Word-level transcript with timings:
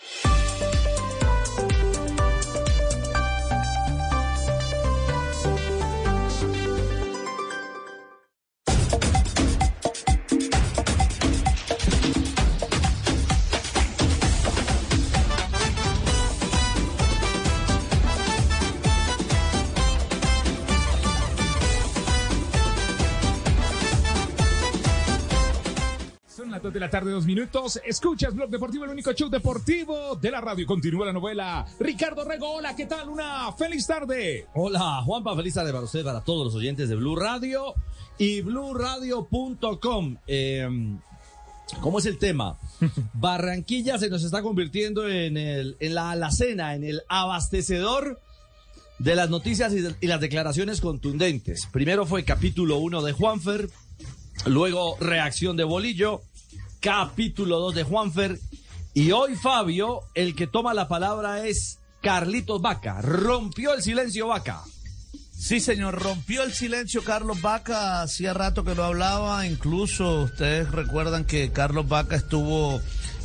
Son 0.00 0.37
de 26.78 26.86
la 26.86 26.90
tarde, 26.90 27.10
dos 27.10 27.26
minutos. 27.26 27.80
Escuchas 27.84 28.32
Blog 28.34 28.50
Deportivo, 28.50 28.84
el 28.84 28.90
único 28.90 29.12
show 29.12 29.28
deportivo 29.28 30.14
de 30.14 30.30
la 30.30 30.40
radio. 30.40 30.64
Continúa 30.64 31.06
la 31.06 31.12
novela. 31.12 31.66
Ricardo 31.80 32.24
Rego, 32.24 32.52
hola, 32.54 32.76
¿qué 32.76 32.86
tal? 32.86 33.08
Una 33.08 33.50
feliz 33.52 33.84
tarde. 33.84 34.46
Hola, 34.54 35.02
Juanpa, 35.04 35.34
feliz 35.34 35.54
tarde 35.54 35.72
para 35.72 35.84
usted, 35.84 36.04
para 36.04 36.20
todos 36.22 36.46
los 36.46 36.54
oyentes 36.54 36.88
de 36.88 36.94
Blue 36.94 37.16
Radio 37.16 37.74
y 38.16 38.42
BlueRadio.com. 38.42 40.16
Eh, 40.28 40.68
¿Cómo 41.80 41.98
es 41.98 42.06
el 42.06 42.16
tema? 42.18 42.56
Barranquilla 43.14 43.98
se 43.98 44.08
nos 44.08 44.22
está 44.22 44.40
convirtiendo 44.40 45.08
en, 45.08 45.36
el, 45.36 45.76
en 45.80 45.94
la 45.96 46.12
alacena, 46.12 46.76
en 46.76 46.84
el 46.84 47.02
abastecedor 47.08 48.20
de 49.00 49.16
las 49.16 49.28
noticias 49.30 49.72
y, 49.72 49.80
de- 49.80 49.96
y 50.00 50.06
las 50.06 50.20
declaraciones 50.20 50.80
contundentes. 50.80 51.66
Primero 51.72 52.06
fue 52.06 52.22
capítulo 52.24 52.78
1 52.78 53.02
de 53.02 53.12
Juanfer, 53.12 53.68
luego 54.46 54.96
reacción 55.00 55.56
de 55.56 55.64
Bolillo, 55.64 56.22
capítulo 56.80 57.58
2 57.58 57.74
de 57.74 57.82
Juanfer, 57.82 58.38
y 58.94 59.12
hoy 59.12 59.34
Fabio, 59.36 60.00
el 60.14 60.34
que 60.34 60.46
toma 60.46 60.74
la 60.74 60.88
palabra 60.88 61.46
es 61.46 61.78
Carlitos 62.00 62.60
Vaca. 62.60 63.00
Rompió 63.00 63.74
el 63.74 63.82
silencio 63.82 64.28
Vaca. 64.28 64.62
Sí, 65.38 65.60
señor, 65.60 66.02
rompió 66.02 66.42
el 66.42 66.52
silencio 66.52 67.04
Carlos 67.04 67.40
Vaca, 67.40 68.02
hacía 68.02 68.34
rato 68.34 68.64
que 68.64 68.74
lo 68.74 68.82
hablaba, 68.82 69.46
incluso 69.46 70.22
ustedes 70.22 70.72
recuerdan 70.72 71.24
que 71.24 71.52
Carlos 71.52 71.88
Vaca 71.88 72.16
estuvo 72.16 72.80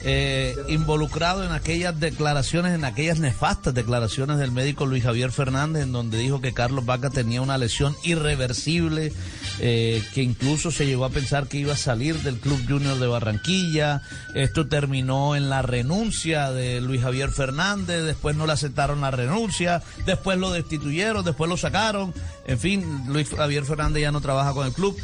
eh, 0.06 0.56
involucrado 0.68 1.46
en 1.46 1.52
aquellas 1.52 1.98
declaraciones, 1.98 2.74
en 2.74 2.84
aquellas 2.84 3.20
nefastas 3.20 3.74
declaraciones 3.74 4.38
del 4.38 4.52
médico 4.52 4.86
Luis 4.86 5.04
Javier 5.04 5.32
Fernández, 5.32 5.84
en 5.84 5.94
donde 5.94 6.18
dijo 6.18 6.42
que 6.42 6.54
Carlos 6.54 6.86
Vaca 6.86 7.10
tenía 7.10 7.42
una 7.42 7.58
lesión 7.58 7.96
irreversible, 8.04 9.14
eh, 9.60 10.04
que 10.14 10.22
incluso 10.22 10.72
se 10.72 10.86
llegó 10.86 11.06
a 11.06 11.10
pensar 11.10 11.48
que 11.48 11.58
iba 11.58 11.74
a 11.74 11.78
salir 11.78 12.18
del 12.22 12.38
Club 12.38 12.60
Junior 12.68 13.00
de 13.00 13.08
Barranquilla, 13.08 14.02
esto 14.36 14.68
terminó 14.68 15.38
en 15.38 15.50
la 15.50 15.62
renuncia 15.62 16.52
de 16.52 16.82
Luis 16.82 17.02
Javier 17.02 17.30
Fernández, 17.30 18.04
después 18.04 18.36
no 18.36 18.46
le 18.46 18.54
aceptaron 18.54 19.00
la 19.00 19.12
renuncia, 19.12 19.82
después 20.06 20.38
lo 20.38 20.52
destituyeron, 20.52 21.24
después 21.24 21.50
lo 21.50 21.56
sacaron, 21.56 22.14
en 22.46 22.60
fin, 22.60 23.04
Luis 23.08 23.30
Javier 23.30 23.64
Fernández 23.64 24.02
ya 24.02 24.12
no 24.12 24.20
trabaja 24.20 24.54
con 24.54 24.68
el 24.68 24.74
club. 24.74 24.98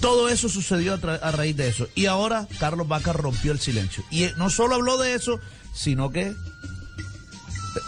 Todo 0.00 0.28
eso 0.28 0.48
sucedió 0.48 0.94
a, 0.94 1.30
raíz 1.30 1.56
de 1.56 1.68
eso. 1.68 1.88
Y 1.94 2.06
ahora 2.06 2.48
Carlos 2.58 2.88
Vaca 2.88 3.12
rompió 3.12 3.52
el 3.52 3.60
silencio. 3.60 4.02
Y 4.10 4.24
eh, 4.24 4.32
no 4.36 4.50
solo 4.50 4.74
habló 4.74 4.98
de 4.98 5.14
eso, 5.14 5.40
sino 5.74 6.10
que 6.10 6.34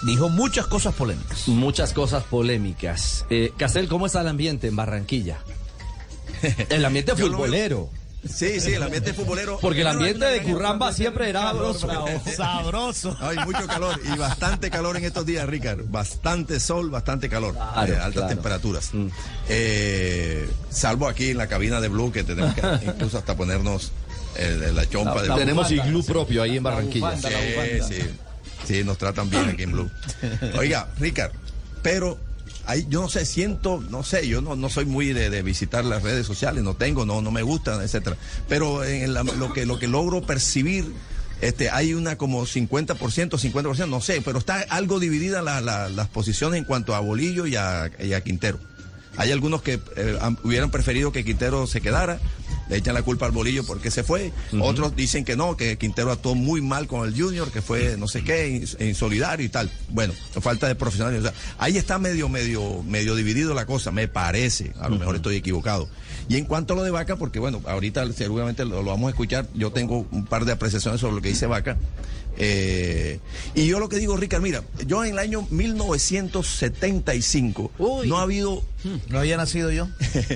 dijo 0.02 0.28
muchas 0.28 0.66
cosas 0.66 0.94
polémicas. 0.94 1.48
Muchas 1.48 1.92
cosas 1.92 2.24
polémicas. 2.24 3.26
Eh, 3.30 3.52
Castel, 3.56 3.88
¿cómo 3.88 4.06
está 4.06 4.20
el 4.20 4.28
ambiente 4.28 4.68
en 4.68 4.76
Barranquilla? 4.76 5.38
El 6.70 6.84
ambiente 6.84 7.14
futbolero. 7.14 7.88
Sí, 8.28 8.60
sí, 8.60 8.74
el 8.74 8.82
ambiente 8.82 9.12
futbolero. 9.12 9.58
Porque 9.60 9.80
el 9.80 9.86
ambiente 9.88 10.24
de 10.24 10.42
Curramba 10.42 10.92
siempre 10.92 11.28
era 11.28 11.42
sabroso. 11.42 11.88
Sabroso. 12.36 13.16
Hay 13.20 13.36
mucho 13.38 13.66
calor 13.66 14.00
y 14.04 14.16
bastante 14.16 14.70
calor 14.70 14.96
en 14.96 15.04
estos 15.04 15.26
días, 15.26 15.46
Ricardo. 15.48 15.84
Bastante 15.88 16.60
sol, 16.60 16.90
bastante 16.90 17.28
calor. 17.28 17.54
Claro, 17.54 17.92
eh, 17.92 17.96
altas 17.96 18.12
claro. 18.12 18.28
temperaturas. 18.28 18.94
Mm. 18.94 19.06
Eh, 19.48 20.48
salvo 20.70 21.08
aquí 21.08 21.30
en 21.30 21.38
la 21.38 21.48
cabina 21.48 21.80
de 21.80 21.88
Blue, 21.88 22.12
que 22.12 22.22
tenemos 22.22 22.54
que 22.54 22.60
incluso 22.86 23.18
hasta 23.18 23.36
ponernos 23.36 23.90
eh, 24.36 24.70
la 24.72 24.88
chompa 24.88 25.20
de 25.22 25.28
Blue. 25.28 25.38
Tenemos 25.38 25.70
iglú 25.70 26.04
propio 26.04 26.42
ahí 26.42 26.56
en 26.56 26.62
Barranquilla. 26.62 27.16
Sí, 27.16 27.28
sí. 27.88 28.02
Sí, 28.64 28.84
nos 28.84 28.98
tratan 28.98 29.28
bien 29.28 29.48
aquí 29.48 29.64
en 29.64 29.72
Blue. 29.72 29.90
Oiga, 30.58 30.88
Ricardo, 31.00 31.34
pero 31.82 32.18
ahí, 32.66 32.86
yo 32.88 33.02
no 33.02 33.08
sé, 33.08 33.24
siento, 33.26 33.82
no 33.90 34.02
sé, 34.02 34.26
yo 34.28 34.40
no, 34.40 34.56
no 34.56 34.68
soy 34.68 34.84
muy 34.86 35.12
de, 35.12 35.42
visitar 35.42 35.84
las 35.84 36.02
redes 36.02 36.26
sociales, 36.26 36.62
no 36.62 36.74
tengo, 36.74 37.04
no, 37.06 37.20
no 37.22 37.30
me 37.30 37.42
gustan, 37.42 37.80
etcétera. 37.82 38.16
Pero 38.48 38.84
en 38.84 39.14
la- 39.14 39.22
lo 39.22 39.52
que 39.52 39.66
lo 39.66 39.78
que 39.78 39.88
logro 39.88 40.22
percibir, 40.22 40.92
este, 41.40 41.70
hay 41.70 41.94
una 41.94 42.16
como 42.16 42.46
50%, 42.46 43.38
50%, 43.38 43.86
no 43.88 44.00
sé, 44.00 44.20
pero 44.24 44.38
está 44.38 44.60
algo 44.70 45.00
dividida 45.00 45.42
la- 45.42 45.60
la- 45.60 45.88
las 45.88 46.08
posiciones 46.08 46.58
en 46.58 46.64
cuanto 46.64 46.94
a 46.94 47.00
Bolillo 47.00 47.46
y 47.46 47.56
a, 47.56 47.90
Quintero. 48.24 48.58
Hay 49.18 49.30
algunos 49.30 49.60
que 49.60 49.78
eh, 49.96 50.18
hubieran 50.42 50.70
preferido 50.70 51.12
que 51.12 51.22
Quintero 51.24 51.66
se 51.66 51.80
quedara, 51.82 52.18
le 52.72 52.78
echan 52.78 52.94
la 52.94 53.02
culpa 53.02 53.26
al 53.26 53.32
bolillo 53.32 53.64
porque 53.64 53.90
se 53.90 54.02
fue. 54.02 54.32
Otros 54.60 54.96
dicen 54.96 55.24
que 55.24 55.36
no, 55.36 55.56
que 55.58 55.76
Quintero 55.76 56.10
actuó 56.10 56.34
muy 56.34 56.62
mal 56.62 56.86
con 56.86 57.06
el 57.06 57.14
Junior, 57.20 57.50
que 57.52 57.60
fue 57.60 57.96
no 57.98 58.08
sé 58.08 58.24
qué, 58.24 58.48
ins- 58.62 58.80
insolidario 58.84 59.44
y 59.44 59.48
tal. 59.50 59.70
Bueno, 59.90 60.14
falta 60.40 60.66
de 60.68 60.74
profesionalismo. 60.74 61.28
O 61.28 61.32
sea, 61.32 61.38
ahí 61.58 61.76
está 61.76 61.98
medio, 61.98 62.28
medio, 62.30 62.82
medio 62.84 63.14
dividido 63.14 63.52
la 63.54 63.66
cosa, 63.66 63.90
me 63.90 64.08
parece. 64.08 64.72
A 64.80 64.88
lo 64.88 64.98
mejor 64.98 65.16
estoy 65.16 65.36
equivocado. 65.36 65.86
Y 66.28 66.36
en 66.36 66.46
cuanto 66.46 66.72
a 66.72 66.76
lo 66.76 66.82
de 66.82 66.90
Vaca, 66.90 67.16
porque 67.16 67.38
bueno, 67.38 67.60
ahorita 67.66 68.10
seguramente 68.12 68.64
lo, 68.64 68.82
lo 68.82 68.90
vamos 68.90 69.08
a 69.08 69.10
escuchar, 69.10 69.46
yo 69.54 69.70
tengo 69.72 70.06
un 70.10 70.24
par 70.24 70.44
de 70.46 70.52
apreciaciones 70.52 71.00
sobre 71.00 71.16
lo 71.16 71.20
que 71.22 71.28
dice 71.28 71.46
Vaca. 71.46 71.76
Eh, 72.38 73.20
y 73.54 73.66
yo 73.66 73.78
lo 73.78 73.90
que 73.90 73.98
digo, 73.98 74.16
Ricardo, 74.16 74.42
mira, 74.42 74.62
yo 74.86 75.04
en 75.04 75.12
el 75.12 75.18
año 75.18 75.46
1975 75.50 77.70
no 78.06 78.16
ha 78.18 78.22
habido 78.22 78.62
¿No 79.08 79.18
había 79.18 79.36
nacido 79.36 79.70
yo? 79.70 79.88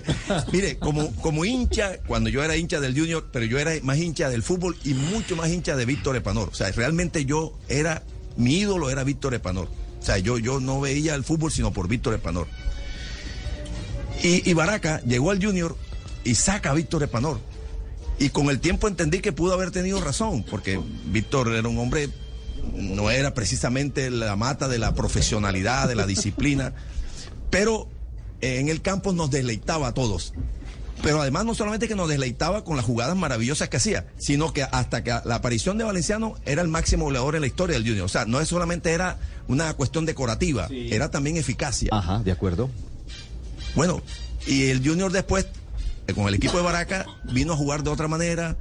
Mire, 0.53 0.79
como, 0.79 1.13
como 1.17 1.45
hincha, 1.45 1.99
cuando 2.07 2.31
yo 2.31 2.45
era 2.45 2.57
hincha 2.57 2.81
del 2.81 2.99
Junior, 2.99 3.29
pero 3.33 3.45
yo 3.45 3.59
era 3.59 3.73
más 3.83 3.99
hincha 3.99 4.29
del 4.29 4.43
fútbol 4.43 4.77
y 4.85 4.95
mucho 4.95 5.37
más 5.37 5.51
hincha 5.51 5.77
de 5.77 5.85
Víctor 5.85 6.17
Epanor. 6.17 6.49
O 6.49 6.55
sea, 6.55 6.71
realmente 6.71 7.25
yo 7.25 7.59
era, 7.69 8.03
mi 8.37 8.59
ídolo 8.59 8.91
era 8.91 9.05
Víctor 9.05 9.35
Epanor. 9.35 9.69
O 10.01 10.03
sea, 10.05 10.19
yo, 10.19 10.39
yo 10.39 10.61
no 10.61 10.81
veía 10.81 11.15
el 11.15 11.25
fútbol 11.25 11.51
sino 11.51 11.73
por 11.73 11.89
Víctor 11.89 12.15
Epanor. 12.15 12.47
Y, 14.23 14.49
y 14.49 14.55
Baraca 14.55 15.01
llegó 15.03 15.31
al 15.31 15.45
Junior 15.45 15.77
y 16.25 16.35
saca 16.37 16.71
a 16.71 16.75
Víctor 16.75 17.03
Epanor. 17.03 17.41
Y 18.19 18.31
con 18.31 18.49
el 18.49 18.61
tiempo 18.61 18.89
entendí 18.89 19.21
que 19.21 19.33
pudo 19.33 19.53
haber 19.53 19.71
tenido 19.71 20.01
razón, 20.01 20.45
porque 20.49 20.81
Víctor 21.07 21.49
era 21.55 21.69
un 21.69 21.79
hombre, 21.79 22.09
no 22.75 23.11
era 23.11 23.35
precisamente 23.35 24.11
la 24.11 24.37
mata 24.37 24.69
de 24.69 24.79
la 24.79 24.95
profesionalidad, 24.95 25.87
de 25.87 25.97
la 25.97 26.07
disciplina, 26.07 26.73
pero 27.51 27.89
en 28.41 28.69
el 28.69 28.83
campo 28.83 29.13
nos 29.13 29.31
deleitaba 29.31 29.89
a 29.89 29.95
todos. 29.95 30.33
Pero 31.03 31.21
además 31.21 31.45
no 31.45 31.55
solamente 31.55 31.89
que 31.89 31.95
nos 31.95 32.09
deleitaba 32.09 32.65
con 32.65 32.77
las 32.77 32.85
jugadas 32.85 33.17
maravillosas 33.17 33.69
que 33.69 33.77
hacía, 33.77 34.07
sino 34.19 34.53
que 34.53 34.63
hasta 34.63 35.05
que 35.05 35.11
la 35.25 35.37
aparición 35.37 35.77
de 35.79 35.85
Valenciano 35.85 36.37
era 36.47 36.63
el 36.63 36.69
máximo 36.69 37.05
goleador 37.05 37.35
en 37.35 37.43
la 37.43 37.47
historia 37.47 37.75
del 37.75 37.87
Junior. 37.87 38.07
O 38.07 38.09
sea, 38.09 38.25
no 38.25 38.41
es 38.41 38.49
solamente 38.49 38.93
era 38.93 39.19
una 39.47 39.75
cuestión 39.75 40.07
decorativa, 40.07 40.69
era 40.71 41.11
también 41.11 41.37
eficacia. 41.37 41.91
Ajá, 41.93 42.21
de 42.21 42.33
acuerdo. 42.33 42.71
Bueno, 43.75 44.01
y 44.47 44.65
el 44.69 44.87
Junior 44.87 45.13
después, 45.13 45.47
eh, 46.07 46.15
con 46.15 46.27
el 46.29 46.35
equipo 46.35 46.57
de 46.57 46.63
Baraca, 46.63 47.05
vino 47.31 47.53
a 47.53 47.57
jugar 47.57 47.83
de 47.83 47.91
otra 47.91 48.09
manera, 48.09 48.57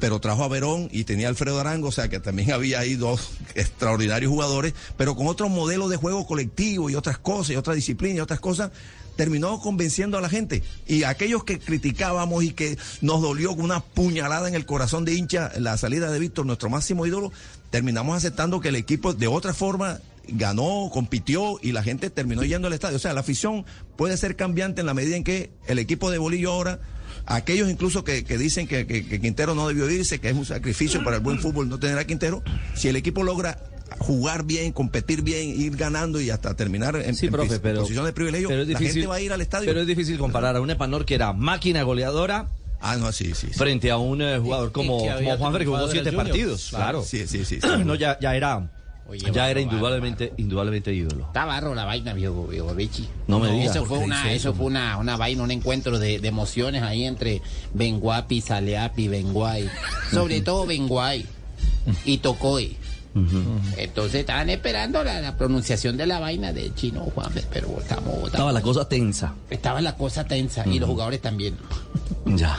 pero 0.00 0.20
trajo 0.20 0.42
a 0.42 0.48
Verón 0.48 0.88
y 0.90 1.04
tenía 1.04 1.26
a 1.26 1.30
Alfredo 1.30 1.60
Arango, 1.60 1.88
o 1.88 1.92
sea 1.92 2.08
que 2.08 2.18
también 2.18 2.52
había 2.52 2.80
ahí 2.80 2.94
dos 2.94 3.32
extraordinarios 3.54 4.30
jugadores, 4.30 4.72
pero 4.96 5.14
con 5.14 5.26
otro 5.26 5.48
modelo 5.48 5.88
de 5.88 5.96
juego 5.96 6.26
colectivo 6.26 6.88
y 6.88 6.94
otras 6.94 7.18
cosas, 7.18 7.50
y 7.50 7.56
otra 7.56 7.74
disciplina 7.74 8.16
y 8.16 8.20
otras 8.20 8.40
cosas, 8.40 8.70
terminó 9.16 9.60
convenciendo 9.60 10.18
a 10.18 10.20
la 10.20 10.28
gente. 10.28 10.62
Y 10.86 11.04
aquellos 11.04 11.44
que 11.44 11.58
criticábamos 11.58 12.44
y 12.44 12.52
que 12.52 12.76
nos 13.00 13.22
dolió 13.22 13.52
una 13.52 13.80
puñalada 13.80 14.48
en 14.48 14.54
el 14.54 14.66
corazón 14.66 15.04
de 15.04 15.14
hincha 15.14 15.52
la 15.58 15.76
salida 15.76 16.10
de 16.10 16.18
Víctor, 16.18 16.46
nuestro 16.46 16.70
máximo 16.70 17.06
ídolo, 17.06 17.32
terminamos 17.70 18.16
aceptando 18.16 18.60
que 18.60 18.68
el 18.68 18.76
equipo 18.76 19.14
de 19.14 19.26
otra 19.26 19.54
forma 19.54 20.00
ganó, 20.28 20.88
compitió 20.92 21.58
y 21.60 21.72
la 21.72 21.82
gente 21.82 22.08
terminó 22.10 22.44
yendo 22.44 22.68
al 22.68 22.72
estadio. 22.74 22.96
O 22.96 23.00
sea, 23.00 23.12
la 23.12 23.20
afición 23.20 23.64
puede 23.96 24.16
ser 24.16 24.36
cambiante 24.36 24.80
en 24.80 24.86
la 24.86 24.94
medida 24.94 25.16
en 25.16 25.24
que 25.24 25.50
el 25.66 25.78
equipo 25.78 26.10
de 26.10 26.18
Bolillo 26.18 26.50
ahora, 26.52 26.80
aquellos 27.26 27.70
incluso 27.70 28.04
que, 28.04 28.24
que 28.24 28.38
dicen 28.38 28.66
que, 28.66 28.86
que- 28.86 29.06
que 29.06 29.20
Quintero 29.20 29.54
no 29.54 29.68
debió 29.68 29.90
irse, 29.90 30.20
que 30.20 30.30
es 30.30 30.34
un 30.36 30.46
sacrificio 30.46 31.04
para 31.04 31.16
el 31.16 31.22
buen 31.22 31.40
fútbol 31.40 31.68
no 31.68 31.78
tener 31.78 31.98
a 31.98 32.06
Quintero, 32.06 32.42
si 32.74 32.88
el 32.88 32.96
equipo 32.96 33.22
logra 33.22 33.58
jugar 33.98 34.44
bien, 34.44 34.72
competir 34.72 35.22
bien, 35.22 35.48
ir 35.60 35.76
ganando 35.76 36.20
y 36.20 36.30
hasta 36.30 36.54
terminar 36.54 36.96
en, 36.96 37.14
Sí, 37.14 37.26
en 37.26 37.32
profe, 37.32 37.50
pis- 37.50 37.60
pero, 37.62 37.80
posición 37.82 38.04
de 38.04 38.12
privilegio, 38.12 38.48
pero 38.48 38.62
es 38.62 38.68
la 38.68 38.78
difícil, 38.78 38.94
gente 39.02 39.06
va 39.08 39.16
a 39.16 39.20
ir 39.20 39.32
al 39.32 39.40
estadio. 39.40 39.66
Pero 39.66 39.80
es 39.80 39.86
difícil 39.86 40.18
comparar 40.18 40.56
a 40.56 40.60
un 40.60 40.70
Epanor 40.70 41.04
que 41.04 41.14
era 41.14 41.32
máquina 41.32 41.82
goleadora 41.82 42.48
ah, 42.80 42.96
no, 42.96 43.12
sí, 43.12 43.26
sí. 43.34 43.48
sí. 43.48 43.54
frente 43.54 43.90
a 43.90 43.96
un 43.98 44.20
eh, 44.22 44.38
jugador 44.38 44.72
como, 44.72 45.02
que 45.02 45.14
como 45.24 45.36
Juanfer 45.36 45.60
que 45.62 45.66
jugó 45.66 45.88
siete 45.88 46.12
partidos. 46.12 46.66
Claro. 46.70 47.02
Sí, 47.02 47.26
sí, 47.26 47.44
sí. 47.44 47.58
sí. 47.60 47.68
No, 47.84 47.94
ya, 47.94 48.18
ya 48.20 48.34
era, 48.34 48.70
Oye, 49.06 49.20
ya 49.20 49.26
barro, 49.26 49.36
era 49.42 49.46
barro, 49.48 49.60
indudablemente, 49.60 50.32
indudablemente 50.38 50.94
ídolo. 50.94 51.24
Está 51.26 51.44
barro 51.44 51.74
la 51.74 51.84
vaina, 51.84 52.14
viejo, 52.14 52.46
viejo 52.46 52.72
Richie. 52.74 53.06
No 53.26 53.38
me 53.38 53.50
digas. 53.52 53.76
Eso 53.76 53.84
fue 53.84 53.98
¿Por 53.98 53.98
qué 53.98 54.04
una, 54.06 54.32
eso 54.32 54.50
eso? 54.50 54.54
fue 54.54 54.66
una, 54.66 54.96
una 54.98 55.16
vaina, 55.16 55.42
un 55.42 55.50
encuentro 55.50 55.98
de, 55.98 56.18
de 56.20 56.28
emociones 56.28 56.82
ahí 56.82 57.04
entre 57.04 57.42
Benguapi, 57.74 58.40
Saleapi, 58.40 59.08
Benguay. 59.08 59.68
Sobre 60.10 60.40
todo 60.40 60.66
Benguay 60.66 61.26
y 62.04 62.18
Tocoy. 62.18 62.76
Entonces 63.76 64.20
estaban 64.20 64.50
esperando 64.50 65.04
la, 65.04 65.20
la 65.20 65.36
pronunciación 65.36 65.96
de 65.96 66.06
la 66.06 66.18
vaina 66.18 66.52
de 66.52 66.74
chino, 66.74 67.02
Juan, 67.14 67.30
pero 67.52 67.78
estamos, 67.80 68.26
Estaba 68.26 68.52
la 68.52 68.60
cosa 68.60 68.88
tensa. 68.88 69.34
estaba 69.50 69.80
la 69.80 69.94
cosa 69.96 70.24
tensa 70.24 70.66
y 70.66 70.78
los 70.78 70.88
jugadores 70.88 71.20
también. 71.20 71.56
Ya. 72.26 72.58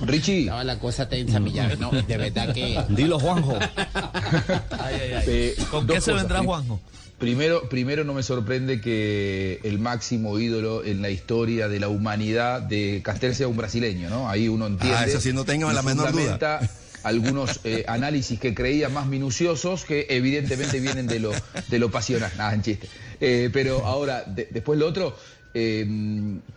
Richie, 0.00 0.40
Estaba 0.42 0.64
la 0.64 0.78
cosa 0.78 1.08
tensa, 1.08 1.40
mi 1.40 1.52
llave. 1.52 1.76
No, 1.76 1.90
de 1.90 2.16
verdad 2.16 2.54
que. 2.54 2.82
Dilo, 2.88 3.18
Juanjo. 3.18 3.58
eh, 4.90 5.56
¿Con 5.70 5.86
dos 5.86 5.96
qué 5.96 6.00
se 6.00 6.12
vendrá 6.12 6.42
Juanjo? 6.42 6.80
Primero, 7.18 7.68
primero 7.70 8.04
no 8.04 8.12
me 8.12 8.22
sorprende 8.22 8.80
que 8.80 9.60
el 9.64 9.78
máximo 9.78 10.38
ídolo 10.38 10.84
en 10.84 11.00
la 11.00 11.08
historia 11.08 11.66
de 11.66 11.80
la 11.80 11.88
humanidad 11.88 12.60
de 12.60 13.00
Castel 13.02 13.34
sea 13.34 13.48
un 13.48 13.56
brasileño, 13.56 14.10
¿no? 14.10 14.28
Ahí 14.28 14.48
uno 14.48 14.66
entiende. 14.66 14.98
Ah, 14.98 15.06
eso 15.06 15.20
sí, 15.20 15.32
no 15.32 15.44
tengan 15.44 15.72
y 15.72 15.74
la 15.74 15.82
menor 15.82 16.12
duda. 16.12 16.60
Algunos 17.06 17.60
eh, 17.64 17.84
análisis 17.88 18.38
que 18.40 18.54
creía 18.54 18.88
más 18.88 19.06
minuciosos 19.06 19.84
que 19.84 20.06
evidentemente 20.10 20.80
vienen 20.80 21.06
de 21.06 21.20
lo, 21.20 21.32
de 21.68 21.78
lo 21.78 21.90
pasional. 21.90 22.32
Nada, 22.36 22.54
en 22.54 22.62
chiste. 22.62 22.88
Eh, 23.20 23.50
pero 23.52 23.84
ahora, 23.86 24.24
de- 24.24 24.48
después 24.50 24.78
lo 24.78 24.86
otro, 24.86 25.16
eh, 25.54 25.86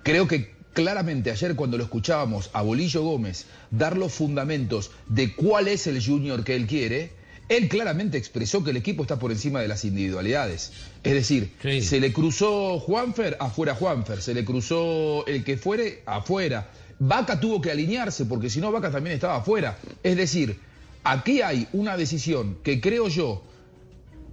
creo 0.03 0.27
que 0.27 0.51
claramente 0.73 1.31
ayer 1.31 1.55
cuando 1.55 1.77
lo 1.77 1.83
escuchábamos 1.83 2.49
a 2.53 2.61
Bolillo 2.61 3.01
Gómez 3.03 3.45
dar 3.71 3.97
los 3.97 4.11
fundamentos 4.13 4.91
de 5.07 5.33
cuál 5.33 5.67
es 5.67 5.87
el 5.87 6.03
junior 6.03 6.43
que 6.43 6.55
él 6.55 6.67
quiere, 6.67 7.11
él 7.49 7.67
claramente 7.67 8.17
expresó 8.17 8.63
que 8.63 8.69
el 8.71 8.77
equipo 8.77 9.01
está 9.03 9.17
por 9.17 9.31
encima 9.31 9.59
de 9.61 9.67
las 9.67 9.83
individualidades. 9.83 10.71
Es 11.03 11.13
decir, 11.13 11.51
Sí. 11.61 11.81
se 11.81 11.99
le 11.99 12.13
cruzó 12.13 12.79
Juanfer, 12.79 13.37
afuera 13.39 13.73
Juanfer, 13.73 14.21
se 14.21 14.33
le 14.35 14.45
cruzó 14.45 15.25
el 15.25 15.43
que 15.43 15.57
fuere, 15.57 16.03
afuera. 16.05 16.69
Vaca 16.99 17.39
tuvo 17.39 17.61
que 17.61 17.71
alinearse 17.71 18.25
porque 18.25 18.49
si 18.49 18.59
no 18.59 18.71
Vaca 18.71 18.91
también 18.91 19.15
estaba 19.15 19.37
afuera. 19.37 19.77
Es 20.03 20.17
decir, 20.17 20.59
aquí 21.03 21.41
hay 21.41 21.67
una 21.73 21.95
decisión 21.97 22.57
que 22.63 22.81
creo 22.81 23.07
yo 23.07 23.41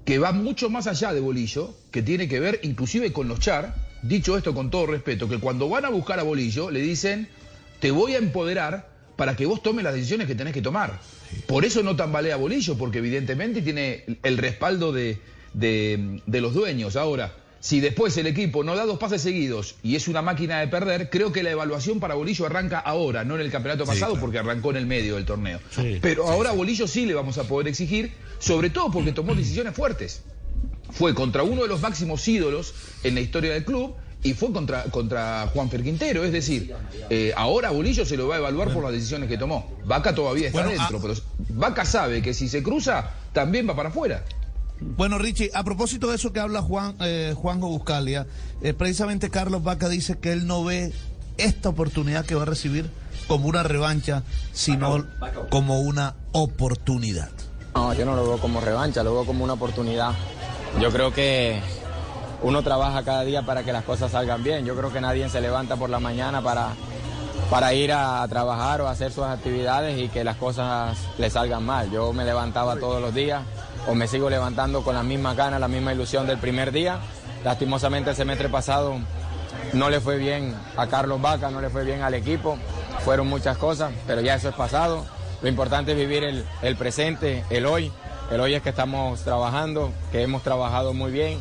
que 0.04 0.18
va 0.18 0.32
mucho 0.32 0.68
más 0.70 0.86
allá 0.86 1.12
de 1.12 1.20
Bolillo, 1.20 1.74
que 1.90 2.02
tiene 2.02 2.28
que 2.28 2.38
ver 2.40 2.60
inclusive 2.62 3.12
con 3.12 3.28
los 3.28 3.40
char, 3.40 3.74
dicho 4.02 4.36
esto 4.36 4.54
con 4.54 4.70
todo 4.70 4.86
respeto, 4.86 5.28
que 5.28 5.38
cuando 5.38 5.68
van 5.68 5.84
a 5.84 5.88
buscar 5.90 6.18
a 6.20 6.22
Bolillo 6.22 6.70
le 6.70 6.80
dicen, 6.80 7.28
te 7.80 7.90
voy 7.90 8.14
a 8.14 8.18
empoderar 8.18 8.88
para 9.16 9.34
que 9.34 9.46
vos 9.46 9.62
tomes 9.62 9.82
las 9.84 9.94
decisiones 9.94 10.26
que 10.26 10.34
tenés 10.34 10.52
que 10.52 10.62
tomar. 10.62 11.00
Por 11.46 11.64
eso 11.64 11.82
no 11.82 11.96
tambalea 11.96 12.36
Bolillo, 12.36 12.76
porque 12.78 12.98
evidentemente 12.98 13.62
tiene 13.62 14.04
el 14.22 14.38
respaldo 14.38 14.92
de, 14.92 15.18
de- 15.54 16.20
de 16.26 16.40
los 16.40 16.54
dueños. 16.54 16.94
Ahora, 16.96 17.32
si 17.60 17.80
después 17.80 18.16
el 18.16 18.26
equipo 18.26 18.62
no 18.62 18.76
da 18.76 18.84
dos 18.84 18.98
pases 18.98 19.22
seguidos 19.22 19.76
y 19.82 19.96
es 19.96 20.08
una 20.08 20.22
máquina 20.22 20.60
de 20.60 20.68
perder, 20.68 21.10
creo 21.10 21.32
que 21.32 21.42
la 21.42 21.50
evaluación 21.50 22.00
para 22.00 22.14
Bolillo 22.14 22.46
arranca 22.46 22.78
ahora, 22.78 23.24
no 23.24 23.34
en 23.34 23.40
el 23.40 23.50
campeonato 23.50 23.84
pasado, 23.84 24.12
claro. 24.12 24.20
porque 24.20 24.38
arrancó 24.38 24.70
en 24.70 24.76
el 24.76 24.86
medio 24.86 25.16
del 25.16 25.24
torneo. 25.24 25.58
Pero 26.00 26.28
ahora 26.28 26.50
a 26.50 26.52
Bolillo 26.52 26.86
sí 26.86 27.06
le 27.06 27.14
vamos 27.14 27.38
a 27.38 27.44
poder 27.44 27.68
exigir, 27.68 28.12
sobre 28.38 28.70
todo 28.70 28.90
porque 28.90 29.12
tomó 29.12 29.34
decisiones 29.34 29.74
fuertes. 29.74 30.22
Fue 30.90 31.14
contra 31.14 31.42
uno 31.42 31.62
de 31.62 31.68
los 31.68 31.80
máximos 31.80 32.26
ídolos 32.28 32.74
en 33.02 33.14
la 33.14 33.20
historia 33.20 33.52
del 33.52 33.64
club 33.64 33.94
y 34.22 34.34
fue 34.34 34.52
contra, 34.52 34.84
contra 34.84 35.48
Juan 35.52 35.68
Quintero. 35.68 36.24
Es 36.24 36.32
decir, 36.32 36.74
eh, 37.10 37.32
ahora 37.36 37.70
Bolillo 37.70 38.04
se 38.04 38.16
lo 38.16 38.28
va 38.28 38.36
a 38.36 38.38
evaluar 38.38 38.72
por 38.72 38.82
las 38.82 38.92
decisiones 38.92 39.28
que 39.28 39.38
tomó. 39.38 39.76
Vaca 39.84 40.14
todavía 40.14 40.48
está 40.48 40.62
Bueno, 40.62 40.78
dentro, 40.78 40.98
ah- 40.98 41.00
pero 41.02 41.14
Vaca 41.50 41.84
sabe 41.84 42.22
que 42.22 42.34
si 42.34 42.48
se 42.48 42.62
cruza, 42.62 43.10
también 43.32 43.68
va 43.68 43.76
para 43.76 43.90
afuera. 43.90 44.24
Bueno, 44.80 45.18
Richie, 45.18 45.50
a 45.54 45.64
propósito 45.64 46.08
de 46.08 46.16
eso 46.16 46.32
que 46.32 46.40
habla 46.40 46.60
Juan 46.60 46.94
eh, 47.00 47.34
Juanjo 47.36 47.68
Buscalia, 47.68 48.26
eh, 48.60 48.74
precisamente 48.74 49.30
Carlos 49.30 49.62
Vaca 49.62 49.88
dice 49.88 50.18
que 50.18 50.32
él 50.32 50.46
no 50.46 50.64
ve 50.64 50.92
esta 51.38 51.70
oportunidad 51.70 52.26
que 52.26 52.34
va 52.34 52.42
a 52.42 52.46
recibir 52.46 52.90
como 53.26 53.48
una 53.48 53.62
revancha, 53.62 54.22
sino 54.52 55.04
como 55.50 55.80
una 55.80 56.14
oportunidad. 56.32 57.30
No, 57.74 57.92
yo 57.94 58.04
no 58.04 58.16
lo 58.16 58.26
veo 58.26 58.38
como 58.38 58.60
revancha, 58.60 59.02
lo 59.02 59.14
veo 59.14 59.24
como 59.24 59.44
una 59.44 59.54
oportunidad. 59.54 60.12
Yo 60.80 60.90
creo 60.92 61.12
que 61.12 61.60
uno 62.42 62.62
trabaja 62.62 63.02
cada 63.02 63.22
día 63.22 63.42
para 63.42 63.64
que 63.64 63.72
las 63.72 63.84
cosas 63.84 64.12
salgan 64.12 64.42
bien. 64.42 64.64
Yo 64.64 64.76
creo 64.76 64.92
que 64.92 65.00
nadie 65.00 65.28
se 65.28 65.40
levanta 65.40 65.76
por 65.76 65.90
la 65.90 66.00
mañana 66.00 66.42
para, 66.42 66.74
para 67.50 67.74
ir 67.74 67.92
a 67.92 68.26
trabajar 68.28 68.82
o 68.82 68.88
a 68.88 68.92
hacer 68.92 69.10
sus 69.10 69.24
actividades 69.24 69.98
y 69.98 70.08
que 70.08 70.22
las 70.22 70.36
cosas 70.36 70.96
le 71.18 71.30
salgan 71.30 71.64
mal. 71.64 71.90
Yo 71.90 72.12
me 72.12 72.24
levantaba 72.24 72.76
todos 72.76 73.00
los 73.00 73.14
días 73.14 73.42
o 73.86 73.94
me 73.94 74.08
sigo 74.08 74.28
levantando 74.28 74.82
con 74.82 74.94
la 74.94 75.02
misma 75.02 75.34
ganas, 75.34 75.60
la 75.60 75.68
misma 75.68 75.92
ilusión 75.92 76.26
del 76.26 76.38
primer 76.38 76.72
día. 76.72 76.98
Lastimosamente 77.44 78.10
el 78.10 78.16
semestre 78.16 78.48
pasado 78.48 78.96
no 79.72 79.90
le 79.90 80.00
fue 80.00 80.18
bien 80.18 80.54
a 80.76 80.86
Carlos 80.86 81.20
Vaca, 81.20 81.50
no 81.50 81.60
le 81.60 81.70
fue 81.70 81.84
bien 81.84 82.02
al 82.02 82.14
equipo, 82.14 82.58
fueron 83.04 83.28
muchas 83.28 83.56
cosas, 83.58 83.92
pero 84.06 84.20
ya 84.20 84.34
eso 84.34 84.48
es 84.48 84.54
pasado. 84.54 85.04
Lo 85.42 85.48
importante 85.48 85.92
es 85.92 85.98
vivir 85.98 86.24
el, 86.24 86.44
el 86.62 86.76
presente, 86.76 87.44
el 87.50 87.66
hoy. 87.66 87.92
El 88.30 88.40
hoy 88.40 88.54
es 88.54 88.62
que 88.62 88.70
estamos 88.70 89.20
trabajando, 89.20 89.92
que 90.10 90.22
hemos 90.22 90.42
trabajado 90.42 90.92
muy 90.92 91.12
bien, 91.12 91.40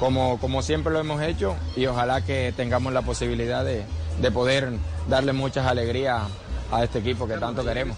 como, 0.00 0.38
como 0.40 0.62
siempre 0.62 0.92
lo 0.92 0.98
hemos 0.98 1.22
hecho, 1.22 1.54
y 1.76 1.86
ojalá 1.86 2.22
que 2.22 2.52
tengamos 2.56 2.92
la 2.92 3.02
posibilidad 3.02 3.64
de, 3.64 3.84
de 4.20 4.30
poder 4.32 4.72
darle 5.08 5.32
muchas 5.32 5.66
alegrías 5.66 6.22
a 6.72 6.82
este 6.82 6.98
equipo 6.98 7.28
que 7.28 7.34
tanto 7.34 7.64
queremos. 7.64 7.96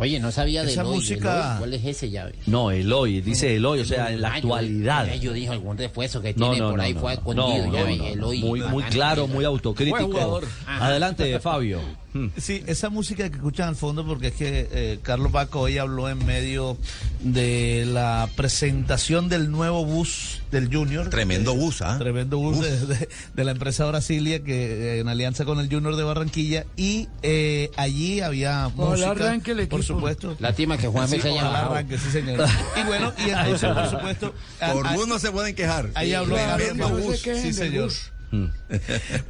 Oye, 0.00 0.18
no 0.18 0.32
sabía 0.32 0.64
de 0.64 0.72
Esa 0.72 0.80
Eloy, 0.80 0.96
música- 0.96 1.42
Eloy, 1.44 1.58
¿Cuál 1.58 1.74
es 1.74 1.84
ese 1.84 2.08
llave? 2.10 2.32
No, 2.46 2.70
Eloy, 2.70 3.20
dice 3.20 3.54
Eloy, 3.56 3.80
o 3.80 3.84
sea, 3.84 4.10
en 4.10 4.22
la 4.22 4.28
Ah, 4.28 4.38
yo- 4.38 4.54
actualidad. 4.54 5.14
Yo, 5.20 5.32
dije 5.34 5.50
algún 5.50 5.76
refuerzo 5.76 6.22
que 6.22 6.32
tiene 6.32 6.58
no, 6.58 6.68
por 6.70 6.78
no, 6.78 6.82
ahí 6.82 6.94
no, 6.94 7.00
fue 7.00 7.10
no, 7.12 7.18
escondido. 7.18 7.66
no, 7.66 7.72
ya 7.74 7.80
no, 7.80 7.86
vi, 7.86 7.96
no, 7.98 8.06
Eloy, 8.06 8.38
muy, 8.38 8.48
muy 8.60 8.60
bacano, 8.82 8.90
claro, 8.90 9.26
muy 9.28 9.44
autocrítico. 9.44 10.40
Adelante, 10.66 11.38
Fabio. 11.38 11.80
Hmm. 12.12 12.26
Sí, 12.36 12.64
esa 12.66 12.90
música 12.90 13.28
que 13.30 13.36
escuchan 13.36 13.68
al 13.68 13.76
fondo, 13.76 14.04
porque 14.04 14.28
es 14.28 14.34
que 14.34 14.68
eh, 14.72 14.98
Carlos 15.02 15.30
Vaca 15.30 15.58
hoy 15.58 15.78
habló 15.78 16.08
en 16.08 16.24
medio 16.26 16.76
de 17.20 17.84
la 17.86 18.28
presentación 18.34 19.28
del 19.28 19.50
nuevo 19.52 19.84
bus 19.84 20.42
del 20.50 20.74
Junior. 20.74 21.08
Tremendo 21.08 21.52
Eh, 21.52 21.56
bus, 21.56 21.82
¿ah? 21.82 21.98
Tremendo 21.98 22.38
bus 22.38 22.60
de, 22.60 22.86
de- 22.86 23.08
de 23.34 23.44
la 23.44 23.52
empresa 23.52 23.84
Brasilia, 23.86 24.42
que 24.42 24.96
eh, 24.96 24.98
en 24.98 25.08
alianza 25.08 25.44
con 25.44 25.60
el 25.60 25.68
Junior 25.72 25.94
de 25.94 26.02
Barranquilla. 26.02 26.66
Y 26.76 27.06
eh, 27.22 27.70
allí 27.76 28.20
había 28.20 28.68
música, 28.74 29.10
arranque 29.12 29.52
el 29.52 29.68
por 29.68 29.84
supuesto. 29.84 30.34
Lástima 30.40 30.76
que 30.78 30.88
Juan 30.88 31.08
Sí, 31.08 31.20
se 31.20 31.28
haya 31.28 31.36
ojalá 31.42 31.50
bajado. 31.52 31.70
arranque, 31.74 31.98
sí, 31.98 32.10
señor. 32.10 32.44
Y 32.80 32.86
bueno, 32.86 33.12
y 33.24 33.30
entonces, 33.30 33.70
por 33.72 33.88
supuesto... 33.88 34.34
Por 34.72 34.86
a- 34.86 34.98
uno 34.98 35.18
se 35.20 35.30
pueden 35.30 35.54
quejar. 35.54 35.90
Ahí 35.94 36.12
habló 36.12 36.36
no 36.74 36.88
se 37.12 37.22
quejen 37.22 37.42
Sí, 37.42 37.52
señor. 37.52 37.84
bus. 37.84 38.10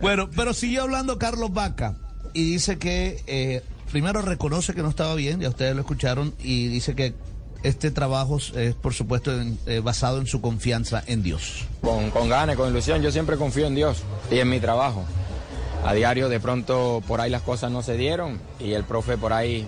bueno, 0.01 0.31
pero 0.35 0.55
siguió 0.55 0.83
hablando 0.83 1.19
Carlos 1.19 1.53
Vaca 1.53 1.95
y 2.33 2.53
dice 2.53 2.79
que 2.79 3.23
eh, 3.27 3.63
primero 3.91 4.23
reconoce 4.23 4.75
que 4.75 4.83
no 4.83 4.89
estaba 4.89 5.15
bien, 5.15 5.41
ya 5.41 5.49
ustedes 5.49 5.75
lo 5.75 5.81
escucharon, 5.81 6.35
y 6.39 6.69
dice 6.69 6.95
que 6.95 7.15
este 7.63 7.91
trabajo 7.91 8.39
es, 8.39 8.75
por 8.75 8.95
supuesto, 8.95 9.33
eh, 9.67 9.81
basado 9.81 10.19
en 10.19 10.27
su 10.27 10.41
confianza 10.41 11.03
en 11.07 11.23
Dios. 11.23 11.67
con, 11.83 12.11
con 12.11 12.29
ganas, 12.29 12.57
con 12.57 12.71
ilusión. 12.71 13.03
Yo 13.03 13.13
siempre 13.13 13.37
confío 13.37 13.67
en 13.67 13.75
Dios 13.75 14.03
y 14.31 14.39
en 14.39 14.49
mi 14.49 14.61
trabajo. 14.61 15.05
A 15.85 15.95
diario 15.95 16.29
de 16.29 16.41
pronto 16.41 17.03
por 17.07 17.21
ahí 17.21 17.31
las 17.31 17.43
cosas 17.43 17.71
no 17.71 17.83
se 17.83 17.97
dieron 17.97 18.41
y 18.59 18.73
el 18.73 18.85
profe 18.85 19.17
por 19.17 19.33
ahí, 19.33 19.67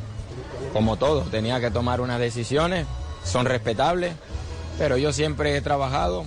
como 0.73 0.97
todo, 0.97 1.23
tenía 1.23 1.61
que 1.61 1.71
tomar 1.71 2.01
unas 2.01 2.21
decisiones, 2.21 2.87
son 3.25 3.47
respetables, 3.47 4.15
pero 4.79 4.97
yo 4.99 5.13
siempre 5.13 5.57
he 5.57 5.61
trabajado, 5.63 6.25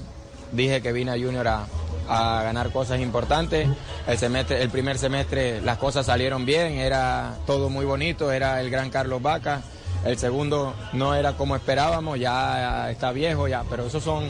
dije 0.51 0.81
que 0.81 0.91
vine 0.91 1.11
a 1.11 1.13
Junior 1.13 1.47
a, 1.47 1.67
a 2.07 2.41
ganar 2.43 2.71
cosas 2.71 2.99
importantes, 2.99 3.67
el, 4.07 4.17
semestre, 4.17 4.61
el 4.61 4.69
primer 4.69 4.97
semestre 4.97 5.61
las 5.61 5.77
cosas 5.77 6.05
salieron 6.05 6.45
bien, 6.45 6.73
era 6.73 7.37
todo 7.45 7.69
muy 7.69 7.85
bonito, 7.85 8.31
era 8.31 8.61
el 8.61 8.69
gran 8.69 8.89
Carlos 8.89 9.21
Vaca, 9.21 9.61
el 10.05 10.17
segundo 10.19 10.75
no 10.93 11.15
era 11.15 11.33
como 11.33 11.55
esperábamos, 11.55 12.19
ya 12.19 12.91
está 12.91 13.11
viejo, 13.11 13.47
ya, 13.47 13.63
pero 13.69 13.87
eso 13.87 13.99
son, 13.99 14.25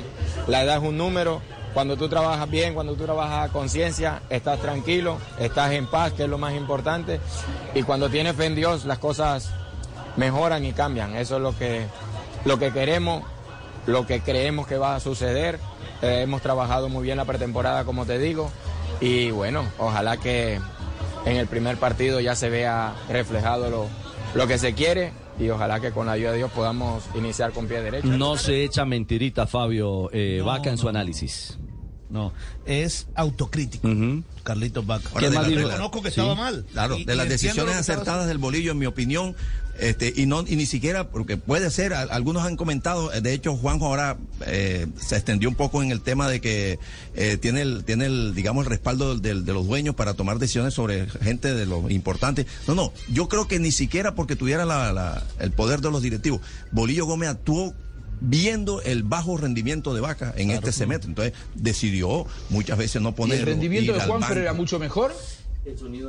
la 0.47 0.63
edad 0.63 0.77
es 0.77 0.83
un 0.83 0.97
número. 0.97 1.41
Cuando 1.73 1.97
tú 1.97 2.07
trabajas 2.07 2.49
bien, 2.49 2.73
cuando 2.73 2.95
tú 2.95 3.03
trabajas 3.03 3.49
a 3.49 3.51
conciencia, 3.51 4.21
estás 4.29 4.61
tranquilo, 4.61 5.17
estás 5.37 5.73
en 5.73 5.87
paz, 5.87 6.13
que 6.13 6.23
es 6.23 6.29
lo 6.29 6.37
más 6.37 6.53
importante. 6.53 7.19
Y 7.73 7.83
cuando 7.83 8.09
tienes 8.09 8.37
fe 8.37 8.45
en 8.45 8.55
Dios, 8.55 8.85
las 8.85 8.99
cosas 8.99 9.51
mejoran 10.15 10.63
y 10.63 10.71
cambian. 10.71 11.17
Eso 11.17 11.35
es 11.35 11.41
lo 11.41 11.57
que, 11.57 11.85
lo 12.45 12.57
que 12.57 12.71
queremos, 12.71 13.23
lo 13.85 14.07
que 14.07 14.21
creemos 14.21 14.67
que 14.67 14.77
va 14.77 14.95
a 14.95 15.01
suceder. 15.01 15.59
Eh, 16.01 16.21
hemos 16.23 16.41
trabajado 16.41 16.89
muy 16.89 17.03
bien 17.03 17.17
la 17.17 17.25
pretemporada, 17.25 17.83
como 17.85 18.05
te 18.05 18.19
digo. 18.19 18.51
Y 19.01 19.31
bueno, 19.31 19.65
ojalá 19.77 20.17
que 20.17 20.59
en 21.25 21.37
el 21.37 21.47
primer 21.47 21.77
partido 21.77 22.19
ya 22.19 22.35
se 22.35 22.49
vea 22.49 22.93
reflejado 23.09 23.69
lo, 23.69 23.87
lo 24.35 24.47
que 24.47 24.57
se 24.57 24.73
quiere 24.73 25.11
y 25.39 25.49
ojalá 25.49 25.79
que 25.79 25.91
con 25.91 26.05
la 26.05 26.13
ayuda 26.13 26.31
de 26.31 26.37
Dios 26.37 26.51
podamos 26.51 27.03
iniciar 27.15 27.51
con 27.51 27.67
pie 27.67 27.81
derecho. 27.81 28.07
No 28.07 28.37
se 28.37 28.63
echa 28.63 28.85
mentirita, 28.85 29.47
Fabio 29.47 30.09
eh, 30.13 30.37
No, 30.39 30.45
Vaca, 30.45 30.69
en 30.69 30.77
su 30.77 30.87
análisis. 30.87 31.57
No, 32.09 32.31
es 32.65 33.07
autocrítico. 33.15 33.89
Carlitos 34.43 34.85
Vaca. 34.85 35.09
Ahora, 35.13 35.27
de 35.29 35.35
la- 35.35 35.43
de 35.43 35.55
la- 35.55 35.61
Reconozco 35.63 36.01
que 36.03 36.11
sí, 36.11 36.19
estaba 36.21 36.35
mal. 36.35 36.65
Claro, 36.71 36.97
Y- 36.97 37.03
de 37.03 37.13
y 37.13 37.17
las 37.17 37.27
decisiones 37.27 37.75
acertadas 37.75 38.27
del 38.27 38.37
bolillo, 38.37 38.71
en 38.71 38.77
mi 38.77 38.85
opinión, 38.85 39.35
este, 39.79 40.13
y 40.15 40.25
no 40.25 40.43
y 40.47 40.55
ni 40.55 40.65
siquiera, 40.65 41.09
porque 41.09 41.37
puede 41.37 41.69
ser, 41.71 41.93
a- 41.93 42.01
algunos 42.03 42.43
han 42.45 42.55
comentado, 42.55 43.11
eh, 43.13 43.21
de 43.21 43.33
hecho 43.33 43.55
Juanjo 43.57 43.87
ahora 43.87 44.17
eh, 44.45 44.87
se 44.99 45.15
extendió 45.15 45.49
un 45.49 45.55
poco 45.55 45.83
en 45.83 45.91
el 45.91 46.01
tema 46.01 46.29
de 46.29 46.39
que 46.41 46.79
eh, 47.15 47.37
tiene 47.37 47.61
el, 47.61 47.83
tiene 47.83 48.05
el, 48.05 48.33
digamos, 48.35 48.65
el 48.65 48.69
respaldo 48.69 49.15
del- 49.17 49.45
de 49.45 49.53
los 49.53 49.67
dueños 49.67 49.95
para 49.95 50.13
tomar 50.13 50.39
decisiones 50.39 50.73
sobre 50.73 51.07
gente 51.07 51.53
de 51.53 51.65
lo 51.65 51.89
importante. 51.89 52.45
No, 52.67 52.75
no, 52.75 52.93
yo 53.11 53.27
creo 53.27 53.47
que 53.47 53.59
ni 53.59 53.71
siquiera 53.71 54.15
porque 54.15 54.35
tuviera 54.35 54.65
la- 54.65 54.93
la- 54.93 55.23
el 55.39 55.51
poder 55.51 55.81
de 55.81 55.91
los 55.91 56.01
directivos. 56.01 56.41
Bolillo 56.71 57.05
Gómez 57.05 57.29
actuó 57.29 57.73
viendo 58.21 58.81
el 58.81 59.03
bajo 59.03 59.35
rendimiento 59.37 59.93
de 59.93 59.99
Vaca 60.01 60.33
en 60.37 60.51
este 60.51 60.71
semestre. 60.71 61.09
Entonces 61.09 61.33
decidió 61.53 62.25
muchas 62.49 62.77
veces 62.77 63.01
no 63.01 63.09
¿Y 63.09 63.11
poner. 63.13 63.39
el 63.39 63.45
rendimiento 63.45 63.91
de 63.93 63.99
Juanfer 63.99 64.37
era 64.37 64.53
mucho 64.53 64.79
mejor? 64.79 65.13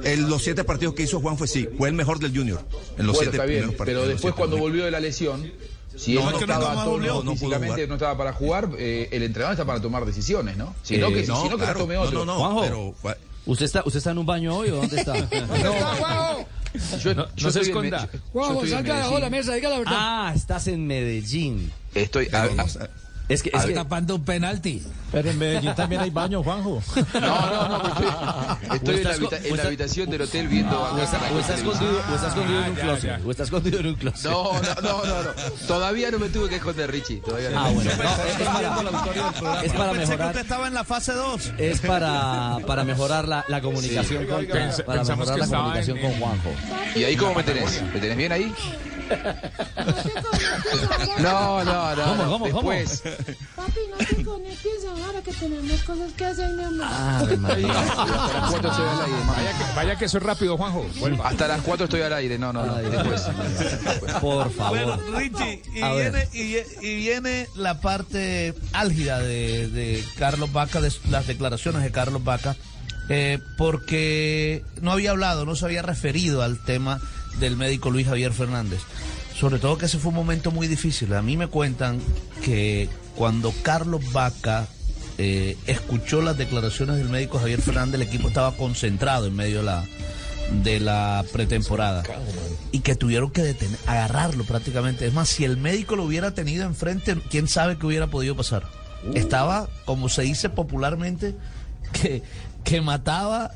En 0.04 0.28
los 0.28 0.42
siete 0.42 0.64
partidos 0.64 0.94
que 0.94 1.02
hizo 1.04 1.20
Juan 1.20 1.38
fue 1.38 1.48
sí, 1.48 1.68
fue 1.78 1.88
el 1.88 1.94
mejor 1.94 2.18
del 2.18 2.36
Junior. 2.36 2.60
En 2.98 3.06
los 3.06 3.16
Bueno, 3.16 3.30
siete 3.30 3.36
está 3.36 3.44
bien, 3.46 3.60
primeros 3.60 3.75
partidos. 3.76 4.00
pero 4.02 4.08
después 4.12 4.34
cuando 4.34 4.56
volvió 4.58 4.84
de 4.84 4.90
la 4.90 5.00
lesión, 5.00 5.50
si 5.96 6.14
No, 6.14 6.28
él 6.28 6.32
no, 6.34 6.40
estaba 6.40 6.75
no, 6.75 6.80
a 6.80 6.84
no, 6.84 6.90
tono, 6.90 7.06
no, 7.06 7.14
no 7.14 7.20
pudo 7.22 7.32
físicamente 7.36 7.86
no 7.86 7.94
estaba 7.94 8.16
para 8.18 8.32
jugar, 8.34 8.68
eh, 8.78 9.08
el 9.12 9.22
entrenador 9.22 9.54
está 9.54 9.64
para 9.64 9.80
tomar 9.80 10.04
decisiones, 10.04 10.56
¿no? 10.58 10.75
Si 10.82 10.98
no, 10.98 11.08
Eh, 11.08 11.14
que, 11.14 11.22
si 11.22 11.28
no, 11.28 11.44
no, 11.44 11.50
que 11.50 11.56
claro, 11.56 11.72
la 11.72 11.78
tome 11.80 11.94
no, 11.94 12.00
otro. 12.02 12.25
no, 12.25 12.34
no, 12.34 12.38
Juanjo. 12.38 12.94
pero 13.02 13.16
¿Usted 13.46 13.64
está, 13.64 13.82
¿Usted 13.86 13.98
está 13.98 14.10
en 14.10 14.18
un 14.18 14.26
baño 14.26 14.56
hoy 14.56 14.70
o 14.70 14.76
dónde 14.76 14.96
está? 15.00 15.14
Yo, 17.02 17.14
No- 17.14 17.26
yo 17.34 17.46
no 17.46 17.50
se 17.52 17.60
esconda. 17.60 18.08
Juanjo, 18.32 18.66
salga 18.66 19.08
de 19.08 19.20
la 19.20 19.30
mesa, 19.30 19.54
diga 19.54 19.70
la 19.70 19.78
verdad. 19.78 19.92
ah, 19.96 20.32
estás 20.34 20.66
en 20.66 20.86
Medellín. 20.86 21.72
Estoy, 21.94 22.28
a- 22.32 22.42
a- 22.44 22.88
Es 23.28 23.42
que, 23.42 23.50
es 23.52 23.64
que 23.64 23.73
tapando 23.73 24.14
un 24.14 24.25
penalti. 24.25 24.83
Pero 25.11 25.30
en 25.30 25.38
Medellín 25.38 25.75
también 25.75 26.00
hay 26.00 26.11
baño, 26.11 26.42
Juanjo. 26.45 26.80
no, 27.14 27.21
no, 27.21 27.68
no, 27.68 27.88
estoy, 27.88 28.06
estoy 28.76 28.97
en, 28.99 29.04
la, 29.04 29.11
estás 29.11 29.16
habita- 29.16 29.37
en 29.37 29.42
la 29.42 29.49
estás- 29.49 29.66
habitación 29.66 30.11
del 30.11 30.23
hotel 30.23 30.49
viendo 30.49 30.80
o 30.80 30.85
acá 30.87 31.02
está, 31.04 31.18
la 31.18 31.33
o 31.33 31.38
está 31.40 31.54
televisión. 31.54 31.73
escondido, 31.75 32.02
o 32.11 32.14
está 32.14 32.28
escondido 32.28 32.59
en 32.64 32.71
un 32.71 32.76
ya, 32.76 32.83
closet. 32.83 33.02
ya. 33.18 33.21
O 33.26 33.30
está 33.33 33.42
escondido 33.42 33.80
en 33.80 33.87
un 33.87 33.95
closet. 33.97 34.30
No, 34.30 34.52
no, 34.52 34.75
no, 34.83 35.04
no, 35.04 35.23
no. 35.25 35.30
Todavía 35.66 36.11
no 36.12 36.18
me 36.21 36.28
tuve 36.28 36.49
que 36.49 36.56
esconder, 36.56 36.90
Richie. 36.90 37.16
Todavía 37.21 37.50
no. 37.50 37.59
Ah, 37.64 37.71
bueno. 37.71 37.90
No, 37.97 38.02
es, 38.02 38.40
es 38.40 38.47
para, 38.47 39.62
es 39.62 39.73
para 39.73 39.92
Pensé 39.92 40.06
que 40.06 40.12
usted 40.12 40.18
mejorar. 40.18 40.37
estaba 40.37 40.66
en 40.68 40.75
la 40.75 40.85
fase 40.85 41.12
2. 41.12 41.52
Es 41.59 41.80
para, 41.80 42.59
para 42.66 42.85
mejorar 42.85 43.26
la, 43.26 43.45
la 43.49 43.61
comunicación 43.61 44.26
con, 44.26 44.47
Pens- 44.47 44.85
para 44.85 45.02
mejorar 45.04 45.38
la 45.38 45.47
comunicación 45.49 45.99
en- 45.99 46.02
con 46.11 46.21
Juanjo. 46.21 46.50
¿Y 46.95 47.02
ahí 47.04 47.16
cómo 47.16 47.35
me 47.35 47.42
tenés? 47.42 47.83
¿Me 47.92 47.99
tenés 48.00 48.16
bien 48.16 48.30
ahí? 48.33 48.54
No, 51.20 51.64
no, 51.64 51.96
no. 51.96 52.04
¿Cómo, 52.04 52.16
no. 52.25 52.30
cómo, 52.30 52.50
cómo? 52.50 52.70
Después. 52.72 53.02
Papi, 53.56 53.80
no 53.90 53.96
te 53.96 54.25
conectes 54.25 54.84
ahora 54.88 55.22
que 55.22 55.32
tenemos 55.32 55.82
cosas 55.82 56.12
que 56.12 56.25
hacer, 56.25 56.50
mi 56.54 56.62
amor. 56.64 57.38
María. 57.38 57.72
Hasta 57.80 58.04
las 58.06 58.50
4 58.50 58.70
estoy 58.70 58.86
al 58.86 59.04
aire. 59.04 59.16
Vaya 59.26 59.50
que, 59.58 59.76
vaya 59.76 59.98
que 59.98 60.04
es 60.04 60.12
rápido, 60.14 60.56
Juanjo. 60.56 60.86
Vuelva. 60.98 61.28
Hasta 61.28 61.48
las 61.48 61.60
4 61.62 61.84
estoy 61.84 62.00
al 62.02 62.12
aire. 62.12 62.38
No, 62.38 62.52
no, 62.52 62.66
no. 62.66 62.75
Después. 62.76 63.22
Por 64.20 64.20
Bueno, 64.20 64.50
favor. 64.98 65.14
Richie, 65.16 65.62
y 65.75 65.82
A 65.82 65.92
ver. 65.92 66.12
viene, 66.12 66.28
y, 66.80 66.86
y 66.86 66.96
viene 66.96 67.48
la 67.56 67.80
parte 67.80 68.54
álgida 68.72 69.18
de, 69.20 69.68
de 69.68 70.04
Carlos 70.18 70.52
Vaca, 70.52 70.80
de 70.80 70.92
las 71.10 71.26
declaraciones 71.26 71.82
de 71.82 71.90
Carlos 71.90 72.22
Vaca, 72.25 72.56
eh, 73.08 73.38
porque 73.56 74.64
no 74.80 74.92
había 74.92 75.10
hablado, 75.12 75.44
no 75.46 75.54
se 75.56 75.64
había 75.64 75.82
referido 75.82 76.42
al 76.42 76.62
tema 76.64 77.00
del 77.38 77.57
médico 77.57 77.90
Luis 77.90 78.07
Javier 78.07 78.33
Fernández. 78.33 78.81
Sobre 79.38 79.59
todo 79.59 79.76
que 79.76 79.87
ese 79.87 79.99
fue 79.99 80.09
un 80.11 80.14
momento 80.16 80.50
muy 80.50 80.66
difícil. 80.66 81.12
A 81.14 81.23
mí 81.23 81.37
me 81.37 81.47
cuentan 81.49 82.00
que 82.43 82.88
cuando 83.16 83.52
Carlos 83.62 84.12
Vaca 84.12 84.66
eh, 85.19 85.57
escuchó 85.66 86.23
las 86.23 86.38
declaraciones 86.38 86.97
del 86.97 87.09
médico 87.09 87.38
Javier 87.38 87.61
Fernández, 87.61 87.95
el 88.00 88.02
equipo 88.07 88.28
estaba 88.28 88.52
concentrado 88.57 89.26
en 89.26 89.35
medio 89.37 89.59
de 89.59 89.64
la, 89.64 89.85
de 90.62 90.81
la 90.81 91.25
pretemporada 91.33 92.02
y 92.73 92.81
que 92.81 92.95
tuvieron 92.95 93.31
que 93.31 93.43
detener, 93.43 93.78
agarrarlo 93.87 94.45
prácticamente. 94.45 95.07
Es 95.07 95.12
más, 95.12 95.28
si 95.28 95.45
el 95.45 95.57
médico 95.59 95.97
lo 95.97 96.05
hubiera 96.05 96.33
tenido 96.33 96.64
enfrente, 96.64 97.16
quién 97.31 97.47
sabe 97.49 97.76
qué 97.78 97.87
hubiera 97.87 98.07
podido 98.07 98.37
pasar. 98.37 98.64
Estaba, 99.14 99.69
como 99.85 100.09
se 100.09 100.23
dice 100.23 100.49
popularmente, 100.49 101.35
que, 101.93 102.23
que 102.64 102.81
mataba 102.81 103.52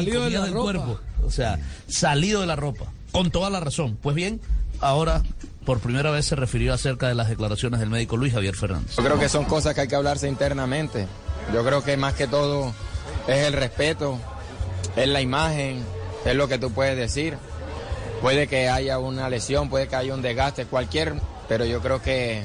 y 0.00 0.04
de 0.06 0.30
la 0.30 0.44
del 0.44 0.52
ropa. 0.54 0.62
cuerpo. 0.62 1.00
O 1.24 1.30
sea, 1.30 1.58
salido 1.86 2.40
de 2.40 2.46
la 2.46 2.56
ropa. 2.56 2.86
Con 3.18 3.32
toda 3.32 3.50
la 3.50 3.58
razón. 3.58 3.98
Pues 4.00 4.14
bien, 4.14 4.40
ahora 4.80 5.24
por 5.64 5.80
primera 5.80 6.12
vez 6.12 6.24
se 6.26 6.36
refirió 6.36 6.72
acerca 6.72 7.08
de 7.08 7.16
las 7.16 7.28
declaraciones 7.28 7.80
del 7.80 7.90
médico 7.90 8.16
Luis 8.16 8.32
Javier 8.32 8.54
Fernández. 8.54 8.94
Yo 8.94 9.02
creo 9.02 9.18
que 9.18 9.28
son 9.28 9.44
cosas 9.44 9.74
que 9.74 9.80
hay 9.80 9.88
que 9.88 9.96
hablarse 9.96 10.28
internamente. 10.28 11.08
Yo 11.52 11.64
creo 11.64 11.82
que 11.82 11.96
más 11.96 12.14
que 12.14 12.28
todo 12.28 12.72
es 13.26 13.38
el 13.38 13.54
respeto, 13.54 14.20
es 14.94 15.08
la 15.08 15.20
imagen, 15.20 15.82
es 16.24 16.36
lo 16.36 16.46
que 16.46 16.60
tú 16.60 16.70
puedes 16.70 16.96
decir. 16.96 17.36
Puede 18.22 18.46
que 18.46 18.68
haya 18.68 19.00
una 19.00 19.28
lesión, 19.28 19.68
puede 19.68 19.88
que 19.88 19.96
haya 19.96 20.14
un 20.14 20.22
desgaste, 20.22 20.66
cualquier, 20.66 21.14
pero 21.48 21.64
yo 21.64 21.80
creo 21.80 22.00
que 22.00 22.44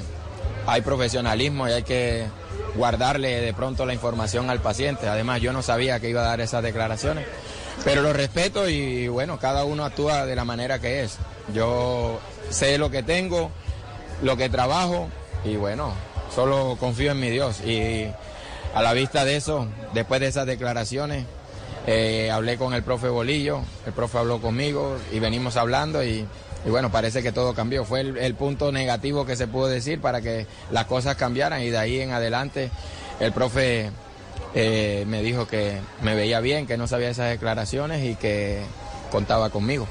hay 0.66 0.82
profesionalismo 0.82 1.68
y 1.68 1.70
hay 1.70 1.84
que 1.84 2.26
guardarle 2.74 3.40
de 3.40 3.54
pronto 3.54 3.86
la 3.86 3.94
información 3.94 4.50
al 4.50 4.60
paciente. 4.60 5.06
Además, 5.06 5.40
yo 5.40 5.52
no 5.52 5.62
sabía 5.62 6.00
que 6.00 6.10
iba 6.10 6.22
a 6.22 6.26
dar 6.26 6.40
esas 6.40 6.64
declaraciones, 6.64 7.28
pero 7.82 8.02
lo 8.02 8.12
respeto 8.12 8.68
y 8.68 9.08
bueno, 9.08 9.38
cada 9.38 9.64
uno 9.64 9.84
actúa 9.84 10.26
de 10.26 10.36
la 10.36 10.44
manera 10.44 10.78
que 10.78 11.02
es. 11.02 11.18
Yo 11.52 12.20
sé 12.50 12.78
lo 12.78 12.90
que 12.90 13.02
tengo, 13.02 13.50
lo 14.22 14.36
que 14.36 14.48
trabajo 14.48 15.08
y 15.44 15.56
bueno, 15.56 15.92
solo 16.34 16.76
confío 16.78 17.12
en 17.12 17.20
mi 17.20 17.30
Dios. 17.30 17.60
Y 17.60 18.06
a 18.74 18.82
la 18.82 18.92
vista 18.92 19.24
de 19.24 19.36
eso, 19.36 19.66
después 19.92 20.20
de 20.20 20.28
esas 20.28 20.46
declaraciones, 20.46 21.24
eh, 21.86 22.30
hablé 22.30 22.56
con 22.56 22.72
el 22.72 22.82
profe 22.82 23.08
Bolillo, 23.08 23.60
el 23.86 23.92
profe 23.92 24.18
habló 24.18 24.40
conmigo 24.40 24.96
y 25.12 25.18
venimos 25.18 25.56
hablando 25.56 26.02
y, 26.02 26.26
bueno, 26.66 26.90
parece 26.90 27.22
que 27.22 27.32
todo 27.32 27.54
cambió. 27.54 27.84
Fue 27.84 28.00
el 28.00 28.34
punto 28.34 28.72
negativo 28.72 29.26
que 29.26 29.36
se 29.36 29.46
pudo 29.46 29.68
decir 29.68 30.00
para 30.00 30.22
que 30.22 30.46
las 30.70 30.86
cosas 30.86 31.16
cambiaran 31.16 31.62
y 31.62 31.70
de 31.70 31.78
ahí 31.78 32.00
en 32.00 32.12
adelante 32.12 32.70
el 33.20 33.32
profe 33.32 33.90
eh, 34.54 35.04
me 35.08 35.22
dijo 35.22 35.46
que 35.46 35.78
me 36.02 36.14
veía 36.14 36.40
bien, 36.40 36.66
que 36.66 36.76
no 36.76 36.86
sabía 36.86 37.10
esas 37.10 37.30
declaraciones 37.30 38.08
y 38.10 38.14
que 38.14 38.62
contaba 39.10 39.50
conmigo. 39.50 39.88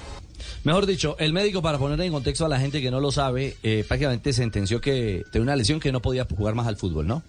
Mejor 0.64 0.86
dicho, 0.86 1.16
el 1.20 1.34
médico, 1.34 1.62
para 1.62 1.78
poner 1.78 2.00
en 2.02 2.12
contexto 2.12 2.46
a 2.46 2.50
la 2.50 2.60
gente 2.60 2.82
que 2.82 2.90
no 2.90 3.02
lo 3.02 3.12
sabe, 3.12 3.58
eh, 3.64 3.84
prácticamente 3.88 4.32
sentenció 4.32 4.80
que 4.80 5.24
tenía 5.32 5.44
una 5.44 5.56
lesión 5.56 5.80
que 5.80 5.92
no 5.92 6.02
podía 6.02 6.26
jugar 6.26 6.56
más 6.56 6.68
al 6.68 6.78
fútbol, 6.78 7.08
¿no? 7.08 7.24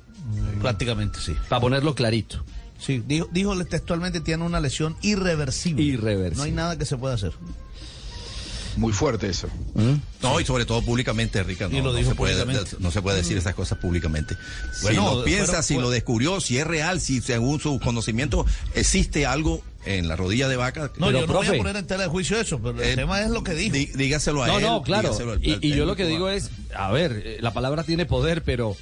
Prácticamente 0.60 1.18
sí. 1.20 1.36
Para 1.48 1.60
ponerlo 1.60 1.94
clarito. 1.94 2.44
Sí, 2.78 3.02
dijo, 3.06 3.28
dijo 3.32 3.56
textualmente 3.64 4.20
tiene 4.20 4.44
una 4.44 4.60
lesión 4.60 4.96
irreversible. 5.02 5.82
Irreversible. 5.82 6.36
No 6.36 6.42
hay 6.44 6.52
nada 6.52 6.78
que 6.78 6.84
se 6.84 6.96
pueda 6.96 7.14
hacer. 7.14 7.32
Muy 8.76 8.92
fuerte 8.92 9.28
eso. 9.28 9.48
No, 10.22 10.40
y 10.40 10.44
sobre 10.44 10.64
todo 10.64 10.82
públicamente, 10.82 11.42
Rica. 11.42 11.68
No, 11.68 11.74
Y 11.76 11.80
lo 11.80 11.92
no 11.92 11.94
dijo 11.94 12.10
se 12.10 12.14
puede, 12.16 12.44
no 12.80 12.90
se 12.90 13.02
puede 13.02 13.18
decir 13.18 13.36
esas 13.36 13.54
cosas 13.54 13.78
públicamente. 13.78 14.36
Bueno, 14.82 15.10
si 15.10 15.16
lo 15.18 15.24
piensa, 15.24 15.52
pero- 15.52 15.62
si 15.62 15.74
bueno. 15.74 15.88
lo 15.88 15.92
descubrió, 15.92 16.40
si 16.40 16.58
es 16.58 16.66
real, 16.66 17.00
si 17.00 17.20
según 17.20 17.60
su 17.60 17.78
conocimiento 17.80 18.46
existe 18.74 19.26
algo 19.26 19.62
en 19.86 20.08
la 20.08 20.16
rodilla 20.16 20.48
de 20.48 20.56
vaca. 20.56 20.90
No, 20.98 21.06
Pero, 21.08 21.20
yo 21.20 21.26
no 21.26 21.32
voy 21.34 21.46
a 21.46 21.52
poner 21.56 21.76
en 21.76 21.86
tela 21.86 22.04
de 22.04 22.08
juicio 22.08 22.40
eso, 22.40 22.58
pero 22.58 22.82
el 22.82 22.88
Eh, 22.90 22.94
tema 22.96 23.20
es 23.22 23.30
lo 23.30 23.44
que 23.44 23.52
dijo. 23.54 23.74
dí- 23.76 23.92
dígaselo 23.94 24.42
a 24.42 24.46
No, 24.46 24.56
él. 24.58 24.62
no, 24.64 24.82
claro. 24.82 25.08
dígaselo 25.10 25.32
al- 25.32 25.44
Y, 25.44 25.52
al 25.52 25.64
y 25.64 25.74
yo 25.76 25.84
lo 25.84 25.94
que 25.94 26.06
digo 26.06 26.28
es, 26.30 26.50
a 26.74 26.90
ver, 26.90 27.22
eh, 27.24 27.38
la 27.40 27.52
palabra 27.52 27.84
tiene 27.84 28.06
poder, 28.06 28.42
pero 28.42 28.76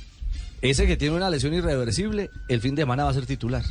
ese 0.62 0.86
que 0.86 0.96
tiene 0.96 1.16
una 1.16 1.28
lesión 1.28 1.52
irreversible, 1.54 2.30
el 2.48 2.60
fin 2.60 2.74
de 2.76 2.82
semana 2.82 3.02
va 3.04 3.10
a 3.10 3.14
ser 3.14 3.26
titular. 3.26 3.64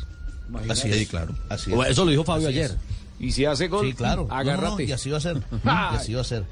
Así 0.67 0.91
Sí, 0.91 1.03
es. 1.03 1.07
claro. 1.07 1.33
Así 1.47 1.71
es. 1.73 1.89
Eso 1.91 2.03
lo 2.03 2.11
dijo 2.11 2.25
Fabio 2.25 2.49
Así 2.49 2.59
es. 2.59 2.75
Y 3.21 3.31
si 3.33 3.45
hace 3.45 3.67
gol, 3.67 3.85
Sí, 3.85 3.93
claro. 3.93 4.27
No, 4.27 4.57
no, 4.57 4.79
y 4.79 4.91
así 4.91 5.11
va 5.11 5.17
a 5.17 5.21
ser. 5.21 5.37
y 5.63 5.67
así 5.95 6.13
va 6.13 6.21
a 6.21 6.25
ser. 6.25 6.43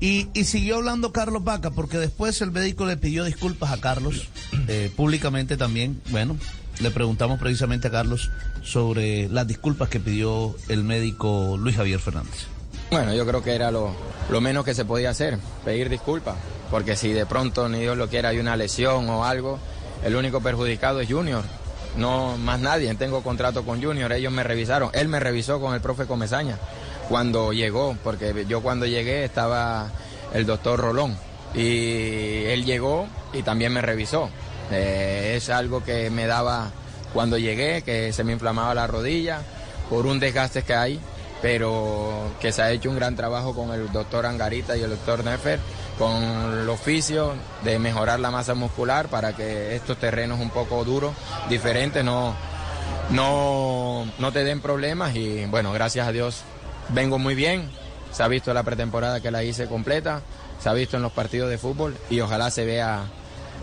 Y, 0.00 0.28
y 0.32 0.44
siguió 0.44 0.76
hablando 0.76 1.12
Carlos 1.12 1.42
Vaca, 1.42 1.72
porque 1.72 1.98
después 1.98 2.40
el 2.40 2.52
médico 2.52 2.86
le 2.86 2.96
pidió 2.96 3.24
disculpas 3.24 3.72
a 3.72 3.80
Carlos, 3.80 4.28
eh, 4.68 4.92
públicamente 4.94 5.56
también. 5.56 6.00
Bueno, 6.10 6.36
le 6.78 6.92
preguntamos 6.92 7.40
precisamente 7.40 7.88
a 7.88 7.90
Carlos 7.90 8.30
sobre 8.62 9.28
las 9.28 9.48
disculpas 9.48 9.88
que 9.88 9.98
pidió 9.98 10.54
el 10.68 10.84
médico 10.84 11.56
Luis 11.58 11.74
Javier 11.74 11.98
Fernández. 11.98 12.46
Bueno, 12.92 13.12
yo 13.12 13.26
creo 13.26 13.42
que 13.42 13.56
era 13.56 13.72
lo, 13.72 13.92
lo 14.30 14.40
menos 14.40 14.64
que 14.64 14.74
se 14.74 14.84
podía 14.84 15.10
hacer, 15.10 15.36
pedir 15.64 15.88
disculpas, 15.88 16.36
porque 16.70 16.94
si 16.94 17.12
de 17.12 17.26
pronto, 17.26 17.68
ni 17.68 17.80
Dios 17.80 17.98
lo 17.98 18.08
quiera, 18.08 18.28
hay 18.28 18.38
una 18.38 18.56
lesión 18.56 19.08
o 19.10 19.24
algo, 19.24 19.58
el 20.04 20.14
único 20.14 20.40
perjudicado 20.40 21.00
es 21.00 21.08
Junior, 21.10 21.42
no 21.96 22.36
más 22.36 22.60
nadie, 22.60 22.94
tengo 22.94 23.22
contrato 23.22 23.64
con 23.64 23.82
Junior, 23.82 24.12
ellos 24.12 24.32
me 24.32 24.42
revisaron, 24.42 24.90
él 24.92 25.08
me 25.08 25.20
revisó 25.20 25.60
con 25.60 25.74
el 25.74 25.80
profe 25.80 26.06
Comezaña 26.06 26.58
cuando 27.08 27.52
llegó, 27.52 27.96
porque 28.04 28.44
yo 28.48 28.60
cuando 28.62 28.86
llegué 28.86 29.24
estaba 29.24 29.90
el 30.34 30.46
doctor 30.46 30.78
Rolón. 30.78 31.16
Y 31.54 32.44
él 32.44 32.66
llegó 32.66 33.08
y 33.32 33.42
también 33.42 33.72
me 33.72 33.80
revisó. 33.80 34.28
Eh, 34.70 35.34
es 35.36 35.48
algo 35.48 35.82
que 35.82 36.10
me 36.10 36.26
daba 36.26 36.70
cuando 37.14 37.38
llegué, 37.38 37.82
que 37.82 38.12
se 38.12 38.22
me 38.24 38.32
inflamaba 38.32 38.74
la 38.74 38.86
rodilla 38.86 39.40
por 39.88 40.06
un 40.06 40.20
desgaste 40.20 40.62
que 40.62 40.74
hay 40.74 41.00
pero 41.40 42.32
que 42.40 42.52
se 42.52 42.62
ha 42.62 42.70
hecho 42.70 42.90
un 42.90 42.96
gran 42.96 43.14
trabajo 43.14 43.54
con 43.54 43.72
el 43.72 43.90
doctor 43.92 44.26
Angarita 44.26 44.76
y 44.76 44.82
el 44.82 44.90
doctor 44.90 45.24
Nefer, 45.24 45.60
con 45.98 46.60
el 46.60 46.68
oficio 46.68 47.34
de 47.64 47.78
mejorar 47.78 48.20
la 48.20 48.30
masa 48.30 48.54
muscular 48.54 49.08
para 49.08 49.34
que 49.34 49.74
estos 49.74 49.98
terrenos 49.98 50.40
un 50.40 50.50
poco 50.50 50.84
duros, 50.84 51.12
diferentes, 51.48 52.04
no, 52.04 52.34
no, 53.10 54.06
no 54.18 54.32
te 54.32 54.44
den 54.44 54.60
problemas 54.60 55.16
y 55.16 55.44
bueno, 55.46 55.72
gracias 55.72 56.06
a 56.06 56.12
Dios 56.12 56.42
vengo 56.90 57.18
muy 57.18 57.34
bien, 57.34 57.68
se 58.12 58.22
ha 58.22 58.28
visto 58.28 58.54
la 58.54 58.62
pretemporada 58.62 59.20
que 59.20 59.30
la 59.30 59.42
hice 59.42 59.66
completa, 59.66 60.22
se 60.60 60.68
ha 60.68 60.72
visto 60.72 60.96
en 60.96 61.02
los 61.02 61.12
partidos 61.12 61.50
de 61.50 61.58
fútbol 61.58 61.96
y 62.08 62.20
ojalá 62.20 62.50
se 62.50 62.64
vea 62.64 63.02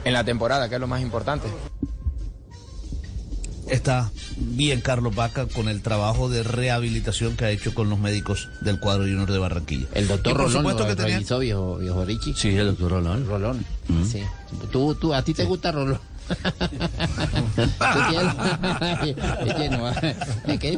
en 0.04 0.14
la 0.14 0.24
temporada, 0.24 0.70
que 0.70 0.76
es 0.76 0.82
lo 0.82 0.88
más 0.88 1.02
importante. 1.02 1.48
Está 3.70 4.12
bien 4.38 4.82
Carlos 4.82 5.16
Vaca 5.16 5.48
con 5.48 5.68
el 5.70 5.82
trabajo 5.82 6.30
de 6.30 6.44
rehabilitación 6.44 7.36
que 7.36 7.46
ha 7.46 7.50
hecho 7.52 7.74
con 7.74 7.90
los 7.90 7.98
médicos 8.00 8.50
del 8.62 8.80
cuadro 8.80 9.04
Junior 9.04 9.32
de 9.32 9.38
Barranquilla. 9.40 9.88
El 9.94 10.08
doctor 10.08 10.34
por 10.34 10.42
Rolón 10.44 10.58
supuesto 10.58 10.84
lo 10.84 10.90
que 10.90 10.96
tenía- 10.96 11.16
revisó, 11.16 11.40
viejo, 11.40 11.78
viejo 11.78 12.06
Richie. 12.06 12.34
Sí, 12.36 12.50
el 12.50 12.68
doctor 12.68 12.92
Rolón. 12.92 13.26
Rolón, 13.28 13.66
sí. 14.10 14.22
¿Tú, 14.72 14.94
tú, 14.96 15.14
¿A 15.14 15.22
ti 15.24 15.34
te 15.34 15.46
gusta 15.46 15.72
Rolón? 15.72 16.00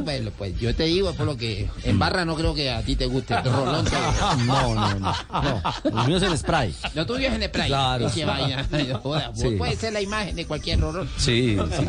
Bueno, 0.04 0.30
pues 0.38 0.58
yo 0.58 0.74
te 0.74 0.84
digo 0.84 1.12
por 1.14 1.26
lo 1.26 1.36
que 1.36 1.68
en 1.84 1.98
barra 1.98 2.24
no 2.24 2.34
creo 2.36 2.54
que 2.54 2.70
a 2.70 2.82
ti 2.82 2.96
te 2.96 3.06
guste 3.06 3.40
Rolón. 3.42 3.84
te- 3.84 3.90
No, 4.46 4.74
no, 4.74 4.94
no. 4.94 4.98
no. 4.98 5.62
Los 5.92 6.06
míos 6.06 6.22
en 6.22 6.36
spray. 6.38 6.74
Lo 6.94 7.06
tuyo 7.06 7.28
es 7.28 7.34
en 7.34 7.42
el 7.42 7.50
play. 7.50 7.68
Claro, 7.68 8.06
que 8.06 8.12
sí. 8.14 8.24
vaina. 8.24 8.66
Joda, 9.02 9.32
Sí. 9.34 9.50
Puede 9.56 9.76
ser 9.76 9.92
la 9.92 10.00
imagen 10.00 10.36
de 10.36 10.46
cualquier 10.46 10.80
Rolón. 10.80 11.08
Sí, 11.16 11.56
sí. 11.76 11.86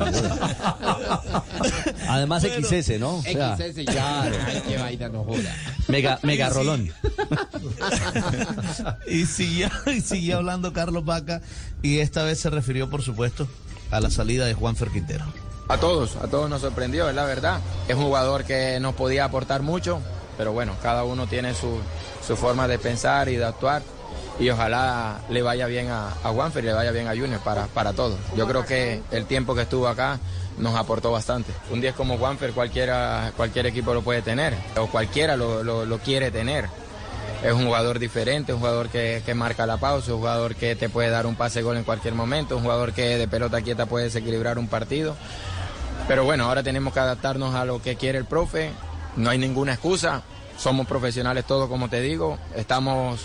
Además 2.08 2.44
XS, 2.44 3.00
¿no? 3.00 3.16
O 3.18 3.22
sea, 3.24 3.56
XS, 3.58 3.86
claro. 3.86 4.36
Ay, 4.48 4.62
qué 4.68 4.78
vaina, 4.78 5.10
no 5.10 5.24
joda. 5.24 5.56
Mega, 5.88 6.20
mega 6.24 6.50
rolón. 6.50 6.92
y 9.08 9.26
siguió, 9.26 9.70
y 9.88 10.02
siguió 10.02 10.38
hablando 10.38 10.72
Carlos 10.74 11.04
Vaca 11.06 11.42
y 11.82 12.00
esta 12.00 12.24
vez 12.24 12.40
se 12.40 12.50
refirió, 12.50 12.90
por 12.90 13.02
supuesto, 13.02 13.48
a 13.92 14.00
la 14.00 14.10
salida 14.10 14.46
de 14.46 14.54
Juan 14.54 14.76
Quintero. 14.76 15.26
A 15.68 15.78
todos, 15.78 16.16
a 16.16 16.28
todos 16.28 16.50
nos 16.50 16.62
sorprendió, 16.62 17.10
es 17.10 17.16
la 17.16 17.26
verdad. 17.26 17.60
Es 17.88 17.96
un 17.96 18.04
jugador 18.06 18.44
que 18.44 18.80
nos 18.80 18.96
podía 18.96 19.26
aportar 19.26 19.62
mucho, 19.62 20.00
pero 20.38 20.52
bueno, 20.52 20.74
cada 20.82 21.04
uno 21.04 21.28
tiene 21.28 21.54
su, 21.54 21.78
su 22.26 22.36
forma 22.36 22.68
de 22.68 22.80
pensar 22.80 23.30
y 23.30 23.36
de 23.36 23.46
actuar. 23.46 23.82
Y 24.40 24.50
ojalá 24.50 25.20
le 25.30 25.42
vaya 25.42 25.68
bien 25.68 25.90
a, 25.90 26.12
Juanfer 26.24 26.64
y 26.64 26.68
le 26.68 26.74
vaya 26.74 26.92
bien 26.92 27.08
a 27.08 27.12
Junior 27.12 27.40
para, 27.42 27.68
para 27.68 27.94
todos. 27.94 28.18
Yo 28.38 28.48
creo 28.48 28.66
que 28.66 29.02
el 29.12 29.26
tiempo 29.26 29.54
que 29.54 29.64
estuvo 29.64 29.88
acá 29.88 30.18
nos 30.58 30.76
aportó 30.76 31.12
bastante. 31.12 31.52
Un 31.72 31.82
10 31.82 31.94
como 31.94 32.18
Juanfer 32.18 32.52
cualquiera, 32.54 33.32
cualquier 33.36 33.66
equipo 33.68 33.94
lo 33.94 34.02
puede 34.02 34.22
tener, 34.22 34.56
o 34.78 34.88
cualquiera 34.88 35.36
lo- 35.36 35.64
lo 35.86 35.98
quiere 36.00 36.32
tener. 36.32 36.66
Es 37.44 37.54
un 37.54 37.66
jugador 37.66 38.00
diferente, 38.00 38.54
un 38.54 38.60
jugador 38.60 38.90
que, 38.90 39.24
que 39.26 39.34
marca 39.34 39.66
la 39.66 39.78
pausa, 39.78 40.14
un 40.14 40.20
jugador 40.20 40.56
que 40.56 40.76
te 40.76 40.90
puede 40.90 41.10
dar 41.10 41.26
un 41.26 41.36
pase 41.36 41.62
gol 41.62 41.78
en 41.78 41.84
cualquier 41.84 42.14
momento, 42.14 42.58
un 42.58 42.64
jugador 42.64 42.92
que 42.92 43.18
de 43.18 43.28
pelota 43.28 43.62
quieta 43.62 43.86
puede 43.86 44.06
desequilibrar 44.06 44.60
un 44.60 44.68
partido. 44.68 45.16
Pero 46.08 46.26
bueno, 46.26 46.46
ahora 46.46 46.64
tenemos 46.64 46.94
que 46.94 47.00
adaptarnos 47.00 47.56
a 47.56 47.66
lo 47.66 47.82
que 47.82 47.96
quiere 47.96 48.18
el 48.18 48.26
profe. 48.26 48.72
No 49.16 49.30
hay 49.30 49.38
ninguna 49.38 49.74
excusa. 49.74 50.24
Somos 50.58 50.88
profesionales 50.88 51.46
todos, 51.46 51.70
como 51.70 51.88
te 51.88 52.02
digo. 52.02 52.38
Estamos 52.56 53.22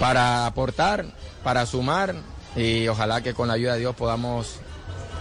para 0.00 0.46
aportar, 0.46 1.04
para 1.44 1.66
sumar 1.66 2.14
y 2.56 2.88
ojalá 2.88 3.20
que 3.20 3.34
con 3.34 3.48
la 3.48 3.54
ayuda 3.54 3.74
de 3.74 3.80
Dios 3.80 3.94
podamos 3.94 4.56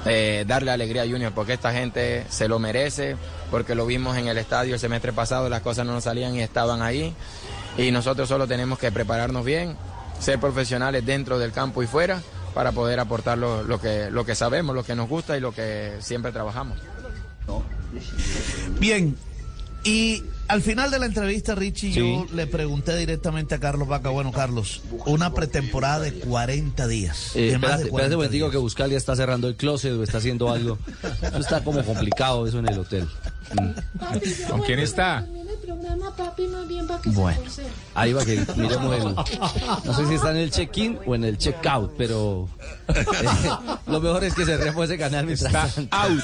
eh, 0.05 0.45
darle 0.47 0.71
alegría 0.71 1.03
a 1.03 1.05
Junior 1.05 1.33
porque 1.33 1.53
esta 1.53 1.73
gente 1.73 2.25
se 2.29 2.47
lo 2.47 2.59
merece, 2.59 3.17
porque 3.51 3.75
lo 3.75 3.85
vimos 3.85 4.17
en 4.17 4.27
el 4.27 4.37
estadio 4.37 4.73
el 4.73 4.79
semestre 4.79 5.11
pasado, 5.11 5.49
las 5.49 5.61
cosas 5.61 5.85
no 5.85 5.93
nos 5.93 6.05
salían 6.05 6.35
y 6.35 6.41
estaban 6.41 6.81
ahí. 6.81 7.13
Y 7.77 7.91
nosotros 7.91 8.27
solo 8.27 8.47
tenemos 8.47 8.77
que 8.79 8.91
prepararnos 8.91 9.45
bien, 9.45 9.75
ser 10.19 10.39
profesionales 10.39 11.05
dentro 11.05 11.39
del 11.39 11.51
campo 11.51 11.81
y 11.83 11.87
fuera 11.87 12.21
para 12.53 12.71
poder 12.71 12.99
aportar 12.99 13.37
lo, 13.37 13.63
lo 13.63 13.79
que, 13.79 14.09
lo 14.11 14.25
que 14.25 14.35
sabemos, 14.35 14.75
lo 14.75 14.83
que 14.83 14.95
nos 14.95 15.07
gusta 15.07 15.37
y 15.37 15.39
lo 15.39 15.53
que 15.53 15.93
siempre 15.99 16.31
trabajamos. 16.31 16.77
Bien, 18.79 19.15
y 19.83 20.23
al 20.47 20.61
final 20.61 20.91
de 20.91 20.99
la 20.99 21.05
entrevista, 21.05 21.55
Richie, 21.55 21.93
Sí. 21.93 21.99
yo 21.99 22.25
le 22.35 22.47
pregunté 22.47 22.97
directamente 22.97 23.55
a 23.55 23.59
Carlos 23.59 23.87
Vaca, 23.87 24.09
bueno, 24.09 24.31
Carlos, 24.31 24.81
una 25.05 25.33
pretemporada 25.33 25.99
de 25.99 26.13
40 26.13 26.87
días. 26.87 27.35
Eh, 27.35 27.51
espérate, 27.53 27.83
de 27.83 27.83
espérate 27.83 27.83
un 27.85 27.89
40 27.91 28.15
momentico 28.17 28.49
que 28.51 28.57
Buscalia 28.57 28.97
está 28.97 29.15
cerrando 29.15 29.47
el 29.47 29.55
closet 29.55 29.93
o 29.93 30.03
está 30.03 30.17
haciendo 30.17 30.49
algo. 30.49 30.77
Eso 31.21 31.37
está 31.37 31.63
como 31.63 31.83
complicado 31.83 32.45
eso 32.47 32.59
en 32.59 32.67
el 32.67 32.79
hotel. 32.79 33.07
Mm. 33.53 34.49
¿Con 34.49 34.61
quién 34.63 34.79
está? 34.79 35.25
Papi, 36.15 36.47
más 36.47 36.67
bien 36.67 36.87
para 36.87 37.01
que 37.01 37.09
Bueno. 37.09 37.49
se. 37.49 37.63
Ahí 37.95 38.13
va 38.13 38.23
que 38.25 38.43
miremos 38.55 38.95
el. 38.95 39.15
No 39.85 39.93
sé 39.95 40.07
si 40.07 40.13
está 40.15 40.31
en 40.31 40.37
el 40.37 40.51
check-in 40.51 40.99
o 41.05 41.15
en 41.15 41.23
el 41.23 41.37
check-out, 41.37 41.93
pero 41.97 42.47
eh, 42.87 43.05
lo 43.87 43.99
mejor 43.99 44.23
es 44.23 44.33
que 44.33 44.45
cerremos 44.45 44.85
ese 44.85 44.97
canal 44.97 45.25
mientras 45.25 45.53
Está 45.53 45.87
tanto. 45.87 45.95
out. 45.95 46.23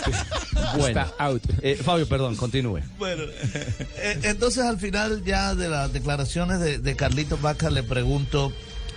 Bueno, 0.78 1.02
Está 1.02 1.13
out. 1.24 1.41
Eh, 1.62 1.80
Fabio, 1.84 2.08
perdón, 2.08 2.36
continúe. 2.36 2.82
Bueno, 2.98 3.24
eh, 3.98 4.19
entonces 4.24 4.63
al 4.63 4.80
final 4.80 5.24
ya 5.24 5.56
de 5.56 5.69
las 5.69 5.91
declaraciones 5.93 6.60
de, 6.60 6.80
de 6.80 6.95
Carlitos 6.95 7.41
Vaca 7.41 7.69
le 7.69 7.84
pregunto, 7.84 8.52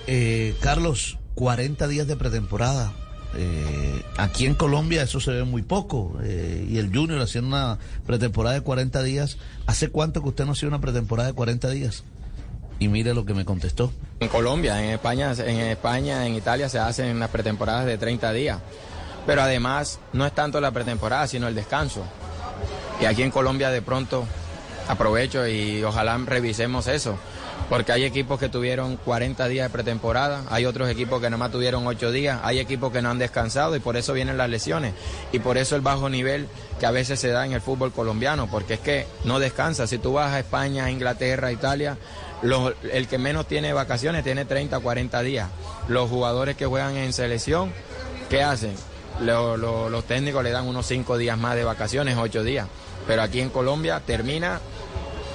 eh, 0.07 0.55
Carlos, 0.61 1.19
40 1.35 1.87
días 1.89 2.07
de 2.07 2.17
pretemporada. 2.17 2.93
Eh, 3.37 4.03
aquí 4.17 4.47
en 4.47 4.55
Colombia 4.55 5.03
eso 5.03 5.21
se 5.21 5.31
ve 5.31 5.45
muy 5.45 5.63
poco. 5.63 6.19
eh, 6.23 6.67
y 6.69 6.79
el 6.79 6.95
Junior 6.95 7.21
haciendo 7.21 7.49
una 7.49 7.79
pretemporada 8.07 8.55
de 8.55 8.63
40 8.63 9.03
días. 9.03 9.37
¿Hace 9.67 9.89
cuánto 9.91 10.23
que 10.23 10.29
usted 10.29 10.45
no 10.47 10.53
hacía 10.53 10.69
una 10.69 10.81
pretemporada 10.81 11.29
de 11.29 11.35
40 11.35 11.69
días? 11.71 12.05
Y 12.79 12.89
mire 12.89 13.13
lo 13.13 13.25
que 13.25 13.35
me 13.35 13.45
contestó. 13.45 13.93
En 14.21 14.29
Colombia, 14.29 14.83
en 14.83 14.91
España, 14.91 15.33
en 15.37 15.61
España, 15.61 16.27
en 16.27 16.35
Italia 16.35 16.69
se 16.69 16.79
hacen 16.79 17.19
las 17.19 17.29
pretemporadas 17.31 17.87
de 17.87 17.99
30 17.99 18.33
días. 18.33 18.59
Pero 19.27 19.43
además 19.43 19.99
no 20.13 20.25
es 20.25 20.33
tanto 20.35 20.61
la 20.61 20.71
pretemporada, 20.71 21.27
sino 21.27 21.49
el 21.49 21.55
descanso. 21.55 22.05
Y 23.01 23.05
aquí 23.05 23.23
en 23.23 23.31
Colombia 23.31 23.71
de 23.71 23.83
pronto 23.83 24.25
aprovecho 24.89 25.47
y 25.47 25.83
ojalá 25.85 26.17
revisemos 26.19 26.87
eso. 26.87 27.19
Porque 27.69 27.93
hay 27.93 28.05
equipos 28.05 28.41
que 28.41 28.49
tuvieron 28.49 28.97
40 28.97 29.47
días 29.47 29.67
de 29.67 29.73
pretemporada, 29.73 30.43
hay 30.49 30.65
otros 30.65 30.89
equipos 30.89 31.21
que 31.21 31.27
nada 31.29 31.37
más 31.37 31.53
tuvieron 31.53 31.87
8 31.87 32.11
días, 32.11 32.41
hay 32.43 32.61
equipos 32.61 32.91
que 32.91 33.03
no 33.03 33.11
han 33.11 33.19
descansado 33.19 33.77
y 33.77 33.81
por 33.81 33.99
eso 33.99 34.15
vienen 34.15 34.39
las 34.39 34.49
lesiones. 34.49 34.95
Y 35.33 35.41
por 35.41 35.59
eso 35.59 35.77
el 35.77 35.83
bajo 35.83 36.09
nivel 36.09 36.49
que 36.81 36.87
a 36.87 36.91
veces 36.91 37.21
se 37.21 37.29
da 37.29 37.45
en 37.45 37.53
el 37.53 37.61
fútbol 37.61 37.93
colombiano, 37.93 38.49
porque 38.51 38.75
es 38.75 38.81
que 38.81 39.07
no 39.25 39.39
descansa. 39.39 39.87
Si 39.87 39.99
tú 39.99 40.15
vas 40.15 40.33
a 40.33 40.39
España, 40.39 40.91
Inglaterra, 40.91 41.53
Italia, 41.53 41.99
los- 42.41 42.73
el 42.91 43.07
que 43.07 43.19
menos 43.19 43.47
tiene 43.47 43.75
vacaciones 43.75 44.25
tiene 44.25 44.47
30, 44.47 44.81
40 44.81 45.21
días. 45.21 45.49
Los 45.89 46.09
jugadores 46.09 46.57
que 46.57 46.65
juegan 46.65 46.97
en 46.97 47.13
selección, 47.13 47.71
¿qué 48.31 48.43
hacen? 48.43 48.75
Lo- 49.21 49.59
lo- 49.59 49.91
los 49.91 50.05
técnicos 50.05 50.43
le 50.43 50.53
dan 50.53 50.67
unos 50.67 50.87
5 50.87 51.19
días 51.19 51.37
más 51.37 51.55
de 51.55 51.65
vacaciones, 51.65 52.17
8 52.17 52.43
días. 52.45 52.67
Pero 53.07 53.21
aquí 53.21 53.41
en 53.41 53.51
Colombia 53.51 54.01
termina 54.07 54.61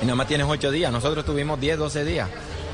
y 0.03 0.05
nada 0.05 0.15
más 0.17 0.27
tienes 0.27 0.47
8 0.49 0.69
días. 0.69 0.91
Nosotros 0.91 1.23
tuvimos 1.23 1.59
10, 1.61 1.77
12 1.77 2.03
días. 2.03 2.29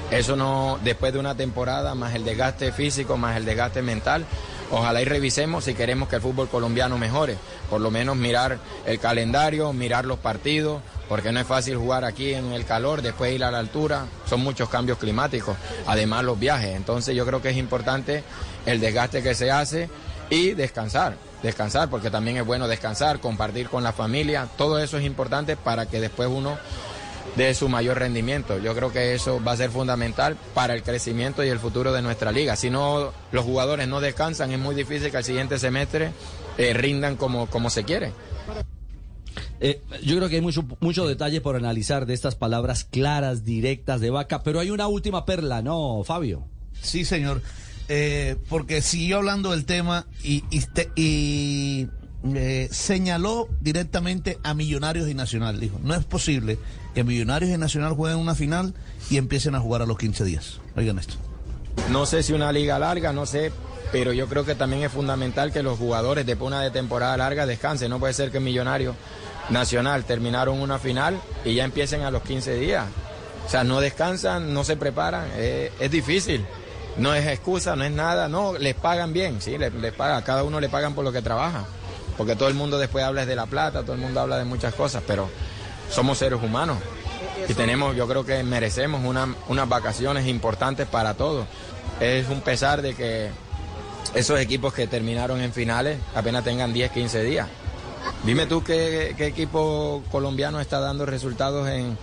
Eso 0.09 0.35
no, 0.35 0.79
después 0.83 1.13
de 1.13 1.19
una 1.19 1.35
temporada, 1.35 1.93
más 1.93 2.15
el 2.15 2.25
desgaste 2.25 2.71
físico, 2.71 3.17
más 3.17 3.37
el 3.37 3.45
desgaste 3.45 3.83
mental, 3.83 4.25
ojalá 4.71 4.99
y 5.03 5.05
revisemos 5.05 5.65
si 5.65 5.75
queremos 5.75 6.09
que 6.09 6.15
el 6.15 6.23
fútbol 6.23 6.49
colombiano 6.49 6.97
mejore. 6.97 7.37
Por 7.69 7.81
lo 7.81 7.91
menos 7.91 8.15
mirar 8.15 8.57
el 8.87 8.99
calendario, 8.99 9.71
mirar 9.73 10.05
los 10.05 10.17
partidos, 10.17 10.81
porque 11.07 11.31
no 11.31 11.39
es 11.39 11.45
fácil 11.45 11.77
jugar 11.77 12.03
aquí 12.03 12.33
en 12.33 12.51
el 12.51 12.65
calor, 12.65 13.03
después 13.03 13.31
ir 13.31 13.43
a 13.43 13.51
la 13.51 13.59
altura, 13.59 14.07
son 14.27 14.41
muchos 14.41 14.67
cambios 14.67 14.97
climáticos, 14.97 15.55
además 15.85 16.23
los 16.23 16.39
viajes. 16.39 16.75
Entonces 16.75 17.15
yo 17.15 17.27
creo 17.27 17.43
que 17.43 17.49
es 17.49 17.57
importante 17.57 18.23
el 18.65 18.79
desgaste 18.79 19.21
que 19.21 19.35
se 19.35 19.51
hace 19.51 19.87
y 20.31 20.53
descansar, 20.53 21.15
descansar, 21.43 21.91
porque 21.91 22.09
también 22.09 22.37
es 22.37 22.45
bueno 22.47 22.67
descansar, 22.67 23.19
compartir 23.19 23.69
con 23.69 23.83
la 23.83 23.93
familia, 23.93 24.47
todo 24.57 24.79
eso 24.79 24.97
es 24.97 25.05
importante 25.05 25.55
para 25.55 25.85
que 25.85 26.01
después 26.01 26.27
uno 26.27 26.57
de 27.35 27.53
su 27.53 27.69
mayor 27.69 27.99
rendimiento. 27.99 28.57
Yo 28.59 28.75
creo 28.75 28.91
que 28.91 29.13
eso 29.13 29.41
va 29.43 29.53
a 29.53 29.57
ser 29.57 29.69
fundamental 29.69 30.35
para 30.53 30.73
el 30.73 30.83
crecimiento 30.83 31.43
y 31.43 31.49
el 31.49 31.59
futuro 31.59 31.91
de 31.93 32.01
nuestra 32.01 32.31
liga. 32.31 32.55
Si 32.55 32.69
no, 32.69 33.11
los 33.31 33.45
jugadores 33.45 33.87
no 33.87 34.01
descansan, 34.01 34.51
es 34.51 34.59
muy 34.59 34.75
difícil 34.75 35.11
que 35.11 35.17
al 35.17 35.23
siguiente 35.23 35.59
semestre 35.59 36.11
eh, 36.57 36.73
rindan 36.73 37.15
como, 37.15 37.47
como 37.47 37.69
se 37.69 37.83
quiere. 37.83 38.11
Eh, 39.61 39.81
yo 40.03 40.15
creo 40.17 40.29
que 40.29 40.35
hay 40.35 40.41
mucho, 40.41 40.65
mucho 40.79 41.05
detalle 41.07 41.41
por 41.41 41.55
analizar 41.55 42.05
de 42.05 42.13
estas 42.13 42.35
palabras 42.35 42.85
claras, 42.85 43.43
directas 43.43 43.99
de 44.01 44.09
Vaca, 44.09 44.41
pero 44.41 44.59
hay 44.59 44.69
una 44.71 44.87
última 44.87 45.25
perla, 45.25 45.61
¿no, 45.61 46.01
Fabio? 46.05 46.45
Sí, 46.81 47.03
señor. 47.05 47.41
Eh, 47.89 48.37
porque 48.49 48.81
siguió 48.81 49.17
hablando 49.17 49.51
del 49.51 49.65
tema 49.65 50.05
y, 50.23 50.43
y, 50.51 50.61
te- 50.61 50.91
y, 50.95 51.87
eh, 52.23 52.67
señaló 52.71 53.47
directamente 53.61 54.39
a 54.43 54.53
Millonarios 54.53 55.07
y 55.09 55.13
Nacional. 55.13 55.59
Dijo, 55.59 55.79
no 55.83 55.93
es 55.95 56.03
posible 56.03 56.59
que 56.93 57.03
Millonarios 57.03 57.51
y 57.51 57.57
Nacional 57.57 57.93
jueguen 57.93 58.19
una 58.19 58.35
final 58.35 58.73
y 59.09 59.17
empiecen 59.17 59.55
a 59.55 59.59
jugar 59.59 59.81
a 59.81 59.85
los 59.85 59.97
15 59.97 60.23
días. 60.23 60.59
Oigan 60.75 60.99
esto. 60.99 61.15
No 61.91 62.05
sé 62.05 62.23
si 62.23 62.33
una 62.33 62.51
liga 62.51 62.77
larga, 62.77 63.13
no 63.13 63.25
sé, 63.25 63.51
pero 63.91 64.13
yo 64.13 64.27
creo 64.27 64.45
que 64.45 64.55
también 64.55 64.83
es 64.83 64.91
fundamental 64.91 65.51
que 65.51 65.63
los 65.63 65.79
jugadores 65.79 66.25
después 66.25 66.51
de 66.51 66.57
una 66.57 66.63
de 66.63 66.71
temporada 66.71 67.15
larga 67.17 67.45
descansen. 67.45 67.89
No 67.89 67.99
puede 67.99 68.13
ser 68.13 68.31
que 68.31 68.39
Millonarios 68.39 68.95
Nacional 69.49 70.03
terminaron 70.03 70.59
una 70.59 70.77
final 70.77 71.19
y 71.43 71.55
ya 71.55 71.63
empiecen 71.63 72.01
a 72.01 72.11
los 72.11 72.21
15 72.23 72.55
días. 72.55 72.85
O 73.45 73.49
sea, 73.49 73.63
no 73.63 73.81
descansan, 73.81 74.53
no 74.53 74.63
se 74.63 74.77
preparan, 74.77 75.27
es, 75.37 75.71
es 75.79 75.89
difícil. 75.89 76.45
No 76.97 77.15
es 77.15 77.25
excusa, 77.27 77.75
no 77.75 77.83
es 77.83 77.91
nada, 77.91 78.27
no, 78.27 78.57
les 78.57 78.75
pagan 78.75 79.13
bien, 79.13 79.41
sí, 79.41 79.57
les, 79.57 79.73
les 79.73 79.93
pagan, 79.93 80.17
a 80.17 80.23
cada 80.23 80.43
uno 80.43 80.59
le 80.59 80.69
pagan 80.69 80.93
por 80.93 81.05
lo 81.05 81.11
que 81.11 81.21
trabaja. 81.21 81.65
Porque 82.19 82.35
todo 82.35 82.49
el 82.49 82.53
mundo 82.55 82.77
después 82.77 83.05
habla 83.05 83.25
de 83.25 83.33
la 83.35 83.45
plata, 83.45 83.81
todo 83.83 83.93
el 83.93 84.01
mundo 84.01 84.19
habla 84.19 84.37
de 84.37 84.43
muchas 84.43 84.73
cosas, 84.75 85.01
pero 85.07 85.29
somos 85.89 86.17
seres 86.17 86.37
humanos 86.43 86.77
y 87.47 87.53
tenemos, 87.53 87.95
yo 87.95 88.07
creo 88.09 88.25
que 88.25 88.43
merecemos 88.43 89.01
una- 89.05 89.33
unas 89.47 89.69
vacaciones 89.69 90.27
importantes 90.27 90.85
para 90.85 91.13
todos. 91.13 91.45
Es 92.01 92.27
un 92.27 92.41
pesar 92.41 92.81
de 92.81 92.93
que 92.93 93.29
esos 94.13 94.37
equipos 94.37 94.73
que 94.73 94.85
terminaron 94.85 95.39
en 95.39 95.53
finales 95.53 95.97
apenas 96.13 96.43
tengan 96.43 96.73
10, 96.73 96.91
15 96.91 97.23
días. 97.23 97.47
Dime 98.25 98.47
tú 98.47 98.65
qué, 98.65 99.15
qué 99.17 99.27
equipo 99.27 100.03
colombiano 100.11 100.59
está 100.59 100.81
dando 100.81 101.05
resultados 101.05 101.69
en 101.69 101.97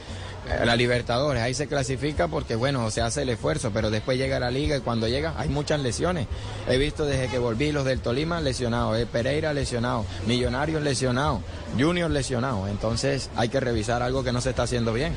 la 0.65 0.77
Libertadores. 0.77 1.43
Ahí 1.43 1.55
se 1.55 1.67
clasifica 1.67 2.29
porque, 2.29 2.55
bueno, 2.55 2.91
se 2.91 3.01
hace 3.01 3.23
el 3.23 3.29
esfuerzo, 3.31 3.71
pero 3.73 3.91
después 3.91 4.19
llega 4.19 4.39
la 4.39 4.51
liga 4.51 4.77
y 4.77 4.81
cuando 4.81 5.09
llega 5.09 5.35
hay 5.37 5.49
muchas 5.49 5.81
lesiones. 5.81 6.27
He 6.69 6.79
visto 6.79 7.05
desde 7.05 7.29
que 7.29 7.39
volví 7.39 7.73
los 7.73 7.85
del 7.85 8.01
Tolima 8.01 8.41
lesionados, 8.41 8.99
eh, 8.99 9.07
Pereira 9.07 9.53
lesionado, 9.53 10.05
Millonarios 10.27 10.83
lesionados, 10.83 11.41
Junior 11.79 12.11
lesionado. 12.11 12.69
Entonces 12.69 13.31
hay 13.37 13.49
que 13.49 13.61
revisar 13.61 14.03
algo 14.03 14.25
que 14.25 14.33
no 14.33 14.41
se 14.41 14.51
está 14.51 14.63
haciendo 14.63 14.93
bien. 14.93 15.13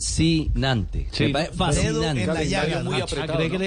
Fascinante. 0.00 1.08
Sí. 1.12 1.32
Fascinante. 1.54 2.28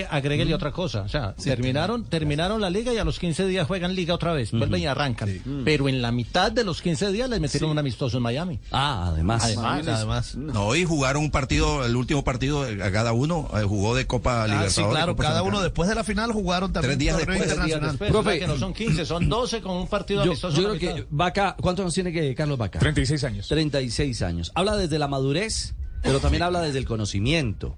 Agréguele, 0.10 0.54
otra 0.54 0.72
cosa. 0.72 1.02
O 1.02 1.10
sea, 1.10 1.34
terminaron, 1.36 2.06
terminaron 2.06 2.62
la 2.62 2.70
liga 2.70 2.94
y 2.94 2.98
a 2.98 3.04
los 3.04 3.20
15 3.20 3.48
días 3.48 3.68
juegan 3.68 3.96
liga 3.96 4.14
otra 4.14 4.34
vez. 4.34 4.52
Vuelven 4.52 4.82
y 4.82 4.86
arrancan. 4.86 5.30
Pero 5.66 5.90
en 5.90 6.02
la 6.02 6.12
mitad 6.12 6.52
de 6.52 6.64
los 6.64 6.82
15 6.82 7.12
días 7.12 7.30
les 7.30 7.40
metieron 7.40 7.70
un 7.70 7.80
amistoso 7.80 8.18
en 8.18 8.24
Miami. 8.24 8.60
Ah, 8.72 9.06
además. 9.08 9.44
Además, 9.44 9.88
además. 9.88 10.36
No, 10.36 10.76
y 10.76 10.86
jugaron 10.86 11.24
un 11.24 11.32
partido, 11.32 11.86
el 11.86 11.96
último 11.96 12.24
partido, 12.24 12.68
eh, 12.68 12.82
a 12.84 12.92
cada 12.92 13.14
uno 13.14 13.50
eh, 13.56 13.64
jugó 13.64 13.96
de 13.96 14.06
Copa 14.08 14.44
Ah, 14.44 14.48
Libertadores. 14.48 14.74
sí, 14.74 14.84
claro, 14.90 15.14
Copa 15.16 15.24
cada 15.24 15.44
uno 15.44 15.62
después 15.62 15.88
de 15.90 15.96
la 15.96 16.04
final 16.04 16.32
jugaron 16.32 16.72
también 16.74 16.92
Tres 16.98 17.00
días 17.00 17.18
después, 17.18 17.38
tres 17.40 17.50
días 17.66 17.68
internacional. 17.78 18.12
Profe, 18.12 18.40
que 18.40 18.48
no 18.48 18.58
son 18.58 18.74
15, 18.74 19.06
son 19.06 19.30
12 19.30 19.62
con 19.62 19.78
un 19.78 19.88
partido 19.88 20.24
Yo, 20.24 20.32
amistoso. 20.32 20.62
yo 20.62 20.76
creo 20.76 20.96
que. 20.96 21.06
Vaca, 21.10 21.56
¿cuántos 21.62 21.84
años 21.84 21.94
tiene 21.94 22.12
que 22.12 22.34
Carlos 22.36 22.58
Vaca? 22.58 22.80
36 22.80 23.24
años. 23.24 23.48
36 23.48 24.22
años. 24.22 24.52
Habla 24.56 24.76
desde 24.78 25.00
la 25.00 25.08
madurez, 25.08 25.74
pero 26.04 26.20
también 26.20 26.44
habla 26.44 26.62
desde 26.62 26.78
el 26.80 26.86
conocimiento. 26.86 27.76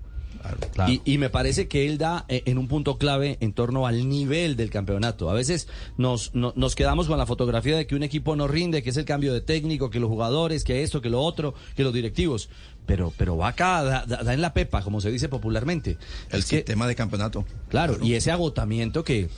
Claro. 0.73 0.91
Y, 0.93 1.01
y 1.05 1.17
me 1.17 1.31
parece 1.31 1.67
que 1.67 1.87
él 1.87 1.97
da 1.97 2.25
eh, 2.27 2.43
en 2.45 2.59
un 2.59 2.67
punto 2.67 2.99
clave 2.99 3.37
en 3.39 3.51
torno 3.53 3.87
al 3.87 4.07
nivel 4.07 4.55
del 4.55 4.69
campeonato. 4.69 5.27
A 5.31 5.33
veces 5.33 5.67
nos, 5.97 6.35
no- 6.35 6.53
nos 6.55 6.75
quedamos 6.75 7.07
con 7.07 7.17
la 7.17 7.25
fotografía 7.25 7.75
de 7.75 7.87
que 7.87 7.95
un 7.95 8.03
equipo 8.03 8.35
no 8.35 8.47
rinde, 8.47 8.83
que 8.83 8.91
es 8.91 8.97
el 8.97 9.05
cambio 9.05 9.33
de 9.33 9.41
técnico, 9.41 9.89
que 9.89 9.99
los 9.99 10.07
jugadores, 10.09 10.63
que 10.63 10.83
esto, 10.83 11.01
que 11.01 11.09
lo 11.09 11.19
otro, 11.21 11.55
que 11.75 11.83
los 11.83 11.93
directivos. 11.93 12.49
Pero, 12.85 13.11
pero 13.17 13.35
Vaca 13.37 13.81
da, 13.83 14.05
da- 14.05 14.21
da 14.23 14.33
en 14.35 14.41
la 14.41 14.53
pepa, 14.53 14.83
como 14.83 15.01
se 15.01 15.09
dice 15.09 15.29
popularmente. 15.29 15.97
el 16.29 16.39
Es 16.41 16.45
que, 16.45 16.57
sistema 16.57 16.85
de 16.85 16.93
campeonato. 16.93 17.43
claro, 17.69 17.97
y 18.03 18.13
ese 18.13 18.29
agotamiento 18.29 19.03
que 19.03 19.29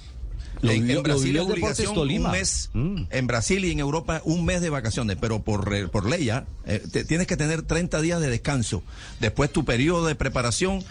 lo 0.61 0.71
en, 0.71 0.81
vivió, 0.81 0.97
en 0.97 1.03
Brasil 1.03 1.33
lo 1.33 1.41
es 1.41 1.47
vivió 1.47 1.55
Deportes 1.55 1.61
obligación 1.87 1.95
Tolima. 1.95 2.29
un 2.29 2.31
mes, 2.31 2.69
Mm. 2.73 3.01
en 3.09 3.27
Brasil 3.27 3.65
y 3.65 3.71
en 3.71 3.79
Europa 3.79 4.21
un 4.25 4.45
mes 4.45 4.61
de 4.61 4.69
vacaciones, 4.69 5.17
pero 5.19 5.41
por, 5.43 5.69
re- 5.69 5.87
por 5.87 6.09
ley 6.09 6.25
ya, 6.25 6.45
eh, 6.65 6.81
te- 6.91 7.03
tienes 7.03 7.27
que 7.27 7.37
tener 7.37 7.61
30 7.61 8.01
días 8.01 8.19
de 8.21 8.29
descanso. 8.29 8.83
Después 9.19 9.51
tu 9.51 9.65
periodo 9.65 10.05
de 10.07 10.15
preparación 10.15 10.83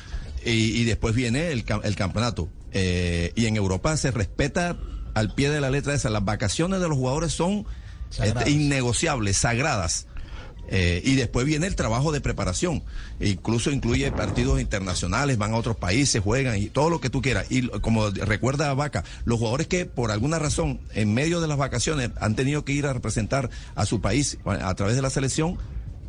y, 0.44 0.50
y 0.50 0.85
después 0.85 1.14
viene 1.14 1.50
el, 1.52 1.64
el 1.83 1.96
campeonato. 1.96 2.48
Eh, 2.72 3.33
y 3.35 3.46
en 3.46 3.57
Europa 3.57 3.96
se 3.96 4.11
respeta 4.11 4.76
al 5.14 5.35
pie 5.35 5.50
de 5.50 5.61
la 5.61 5.70
letra 5.70 5.94
esa. 5.94 6.11
Las 6.11 6.24
vacaciones 6.24 6.81
de 6.81 6.88
los 6.88 6.98
jugadores 6.98 7.33
son 7.33 7.64
este, 8.22 8.50
innegociables, 8.50 9.37
sagradas. 9.38 10.07
Eh, 10.68 11.00
y 11.05 11.14
después 11.14 11.46
viene 11.46 11.66
el 11.66 11.76
trabajo 11.76 12.12
de 12.12 12.20
preparación. 12.20 12.83
Incluso 13.20 13.70
incluye 13.70 14.11
partidos 14.12 14.61
internacionales, 14.61 15.38
van 15.38 15.52
a 15.52 15.57
otros 15.57 15.76
países, 15.76 16.22
juegan 16.22 16.59
y 16.59 16.66
todo 16.66 16.90
lo 16.90 17.00
que 17.00 17.11
tú 17.11 17.22
quieras. 17.22 17.46
Y 17.50 17.68
como 17.68 18.11
recuerda 18.11 18.72
Vaca, 18.74 19.05
los 19.24 19.38
jugadores 19.38 19.66
que 19.66 19.87
por 19.87 20.11
alguna 20.11 20.38
razón 20.38 20.81
en 20.94 21.14
medio 21.14 21.40
de 21.40 21.48
las 21.48 21.59
vacaciones 21.59 22.11
han 22.20 22.35
tenido 22.35 22.64
que 22.64 22.72
ir 22.72 22.87
a 22.87 22.92
representar 22.92 23.50
a 23.74 23.87
su 23.87 24.00
país 24.00 24.38
a 24.44 24.74
través 24.74 24.96
de 24.96 25.02
la 25.02 25.11
selección, 25.11 25.59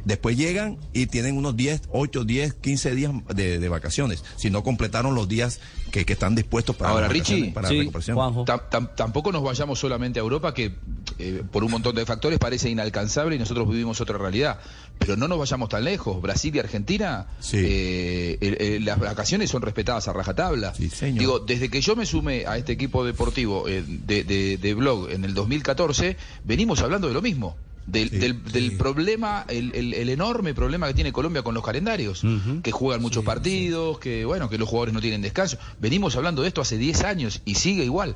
después 0.07 0.37
llegan 0.37 0.77
y 0.93 1.05
tienen 1.07 1.37
unos 1.37 1.55
10, 1.55 1.81
8, 1.91 2.23
10, 2.23 2.53
15 2.55 2.95
días 2.95 3.11
de, 3.35 3.59
de 3.59 3.69
vacaciones, 3.69 4.23
si 4.37 4.49
no 4.49 4.63
completaron 4.63 5.13
los 5.13 5.27
días 5.27 5.59
que, 5.91 6.05
que 6.05 6.13
están 6.13 6.33
dispuestos 6.35 6.75
para, 6.75 6.91
Ahora, 6.91 7.07
Richie, 7.07 7.51
para 7.51 7.67
Sí, 7.69 7.75
la 7.75 7.79
recuperación. 7.81 8.15
Juanjo. 8.15 8.45
Tam- 8.45 8.69
tam- 8.69 8.95
tampoco 8.95 9.31
nos 9.31 9.43
vayamos 9.43 9.79
solamente 9.79 10.19
a 10.19 10.23
Europa, 10.23 10.53
que 10.53 10.75
eh, 11.19 11.43
por 11.51 11.63
un 11.63 11.71
montón 11.71 11.95
de 11.95 12.05
factores 12.05 12.39
parece 12.39 12.69
inalcanzable 12.69 13.35
y 13.35 13.39
nosotros 13.39 13.69
vivimos 13.69 13.99
otra 14.01 14.17
realidad. 14.17 14.59
Pero 14.99 15.15
no 15.15 15.27
nos 15.27 15.37
vayamos 15.39 15.69
tan 15.69 15.83
lejos. 15.83 16.21
Brasil 16.21 16.55
y 16.55 16.59
Argentina, 16.59 17.27
Sí. 17.39 17.57
eh, 17.61 18.79
las 18.81 18.99
vacaciones 18.99 19.49
son 19.49 19.61
respetadas 19.61 20.07
a 20.07 20.13
rajatabla. 20.13 20.73
Sí, 20.73 20.89
señor. 20.89 21.19
Digo, 21.19 21.39
desde 21.39 21.69
que 21.69 21.81
yo 21.81 21.95
me 21.95 22.05
sumé 22.05 22.45
a 22.47 22.57
este 22.57 22.73
equipo 22.73 23.05
deportivo 23.05 23.67
eh, 23.67 23.83
de, 23.87 24.23
de- 24.23 24.57
de 24.57 24.73
blog 24.73 25.09
en 25.11 25.23
el 25.25 25.33
2014, 25.33 26.17
venimos 26.43 26.81
hablando 26.81 27.07
de 27.07 27.13
lo 27.13 27.21
mismo. 27.21 27.55
Del, 27.87 28.09
Sí, 28.09 28.17
del- 28.17 28.43
del 28.43 28.75
problema, 28.75 29.45
el, 29.47 29.73
el- 29.73 29.93
el 29.93 30.09
enorme 30.09 30.53
problema 30.53 30.87
que 30.87 30.93
tiene 30.93 31.13
Colombia 31.13 31.41
con 31.41 31.55
los 31.55 31.63
calendarios, 31.63 32.21
que 32.61 32.71
juegan 32.71 33.01
muchos 33.01 33.23
partidos, 33.23 33.97
que 33.99 34.25
bueno, 34.25 34.49
que 34.49 34.57
los 34.57 34.67
jugadores 34.67 34.93
no 34.93 34.99
tienen 35.01 35.21
descanso. 35.21 35.57
Venimos 35.79 36.15
hablando 36.17 36.41
de 36.41 36.49
esto 36.49 36.59
hace 36.61 36.77
10 36.77 37.03
años 37.05 37.41
y 37.45 37.55
sigue 37.55 37.85
igual. 37.85 38.15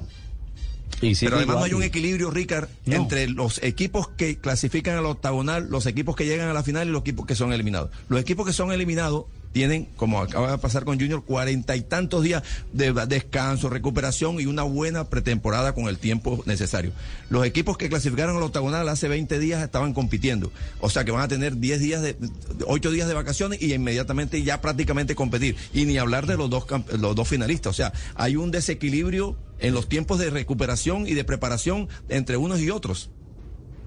Y 1.02 1.16
sigue 1.16 1.30
Pero 1.30 1.38
además 1.38 1.56
no 1.56 1.60
igual. 1.68 1.70
hay 1.72 1.74
un 1.78 1.84
equilibrio, 1.84 2.32
Ricard, 2.32 2.68
No. 2.86 2.96
entre 2.98 3.30
los 3.30 3.64
equipos 3.64 4.10
que 4.10 4.38
clasifican 4.40 4.98
al 4.98 5.06
octagonal, 5.06 5.68
los 5.70 5.86
equipos 5.86 6.16
que 6.18 6.26
llegan 6.26 6.50
a 6.50 6.54
la 6.54 6.64
final 6.64 6.90
y 6.90 6.92
los 6.92 7.02
equipos 7.02 7.26
que 7.26 7.34
son 7.36 7.54
eliminados. 7.54 7.90
Los 8.10 8.20
equipos 8.20 8.46
que 8.46 8.54
son 8.54 8.72
eliminados 8.74 9.26
tienen, 9.52 9.88
como 9.96 10.22
acaba 10.22 10.52
de 10.52 10.58
pasar 10.58 10.86
con 10.86 11.00
Junior, 11.00 11.24
cuarenta 11.24 11.76
y 11.76 11.82
tantos 11.82 12.24
días 12.24 12.44
de 12.74 12.94
descanso, 13.08 13.70
recuperación 13.70 14.40
y 14.40 14.46
una 14.46 14.64
buena 14.64 15.06
pretemporada 15.06 15.74
con 15.74 15.88
el 15.88 15.98
tiempo 15.98 16.44
necesario. 16.46 16.92
Los 17.30 17.46
equipos 17.46 17.78
que 17.78 17.90
clasificaron 17.90 18.38
al 18.38 18.44
octagonal 18.44 18.88
hace 18.90 19.08
20 19.08 19.40
días 19.40 19.64
estaban 19.64 19.94
compitiendo. 19.94 20.52
O 20.80 20.90
sea 20.90 21.06
que 21.06 21.12
van 21.12 21.24
a 21.24 21.28
tener 21.28 21.58
10 21.58 21.80
días 21.80 22.02
de, 22.02 22.16
8 22.66 22.92
días 22.92 23.08
de 23.08 23.14
vacaciones 23.14 23.62
y 23.62 23.74
inmediatamente 23.74 24.42
ya 24.44 24.62
prácticamente 24.62 25.16
competir. 25.16 25.56
Y 25.74 25.86
ni 25.86 25.98
hablar 25.98 26.28
de 26.28 26.38
los 26.38 26.50
dos, 26.50 26.66
los 27.00 27.16
dos 27.16 27.28
finalistas. 27.28 27.72
O 27.72 27.76
sea, 27.76 27.94
hay 28.16 28.36
un 28.36 28.52
desequilibrio 28.52 29.38
en 29.60 29.74
los 29.74 29.88
tiempos 29.88 30.20
de 30.20 30.30
recuperación 30.30 31.08
y 31.08 31.14
de 31.14 31.24
preparación 31.24 31.88
entre 32.10 32.38
unos 32.38 32.60
y 32.60 32.70
otros. 32.70 33.10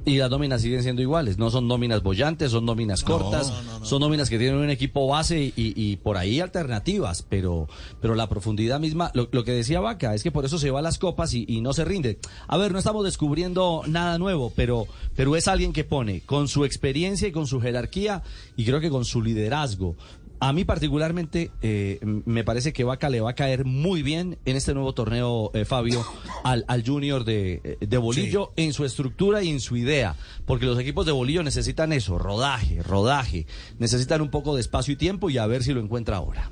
Y 0.07 0.19
las 0.19 0.31
nóminas 0.31 0.61
siguen 0.61 0.83
siendo 0.83 1.01
iguales, 1.01 1.39
no 1.39 1.51
son 1.51 1.67
nóminas 1.67 2.03
bollantes, 2.03 2.51
son 2.51 2.67
nóminas 2.67 3.03
cortas, 3.03 3.51
son 3.83 4.01
nóminas 4.01 4.29
que 4.29 4.39
tienen 4.39 4.59
un 4.59 4.69
equipo 4.69 5.07
base 5.07 5.41
y, 5.41 5.53
y 5.57 5.97
por 5.97 6.19
ahí 6.19 6.41
alternativas, 6.41 7.25
pero, 7.27 7.69
pero 8.03 8.15
la 8.15 8.29
profundidad 8.29 8.81
misma, 8.81 9.11
lo, 9.15 9.29
lo 9.33 9.45
que 9.45 9.53
decía 9.53 9.81
Vaca, 9.81 10.15
es 10.15 10.23
que 10.23 10.31
por 10.31 10.45
eso 10.45 10.59
se 10.59 10.71
va 10.71 10.81
a 10.81 10.83
las 10.83 10.99
copas 10.99 11.33
y, 11.33 11.47
y 11.49 11.63
no 11.63 11.73
se 11.73 11.87
rinde. 11.87 12.19
A 12.49 12.59
ver, 12.59 12.73
no 12.73 12.79
estamos 12.79 13.03
descubriendo 13.03 13.81
nada 13.87 14.19
nuevo, 14.19 14.53
pero, 14.55 14.87
pero 15.17 15.37
es 15.37 15.49
alguien 15.49 15.73
que 15.73 15.85
pone 15.85 16.21
con 16.21 16.49
su 16.49 16.67
experiencia 16.67 17.29
y 17.29 17.33
con 17.33 17.47
su 17.47 17.61
jerarquía 17.63 18.23
y 18.57 18.67
creo 18.67 18.81
que 18.81 18.91
con 18.91 19.07
su 19.07 19.23
liderazgo. 19.23 19.97
A 20.41 20.53
mí 20.53 20.65
particularmente 20.65 21.51
eh, 21.63 22.01
me 22.03 22.45
parece 22.45 22.73
que 22.73 22.85
Vaca 22.85 23.09
le 23.09 23.21
va 23.21 23.31
a 23.31 23.35
caer 23.35 23.65
muy 23.65 24.03
bien 24.03 24.39
en 24.45 24.57
este 24.57 24.75
nuevo 24.75 24.93
torneo, 24.93 25.51
eh, 25.55 25.65
Fabio, 25.65 26.05
al, 26.43 26.65
al 26.69 26.85
Junior 26.85 27.25
de, 27.25 27.61
eh, 27.65 27.79
de 27.81 27.97
Bolillo 27.99 28.53
en 28.57 28.73
su 28.73 28.85
estructura 28.85 29.43
y 29.43 29.51
en 29.51 29.61
su 29.61 29.77
idea, 29.77 30.17
porque 30.45 30.67
los 30.67 30.79
equipos 30.79 31.07
de 31.07 31.13
Bolillo 31.13 31.43
necesitan 31.43 31.93
eso, 31.93 32.19
rodaje, 32.19 32.83
rodaje, 32.83 33.47
necesitan 33.79 34.21
un 34.21 34.31
poco 34.31 34.55
de 34.55 34.61
espacio 34.61 34.93
y 34.93 34.97
tiempo 34.97 35.31
y 35.31 35.39
a 35.39 35.47
ver 35.47 35.63
si 35.63 35.73
lo 35.73 35.81
encuentra 35.81 36.17
ahora. 36.17 36.51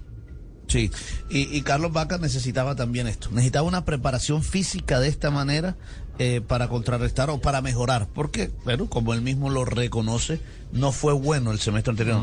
Sí, 0.68 0.90
y, 1.28 1.54
y 1.54 1.62
Carlos 1.62 1.92
Vaca 1.92 2.16
necesitaba 2.16 2.74
también 2.76 3.06
esto, 3.06 3.28
necesitaba 3.30 3.68
una 3.68 3.84
preparación 3.84 4.42
física 4.42 5.00
de 5.00 5.08
esta 5.08 5.30
manera 5.30 5.76
eh, 6.18 6.40
para 6.46 6.68
contrarrestar 6.68 7.30
o 7.30 7.40
para 7.40 7.60
mejorar, 7.62 8.08
porque, 8.14 8.50
bueno, 8.64 8.88
como 8.88 9.12
él 9.12 9.22
mismo 9.22 9.50
lo 9.50 9.64
reconoce, 9.64 10.40
no 10.70 10.92
fue 10.92 11.12
bueno 11.12 11.50
el 11.50 11.58
semestre 11.58 11.90
anterior. 11.90 12.22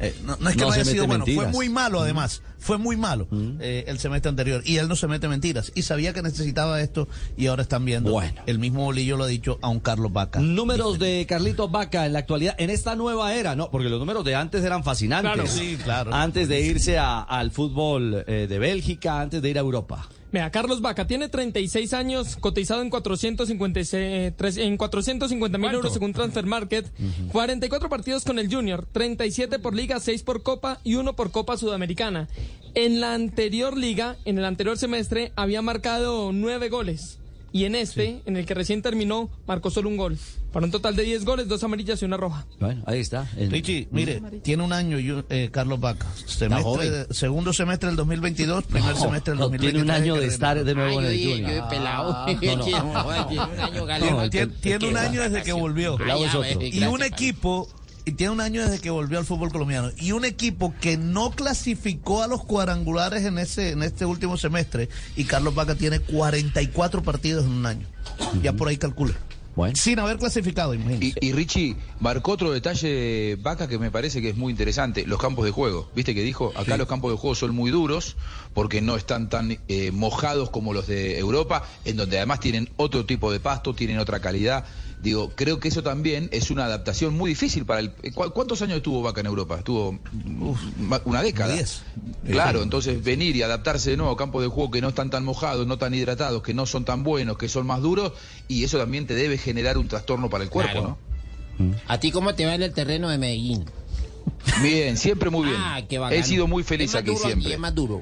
Eh, 0.00 0.14
no, 0.24 0.36
no 0.40 0.48
es 0.50 0.56
que 0.56 0.62
No 0.62 0.72
haya 0.72 0.84
sido 0.84 1.06
bueno, 1.06 1.24
fue 1.24 1.34
mentiras. 1.34 1.52
muy 1.52 1.68
malo 1.68 2.00
además, 2.00 2.42
fue 2.58 2.78
muy 2.78 2.96
malo 2.96 3.28
eh, 3.60 3.84
el 3.86 3.98
semestre 4.00 4.28
anterior 4.28 4.60
y 4.64 4.78
él 4.78 4.88
no 4.88 4.96
se 4.96 5.06
mete 5.06 5.28
mentiras 5.28 5.70
y 5.74 5.82
sabía 5.82 6.12
que 6.12 6.20
necesitaba 6.20 6.80
esto 6.80 7.06
y 7.36 7.46
ahora 7.46 7.62
están 7.62 7.84
viendo, 7.84 8.10
Bueno. 8.10 8.42
el 8.46 8.58
mismo 8.58 8.82
Bolillo 8.84 9.16
lo 9.16 9.24
ha 9.24 9.28
dicho 9.28 9.58
a 9.62 9.68
un 9.68 9.78
Carlos 9.80 10.12
Vaca. 10.12 10.40
Números 10.40 10.98
de 10.98 11.24
Carlitos 11.28 11.70
Vaca 11.70 12.06
en 12.06 12.12
la 12.12 12.18
actualidad, 12.20 12.54
en 12.58 12.70
esta 12.70 12.96
nueva 12.96 13.34
era, 13.34 13.54
no, 13.54 13.70
porque 13.70 13.88
los 13.88 14.00
números 14.00 14.24
de 14.24 14.34
antes 14.34 14.64
eran 14.64 14.82
fascinantes. 14.82 15.32
Claro. 15.32 15.46
Sí, 15.48 15.78
claro. 15.82 16.12
Antes 16.14 16.48
de 16.48 16.60
irse 16.60 16.98
a- 16.98 17.20
al 17.22 17.50
fútbol 17.52 18.24
eh, 18.26 18.46
de 18.48 18.58
Bélgica, 18.58 19.20
antes 19.20 19.40
de 19.42 19.50
ir 19.50 19.58
a 19.58 19.60
Europa. 19.60 20.08
Mira, 20.34 20.50
Carlos 20.50 20.80
Vaca 20.80 21.06
tiene 21.06 21.28
36 21.28 21.92
años, 21.94 22.34
cotizado 22.34 22.82
en 22.82 22.90
456, 22.90 24.32
tres- 24.36 24.56
en 24.56 24.76
450 24.76 25.58
mil 25.58 25.70
euros 25.72 25.92
según 25.92 26.12
Transfer 26.12 26.44
Market, 26.44 26.86
44 27.30 27.88
partidos 27.88 28.24
con 28.24 28.40
el 28.40 28.52
Junior, 28.52 28.84
37 28.90 29.60
por 29.60 29.76
liga, 29.76 30.00
6 30.00 30.24
por 30.24 30.42
Copa 30.42 30.80
y 30.82 30.96
1 30.96 31.14
por 31.14 31.30
Copa 31.30 31.56
Sudamericana. 31.56 32.26
En 32.74 33.00
la 33.00 33.14
anterior 33.14 33.76
liga, 33.76 34.16
en 34.24 34.38
el 34.38 34.44
anterior 34.44 34.76
semestre, 34.76 35.30
había 35.36 35.62
marcado 35.62 36.32
9 36.32 36.68
goles. 36.68 37.20
Y 37.54 37.66
en 37.66 37.76
este, 37.76 38.20
en 38.26 38.36
el 38.36 38.46
que 38.46 38.52
recién 38.52 38.82
terminó, 38.82 39.30
marcó 39.46 39.70
solo 39.70 39.88
un 39.88 39.96
gol. 39.96 40.18
Para 40.52 40.66
un 40.66 40.72
total 40.72 40.96
de 40.96 41.04
10 41.04 41.24
goles, 41.24 41.46
dos 41.46 41.62
amarillas 41.62 42.02
y 42.02 42.04
una 42.04 42.16
roja. 42.16 42.46
Bueno, 42.58 42.82
ahí 42.84 42.98
está. 42.98 43.30
En- 43.36 43.48
Richie, 43.52 43.86
mire, 43.92 44.20
tiene 44.42 44.64
un 44.64 44.72
año 44.72 44.98
eh, 45.30 45.50
Carlos 45.52 45.78
Vaca. 45.78 46.06
Semestre 46.26 47.06
segundo 47.14 47.52
semestre 47.52 47.90
del 47.90 47.96
2022, 47.96 48.64
primer 48.64 48.94
No, 48.96 49.00
semestre 49.00 49.30
del 49.34 49.38
no, 49.38 49.44
2023. 49.50 49.72
tiene 49.72 49.84
un 49.84 49.90
año 50.02 50.14
de 50.20 50.26
estar 50.26 50.64
de 50.64 50.74
nuevo 50.74 51.00
en 51.00 51.06
el 51.06 51.16
Junior. 51.16 51.50
yo 51.52 51.64
he 51.66 51.70
pelado. 51.70 52.26
No, 52.26 52.56
no. 52.56 54.30
Tiene 54.60 54.88
un 54.88 54.96
año, 54.96 55.22
el 55.22 55.26
el 55.26 55.32
desde 55.32 55.42
que 55.44 55.52
volvió. 55.52 55.96
Ya, 55.98 56.16
ve, 56.40 56.70
Y 56.72 56.82
un 56.84 57.04
equipo, 57.04 57.68
tiene 58.12 58.32
un 58.32 58.40
año 58.40 58.62
desde 58.62 58.80
que 58.80 58.90
volvió 58.90 59.18
al 59.18 59.24
fútbol 59.24 59.50
colombiano, 59.50 59.90
y 59.96 60.12
un 60.12 60.24
equipo 60.24 60.74
que 60.80 60.96
no 60.96 61.30
clasificó 61.30 62.22
a 62.22 62.26
los 62.26 62.44
cuadrangulares 62.44 63.24
en 63.24 63.38
ese 63.38 63.70
en 63.70 63.82
este 63.82 64.04
último 64.04 64.36
semestre, 64.36 64.88
y 65.16 65.24
Carlos 65.24 65.54
Vaca 65.54 65.74
tiene 65.74 66.00
44 66.00 67.02
partidos 67.02 67.44
en 67.46 67.52
un 67.52 67.66
año. 67.66 67.86
Ya 68.42 68.52
por 68.52 68.68
ahí 68.68 68.76
calcula. 68.76 69.14
Bueno. 69.56 69.76
Sin 69.76 70.00
haber 70.00 70.18
clasificado, 70.18 70.74
imagínense. 70.74 71.16
Y, 71.20 71.28
y 71.28 71.32
Richie 71.32 71.76
marcó 72.00 72.32
otro 72.32 72.50
detalle, 72.50 73.36
Vaca, 73.40 73.68
que 73.68 73.78
me 73.78 73.90
parece 73.90 74.20
que 74.20 74.30
es 74.30 74.36
muy 74.36 74.50
interesante, 74.50 75.06
los 75.06 75.20
campos 75.20 75.44
de 75.44 75.52
juego. 75.52 75.88
Viste 75.94 76.12
que 76.12 76.22
dijo, 76.22 76.52
acá 76.56 76.76
los 76.76 76.88
campos 76.88 77.12
de 77.12 77.18
juego 77.18 77.36
son 77.36 77.54
muy 77.54 77.70
duros 77.70 78.16
porque 78.52 78.80
no 78.80 78.96
están 78.96 79.28
tan 79.28 79.58
eh, 79.68 79.92
mojados 79.92 80.50
como 80.50 80.72
los 80.72 80.88
de 80.88 81.18
Europa, 81.18 81.62
en 81.84 81.96
donde 81.96 82.16
además 82.16 82.40
tienen 82.40 82.68
otro 82.76 83.06
tipo 83.06 83.30
de 83.30 83.38
pasto, 83.38 83.74
tienen 83.74 83.98
otra 83.98 84.20
calidad. 84.20 84.64
Digo, 85.04 85.30
creo 85.36 85.60
que 85.60 85.68
eso 85.68 85.82
también 85.82 86.30
es 86.32 86.50
una 86.50 86.64
adaptación 86.64 87.14
muy 87.14 87.28
difícil 87.30 87.66
para 87.66 87.80
el... 87.80 87.92
¿cu- 87.92 88.30
¿Cuántos 88.32 88.62
años 88.62 88.78
estuvo 88.78 89.02
Vaca 89.02 89.20
en 89.20 89.26
Europa? 89.26 89.58
Estuvo 89.58 90.00
una 91.04 91.22
década. 91.22 91.52
diez. 91.52 91.82
Claro, 92.26 92.62
entonces 92.62 93.04
venir 93.04 93.36
y 93.36 93.42
adaptarse 93.42 93.90
de 93.90 93.96
nuevo 93.98 94.12
a 94.12 94.16
campos 94.16 94.42
de 94.42 94.48
juego 94.48 94.70
que 94.70 94.80
no 94.80 94.88
están 94.88 95.10
tan 95.10 95.22
mojados, 95.24 95.66
no 95.66 95.76
tan 95.76 95.92
hidratados, 95.94 96.42
que 96.42 96.54
no 96.54 96.64
son 96.64 96.86
tan 96.86 97.02
buenos, 97.02 97.36
que 97.36 97.50
son 97.50 97.66
más 97.66 97.82
duros, 97.82 98.12
y 98.48 98.64
eso 98.64 98.78
también 98.78 99.06
te 99.06 99.14
debe 99.14 99.36
generar 99.36 99.76
un 99.76 99.88
trastorno 99.88 100.30
para 100.30 100.42
el 100.42 100.48
cuerpo, 100.50 100.72
Claro. 100.72 100.98
¿no? 101.58 101.74
¿A 101.86 102.00
ti 102.00 102.10
cómo 102.10 102.34
te 102.34 102.46
va 102.46 102.54
en 102.54 102.62
el 102.62 102.72
terreno 102.72 103.10
de 103.10 103.18
Medellín? 103.18 103.64
Bien, 104.62 104.96
siempre 104.96 105.30
muy 105.30 105.48
bien. 105.48 105.56
Ah, 105.64 105.80
qué. 105.88 105.98
He 106.12 106.22
sido 106.22 106.46
muy 106.46 106.62
feliz 106.62 106.90
¿Es 106.90 106.94
más 106.94 107.02
aquí 107.02 107.10
duro 107.12 107.24
siempre. 107.24 107.52
¿Es 107.54 107.58
más 107.58 107.74
duro? 107.74 108.00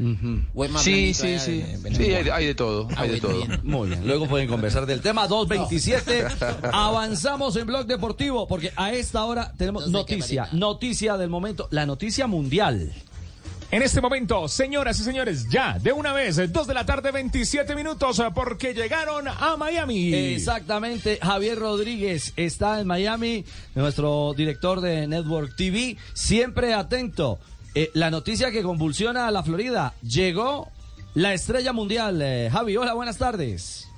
¿O 0.55 0.65
es 0.65 0.71
más 0.71 0.83
Sí, 0.83 1.15
sí, 1.15 1.39
sí. 1.39 1.65
en 1.85 1.95
Sí, 1.95 2.05
hay, 2.13 2.29
hay 2.29 2.47
de 2.47 2.55
todo, 2.55 2.89
Ah, 2.97 3.03
hay 3.03 3.11
de 3.11 3.21
todo. 3.21 3.37
bien. 3.37 3.61
Muy 3.63 3.89
bien, 3.89 4.07
luego 4.07 4.27
pueden 4.27 4.49
conversar 4.49 4.85
del 4.87 5.01
tema 5.01 5.27
227. 5.29 6.27
Avanzamos 6.73 7.57
en 7.57 7.67
Blog 7.67 7.87
Deportivo 7.87 8.47
porque 8.47 8.73
a 8.77 8.93
esta 8.93 9.25
hora 9.25 9.53
tenemos 9.57 9.87
No 9.87 9.99
noticia, 10.01 10.49
noticia 10.53 11.17
del 11.17 11.31
momento, 11.31 11.69
la 11.71 11.87
noticia 11.87 12.27
mundial. 12.27 12.93
En 13.73 13.83
este 13.83 14.01
momento, 14.03 14.47
señoras 14.49 15.01
y 15.01 15.03
señores, 15.03 15.49
ya, 15.49 15.79
de 15.79 15.93
una 15.93 16.13
vez, 16.13 16.53
2 16.53 16.67
de 16.67 16.75
la 16.75 16.85
tarde, 16.85 17.11
27 17.11 17.75
minutos, 17.75 18.23
porque 18.35 18.75
llegaron 18.75 19.27
a 19.27 19.57
Miami. 19.57 20.13
Exactamente, 20.13 21.19
Javier 21.23 21.59
Rodríguez 21.59 22.35
está 22.37 22.81
en 22.81 22.87
Miami, 22.87 23.47
nuestro 23.75 24.35
director 24.37 24.83
de 24.83 25.07
Network 25.07 25.57
TV, 25.57 25.97
siempre 26.13 26.75
atento. 26.75 27.39
Eh, 27.75 27.91
la 27.95 28.11
noticia 28.11 28.51
que 28.51 28.63
convulsiona 28.63 29.27
a 29.27 29.31
la 29.31 29.43
Florida, 29.43 29.95
llegó 30.03 30.71
la 31.15 31.33
estrella 31.33 31.73
mundial. 31.73 32.21
Eh, 32.21 32.51
Javi, 32.53 32.77
hola, 32.77 32.93
buenas 32.93 33.17
tardes. 33.17 33.89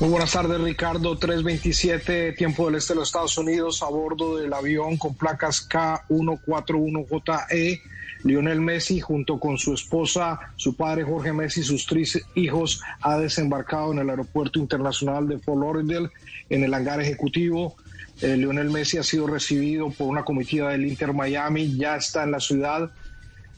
Muy 0.00 0.10
buenas 0.10 0.32
tardes, 0.32 0.60
Ricardo. 0.60 1.16
327, 1.16 2.32
tiempo 2.32 2.66
del 2.66 2.74
este 2.74 2.92
de 2.92 2.98
los 2.98 3.10
Estados 3.10 3.38
Unidos, 3.38 3.84
a 3.84 3.88
bordo 3.88 4.38
del 4.38 4.52
avión 4.52 4.96
con 4.96 5.14
placas 5.14 5.68
K141JE. 5.68 7.82
Lionel 8.24 8.60
Messi, 8.60 9.00
junto 9.00 9.38
con 9.38 9.58
su 9.58 9.74
esposa, 9.74 10.38
su 10.56 10.76
padre 10.76 11.04
Jorge 11.04 11.32
Messi 11.32 11.62
sus 11.62 11.86
tres 11.86 12.20
hijos, 12.34 12.80
ha 13.00 13.18
desembarcado 13.18 13.92
en 13.92 13.98
el 14.00 14.10
Aeropuerto 14.10 14.58
Internacional 14.58 15.28
de 15.28 15.38
Fort 15.38 15.60
Lauderdale, 15.60 16.10
en 16.48 16.64
el 16.64 16.74
hangar 16.74 17.00
ejecutivo. 17.00 17.76
Eh, 18.20 18.36
Lionel 18.36 18.70
Messi 18.70 18.98
ha 18.98 19.02
sido 19.02 19.26
recibido 19.26 19.90
por 19.90 20.08
una 20.08 20.24
comitiva 20.24 20.72
del 20.72 20.86
Inter 20.86 21.12
Miami, 21.12 21.76
ya 21.76 21.96
está 21.96 22.24
en 22.24 22.32
la 22.32 22.40
ciudad 22.40 22.90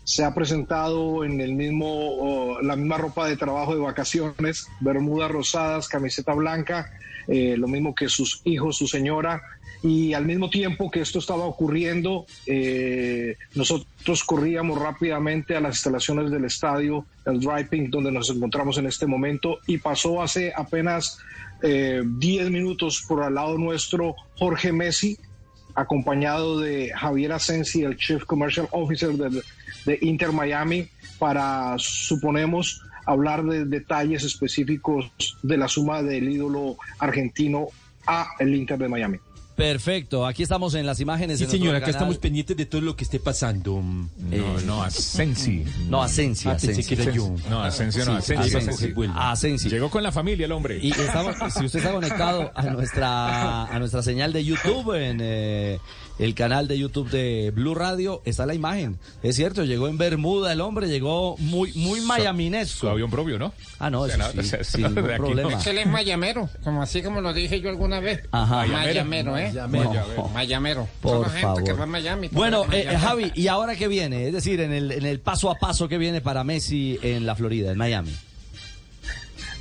se 0.05 0.25
ha 0.25 0.35
presentado 0.35 1.25
en 1.25 1.41
el 1.41 1.55
mismo 1.55 2.59
la 2.63 2.77
misma 2.77 2.99
ropa 2.99 3.29
de 3.29 3.37
trabajo 3.37 3.75
de 3.75 3.81
vacaciones, 3.81 4.67
bermudas 4.81 5.31
rosadas, 5.31 5.89
camiseta 5.89 6.35
blanca, 6.35 6.91
eh, 7.29 7.57
lo 7.57 7.69
mismo 7.69 7.95
que 7.95 8.09
sus 8.09 8.41
hijos, 8.45 8.77
su 8.77 8.87
señora. 8.87 9.41
Y 9.83 10.15
al 10.15 10.25
mismo 10.25 10.49
tiempo 10.49 10.91
que 10.91 11.01
esto 11.01 11.19
estaba 11.19 11.45
ocurriendo, 11.45 12.25
eh, 12.47 13.37
nosotros 13.55 14.23
corríamos 14.23 14.79
rápidamente 14.79 15.57
a 15.57 15.61
las 15.61 15.77
instalaciones 15.77 16.31
del 16.31 16.45
estadio, 16.45 17.05
el 17.27 17.41
Driving, 17.41 17.91
donde 17.91 18.13
nos 18.13 18.31
encontramos 18.31 18.79
en 18.79 18.87
este 18.87 19.07
momento, 19.07 19.59
y 19.67 19.79
pasó 19.79 20.23
hace 20.23 20.53
apenas 20.55 21.19
eh, 21.63 22.03
10 22.05 22.51
minutos 22.51 23.05
por 23.09 23.25
al 23.25 23.35
lado 23.35 23.59
nuestro 23.59 24.15
Jorge 24.39 24.73
Messi, 24.73 25.19
acompañado 25.75 26.61
de 26.61 26.93
Javier 26.95 27.33
Asensi, 27.33 27.83
el 27.83 27.97
Chief 27.97 28.25
Commercial 28.25 28.69
Officer 28.71 29.11
de, 29.11 29.43
de 29.85 29.99
Inter 30.03 30.31
Miami, 30.31 30.87
para, 31.19 31.75
suponemos, 31.79 32.83
hablar 33.05 33.43
de 33.45 33.65
detalles 33.65 34.23
específicos 34.23 35.11
de 35.43 35.57
la 35.57 35.67
suma 35.67 36.03
del 36.03 36.29
ídolo 36.29 36.77
argentino 37.01 37.67
a 38.07 38.29
el 38.39 38.55
Inter 38.55 38.79
de 38.79 38.89
Miami. 38.89 39.19
Perfecto, 39.63 40.27
aquí 40.27 40.43
estamos 40.43 40.75
en 40.75 40.85
las 40.87 40.99
imágenes. 40.99 41.39
Sí, 41.39 41.47
señora, 41.47 41.79
acá 41.79 41.87
canal. 41.87 42.01
estamos 42.01 42.19
pendientes 42.19 42.57
de 42.57 42.67
todo 42.67 42.81
lo 42.81 42.97
que 42.97 43.05
esté 43.05 43.21
pasando. 43.21 43.81
No, 43.81 44.61
no, 44.67 44.83
Asensi. 44.83 45.65
No, 45.89 46.03
Asensi, 46.03 46.49
Ah, 46.49 46.53
pensé 46.53 46.73
Asensi. 46.73 46.89
que 46.97 47.03
era 47.03 47.13
yo. 47.13 47.33
No, 47.49 47.63
Asensio 47.63 48.05
no, 48.05 48.21
Sí, 48.21 48.35
Asensi. 48.35 48.57
Asensi. 48.57 48.71
Asensi. 48.71 48.93
vuelve. 48.93 49.15
Asensi. 49.17 49.69
Llegó 49.69 49.89
con 49.89 50.03
la 50.03 50.11
familia 50.11 50.47
el 50.47 50.53
hombre. 50.53 50.81
Y 50.83 50.91
estamos, 50.91 51.37
si 51.57 51.65
usted 51.65 51.79
está 51.79 51.93
conectado 51.93 52.51
a 52.57 52.63
nuestra 52.65 53.65
a 53.67 53.79
nuestra 53.79 54.03
señal 54.03 54.33
de 54.33 54.45
YouTube 54.45 54.95
en 55.01 55.19
eh, 55.23 55.79
el 56.19 56.35
canal 56.35 56.69
de 56.69 56.79
YouTube 56.79 57.11
de 57.11 57.51
Blue 57.55 57.75
Radio, 57.75 58.23
está 58.25 58.47
la 58.47 58.55
imagen. 58.55 58.99
Es 59.23 59.37
cierto, 59.37 59.65
llegó 59.65 59.89
en 59.89 59.99
Bermuda 59.99 60.53
el 60.53 60.61
hombre, 60.61 60.89
llegó 60.89 61.37
muy 61.39 61.73
muy 61.75 62.01
Su 62.01 62.07
mayaminesco. 62.07 62.89
avión 62.89 63.11
propio, 63.11 63.39
¿no? 63.39 63.53
Ah, 63.79 63.91
no, 63.91 64.07
eso 64.07 64.19
sí, 64.63 64.81
no, 64.83 64.91
no. 64.91 65.03
problema. 65.17 65.53
Es 65.55 65.65
que 65.65 65.71
él 65.71 65.79
es 65.79 65.87
mayamero, 65.87 66.49
como 66.63 66.83
así 66.83 67.03
como 67.03 67.21
lo 67.21 67.33
dije 67.33 67.61
yo 67.61 67.69
alguna 67.71 68.01
vez. 68.01 68.23
Ajá. 68.31 68.67
Mayamero, 68.67 69.37
¿eh? 69.39 69.53
No, 69.53 70.29
Mayamero. 70.29 70.89
por 71.01 71.13
Son 71.13 71.23
la 71.23 71.29
gente 71.31 71.65
que 71.65 71.71
favor. 71.71 71.81
va 71.81 71.85
a 71.85 71.87
Miami. 71.87 72.29
Bueno, 72.33 72.65
eh. 72.73 72.87
Javi, 73.01 73.33
¿y 73.35 73.49
ahora 73.49 73.75
qué 73.77 73.89
viene? 73.89 74.27
Es 74.27 74.33
decir, 74.33 74.61
en 74.61 74.73
el, 74.73 74.93
en 74.93 75.07
el 75.07 75.21
paso 75.21 75.51
a 75.51 75.57
paso 75.57 75.89
que 75.89 75.99
viene 75.99 76.21
para 76.21 76.45
Messi 76.45 76.99
en 77.03 77.27
la 77.27 77.35
Florida, 77.35 77.73
en 77.73 77.79
Miami. 77.79 78.13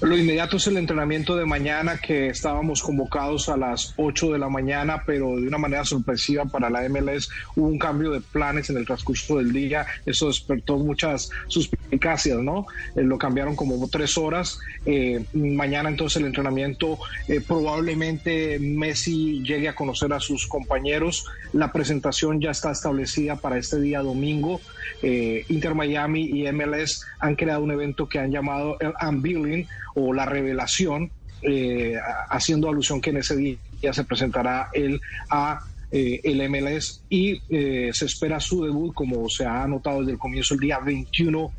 Lo 0.01 0.17
inmediato 0.17 0.57
es 0.57 0.65
el 0.65 0.77
entrenamiento 0.77 1.35
de 1.35 1.45
mañana 1.45 1.99
que 1.99 2.29
estábamos 2.29 2.81
convocados 2.81 3.49
a 3.49 3.55
las 3.55 3.93
8 3.97 4.31
de 4.31 4.39
la 4.39 4.49
mañana, 4.49 5.03
pero 5.05 5.39
de 5.39 5.47
una 5.47 5.59
manera 5.59 5.85
sorpresiva 5.85 6.45
para 6.45 6.71
la 6.71 6.89
MLS 6.89 7.29
hubo 7.55 7.67
un 7.67 7.77
cambio 7.77 8.09
de 8.09 8.19
planes 8.19 8.71
en 8.71 8.77
el 8.77 8.85
transcurso 8.87 9.37
del 9.37 9.53
día. 9.53 9.85
Eso 10.07 10.25
despertó 10.25 10.79
muchas 10.79 11.29
suspicacias, 11.45 12.39
¿no? 12.39 12.65
Eh, 12.95 13.03
lo 13.03 13.19
cambiaron 13.19 13.55
como 13.55 13.87
tres 13.89 14.17
horas. 14.17 14.57
Eh, 14.87 15.23
mañana 15.33 15.89
entonces 15.89 16.19
el 16.19 16.25
entrenamiento, 16.25 16.97
eh, 17.27 17.39
probablemente 17.39 18.57
Messi 18.57 19.43
llegue 19.43 19.69
a 19.69 19.75
conocer 19.75 20.13
a 20.13 20.19
sus 20.19 20.47
compañeros. 20.47 21.27
La 21.53 21.71
presentación 21.71 22.41
ya 22.41 22.49
está 22.49 22.71
establecida 22.71 23.35
para 23.35 23.59
este 23.59 23.79
día 23.79 24.01
domingo. 24.01 24.61
Inter 25.03 25.73
Miami 25.73 26.25
y 26.25 26.51
MLS 26.51 27.05
han 27.19 27.35
creado 27.35 27.63
un 27.63 27.71
evento 27.71 28.07
que 28.07 28.19
han 28.19 28.31
llamado 28.31 28.77
el 28.79 28.93
Unveiling 29.01 29.67
o 29.95 30.13
la 30.13 30.25
revelación, 30.25 31.11
eh, 31.41 31.95
haciendo 32.29 32.69
alusión 32.69 33.01
que 33.01 33.09
en 33.09 33.17
ese 33.17 33.35
día 33.35 33.57
se 33.91 34.03
presentará 34.03 34.69
él 34.73 34.99
a 35.29 35.59
eh, 35.91 36.21
el 36.23 36.47
MLS 36.49 37.01
y 37.09 37.41
eh, 37.49 37.89
se 37.93 38.05
espera 38.05 38.39
su 38.39 38.63
debut, 38.63 38.93
como 38.93 39.27
se 39.29 39.45
ha 39.45 39.63
anotado 39.63 39.99
desde 39.99 40.13
el 40.13 40.17
comienzo, 40.19 40.53
el 40.53 40.59
día 40.61 40.79
21 40.79 41.51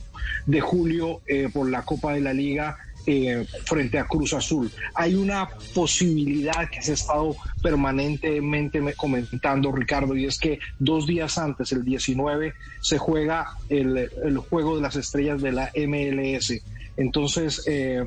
de 0.47 0.61
julio 0.61 1.21
eh, 1.27 1.49
por 1.53 1.69
la 1.69 1.83
Copa 1.83 2.15
de 2.15 2.21
la 2.21 2.33
Liga 2.33 2.77
eh, 3.05 3.45
frente 3.65 3.99
a 3.99 4.05
Cruz 4.05 4.33
Azul. 4.33 4.71
Hay 4.95 5.17
una 5.17 5.49
posibilidad 5.75 6.71
que 6.71 6.81
se 6.81 6.93
ha 6.93 6.95
estado 6.95 7.35
permanentemente 7.61 8.81
me- 8.81 8.95
comentando, 8.95 9.73
Ricardo, 9.73 10.17
y 10.17 10.27
es 10.27 10.39
que 10.39 10.59
dos 10.79 11.07
días 11.07 11.37
antes, 11.39 11.73
el 11.73 11.85
19, 11.85 12.55
se 12.81 12.99
juega 12.99 13.47
el, 13.69 14.09
el 14.25 14.39
juego 14.39 14.77
de 14.77 14.83
las 14.83 14.97
estrellas 14.97 15.43
de 15.43 15.53
la 15.53 15.71
MLS. 15.75 16.53
Entonces, 16.97 17.63
eh, 17.67 18.05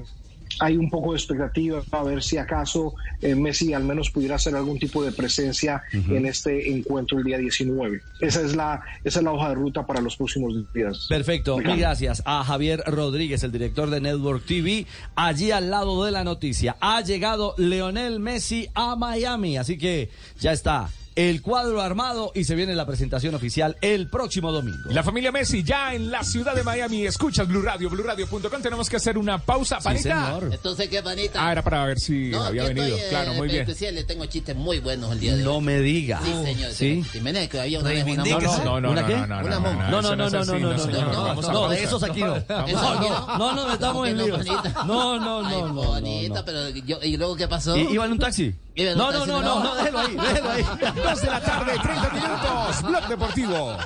hay 0.60 0.78
un 0.78 0.89
poco 0.89 1.12
de 1.12 1.17
expectativa 1.17 1.82
a 1.91 2.04
ver 2.04 2.24
si 2.24 2.38
acaso 2.38 2.93
eh, 3.21 3.36
Messi 3.36 3.74
al 3.74 3.84
menos 3.84 4.10
pudiera 4.10 4.36
hacer 4.36 4.56
algún 4.56 4.80
tipo 4.80 5.04
de 5.04 5.12
presencia 5.12 5.84
en 5.91 6.26
este 6.26 6.71
encuentro 6.71 7.17
el 7.17 7.24
día 7.24 7.38
19. 7.38 8.02
Esa 8.21 8.41
es 8.41 8.56
la 8.56 8.82
esa 9.04 9.19
es 9.19 9.26
la 9.26 9.32
hoja 9.32 9.50
de 9.50 9.56
ruta 9.56 9.86
para 9.86 10.02
los 10.02 10.15
próximos 10.15 10.54
días. 10.74 11.08
Perfecto, 11.10 11.58
mil 11.58 11.78
gracias 11.78 12.21
a 12.26 12.43
Javier 12.43 12.84
Rodríguez, 12.86 13.43
el 13.43 13.52
director 13.52 13.89
de 13.89 14.02
Network 14.02 14.45
TV. 14.45 14.86
Allí 15.15 15.52
al 15.52 15.69
lado 15.69 16.04
de 16.06 16.12
la 16.12 16.24
noticia, 16.24 16.78
ha 16.80 17.02
llegado 17.02 17.56
Leonel 17.58 18.19
Messi 18.19 18.67
a 18.74 18.95
Miami, 18.95 19.58
así 19.58 19.78
que 19.78 20.10
ya 20.39 20.54
está 20.54 20.89
el 21.15 21.41
cuadro 21.41 21.82
armado 21.82 22.32
y 22.36 22.43
se 22.43 22.56
viene 22.56 22.75
la 22.75 22.86
presentación 22.86 23.36
oficial 23.36 23.78
el 23.82 24.10
próximo 24.10 24.51
domingo. 24.51 24.89
La 24.91 25.01
familia 25.04 25.32
Messi 25.32 25.63
ya 25.63 25.93
en 25.93 26.12
la 26.12 26.23
ciudad 26.23 26.54
de 26.56 26.63
Miami. 26.63 27.06
Escuchas 27.06 27.47
Blue 27.47 27.62
Radio, 27.62 27.89
BlueRadio.com. 27.89 28.62
Tenemos 28.62 28.89
que 28.89 28.97
hacer 28.97 29.17
una 29.17 29.38
pausa, 29.38 29.80
panita. 29.80 30.38
Entonces, 30.51 30.89
¿qué, 30.89 31.01
panita? 31.01 31.45
Ah, 31.47 31.51
era 31.54 31.63
para 31.63 31.86
ver 31.86 31.99
si 31.99 32.30
No, 32.30 32.43
había 32.43 32.63
venido. 32.65 32.86
estoy, 32.88 32.99
eh, 33.01 33.10
claro, 33.10 33.34
muy 33.34 33.47
bien. 33.47 33.62
especial, 33.62 33.95
le 33.95 34.04
tengo 34.04 34.25
chistes 34.25 34.56
muy 34.56 34.80
buenos 34.80 35.12
el 35.13 35.19
día 35.19 35.36
de 35.36 35.43
No 35.43 35.56
hoy. 35.58 35.63
me 35.63 35.80
diga. 35.80 36.19
Sí, 36.23 36.32
señor. 36.43 36.71
¿Sí? 36.71 37.04
Jiménez, 37.12 37.49
que 37.49 37.60
había 37.62 37.80
una 37.80 37.89
vez 37.89 38.04
una 38.04 38.23
No, 38.25 38.39
no, 38.65 38.82
no, 38.82 38.91
¿Una 38.91 39.01
no, 39.01 39.08
qué? 39.08 39.15
no, 39.15 39.28
no, 39.28 39.41
no. 39.41 39.89
No, 39.89 40.01
no, 40.01 40.15
no, 40.15 40.30
no, 40.30 40.43
no, 40.45 40.60
no, 40.60 41.36
no, 41.36 41.51
no, 41.51 41.69
de 41.69 41.84
esos 41.84 42.04
aquí 42.04 42.21
no. 42.21 42.36
¿Eso 42.36 42.45
No, 42.49 42.99
no, 42.99 43.38
no, 43.38 43.56
no 43.56 43.67
metamos 43.69 44.08
en 44.10 44.17
bonita. 44.17 44.84
No, 44.86 45.19
no, 45.19 45.41
no, 45.41 45.49
no, 45.49 45.67
no, 45.67 45.73
bonita, 45.84 46.39
no. 46.39 46.45
pero 46.45 46.69
yo, 46.69 46.99
¿y 47.01 47.15
luego 47.17 47.36
qué 47.36 47.47
pasó? 47.47 47.78
¿I- 47.78 47.88
¿Iba 47.93 48.06
en 48.06 48.12
un 48.12 48.19
taxi? 48.19 48.54
No, 48.77 49.09
no, 49.09 49.25
no, 49.25 49.41
no, 49.41 49.63
no, 49.63 49.75
déjelo 49.75 49.99
ahí, 49.99 50.15
déjelo 50.15 50.49
ahí. 50.49 50.63
Dos 51.03 51.21
de 51.21 51.27
la 51.27 51.41
tarde, 51.41 51.79
30 51.81 52.09
minutos. 52.09 52.81
Blog 52.83 53.07
Deportivo. 53.07 53.77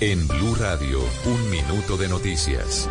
En 0.00 0.28
Blue 0.28 0.54
Radio, 0.54 1.00
un 1.24 1.50
minuto 1.50 1.96
de 1.96 2.08
noticias. 2.08 2.88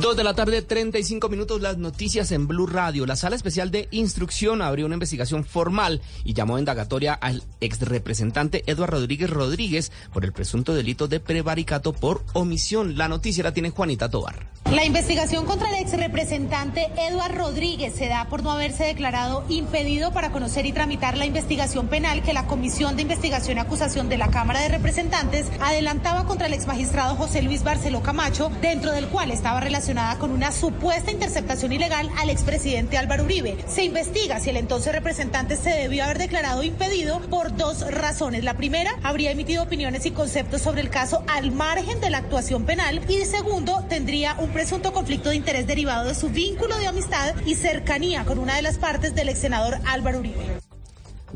Dos 0.00 0.16
de 0.16 0.22
la 0.22 0.34
tarde, 0.34 0.62
35 0.62 1.28
minutos, 1.28 1.60
las 1.60 1.76
noticias 1.76 2.30
en 2.30 2.46
Blue 2.46 2.68
Radio. 2.68 3.04
La 3.04 3.16
Sala 3.16 3.34
Especial 3.34 3.72
de 3.72 3.88
Instrucción 3.90 4.62
abrió 4.62 4.86
una 4.86 4.94
investigación 4.94 5.44
formal 5.44 6.00
y 6.22 6.34
llamó 6.34 6.54
a 6.54 6.60
indagatoria 6.60 7.14
al 7.14 7.42
exrepresentante 7.60 8.62
Eduardo 8.70 8.98
Rodríguez 8.98 9.28
Rodríguez 9.28 9.90
por 10.12 10.24
el 10.24 10.32
presunto 10.32 10.72
delito 10.72 11.08
de 11.08 11.18
prevaricato 11.18 11.92
por 11.92 12.22
omisión. 12.32 12.96
La 12.96 13.08
noticia 13.08 13.42
la 13.42 13.52
tiene 13.52 13.70
Juanita 13.70 14.08
Tobar. 14.08 14.46
La 14.70 14.84
investigación 14.84 15.46
contra 15.46 15.70
el 15.70 15.82
ex 15.82 15.92
representante 15.98 16.88
Eduard 16.98 17.34
Rodríguez 17.34 17.94
se 17.94 18.06
da 18.06 18.26
por 18.28 18.42
no 18.42 18.52
haberse 18.52 18.84
declarado 18.84 19.42
impedido 19.48 20.12
para 20.12 20.30
conocer 20.30 20.66
y 20.66 20.72
tramitar 20.72 21.16
la 21.16 21.24
investigación 21.24 21.88
penal 21.88 22.22
que 22.22 22.34
la 22.34 22.46
Comisión 22.46 22.94
de 22.94 23.02
Investigación 23.02 23.56
y 23.56 23.60
Acusación 23.60 24.10
de 24.10 24.18
la 24.18 24.28
Cámara 24.28 24.60
de 24.60 24.68
Representantes 24.68 25.46
adelantaba 25.60 26.26
contra 26.26 26.48
el 26.48 26.52
ex 26.52 26.66
magistrado 26.66 27.16
José 27.16 27.40
Luis 27.40 27.64
Barceló 27.64 28.02
Camacho, 28.02 28.52
dentro 28.60 28.92
del 28.92 29.08
cual 29.08 29.30
estaba 29.30 29.60
relacionada 29.88 30.18
con 30.18 30.32
una 30.32 30.52
supuesta 30.52 31.10
interceptación 31.10 31.72
ilegal 31.72 32.10
al 32.18 32.28
expresidente 32.28 32.98
Álvaro 32.98 33.24
Uribe. 33.24 33.56
Se 33.66 33.84
investiga 33.84 34.38
si 34.38 34.50
el 34.50 34.58
entonces 34.58 34.92
representante 34.92 35.56
se 35.56 35.70
debió 35.70 36.04
haber 36.04 36.18
declarado 36.18 36.62
impedido 36.62 37.20
por 37.30 37.56
dos 37.56 37.90
razones. 37.90 38.44
La 38.44 38.54
primera, 38.54 38.90
habría 39.02 39.30
emitido 39.30 39.62
opiniones 39.62 40.04
y 40.04 40.10
conceptos 40.10 40.60
sobre 40.60 40.82
el 40.82 40.90
caso 40.90 41.24
al 41.26 41.52
margen 41.52 42.00
de 42.00 42.10
la 42.10 42.18
actuación 42.18 42.64
penal 42.64 43.00
y 43.08 43.24
segundo, 43.24 43.84
tendría 43.88 44.34
un 44.38 44.50
presunto 44.50 44.92
conflicto 44.92 45.30
de 45.30 45.36
interés 45.36 45.66
derivado 45.66 46.06
de 46.06 46.14
su 46.14 46.28
vínculo 46.28 46.76
de 46.76 46.86
amistad 46.86 47.34
y 47.46 47.54
cercanía 47.54 48.24
con 48.26 48.38
una 48.38 48.56
de 48.56 48.62
las 48.62 48.76
partes 48.76 49.14
del 49.14 49.30
ex 49.30 49.38
senador 49.38 49.78
Álvaro 49.86 50.18
Uribe. 50.18 50.57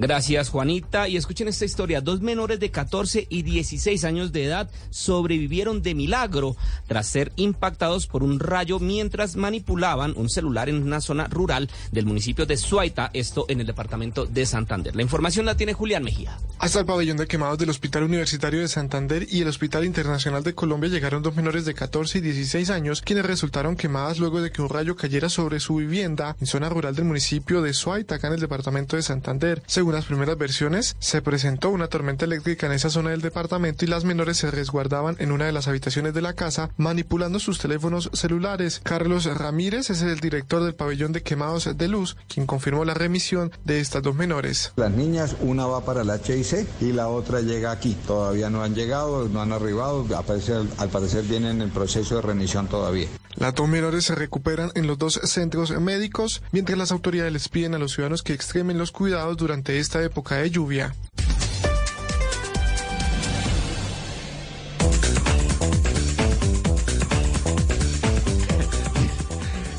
Gracias, 0.03 0.49
Juanita. 0.49 1.07
Y 1.07 1.17
escuchen 1.17 1.47
esta 1.47 1.65
historia. 1.65 2.01
Dos 2.01 2.23
menores 2.23 2.59
de 2.59 2.73
14 2.73 3.29
y 3.31 3.43
16 3.43 4.03
años 4.03 4.33
de 4.33 4.47
edad 4.47 4.69
sobrevivieron 4.91 5.81
de 5.81 5.95
milagro 5.95 6.57
tras 6.89 7.07
ser 7.07 7.31
impactados 7.37 8.09
por 8.09 8.25
un 8.25 8.41
rayo 8.41 8.81
mientras 8.81 9.37
manipulaban 9.37 10.13
un 10.17 10.29
celular 10.29 10.69
en 10.69 10.83
una 10.83 11.01
zona 11.01 11.29
rural 11.29 11.71
del 11.93 12.07
municipio 12.07 12.47
de 12.47 12.57
Suaita, 12.57 13.11
esto 13.15 13.47
en 13.49 13.61
el 13.61 13.67
departamento 13.69 14.27
de 14.27 14.45
Santander. 14.45 14.97
La 14.97 15.03
información 15.03 15.47
la 15.47 15.57
tiene 15.57 15.73
Julián 15.73 16.03
Mejía. 16.03 16.37
Hasta 16.59 16.81
el 16.81 16.87
pabellón 16.87 17.17
de 17.17 17.29
quemados 17.29 17.59
del 17.59 17.71
Hospital 17.71 18.03
Universitario 18.03 18.59
de 18.59 18.67
Santander 18.67 19.29
y 19.31 19.43
el 19.43 19.49
Hospital 19.49 19.85
Internacional 19.85 20.43
de 20.43 20.57
Colombia 20.57 20.91
llegaron 20.91 21.23
dos 21.23 21.37
menores 21.37 21.65
de 21.65 21.75
14 21.75 22.19
y 22.19 22.23
16 22.23 22.71
años, 22.71 23.03
quienes 23.03 23.25
resultaron 23.25 23.77
quemadas 23.77 24.19
luego 24.19 24.41
de 24.41 24.51
que 24.51 24.63
un 24.63 24.69
rayo 24.69 24.97
cayera 24.97 25.29
sobre 25.29 25.61
su 25.61 25.77
vivienda 25.77 26.37
en 26.41 26.49
zona 26.49 26.69
rural 26.69 26.97
del 26.97 27.05
municipio 27.05 27.63
de 27.63 27.73
Suaita, 27.73 28.17
acá 28.17 28.27
en 28.27 28.35
el 28.35 28.41
departamento 28.41 28.97
de 28.97 29.03
Santander. 29.03 29.63
Según 29.67 29.92
las 29.93 30.07
primeras 30.07 30.39
versiones, 30.39 30.97
se 30.99 31.23
presentó 31.23 31.71
una 31.71 31.89
tormenta 31.89 32.25
eléctrica 32.25 32.67
en 32.67 32.73
esa 32.73 32.91
zona 32.91 33.11
del 33.11 33.21
departamento 33.21 33.85
y 33.85 33.89
las 33.89 34.05
menores 34.05 34.37
se 34.39 34.51
resguardaban 34.51 35.17
en 35.19 35.33
una 35.33 35.47
de 35.47 35.53
las 35.53 35.69
habitaciones 35.69 36.15
de 36.15 36.23
la 36.23 36.35
casa 36.35 36.71
manipulando 36.77 37.39
sus 37.39 37.59
teléfonos 37.59 38.11
celulares. 38.13 38.81
Carlos 38.83 39.27
Ramírez 39.27 39.91
es 39.91 40.03
el 40.03 40.21
director 40.21 40.63
del 40.63 40.75
pabellón 40.75 41.13
de 41.13 41.23
quemados 41.23 41.77
de 41.77 41.89
luz, 41.89 42.17
quien 42.29 42.47
confirmó 42.47 42.85
la 42.85 42.95
remisión 42.95 43.53
de 43.65 43.81
estas 43.81 44.03
dos 44.03 44.15
menores. 44.15 44.73
Las 44.77 44.91
niñas, 44.91 45.37
una 45.41 45.67
va 45.67 45.85
para 45.85 46.05
la 46.05 46.17
HIC 46.17 46.67
y 46.81 46.93
la 46.93 47.09
otra 47.09 47.41
llega 47.41 47.71
aquí. 47.71 47.97
Todavía 48.07 48.51
no 48.51 48.63
han 48.63 48.75
llegado, 48.75 49.29
no 49.29 49.41
han 49.41 49.53
arribado, 49.53 50.07
al 50.17 50.25
parecer, 50.25 50.63
al 50.79 50.89
parecer 50.89 51.25
vienen 51.25 51.61
en 51.61 51.71
proceso 51.71 52.17
de 52.17 52.23
remisión 52.23 52.69
todavía. 52.69 53.09
Las 53.37 53.55
dos 53.55 53.67
menores 53.69 54.05
se 54.05 54.15
recuperan 54.15 54.71
en 54.75 54.87
los 54.87 54.99
dos 54.99 55.19
centros 55.25 55.71
médicos, 55.81 56.43
mientras 56.53 56.79
las 56.79 56.93
autoridades 56.93 57.33
les 57.33 57.49
piden 57.49 57.75
a 57.75 57.79
los 57.79 57.93
ciudadanos 57.93 58.23
que 58.23 58.35
extremen 58.35 58.79
los 58.79 58.93
cuidados 58.93 59.37
durante 59.37 59.72
esta 59.79 60.03
época 60.03 60.37
de 60.37 60.51
lluvia. 60.51 60.95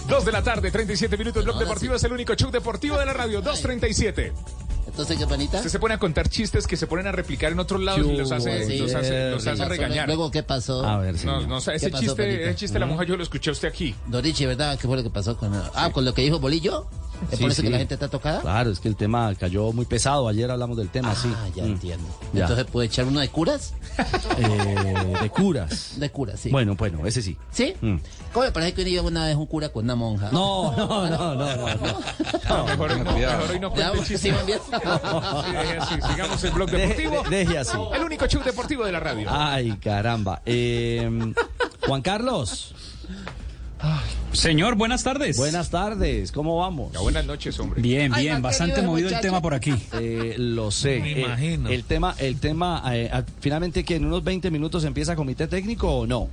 Dos 0.08 0.26
de 0.26 0.32
la 0.32 0.44
tarde, 0.44 0.70
37 0.70 1.18
minutos. 1.18 1.44
Blog 1.44 1.58
Deportivo 1.60 1.96
es 1.96 2.04
el 2.04 2.12
único 2.14 2.36
show 2.36 2.52
deportivo 2.52 2.98
de 2.98 3.06
la 3.06 3.14
radio. 3.14 3.42
2.37. 3.42 4.32
Entonces, 4.86 5.18
¿qué 5.18 5.26
panita? 5.26 5.58
Usted 5.58 5.70
se 5.72 5.80
pone 5.80 5.96
a 5.96 5.98
contar 5.98 6.30
chistes 6.30 6.68
que 6.68 6.78
se 6.78 6.86
ponen 6.86 7.08
a 7.08 7.12
replicar 7.12 7.52
en 7.52 7.60
otros 7.60 7.82
lados 7.82 8.06
y 8.06 8.16
los 8.16 8.32
hace, 8.32 8.66
Sí. 8.68 8.78
los 8.78 8.94
hace, 8.94 9.32
los 9.32 9.48
hace 9.48 9.58
Luego, 9.58 9.70
regañar. 9.70 10.06
Luego, 10.08 10.30
¿qué 10.30 10.44
pasó? 10.44 10.86
A 10.86 11.00
ver, 11.00 11.16
No, 11.26 11.42
no, 11.48 11.58
o 11.58 11.62
sea, 11.62 11.74
ese 11.74 11.88
¿Qué 11.88 11.92
pasó, 11.94 12.04
chiste, 12.06 12.44
ese 12.44 12.56
chiste 12.56 12.74
de 12.74 12.80
la 12.82 12.86
monja 12.86 13.04
yo 13.04 13.16
lo 13.18 13.24
escuché 13.24 13.50
a 13.50 13.54
usted 13.54 13.70
aquí. 13.70 13.96
Dorichi, 14.08 14.46
¿verdad? 14.46 14.78
¿Qué 14.78 14.86
fue 14.88 14.98
lo 14.98 15.02
que 15.04 15.10
pasó 15.10 15.36
con 15.36 15.52
Ah, 15.74 15.90
con 15.92 16.06
lo 16.06 16.14
que 16.14 16.22
dijo 16.22 16.40
Bolillo? 16.40 16.86
¿Es 17.32 17.38
Sí, 17.38 17.44
por 17.44 17.52
eso 17.52 17.62
sí. 17.62 17.68
que 17.68 17.72
la 17.72 17.78
gente 17.80 17.94
está 17.96 18.08
tocada? 18.08 18.42
Claro, 18.42 18.72
es 18.72 18.80
que 18.80 18.88
el 18.88 18.96
tema 18.96 19.34
cayó 19.36 19.72
muy 19.72 19.86
pesado. 19.86 20.28
Ayer 20.28 20.50
hablamos 20.52 20.78
del 20.78 20.90
tema, 20.90 21.16
sí. 21.16 21.32
Ah, 21.36 21.48
ya 21.56 21.64
Mm. 21.64 21.68
entiendo. 21.68 22.08
Ya. 22.34 22.42
Entonces, 22.42 22.66
¿puede 22.66 22.88
echar 22.88 23.06
uno 23.06 23.20
de 23.20 23.30
curas? 23.30 23.74
Eh, 24.38 25.16
de 25.22 25.30
curas. 25.30 25.94
De 25.98 26.10
curas, 26.10 26.40
sí. 26.40 26.50
Bueno, 26.50 26.76
bueno, 26.76 27.06
ese 27.06 27.22
sí. 27.22 27.38
¿Sí? 27.52 27.74
Mm. 27.82 27.98
¿Cómo 28.34 28.46
me 28.46 28.52
parece 28.52 28.74
que 28.74 28.90
iba 28.90 29.02
una 29.04 29.26
vez 29.26 29.36
un 29.36 29.46
cura 29.46 29.70
con 29.70 29.84
una 29.86 29.96
monja? 29.96 30.30
No, 30.32 30.76
no, 30.76 31.10
no, 31.10 31.36
no, 31.36 31.56
no. 31.56 31.68
No, 32.50 32.66
mejor, 32.66 32.92
hoy 32.92 33.00
no, 33.04 33.14
mejor 33.14 33.52
hoy 33.52 33.60
no 33.60 33.72
cuente 33.72 34.06
sí, 34.06 34.18
sigamos 36.10 36.44
el 36.44 36.52
blog 36.52 36.70
De- 36.72 36.78
deportivo. 36.80 37.24
de- 37.24 37.30
deje 37.38 37.58
así. 37.58 37.78
El 37.96 38.04
único 38.04 38.26
show 38.28 38.42
deportivo 38.44 38.86
de 38.86 38.92
la 38.92 39.00
radio. 39.00 39.28
Ay, 39.32 39.74
caramba. 39.78 40.42
Eh, 40.46 41.34
Juan 41.88 42.02
Carlos. 42.02 42.74
Señor, 44.34 44.76
buenas 44.76 45.04
tardes. 45.04 45.38
Buenas 45.38 45.70
tardes, 45.70 46.32
¿cómo 46.32 46.58
vamos? 46.58 46.92
Ya, 46.94 47.00
buenas 47.02 47.26
noches, 47.26 47.60
hombre. 47.60 47.82
Bien, 47.82 48.12
bien, 48.12 48.42
bastante 48.42 48.82
movido 48.82 49.10
el 49.10 49.20
tema 49.22 49.42
por 49.42 49.54
aquí. 49.54 49.74
Eh, 50.00 50.36
lo 50.38 50.72
sé. 50.72 51.00
Me 51.00 51.12
Eh, 51.14 51.22
imagino. 51.22 51.70
el 51.70 51.84
tema, 51.84 52.16
el 52.18 52.40
tema, 52.40 52.82
eh, 52.94 53.10
ah, 53.14 53.24
finalmente 53.40 53.84
que 53.84 53.96
en 53.96 54.06
unos 54.06 54.24
20 54.24 54.50
minutos 54.52 54.84
empieza 54.86 55.16
comité 55.16 55.48
técnico 55.48 55.90
o 55.90 56.08
no? 56.08 56.30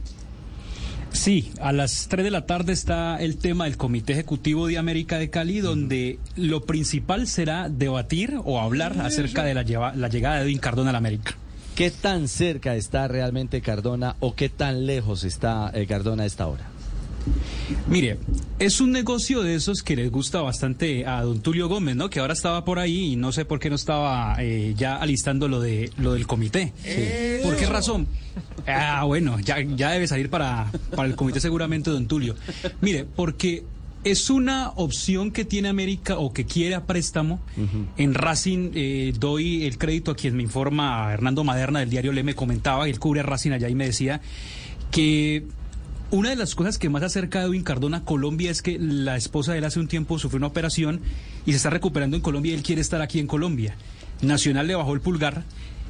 Sí, 1.12 1.52
a 1.60 1.72
las 1.72 2.08
3 2.08 2.24
de 2.24 2.30
la 2.30 2.46
tarde 2.46 2.72
está 2.72 3.18
el 3.20 3.36
tema 3.36 3.64
del 3.64 3.76
Comité 3.76 4.12
Ejecutivo 4.14 4.66
de 4.68 4.78
América 4.78 5.18
de 5.18 5.28
Cali, 5.28 5.60
donde 5.60 6.18
lo 6.36 6.62
principal 6.62 7.26
será 7.26 7.68
debatir 7.68 8.34
o 8.44 8.60
hablar 8.60 8.98
acerca 9.00 9.44
de 9.44 9.54
la, 9.54 9.62
lleva- 9.62 9.92
la 9.94 10.08
llegada 10.08 10.36
de 10.36 10.42
Edwin 10.44 10.58
Cardona 10.58 10.90
a 10.90 10.92
la 10.92 10.98
América. 10.98 11.36
¿Qué 11.74 11.90
tan 11.90 12.28
cerca 12.28 12.76
está 12.76 13.08
realmente 13.08 13.60
Cardona 13.60 14.16
o 14.20 14.34
qué 14.34 14.48
tan 14.48 14.86
lejos 14.86 15.24
está 15.24 15.70
eh, 15.74 15.86
Cardona 15.86 16.22
a 16.22 16.26
esta 16.26 16.46
hora? 16.46 16.64
Mire, 17.88 18.18
es 18.58 18.80
un 18.80 18.92
negocio 18.92 19.42
de 19.42 19.54
esos 19.54 19.82
que 19.82 19.96
les 19.96 20.10
gusta 20.10 20.40
bastante 20.40 21.06
a 21.06 21.22
don 21.22 21.40
Tulio 21.40 21.68
Gómez, 21.68 21.96
¿no? 21.96 22.10
Que 22.10 22.20
ahora 22.20 22.32
estaba 22.32 22.64
por 22.64 22.78
ahí 22.78 23.12
y 23.12 23.16
no 23.16 23.32
sé 23.32 23.44
por 23.44 23.60
qué 23.60 23.70
no 23.70 23.76
estaba 23.76 24.36
eh, 24.38 24.74
ya 24.76 24.96
alistando 24.96 25.48
lo 25.48 25.60
de 25.60 25.90
lo 25.98 26.14
del 26.14 26.26
comité. 26.26 26.72
¿Por 27.42 27.56
qué 27.56 27.66
razón? 27.66 28.06
Ah, 28.66 29.04
bueno, 29.04 29.38
ya, 29.40 29.60
ya 29.60 29.90
debe 29.90 30.06
salir 30.06 30.30
para, 30.30 30.70
para 30.94 31.08
el 31.08 31.16
comité 31.16 31.40
seguramente 31.40 31.90
don 31.90 32.06
Tulio. 32.06 32.34
Mire, 32.80 33.04
porque 33.04 33.64
es 34.04 34.30
una 34.30 34.70
opción 34.76 35.30
que 35.30 35.44
tiene 35.44 35.68
América 35.68 36.18
o 36.18 36.32
que 36.32 36.46
quiere 36.46 36.74
a 36.74 36.86
préstamo. 36.86 37.40
En 37.96 38.14
Racing 38.14 38.70
eh, 38.74 39.12
doy 39.18 39.64
el 39.66 39.78
crédito 39.78 40.10
a 40.10 40.16
quien 40.16 40.36
me 40.36 40.42
informa, 40.42 41.08
a 41.08 41.12
Hernando 41.12 41.44
Maderna 41.44 41.80
del 41.80 41.90
diario 41.90 42.12
Le 42.12 42.22
me 42.22 42.34
comentaba, 42.34 42.88
él 42.88 42.98
cubre 42.98 43.20
a 43.20 43.22
Racing 43.24 43.52
allá 43.52 43.68
y 43.68 43.74
me 43.74 43.86
decía 43.86 44.20
que 44.90 45.44
una 46.10 46.30
de 46.30 46.36
las 46.36 46.54
cosas 46.54 46.78
que 46.78 46.88
más 46.88 47.02
acerca 47.02 47.40
de 47.40 47.46
Edwin 47.46 47.62
Cardona 47.62 47.98
a 47.98 48.04
Colombia 48.04 48.50
es 48.50 48.62
que 48.62 48.78
la 48.78 49.16
esposa 49.16 49.52
de 49.52 49.58
él 49.58 49.64
hace 49.64 49.78
un 49.78 49.86
tiempo 49.86 50.18
sufrió 50.18 50.38
una 50.38 50.48
operación 50.48 51.00
y 51.46 51.52
se 51.52 51.58
está 51.58 51.70
recuperando 51.70 52.16
en 52.16 52.22
Colombia 52.22 52.52
y 52.52 52.56
él 52.56 52.62
quiere 52.62 52.80
estar 52.80 53.00
aquí 53.00 53.20
en 53.20 53.28
Colombia. 53.28 53.76
Nacional 54.20 54.66
le 54.66 54.74
bajó 54.74 54.92
el 54.92 55.00
pulgar 55.00 55.44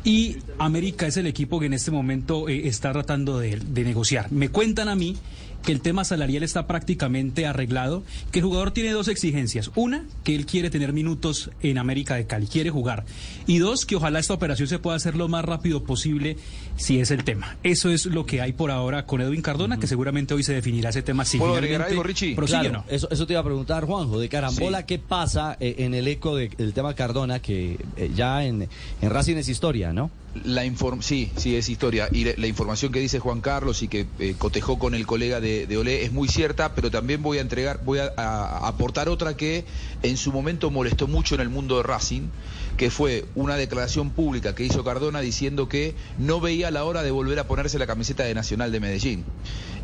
y 0.05 0.37
América 0.59 1.07
es 1.07 1.17
el 1.17 1.27
equipo 1.27 1.61
que 1.61 1.67
en 1.67 1.75
este 1.75 1.91
momento 1.91 2.49
eh, 2.49 2.69
está 2.69 2.93
tratando 2.93 3.39
de, 3.39 3.57
de 3.57 3.85
negociar. 3.85 4.31
Me 4.33 4.49
cuentan 4.49 4.89
a 4.89 4.95
mí 4.95 5.17
que 5.63 5.73
el 5.73 5.83
tema 5.83 6.05
salarial 6.05 6.43
está 6.43 6.67
prácticamente 6.67 7.45
arreglado, 7.45 8.03
que 8.33 8.39
el 8.39 8.47
jugador 8.47 8.71
tiene 8.71 8.93
dos 8.93 9.09
exigencias. 9.09 9.71
Una, 9.75 10.07
que 10.25 10.35
él 10.35 10.47
quiere 10.47 10.71
tener 10.71 10.95
minutos 10.95 11.51
en 11.63 11.77
América 11.77 12.15
de 12.15 12.27
Cali, 12.27 12.47
quiere 12.47 12.71
jugar. 12.71 13.05
Y 13.47 13.59
dos, 13.59 13.85
que 13.85 13.95
ojalá 13.95 14.21
esta 14.21 14.33
operación 14.33 14.69
se 14.69 14.79
pueda 14.79 14.97
hacer 14.97 15.17
lo 15.17 15.29
más 15.29 15.45
rápido 15.45 15.85
posible 15.85 16.39
si 16.79 16.99
es 16.99 17.11
el 17.11 17.25
tema. 17.25 17.59
Eso 17.63 17.91
es 17.91 18.07
lo 18.07 18.25
que 18.25 18.41
hay 18.41 18.55
por 18.55 18.71
ahora 18.71 19.05
con 19.05 19.21
Edwin 19.21 19.43
Cardona, 19.43 19.79
que 19.79 19.87
seguramente 19.87 20.33
hoy 20.33 20.43
se 20.45 20.55
definirá 20.55 20.89
ese 20.89 21.03
tema 21.03 21.27
si 21.27 21.37
¿Puedo 21.37 21.53
agregar 21.55 21.83
algo, 21.83 22.03
Richie? 22.05 22.35
Claro, 22.35 22.73
no. 22.73 22.85
eso, 22.89 23.11
eso 23.11 23.27
te 23.27 23.35
iba 23.35 23.41
a 23.41 23.45
preguntar, 23.45 23.85
Juanjo, 23.85 24.19
de 24.19 24.31
carambola, 24.31 24.87
¿qué 24.87 24.99
pasa 24.99 25.59
eh, 25.61 25.75
en 25.81 25.93
el 25.93 26.09
eco 26.09 26.37
de- 26.37 26.49
del 26.49 26.73
tema 26.73 26.95
Cardona, 26.95 27.41
que 27.43 27.77
eh, 27.99 28.11
ya 28.17 28.47
en, 28.47 28.67
en 29.03 29.11
Racing 29.11 29.37
es 29.37 29.49
historia, 29.51 29.90
¿no? 29.93 30.11
La 30.45 30.65
inform 30.65 31.03
sí, 31.03 31.33
sí, 31.37 31.57
es 31.57 31.69
historia. 31.69 32.09
Y 32.13 32.25
la, 32.25 32.47
información 32.47 32.93
que 32.93 33.01
dice 33.01 33.19
Juan 33.19 33.41
Carlos 33.41 33.83
y 33.83 33.89
que 33.89 34.07
eh, 34.21 34.35
cotejó 34.39 34.79
con 34.79 34.95
el 34.95 35.05
colega 35.05 35.41
de, 35.41 35.67
de 35.67 35.77
Olé 35.77 36.05
es 36.05 36.13
muy 36.13 36.29
cierta, 36.29 36.75
pero 36.75 36.91
también 36.91 37.21
voy 37.23 37.39
a 37.39 37.41
entregar, 37.41 37.81
voy 37.85 37.99
a, 37.99 38.13
a 38.17 38.69
aportar 38.69 39.09
otra 39.09 39.37
que 39.37 39.65
en 40.05 40.17
su 40.17 40.33
momento 40.33 40.71
molestó 40.71 41.09
mucho 41.09 41.35
en 41.35 41.41
el 41.41 41.49
mundo 41.49 41.79
de 41.79 41.83
Racing, 41.83 42.29
que 42.77 42.91
fue 42.91 43.25
una 43.35 43.57
declaración 43.57 44.11
pública 44.11 44.55
que 44.55 44.65
hizo 44.65 44.85
Cardona 44.85 45.21
diciendo 45.21 45.69
que 45.69 45.95
no 46.19 46.41
veía 46.41 46.71
la 46.71 46.85
hora 46.85 47.03
de 47.03 47.11
volver 47.11 47.39
a 47.41 47.49
ponerse 47.49 47.79
la 47.79 47.89
camiseta 47.89 48.23
de 48.23 48.35
Nacional 48.35 48.71
de 48.71 48.81
Medellín. 48.81 49.25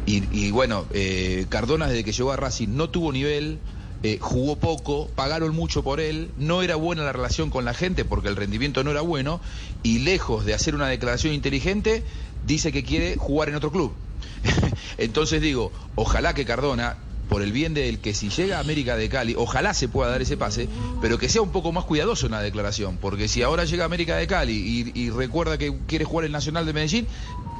Y, 0.06 0.22
y 0.30 0.52
bueno, 0.52 0.86
eh, 0.92 1.46
Cardona 1.48 1.88
desde 1.88 2.04
que 2.04 2.12
llegó 2.12 2.30
a 2.30 2.36
Racing 2.36 2.68
no 2.68 2.88
tuvo 2.88 3.10
nivel, 3.10 3.58
eh, 4.06 4.18
jugó 4.20 4.54
poco, 4.54 5.08
pagaron 5.16 5.52
mucho 5.52 5.82
por 5.82 5.98
él, 5.98 6.30
no 6.36 6.62
era 6.62 6.76
buena 6.76 7.02
la 7.02 7.12
relación 7.12 7.50
con 7.50 7.64
la 7.64 7.74
gente 7.74 8.04
porque 8.04 8.28
el 8.28 8.36
rendimiento 8.36 8.84
no 8.84 8.92
era 8.92 9.00
bueno 9.00 9.40
y 9.82 9.98
lejos 9.98 10.44
de 10.44 10.54
hacer 10.54 10.76
una 10.76 10.86
declaración 10.86 11.34
inteligente, 11.34 12.04
dice 12.46 12.70
que 12.70 12.84
quiere 12.84 13.16
jugar 13.16 13.48
en 13.48 13.56
otro 13.56 13.72
club. 13.72 13.96
Entonces 14.98 15.42
digo, 15.42 15.72
ojalá 15.96 16.34
que 16.34 16.44
Cardona, 16.44 16.98
por 17.28 17.42
el 17.42 17.52
bien 17.52 17.74
del 17.74 17.98
que 17.98 18.14
si 18.14 18.28
llega 18.30 18.58
a 18.58 18.60
América 18.60 18.96
de 18.96 19.08
Cali, 19.08 19.34
ojalá 19.36 19.74
se 19.74 19.88
pueda 19.88 20.10
dar 20.10 20.22
ese 20.22 20.36
pase, 20.36 20.68
pero 21.00 21.18
que 21.18 21.28
sea 21.28 21.42
un 21.42 21.50
poco 21.50 21.72
más 21.72 21.84
cuidadoso 21.84 22.26
en 22.26 22.32
la 22.32 22.40
declaración, 22.42 22.98
porque 23.00 23.28
si 23.28 23.42
ahora 23.42 23.64
llega 23.64 23.82
a 23.84 23.86
América 23.86 24.16
de 24.16 24.26
Cali 24.26 24.92
y, 24.94 25.00
y 25.00 25.10
recuerda 25.10 25.58
que 25.58 25.76
quiere 25.86 26.04
jugar 26.04 26.26
el 26.26 26.32
Nacional 26.32 26.66
de 26.66 26.72
Medellín, 26.72 27.06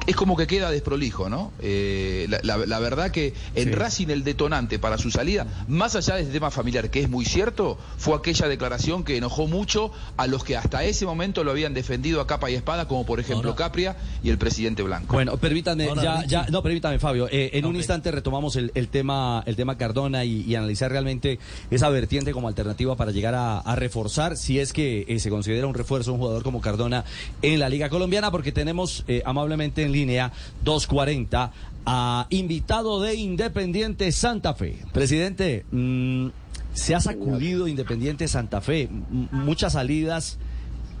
es 0.05 0.15
como 0.15 0.37
que 0.37 0.47
queda 0.47 0.71
desprolijo, 0.71 1.27
¿no? 1.29 1.51
Eh, 1.59 2.27
la, 2.29 2.39
la- 2.43 2.65
la 2.65 2.79
verdad 2.79 3.11
que 3.11 3.33
en 3.55 3.73
Racing 3.73 4.07
el 4.07 4.23
detonante 4.23 4.79
para 4.79 4.97
su 4.97 5.11
salida, 5.11 5.65
más 5.67 5.97
allá 5.97 6.15
de 6.15 6.21
este 6.21 6.31
tema 6.33 6.49
familiar, 6.49 6.89
que 6.89 7.01
es 7.01 7.09
muy 7.09 7.25
cierto, 7.25 7.77
fue 7.97 8.15
aquella 8.15 8.47
declaración 8.47 9.03
que 9.03 9.17
enojó 9.17 9.47
mucho 9.47 9.91
a 10.15 10.27
los 10.27 10.45
que 10.45 10.55
hasta 10.55 10.85
ese 10.85 11.05
momento 11.05 11.43
lo 11.43 11.51
habían 11.51 11.73
defendido 11.73 12.21
a 12.21 12.27
capa 12.27 12.49
y 12.49 12.53
espada, 12.55 12.87
como 12.87 13.05
por 13.05 13.19
ejemplo 13.19 13.53
Capria 13.57 13.97
y 14.23 14.29
el 14.29 14.37
presidente 14.37 14.81
Blanco. 14.81 15.13
Bueno, 15.13 15.35
permítanme, 15.35 15.89
Ahora, 15.89 16.01
ya, 16.01 16.25
ya, 16.25 16.45
no, 16.51 16.63
permítame, 16.63 16.99
Fabio. 16.99 17.27
eh, 17.29 17.49
en 17.53 17.65
un 17.65 17.75
instante 17.75 18.09
retomamos 18.09 18.55
el, 18.55 18.71
el 18.75 18.87
tema, 18.87 19.43
el 19.45 19.56
tema 19.57 19.77
Cardona 19.77 20.23
y, 20.23 20.55
analizar 20.55 20.89
realmente 20.89 21.39
esa 21.69 21.89
vertiente 21.89 22.31
como 22.31 22.47
alternativa 22.47 22.95
para 22.95 23.11
llegar 23.11 23.35
a, 23.35 23.75
reforzar, 23.75 24.37
si 24.37 24.59
es 24.59 24.71
que 24.71 25.05
eh, 25.07 25.19
se 25.19 25.29
considera 25.29 25.67
un 25.67 25.73
refuerzo 25.73 26.13
un 26.13 26.19
jugador 26.19 26.43
como 26.43 26.61
Cardona 26.61 27.03
en 27.41 27.59
la 27.59 27.67
Liga 27.67 27.89
Colombiana, 27.89 28.31
porque 28.31 28.51
tenemos 28.51 29.03
eh, 29.07 29.21
amablemente 29.25 29.83
en 29.83 29.91
línea 29.91 30.31
240 30.63 31.51
a 31.85 32.27
invitado 32.29 33.01
de 33.01 33.15
Independiente 33.15 34.11
Santa 34.11 34.53
Fe. 34.53 34.77
Presidente, 34.93 35.65
mm, 35.71 36.27
se 36.73 36.95
ha 36.95 37.01
sacudido 37.01 37.67
Independiente 37.67 38.27
Santa 38.27 38.61
Fe, 38.61 38.89
muchas 39.31 39.73
salidas 39.73 40.37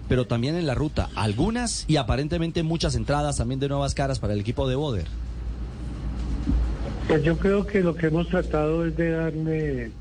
pero 0.07 0.25
también 0.25 0.55
en 0.55 0.67
la 0.67 0.75
ruta. 0.75 1.09
Algunas 1.15 1.85
y 1.87 1.97
aparentemente 1.97 2.63
muchas 2.63 2.95
entradas 2.95 3.37
también 3.37 3.59
de 3.59 3.67
nuevas 3.67 3.93
caras 3.93 4.19
para 4.19 4.33
el 4.33 4.39
equipo 4.39 4.67
de 4.67 4.75
Boder. 4.75 5.07
Pues 7.07 7.23
yo 7.23 7.37
creo 7.37 7.65
que 7.65 7.81
lo 7.81 7.95
que 7.95 8.07
hemos 8.07 8.27
tratado 8.27 8.85
es 8.85 8.97
de 8.97 9.11
darle, 9.11 9.91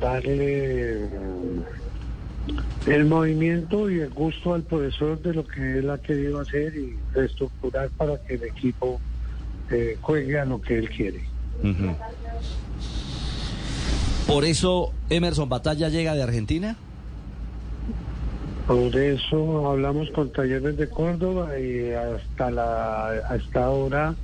darle 0.00 1.04
mm, 1.04 2.90
el 2.90 3.04
movimiento 3.04 3.90
y 3.90 4.00
el 4.00 4.10
gusto 4.10 4.54
al 4.54 4.62
profesor 4.62 5.20
de 5.20 5.34
lo 5.34 5.46
que 5.46 5.78
él 5.78 5.90
ha 5.90 5.98
querido 5.98 6.40
hacer 6.40 6.74
y 6.74 6.96
reestructurar 7.12 7.90
para 7.90 8.16
que 8.22 8.34
el 8.34 8.44
equipo 8.44 8.98
eh, 9.70 9.98
juegue 10.00 10.38
a 10.38 10.46
lo 10.46 10.60
que 10.60 10.78
él 10.78 10.88
quiere. 10.88 11.24
Por 14.26 14.44
eso 14.44 14.92
Emerson 15.10 15.48
Batalla 15.50 15.90
llega 15.90 16.14
de 16.14 16.22
Argentina. 16.22 16.76
Por 18.66 18.96
eso 18.96 19.70
hablamos 19.70 20.10
con 20.10 20.32
Talleres 20.32 20.76
de 20.76 20.88
Córdoba 20.88 21.58
y 21.58 21.92
hasta 21.92 22.50
la 22.50 23.10
hasta 23.28 23.64
ahora 23.64 24.14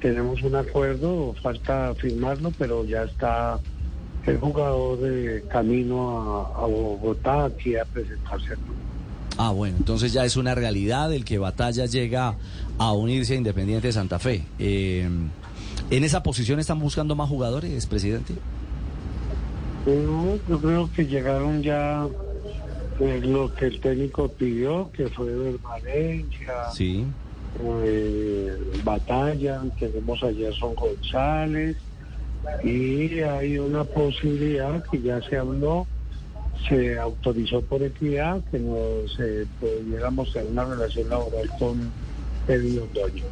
tenemos 0.00 0.42
un 0.42 0.54
acuerdo, 0.56 1.34
falta 1.42 1.94
firmarlo, 1.94 2.52
pero 2.58 2.84
ya 2.84 3.04
está 3.04 3.58
el 4.26 4.38
jugador 4.38 4.98
de 5.00 5.44
camino 5.48 6.40
a, 6.40 6.64
a 6.64 6.66
Bogotá 6.66 7.46
aquí 7.46 7.76
a 7.76 7.84
presentarse. 7.84 8.54
Ah, 9.36 9.52
bueno, 9.52 9.76
entonces 9.78 10.12
ya 10.12 10.24
es 10.24 10.36
una 10.36 10.54
realidad 10.54 11.12
el 11.12 11.24
que 11.24 11.38
Batalla 11.38 11.86
llega 11.86 12.34
a 12.76 12.92
unirse 12.92 13.34
a 13.34 13.36
Independiente 13.36 13.86
de 13.86 13.92
Santa 13.92 14.18
Fe. 14.18 14.44
Eh, 14.58 15.08
¿En 15.90 16.04
esa 16.04 16.22
posición 16.22 16.58
están 16.58 16.80
buscando 16.80 17.14
más 17.14 17.28
jugadores, 17.28 17.86
presidente? 17.86 18.34
No, 19.86 20.38
yo 20.48 20.60
creo 20.60 20.90
que 20.94 21.06
llegaron 21.06 21.62
ya 21.62 22.06
eh, 23.00 23.20
lo 23.24 23.54
que 23.54 23.66
el 23.66 23.80
técnico 23.80 24.28
pidió, 24.28 24.90
que 24.92 25.06
fue 25.08 25.56
Valencia, 25.62 26.70
Sí. 26.74 27.04
Eh, 27.84 28.56
Batalla, 28.84 29.62
tenemos 29.78 30.22
a 30.22 30.32
Gerson 30.32 30.74
González 30.74 31.76
y 32.62 33.20
hay 33.20 33.58
una 33.58 33.84
posibilidad 33.84 34.82
que 34.90 35.02
ya 35.02 35.20
se 35.22 35.36
habló, 35.36 35.86
se 36.68 36.98
autorizó 36.98 37.60
por 37.62 37.82
equidad 37.82 38.42
que 38.50 38.58
nos 38.58 39.18
eh, 39.20 39.46
pudiéramos 39.60 40.32
tener 40.32 40.50
una 40.50 40.64
relación 40.64 41.08
laboral 41.08 41.50
con 41.58 41.90
Kevin 42.46 42.76
Londoño. 42.76 43.24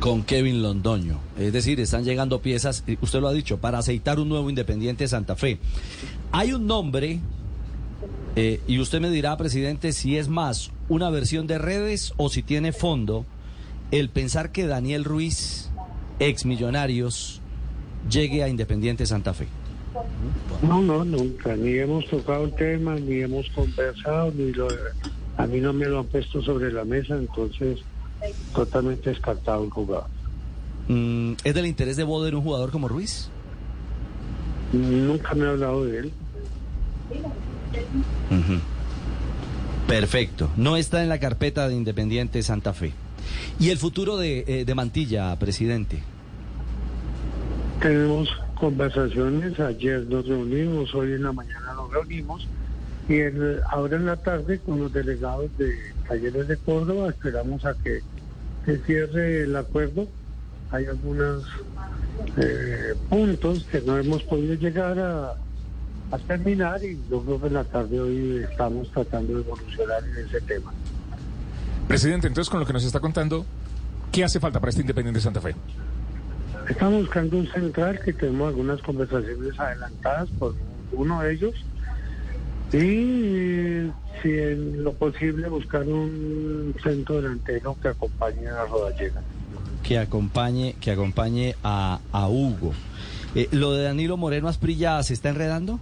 Con 0.00 0.22
Kevin 0.22 0.62
Londoño. 0.62 1.20
Es 1.38 1.52
decir, 1.52 1.78
están 1.78 2.04
llegando 2.04 2.40
piezas, 2.40 2.84
usted 3.00 3.20
lo 3.20 3.28
ha 3.28 3.32
dicho, 3.32 3.58
para 3.58 3.78
aceitar 3.78 4.18
un 4.18 4.28
nuevo 4.28 4.48
Independiente 4.48 5.04
de 5.04 5.08
Santa 5.08 5.36
Fe. 5.36 5.58
Hay 6.32 6.52
un 6.52 6.66
nombre, 6.66 7.20
eh, 8.34 8.60
y 8.66 8.78
usted 8.78 9.00
me 9.00 9.10
dirá, 9.10 9.36
presidente, 9.36 9.92
si 9.92 10.16
es 10.16 10.28
más 10.28 10.70
una 10.90 11.08
versión 11.08 11.46
de 11.46 11.56
redes 11.56 12.12
o 12.16 12.28
si 12.28 12.42
tiene 12.42 12.72
fondo, 12.72 13.24
el 13.92 14.10
pensar 14.10 14.50
que 14.50 14.66
Daniel 14.66 15.04
Ruiz, 15.04 15.70
ex 16.18 16.44
Millonarios, 16.44 17.40
llegue 18.10 18.42
a 18.42 18.48
Independiente 18.48 19.06
Santa 19.06 19.32
Fe. 19.32 19.46
No, 20.62 20.82
no, 20.82 21.04
nunca, 21.04 21.56
ni 21.56 21.78
hemos 21.78 22.06
tocado 22.06 22.44
el 22.44 22.54
tema, 22.54 22.96
ni 22.96 23.20
hemos 23.20 23.48
conversado, 23.50 24.32
ni 24.32 24.52
lo, 24.52 24.68
a 25.36 25.46
mí 25.46 25.60
no 25.60 25.72
me 25.72 25.86
lo 25.86 26.00
han 26.00 26.06
puesto 26.06 26.42
sobre 26.42 26.72
la 26.72 26.84
mesa, 26.84 27.14
entonces 27.14 27.78
totalmente 28.52 29.10
descartado 29.10 29.64
el 29.64 29.70
jugador. 29.70 30.08
Mm, 30.88 31.34
¿Es 31.44 31.54
del 31.54 31.66
interés 31.66 31.96
de 31.96 32.04
Boder 32.04 32.34
un 32.34 32.42
jugador 32.42 32.72
como 32.72 32.88
Ruiz? 32.88 33.30
Nunca 34.72 35.34
me 35.34 35.46
ha 35.46 35.50
hablado 35.50 35.84
de 35.84 35.98
él. 35.98 36.12
Ujú. 38.30 38.60
Perfecto. 39.90 40.50
No 40.56 40.76
está 40.76 41.02
en 41.02 41.08
la 41.08 41.18
carpeta 41.18 41.68
de 41.68 41.74
Independiente 41.74 42.42
Santa 42.42 42.72
Fe. 42.72 42.92
¿Y 43.58 43.70
el 43.70 43.78
futuro 43.78 44.16
de, 44.16 44.44
eh, 44.46 44.64
de 44.64 44.74
Mantilla, 44.74 45.36
presidente? 45.38 46.00
Tenemos 47.80 48.28
conversaciones, 48.54 49.58
ayer 49.58 50.06
nos 50.06 50.26
reunimos, 50.28 50.94
hoy 50.94 51.14
en 51.14 51.24
la 51.24 51.32
mañana 51.32 51.72
nos 51.74 51.90
reunimos 51.90 52.46
y 53.08 53.20
ahora 53.68 53.96
en 53.96 54.06
la 54.06 54.16
tarde 54.16 54.60
con 54.60 54.78
los 54.78 54.92
delegados 54.92 55.50
de 55.58 55.74
Talleres 56.06 56.46
de 56.46 56.56
Córdoba 56.58 57.08
esperamos 57.08 57.64
a 57.64 57.74
que 57.74 58.00
se 58.66 58.78
cierre 58.84 59.42
el 59.42 59.56
acuerdo. 59.56 60.06
Hay 60.70 60.84
algunos 60.86 61.44
eh, 62.36 62.94
puntos 63.08 63.64
que 63.64 63.80
no 63.80 63.98
hemos 63.98 64.22
podido 64.22 64.54
llegar 64.54 64.98
a, 64.98 65.34
a 66.10 66.18
terminar 66.18 66.82
y 66.84 66.98
yo 67.10 67.22
creo 67.22 67.40
que 67.40 67.46
en 67.46 67.54
la 67.54 67.64
tarde 67.64 68.00
hoy 68.00 68.44
estamos 68.50 68.90
tratando 68.90 69.34
de 69.34 69.40
evolucionar 69.40 70.02
en 70.04 70.26
ese 70.26 70.40
tema. 70.40 70.72
Presidente, 71.86 72.26
entonces 72.26 72.50
con 72.50 72.60
lo 72.60 72.66
que 72.66 72.72
nos 72.72 72.84
está 72.84 73.00
contando, 73.00 73.44
¿qué 74.12 74.24
hace 74.24 74.40
falta 74.40 74.60
para 74.60 74.70
este 74.70 74.82
Independiente 74.82 75.20
Santa 75.20 75.40
Fe? 75.40 75.54
Estamos 76.68 77.02
buscando 77.02 77.36
un 77.36 77.48
central 77.48 78.00
que 78.04 78.12
tenemos 78.12 78.48
algunas 78.48 78.80
conversaciones 78.82 79.58
adelantadas 79.58 80.28
por 80.38 80.54
uno 80.92 81.22
de 81.22 81.32
ellos 81.32 81.54
y 82.72 83.90
si 84.22 84.28
en 84.28 84.84
lo 84.84 84.92
posible 84.92 85.48
buscar 85.48 85.82
un 85.82 86.74
centro 86.82 87.20
delantero 87.20 87.76
que 87.82 87.88
acompañe 87.88 88.46
a 88.46 88.64
Rodallega. 88.66 89.20
Que 89.82 89.98
acompañe, 89.98 90.76
que 90.80 90.92
acompañe 90.92 91.56
a, 91.64 91.98
a 92.12 92.28
Hugo. 92.28 92.72
Eh, 93.34 93.48
¿Lo 93.50 93.72
de 93.72 93.84
Danilo 93.84 94.16
Moreno 94.16 94.48
Asprilla 94.48 95.02
se 95.02 95.14
está 95.14 95.30
enredando? 95.30 95.80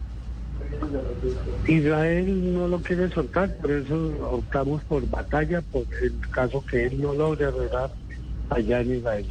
Israel 1.66 2.54
no 2.54 2.68
lo 2.68 2.80
quiere 2.80 3.10
soltar, 3.10 3.54
por 3.56 3.70
eso 3.70 4.12
optamos 4.30 4.82
por 4.84 5.08
batalla, 5.08 5.60
por 5.60 5.84
el 6.02 6.14
caso 6.30 6.64
que 6.64 6.86
él 6.86 7.00
no 7.00 7.14
logre 7.14 7.46
arreglar 7.46 7.90
allá 8.50 8.80
en 8.80 8.96
Israel. 8.96 9.26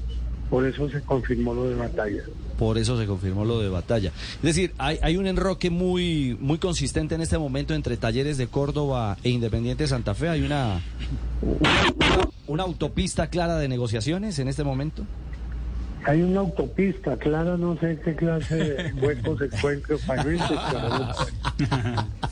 Por 0.50 0.66
eso 0.66 0.90
se 0.90 1.02
confirmó 1.02 1.54
lo 1.54 1.66
de 1.66 1.76
batalla. 1.76 2.24
Por 2.58 2.78
eso 2.78 2.98
se 2.98 3.06
confirmó 3.06 3.44
lo 3.46 3.60
de 3.60 3.70
batalla. 3.70 4.12
Es 4.38 4.42
decir, 4.42 4.74
hay, 4.78 4.98
hay 5.02 5.18
un 5.18 5.28
enroque 5.28 5.70
muy, 5.70 6.38
muy 6.40 6.58
consistente 6.58 7.16
en 7.16 7.22
este 7.22 7.38
momento 7.38 7.74
entre 7.74 7.98
Talleres 7.98 8.38
de 8.38 8.48
Córdoba 8.48 9.18
e 9.24 9.30
Independiente 9.30 9.88
Santa 9.88 10.16
Fe. 10.16 10.30
Hay 10.30 10.42
una, 10.42 10.82
una, 11.42 12.30
una 12.48 12.64
autopista 12.64 13.28
clara 13.28 13.58
de 13.58 13.68
negociaciones 13.68 14.40
en 14.40 14.48
este 14.48 14.64
momento. 14.64 15.04
Hay 16.08 16.22
una 16.22 16.40
autopista, 16.40 17.18
clara, 17.18 17.58
no 17.58 17.78
sé 17.80 18.00
qué 18.04 18.16
clase 18.16 18.56
de 18.56 18.94
huecos 19.02 19.42
encuentro 19.42 19.98
pero 20.08 20.24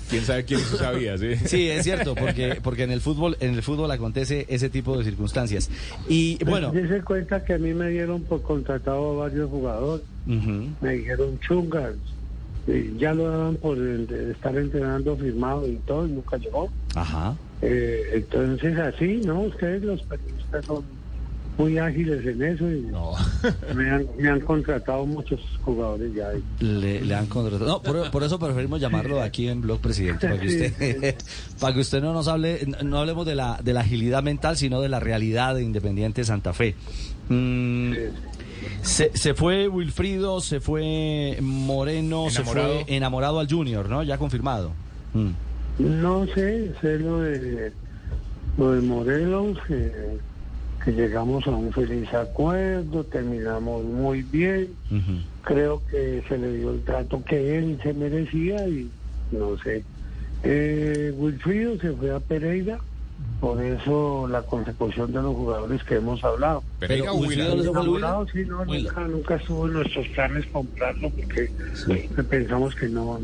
¿Quién 0.10 0.24
sabe 0.24 0.46
quién 0.46 0.62
eso 0.62 0.78
sabía? 0.78 1.18
Sí, 1.18 1.36
Sí, 1.46 1.70
es 1.70 1.84
cierto, 1.84 2.16
porque, 2.16 2.60
porque 2.64 2.84
en 2.84 2.92
el 2.92 3.02
fútbol, 3.02 3.36
en 3.42 3.54
el 3.54 3.62
fútbol 3.64 3.92
acontece 3.92 4.46
ese 4.48 4.70
tipo 4.70 4.98
de 4.98 5.04
circunstancias. 5.04 5.70
Y 6.08 6.42
bueno, 6.46 6.72
Dese 6.72 7.02
cuenta 7.02 7.44
que 7.44 7.56
a 7.56 7.58
mí 7.58 7.74
me 7.74 7.90
dieron 7.90 8.24
por 8.24 8.42
contratado 8.44 9.12
a 9.12 9.26
varios 9.26 9.50
jugadores. 9.50 10.06
Me 10.26 10.94
dijeron 10.94 11.38
chungas. 11.42 11.96
Y 12.68 12.98
ya 12.98 13.14
lo 13.14 13.30
daban 13.30 13.58
por 13.58 13.78
el 13.78 14.08
de 14.08 14.32
estar 14.32 14.56
entrenando 14.56 15.16
firmado 15.18 15.68
y 15.68 15.76
todo, 15.86 16.08
y 16.08 16.12
nunca 16.12 16.38
llegó. 16.38 16.70
ajá. 16.96 17.36
Eh, 17.62 18.12
entonces, 18.14 18.78
así, 18.78 19.22
¿no? 19.26 19.42
Ustedes, 19.42 19.82
los 19.84 20.02
periodistas, 20.04 20.66
son 20.66 20.84
muy 21.58 21.78
ágiles 21.78 22.26
en 22.26 22.44
eso 22.44 22.70
y 22.70 22.86
me, 23.76 23.90
han, 23.90 24.08
me 24.18 24.30
han 24.30 24.42
contratado 24.42 25.06
muchos 25.06 25.40
jugadores 25.64 26.14
ya. 26.14 26.30
Le, 26.60 27.02
le 27.02 27.16
han 27.16 27.28
contratado. 27.28 27.66
No, 27.66 27.82
por, 27.82 28.12
por 28.12 28.24
eso 28.24 28.38
preferimos 28.40 28.82
llamarlo 28.82 29.22
aquí 29.22 29.48
en 29.48 29.62
Blog 29.62 29.80
Presidente, 29.80 30.28
para 30.28 30.40
que 30.40 30.48
usted, 30.48 31.16
para 31.60 31.74
que 31.74 31.80
usted 31.80 32.02
no 32.02 32.14
nos 32.14 32.28
hable, 32.28 32.68
no 32.84 33.00
hablemos 33.00 33.26
de 33.26 33.36
la, 33.36 33.60
de 33.64 33.74
la 33.74 33.82
agilidad 33.82 34.22
mental, 34.24 34.58
sino 34.58 34.82
de 34.82 34.90
la 34.90 35.00
realidad 35.00 35.56
de 35.56 35.64
Independiente 35.64 36.24
Santa 36.26 36.54
Fe. 36.54 36.76
Mm, 37.30 37.94
se, 38.82 39.16
se 39.18 39.34
fue 39.34 39.68
Wilfrido, 39.68 40.42
se 40.42 40.60
fue 40.60 41.38
Moreno, 41.42 42.30
se 42.30 42.44
fue 42.44 42.84
enamorado 42.88 43.40
al 43.40 43.50
Junior, 43.50 43.90
¿no? 43.90 44.04
Ya 44.04 44.18
confirmado. 44.18 44.72
Mm. 45.14 45.30
No 45.80 46.26
sé, 46.28 46.74
sé 46.82 47.00
lo 47.00 47.20
de, 47.20 47.72
lo 48.58 48.72
de 48.72 48.82
Morelos, 48.82 49.58
que, 49.68 49.92
que 50.86 50.92
llegamos 50.92 51.48
a 51.48 51.50
un 51.50 51.74
feliz 51.74 52.14
acuerdo, 52.14 53.04
terminamos 53.06 53.84
muy 53.84 54.22
bien. 54.22 54.70
Ujú. 54.92 55.20
Creo 55.42 55.82
que 55.90 56.24
se 56.30 56.38
le 56.38 56.54
dio 56.58 56.72
el 56.72 56.84
trato 56.84 57.24
que 57.24 57.58
él 57.58 57.80
se 57.82 57.92
merecía 57.94 58.68
y 58.68 58.90
no 59.32 59.58
sé. 59.58 59.84
Eh, 60.44 61.12
Wilfrido 61.18 61.80
se 61.80 61.92
fue 61.94 62.14
a 62.14 62.20
Pereira, 62.20 62.78
por 63.42 63.60
eso 63.64 64.28
la 64.28 64.44
consecución 64.44 65.12
de 65.12 65.24
los 65.24 65.36
jugadores 65.36 65.84
que 65.84 65.96
hemos 65.96 66.24
hablado. 66.24 66.64
Pereira 66.80 67.12
o 67.12 67.24
enamorado, 67.32 68.28
sí, 68.32 68.46
no, 68.46 68.64
nunca, 68.64 69.08
nunca 69.08 69.36
estuvo 69.36 69.66
en 69.66 69.74
nuestros 69.74 70.08
planes 70.10 70.46
comprarlo 70.48 71.10
porque 71.10 71.50
pensamos 72.30 72.76
que 72.76 72.88
no, 72.90 73.20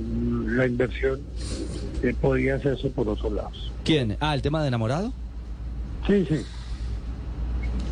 la 0.47 0.66
inversión 0.66 1.20
eh, 2.01 2.16
podía 2.20 2.55
hacerse 2.55 2.89
por 2.89 3.07
otros 3.07 3.32
lados. 3.34 3.72
¿Quién? 3.84 4.18
Ah, 4.20 4.34
el 4.34 4.41
tema 4.41 4.64
de 4.64 4.70
enamorado. 4.70 5.14
Sí, 6.07 6.26
sí. 6.28 6.43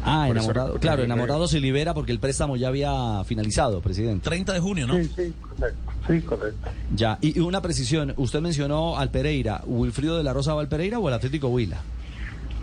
Ah, 0.03 0.25
Por 0.27 0.37
eso- 0.37 0.45
enamorado. 0.51 0.79
Claro, 0.79 1.03
enamorado 1.03 1.47
se 1.47 1.59
libera 1.59 1.93
porque 1.93 2.11
el 2.11 2.19
préstamo 2.19 2.55
ya 2.55 2.69
había 2.69 3.23
finalizado, 3.25 3.81
presidente. 3.81 4.23
30 4.29 4.53
de 4.53 4.59
junio, 4.59 4.87
¿no? 4.87 4.95
Sí, 4.95 5.11
sí, 5.15 5.33
correcto. 5.41 5.91
Sí, 6.07 6.21
correcto. 6.21 6.69
Ya, 6.95 7.17
y 7.21 7.39
una 7.39 7.61
precisión, 7.61 8.13
usted 8.17 8.39
mencionó 8.41 8.97
al 8.97 9.11
Pereira, 9.11 9.61
¿Wilfrido 9.65 10.17
de 10.17 10.23
la 10.23 10.33
Rosa 10.33 10.53
va 10.53 10.61
al 10.61 10.67
Pereira 10.69 10.99
o 10.99 11.07
al 11.07 11.13
Atlético 11.13 11.49
Huila? 11.49 11.77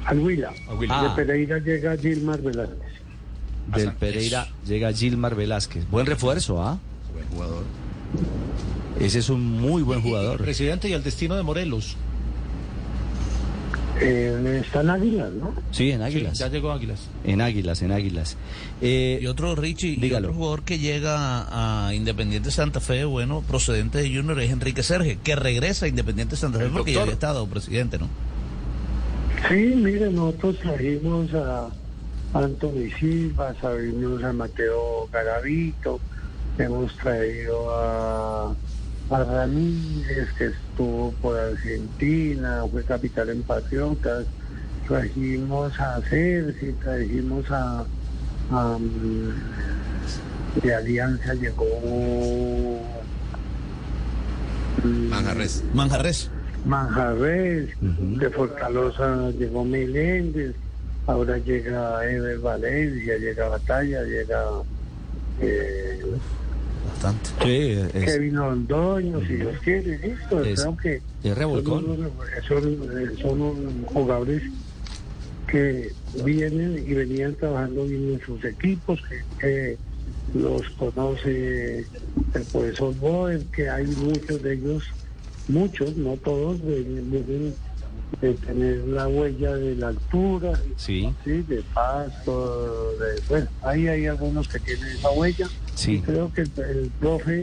Al 0.07 0.19
Huila. 0.21 0.51
Huila. 0.79 1.03
De 1.03 1.09
Ah. 1.09 1.15
Pereira 1.15 1.59
llega 1.59 1.97
Gilmar 1.97 2.41
Velázquez. 2.41 2.79
Del 3.75 3.93
Pereira 3.93 4.49
llega 4.67 4.93
Gilmar 4.93 5.35
Velázquez. 5.35 5.89
Buen 5.91 6.07
refuerzo, 6.07 6.63
¿ah? 6.63 6.79
Buen 7.13 7.27
jugador. 7.29 7.65
Ese 9.01 9.19
es 9.19 9.29
un 9.29 9.61
muy 9.61 9.83
buen 9.83 10.01
jugador. 10.01 10.39
Presidente, 10.39 10.89
y 10.89 10.93
el 10.95 11.03
destino 11.03 11.35
de 11.37 11.43
Morelos. 11.43 11.97
Eh, 14.01 14.61
está 14.65 14.83
en 14.83 14.91
Águilas, 14.91 15.33
¿no? 15.33 15.55
Sí, 15.71 15.91
en 15.91 16.03
Águilas. 16.03 16.37
Sí, 16.37 16.45
ya 16.45 16.49
llegó 16.51 16.71
Águilas. 16.71 17.09
En 17.25 17.41
Águilas, 17.41 17.81
en 17.83 17.93
Águilas. 17.93 18.37
Eh, 18.83 19.19
Y 19.23 19.27
otro, 19.27 19.55
Richie, 19.55 19.93
y 19.93 19.97
dígalo. 19.97 20.29
otro 20.29 20.37
jugador 20.39 20.63
que 20.65 20.79
llega 20.79 21.87
a 21.89 21.95
Independiente 21.95 22.51
Santa 22.51 22.81
Fe, 22.81 23.05
bueno, 23.05 23.43
procedente 23.47 23.99
de 23.99 24.15
Junior, 24.15 24.39
es 24.41 24.51
Enrique 24.51 24.83
Serge, 24.83 25.19
que 25.25 25.35
regresa 25.37 25.87
a 25.87 25.89
Independiente 25.89 26.37
Santa 26.37 26.59
Fe 26.59 26.67
porque 26.73 26.93
ya 26.93 27.03
había 27.03 27.15
estado 27.15 27.47
presidente, 27.47 27.99
¿no? 27.99 28.09
Sí, 29.49 29.73
mire, 29.77 30.11
nosotros 30.11 30.59
trajimos 30.59 31.33
a 31.35 31.69
Anthony 32.35 32.91
Silva, 32.99 33.55
trajimos 33.55 34.23
a 34.25 34.33
Mateo 34.33 35.09
Garavito, 35.13 36.01
hemos 36.59 36.95
traído 36.99 37.71
a 37.71 38.55
Ramírez, 39.11 40.33
que 40.37 40.47
estuvo 40.47 41.13
por 41.23 41.39
Argentina, 41.39 42.65
fue 42.71 42.83
capital 42.85 43.31
en 43.31 43.43
Patriotas, 43.43 44.27
trajimos 44.89 45.79
a 45.79 46.01
Cerci, 46.03 46.73
trajimos 46.83 47.49
a, 47.51 47.85
a, 48.51 48.79
mm, 48.79 50.61
de 50.63 50.75
Alianza 50.75 51.35
llegó 51.35 51.67
mm, 54.83 55.09
Manjarres. 55.09 55.63
Manjarres. 55.73 56.31
Manjarres, 56.65 57.69
de 57.81 58.31
Fortaleza 58.31 59.31
llegó 59.39 59.65
Meléndez, 59.65 60.57
ahora 61.07 61.39
llega 61.39 62.05
Ever 62.05 62.39
Valencia, 62.41 63.19
llega 63.19 63.49
Batalla, 63.49 64.03
llega 64.03 64.43
eh, 65.41 66.03
Bastante. 67.03 67.29
Sí, 67.43 67.99
es, 67.99 68.05
Kevin 68.05 68.37
Londoño, 68.37 69.21
si 69.21 69.35
Dios 69.35 69.55
quiere, 69.63 69.99
listo, 69.99 70.43
Es- 70.43 70.61
creo 70.61 70.77
que 70.77 71.03
es 71.23 71.37
revolcón. 71.37 71.85
son, 72.49 72.79
son, 72.79 73.19
son 73.21 73.41
unos 73.41 73.73
jugadores 73.93 74.43
que 75.47 75.93
vienen 76.25 76.85
y 76.87 76.95
venían 76.95 77.35
trabajando 77.35 77.85
bien 77.85 78.15
en 78.15 78.21
sus 78.21 78.45
equipos, 78.45 79.01
que, 79.09 79.23
que 79.39 79.79
los 80.39 80.69
conoce 80.71 81.81
el 82.35 82.43
profesor 82.51 82.95
Boer, 82.97 83.43
que 83.55 83.69
hay 83.69 83.87
muchos 83.87 84.43
de 84.43 84.55
ellos, 84.55 84.85
muchos, 85.49 85.97
no 85.97 86.17
todos, 86.17 86.59
vienen 86.65 87.11
vienen 87.11 87.55
de 88.21 88.35
tener 88.35 88.79
la 88.89 89.09
huella 89.09 89.55
de 89.57 89.75
la 89.77 89.89
altura, 89.89 90.53
Sí. 90.77 91.13
sí, 91.25 91.43
de 91.43 91.63
pasto, 91.75 92.93
de, 92.99 93.21
bueno, 93.29 93.47
ahí 93.63 93.89
hay 93.89 94.07
algunos 94.07 94.47
que 94.49 94.61
tienen 94.61 94.87
esa 94.89 95.11
huella. 95.11 95.49
Sí. 95.75 95.93
Y 95.95 96.01
creo 96.01 96.33
que 96.33 96.43
el, 96.43 96.51
el 96.57 96.91
profe, 97.01 97.41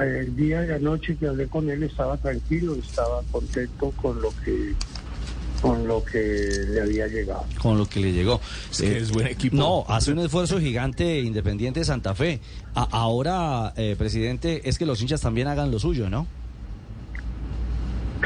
eh, 0.00 0.18
el 0.26 0.36
día 0.36 0.60
de 0.62 0.66
la 0.68 0.78
noche 0.80 1.16
que 1.16 1.28
hablé 1.28 1.46
con 1.46 1.70
él, 1.70 1.82
estaba 1.84 2.16
tranquilo, 2.16 2.74
estaba 2.74 3.22
contento 3.30 3.92
con 3.92 4.20
lo 4.20 4.30
que 4.44 4.74
con 5.62 5.88
lo 5.88 6.04
que 6.04 6.50
le 6.68 6.82
había 6.82 7.06
llegado. 7.08 7.44
con 7.62 7.78
lo 7.78 7.86
que 7.88 7.98
le 8.00 8.12
llegó. 8.12 8.40
Es 8.70 8.82
que 8.82 8.98
es 8.98 9.10
buen 9.10 9.26
equipo. 9.26 9.56
No, 9.56 9.86
hace 9.88 10.12
un 10.12 10.18
esfuerzo 10.18 10.60
gigante 10.60 11.20
Independiente 11.22 11.80
de 11.80 11.86
Santa 11.86 12.14
Fe. 12.14 12.40
A- 12.74 12.82
ahora, 12.90 13.72
eh, 13.76 13.96
presidente, 13.96 14.68
es 14.68 14.76
que 14.78 14.84
los 14.84 15.00
hinchas 15.00 15.22
también 15.22 15.48
hagan 15.48 15.70
lo 15.70 15.78
suyo, 15.78 16.10
¿no? 16.10 16.26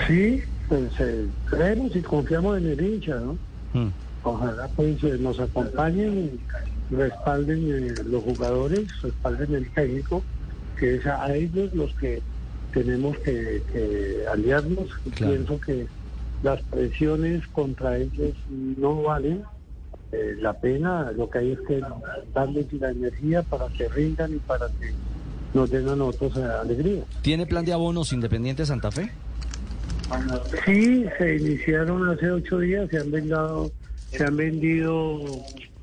Sí, 0.09 0.43
pues 0.71 0.89
eh, 1.01 1.27
creemos 1.47 1.95
y 1.95 2.01
confiamos 2.01 2.57
en 2.59 2.67
el 2.69 2.81
hincha, 2.81 3.17
¿no? 3.17 3.37
Mm. 3.75 3.93
Ojalá 4.23 4.69
pues 4.77 5.03
eh, 5.05 5.19
nos 5.21 5.39
acompañen, 5.41 6.39
respalden 6.91 7.59
eh, 7.69 7.95
los 8.07 8.23
jugadores, 8.23 8.87
respalden 9.03 9.55
el 9.57 9.71
técnico, 9.73 10.23
que 10.79 10.95
es 10.95 11.07
a 11.07 11.35
ellos 11.35 11.75
los 11.75 11.93
que 11.95 12.23
tenemos 12.73 13.19
que, 13.19 13.63
que 13.73 14.25
aliarnos. 14.33 14.89
Y 15.05 15.11
Claro. 15.11 15.35
Pienso 15.35 15.61
que 15.61 15.87
las 16.45 16.63
presiones 16.63 17.47
contra 17.49 17.99
ellos 17.99 18.35
no 18.79 19.03
valen 19.03 19.43
eh, 20.13 20.37
la 20.41 20.53
pena, 20.55 21.13
lo 21.13 21.29
que 21.31 21.39
hay 21.39 21.53
es 21.53 21.59
que 21.69 21.81
darles 22.35 22.73
la 22.73 22.91
energía 22.91 23.43
para 23.43 23.69
que 23.69 23.89
rindan 23.89 24.35
y 24.35 24.39
para 24.39 24.67
que 24.67 24.93
nos 25.55 25.71
den 25.71 25.89
a 25.89 25.97
nosotros 25.97 26.37
eh, 26.37 26.45
alegría. 26.45 27.05
¿Tiene 27.23 27.47
plan 27.47 27.65
de 27.65 27.73
abonos 27.73 28.13
Independiente 28.13 28.63
de 28.63 28.67
Santa 28.67 28.91
Fe? 28.91 29.13
Sí, 30.65 31.07
se 31.19 31.37
iniciaron 31.37 32.09
hace 32.09 32.31
ocho 32.31 32.59
días, 32.59 32.89
se 32.91 32.99
han 32.99 33.11
vendido, 33.11 33.71
se 34.11 34.25
han 34.25 34.37
vendido 34.37 35.21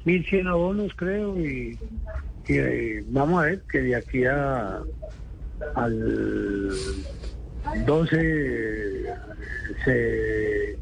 1.100 0.05 0.47
abonos 0.49 0.91
creo 0.95 1.39
y, 1.39 1.77
y, 2.47 2.57
eh, 2.57 3.03
vamos 3.07 3.41
a 3.41 3.45
ver 3.47 3.61
que 3.71 3.81
de 3.81 3.95
aquí 3.95 4.25
a 4.25 4.81
al 5.75 6.73
12 7.85 9.05
se 9.83 10.77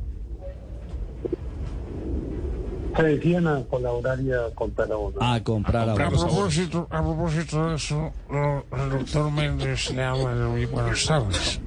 Se 2.96 3.04
decían 3.04 3.48
a 3.48 3.62
colaborar 3.64 4.20
y 4.22 4.32
a 4.32 4.54
comprar 4.56 4.91
abonos. 4.91 5.20
A 5.22 5.43
comprar 5.43 5.89
A 5.89 5.91
abonos. 5.93 6.10
comprar 6.10 6.26
A 6.26 6.30
propósito, 6.30 6.88
a 6.89 7.02
propósito 7.04 7.70
de 7.70 7.76
eso, 7.76 8.14
el 8.30 8.89
doctor 8.89 9.32
Méndez 9.32 9.91
le 9.91 10.04
habla 10.04 10.34
de 10.34 10.46
muy 10.46 10.66
buenas 10.66 11.06
tardes. 11.06 11.60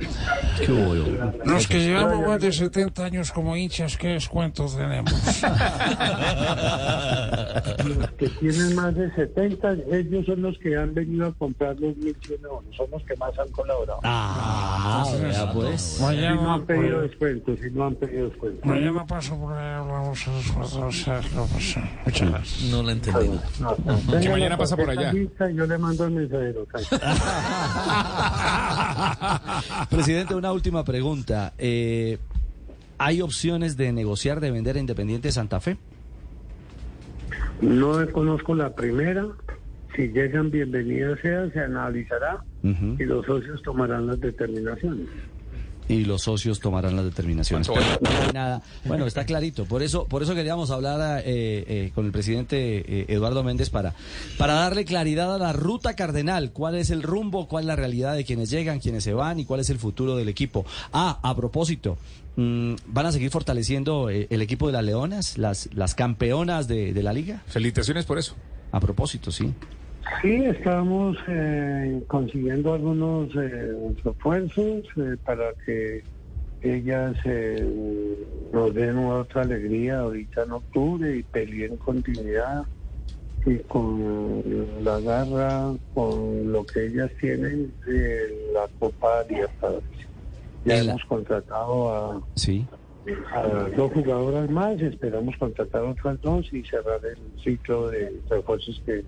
¿Qué 0.58 0.66
yo? 0.66 1.04
Los 1.44 1.66
que 1.66 1.80
llevamos 1.80 2.26
más 2.26 2.40
de 2.40 2.52
70 2.52 3.04
años 3.04 3.30
como 3.32 3.56
hinchas, 3.56 3.96
¿qué 3.96 4.08
descuentos 4.08 4.76
tenemos? 4.76 5.12
Los 7.84 8.10
que 8.12 8.28
tienen 8.40 8.74
más 8.74 8.94
de 8.94 9.10
70, 9.14 9.72
ellos 9.92 10.26
son 10.26 10.42
los 10.42 10.58
que 10.58 10.76
han 10.76 10.94
venido 10.94 11.26
a 11.26 11.32
comprar 11.32 11.78
los 11.78 11.94
1.100 11.96 12.44
abonos, 12.46 12.76
son 12.76 12.90
los 12.90 13.02
que 13.04 13.16
más 13.16 13.38
han 13.38 13.48
colaborado. 13.48 14.00
Ah, 14.04 15.04
vea, 15.20 15.52
pues. 15.52 15.80
Si 15.80 16.00
no 16.02 16.06
Mañana, 16.08 16.54
han 16.54 16.66
pedido 16.66 17.00
descuentos, 17.02 17.58
si 17.60 17.70
no 17.70 17.84
han 17.86 17.94
pedido 17.96 18.28
descuentos. 18.28 18.64
mañana 18.64 19.06
paso 19.06 19.36
por 19.38 19.52
ahí, 19.52 19.74
hablamos 19.74 20.26
a 20.26 20.30
los 20.32 20.52
cuatro, 20.52 20.86
o 20.86 20.92
sea, 20.92 21.17
No 22.70 22.82
lo 22.82 22.90
entendí. 22.90 23.28
No, 23.60 23.76
Que 23.76 24.16
tenga 24.18 24.30
mañana 24.32 24.56
pasa 24.56 24.76
por 24.76 24.90
allá. 24.90 25.12
yo 25.12 25.66
le 25.66 25.78
mando 25.78 26.04
el 26.04 26.10
mensajero. 26.12 26.66
Presidente, 29.90 30.34
una 30.34 30.52
última 30.52 30.84
pregunta. 30.84 31.52
Eh, 31.58 32.18
¿Hay 32.98 33.22
opciones 33.22 33.76
de 33.76 33.92
negociar, 33.92 34.40
de 34.40 34.50
vender 34.50 34.76
a 34.76 34.80
Independiente 34.80 35.30
Santa 35.30 35.60
Fe? 35.60 35.76
No 37.60 37.94
conozco 38.12 38.54
la 38.54 38.74
primera. 38.74 39.26
Si 39.96 40.08
llegan, 40.08 40.50
bienvenida 40.50 41.16
sea, 41.22 41.50
se 41.50 41.60
analizará 41.60 42.42
y 42.62 43.04
los 43.04 43.24
socios 43.26 43.62
tomarán 43.62 44.06
las 44.06 44.20
determinaciones. 44.20 45.06
Y 45.88 46.04
los 46.04 46.22
socios 46.22 46.60
tomarán 46.60 46.96
las 46.96 47.04
determinaciones. 47.06 47.68
Pero 47.68 47.80
no 48.00 48.26
hay 48.26 48.32
nada. 48.32 48.62
Bueno, 48.84 49.06
está 49.06 49.24
clarito. 49.24 49.64
Por 49.64 49.82
eso, 49.82 50.06
por 50.06 50.22
eso 50.22 50.34
queríamos 50.34 50.70
hablar 50.70 51.22
eh, 51.24 51.64
eh, 51.66 51.90
con 51.94 52.06
el 52.06 52.12
presidente 52.12 52.56
eh, 53.00 53.06
Eduardo 53.08 53.42
Méndez 53.42 53.70
para, 53.70 53.94
para 54.36 54.54
darle 54.54 54.84
claridad 54.84 55.34
a 55.34 55.38
la 55.38 55.52
ruta 55.52 55.94
cardenal. 55.94 56.52
¿Cuál 56.52 56.74
es 56.74 56.90
el 56.90 57.02
rumbo? 57.02 57.48
¿Cuál 57.48 57.64
es 57.64 57.68
la 57.68 57.76
realidad 57.76 58.14
de 58.14 58.24
quienes 58.24 58.50
llegan, 58.50 58.80
quienes 58.80 59.04
se 59.04 59.14
van 59.14 59.40
y 59.40 59.44
cuál 59.44 59.60
es 59.60 59.70
el 59.70 59.78
futuro 59.78 60.16
del 60.16 60.28
equipo? 60.28 60.66
Ah, 60.92 61.18
a 61.22 61.34
propósito. 61.34 61.96
mm, 62.36 62.74
¿Van 62.86 63.06
a 63.06 63.12
seguir 63.12 63.30
fortaleciendo 63.30 64.10
el 64.10 64.42
equipo 64.42 64.66
de 64.66 64.74
las 64.74 64.84
Leonas, 64.84 65.38
las, 65.38 65.68
las 65.74 65.94
campeonas 65.94 66.68
de, 66.68 66.92
de 66.92 67.02
la 67.02 67.12
liga? 67.12 67.42
Felicitaciones 67.46 68.04
por 68.04 68.18
eso. 68.18 68.34
A 68.72 68.80
propósito, 68.80 69.32
sí. 69.32 69.52
Sí, 70.22 70.44
estamos 70.46 71.16
eh, 71.28 72.02
consiguiendo 72.08 72.74
algunos 72.74 73.28
eh, 73.36 73.94
refuerzos 74.04 74.84
eh, 74.96 75.16
para 75.24 75.52
que 75.64 76.02
ellas 76.62 77.16
eh, 77.24 77.64
nos 78.52 78.74
den 78.74 78.98
otra 78.98 79.42
alegría 79.42 80.00
ahorita 80.00 80.42
en 80.42 80.52
octubre 80.52 81.16
y 81.16 81.22
peleen 81.22 81.76
continuidad 81.76 82.64
y 83.46 83.58
con 83.60 84.42
la 84.82 84.98
garra, 85.00 85.72
con 85.94 86.52
lo 86.52 86.66
que 86.66 86.86
ellas 86.86 87.10
tienen 87.20 87.72
de 87.86 88.50
la 88.52 88.66
Copa 88.80 89.22
Libertadores. 89.30 89.84
Ya 90.64 90.78
hemos 90.78 91.04
contratado 91.04 91.94
a, 91.94 92.20
Sí. 92.34 92.66
a 93.32 93.42
dos 93.76 93.92
jugadoras 93.92 94.50
más, 94.50 94.80
esperamos 94.82 95.36
contratar 95.36 95.82
otras 95.82 96.20
dos 96.20 96.52
y 96.52 96.64
cerrar 96.64 97.00
el 97.04 97.18
ciclo 97.42 97.88
de 97.88 98.20
refuerzos 98.28 98.82
que, 98.84 99.04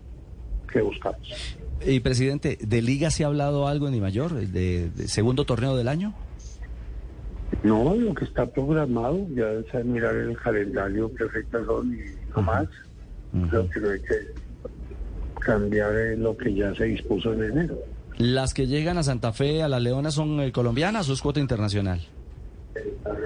que 0.70 0.80
buscamos. 0.80 1.56
Y 1.84 2.00
presidente, 2.00 2.58
¿de 2.60 2.82
liga 2.82 3.10
se 3.10 3.24
ha 3.24 3.28
hablado 3.28 3.66
algo 3.66 3.86
en 3.86 3.94
Di 3.94 4.00
Mayor? 4.00 4.34
¿De, 4.34 4.90
de 4.90 5.08
segundo 5.08 5.44
torneo 5.44 5.76
del 5.76 5.88
año? 5.88 6.14
No, 7.62 7.94
lo 7.94 8.14
que 8.14 8.24
está 8.24 8.46
programado, 8.46 9.26
ya 9.34 9.50
es 9.50 9.84
mirar 9.84 10.14
el 10.14 10.36
calendario 10.36 11.10
fechas 11.10 11.66
son 11.66 11.92
y 11.92 11.98
no 12.34 12.42
más. 12.42 12.68
Creo 13.48 13.68
que 13.68 13.80
no 13.80 13.90
hay 13.90 14.00
que 14.00 14.14
cambiar 15.40 15.92
lo 16.18 16.36
que 16.36 16.54
ya 16.54 16.74
se 16.74 16.84
dispuso 16.84 17.32
en 17.32 17.44
enero. 17.44 17.78
¿Las 18.18 18.54
que 18.54 18.66
llegan 18.66 18.98
a 18.98 19.02
Santa 19.02 19.32
Fe, 19.32 19.62
a 19.62 19.68
las 19.68 19.82
Leonas, 19.82 20.14
son 20.14 20.40
eh, 20.40 20.52
colombianas 20.52 21.08
o 21.08 21.12
es 21.12 21.22
cuota 21.22 21.40
internacional? 21.40 22.00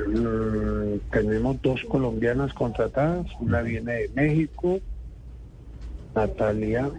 Mm, 0.09 0.99
tenemos 1.11 1.61
dos 1.62 1.80
colombianas 1.88 2.53
contratadas, 2.55 3.26
una 3.40 3.62
viene 3.62 3.92
de 3.92 4.11
México, 4.14 4.80
Natalia, 6.14 6.90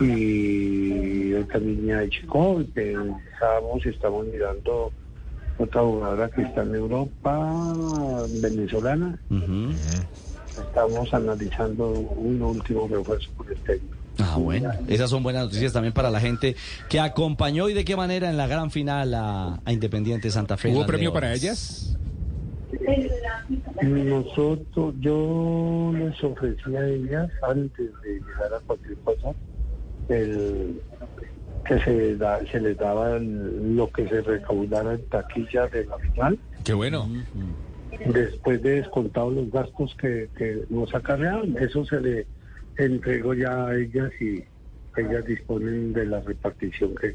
y 0.00 1.34
otra 1.34 1.60
niña 1.60 2.00
de 2.00 2.10
Chico, 2.10 2.60
y 2.60 2.64
pensamos, 2.64 3.86
estamos 3.86 4.26
mirando 4.26 4.92
otra 5.58 5.82
jugadora 5.82 6.30
que 6.30 6.42
está 6.42 6.62
en 6.62 6.74
Europa, 6.74 7.72
venezolana. 8.40 9.18
Estamos 10.50 11.12
analizando 11.12 11.90
un 11.90 12.42
último 12.42 12.88
refuerzo 12.88 13.28
por 13.36 13.50
el 13.50 13.58
técnico. 13.58 13.96
Ah, 14.18 14.36
bueno. 14.38 14.70
Esas 14.86 15.10
son 15.10 15.24
buenas 15.24 15.44
noticias 15.46 15.72
también 15.72 15.92
para 15.92 16.10
la 16.10 16.20
gente 16.20 16.54
que 16.88 17.00
acompañó 17.00 17.68
y 17.68 17.74
de 17.74 17.84
qué 17.84 17.96
manera 17.96 18.30
en 18.30 18.36
la 18.36 18.46
gran 18.46 18.70
final 18.70 19.12
a, 19.14 19.60
a 19.64 19.72
Independiente 19.72 20.30
Santa 20.30 20.56
Fe. 20.56 20.72
¿Hubo 20.72 20.86
premio 20.86 21.12
para 21.12 21.34
ellas? 21.34 21.96
Nosotros, 23.82 24.94
yo 25.00 25.92
les 25.96 26.22
ofrecí 26.24 26.76
a 26.76 26.86
ellas 26.86 27.30
antes 27.42 27.90
de 28.02 28.10
llegar 28.14 28.54
a 28.54 28.60
cualquier 28.66 28.96
cosa 28.98 29.34
el, 30.08 30.80
que 31.66 31.78
se, 31.80 32.16
da- 32.16 32.40
se 32.50 32.60
les 32.60 32.76
daba 32.76 33.16
el- 33.16 33.76
lo 33.76 33.88
que 33.90 34.06
se 34.08 34.20
recaudara 34.22 34.94
en 34.94 35.04
taquilla 35.06 35.66
de 35.68 35.86
la 35.86 35.98
final. 35.98 36.38
Qué 36.64 36.72
bueno. 36.74 37.08
Después 38.06 38.62
de 38.62 38.76
descontado 38.82 39.30
los 39.30 39.50
gastos 39.50 39.94
que, 39.96 40.28
que 40.36 40.64
nos 40.68 40.94
acarreaban, 40.94 41.56
eso 41.58 41.84
se 41.84 42.00
le 42.00 42.26
entregó 42.76 43.34
ya 43.34 43.66
a 43.68 43.74
ellas 43.76 44.10
y 44.20 44.42
ellas 44.96 45.24
disponen 45.26 45.92
de 45.92 46.06
la 46.06 46.20
repartición 46.20 46.94
que, 46.96 47.14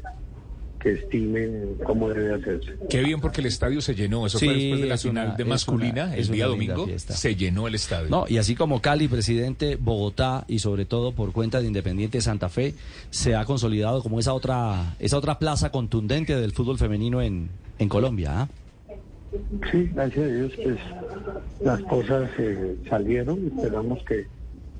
que 0.82 0.92
estimen 0.92 1.76
cómo 1.84 2.08
debe 2.08 2.34
hacerse. 2.34 2.72
Qué 2.88 3.02
bien 3.02 3.20
porque 3.20 3.40
el 3.42 3.46
estadio 3.46 3.80
se 3.80 3.94
llenó. 3.94 4.26
Eso 4.26 4.38
Sí, 4.38 4.46
fue 4.46 4.54
después 4.54 4.80
de 4.80 4.86
la 4.88 4.94
es 4.94 5.04
una- 5.04 5.20
final 5.22 5.36
de 5.36 5.44
masculina, 5.44 6.04
una- 6.04 6.14
el 6.14 6.20
es 6.20 6.30
día 6.30 6.46
domingo. 6.46 6.86
fiesta. 6.86 7.12
Se 7.14 7.36
llenó 7.36 7.68
el 7.68 7.74
estadio. 7.74 8.08
No, 8.08 8.24
y 8.28 8.38
así 8.38 8.54
como 8.54 8.80
Cali, 8.80 9.06
presidente, 9.08 9.76
Bogotá 9.76 10.44
y 10.48 10.58
sobre 10.60 10.86
todo 10.86 11.12
por 11.12 11.32
cuenta 11.32 11.60
de 11.60 11.66
Independiente 11.66 12.20
Santa 12.20 12.48
Fe, 12.48 12.74
se 13.10 13.34
ha 13.36 13.44
consolidado 13.44 14.02
como 14.02 14.18
esa 14.18 14.32
otra, 14.32 14.94
esa 14.98 15.18
otra 15.18 15.38
plaza 15.38 15.70
contundente 15.70 16.34
del 16.34 16.52
fútbol 16.52 16.78
femenino 16.78 17.20
en, 17.22 17.48
en 17.78 17.88
Colombia. 17.88 18.42
¿ah? 18.42 18.48
Sí, 19.70 19.88
gracias 19.94 20.24
a 20.24 20.28
Dios, 20.32 20.52
pues 20.62 20.78
las 21.60 21.80
cosas 21.82 22.30
eh, 22.38 22.76
salieron. 22.88 23.46
Esperamos 23.54 24.02
que 24.04 24.26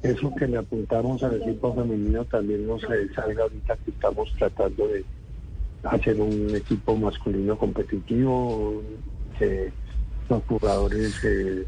eso 0.03 0.33
que 0.35 0.47
le 0.47 0.57
apuntamos 0.57 1.23
al 1.23 1.41
equipo 1.43 1.75
femenino 1.75 2.25
también 2.25 2.67
nos 2.67 2.83
eh, 2.85 3.07
salga 3.15 3.43
ahorita 3.43 3.77
que 3.85 3.91
estamos 3.91 4.33
tratando 4.39 4.89
de 4.89 5.05
hacer 5.85 6.21
un 6.21 6.55
equipo 6.55 6.97
masculino 6.97 7.57
competitivo, 7.57 8.83
que 9.39 9.73
los 10.29 10.43
jugadores 10.45 11.15
eh, 11.25 11.65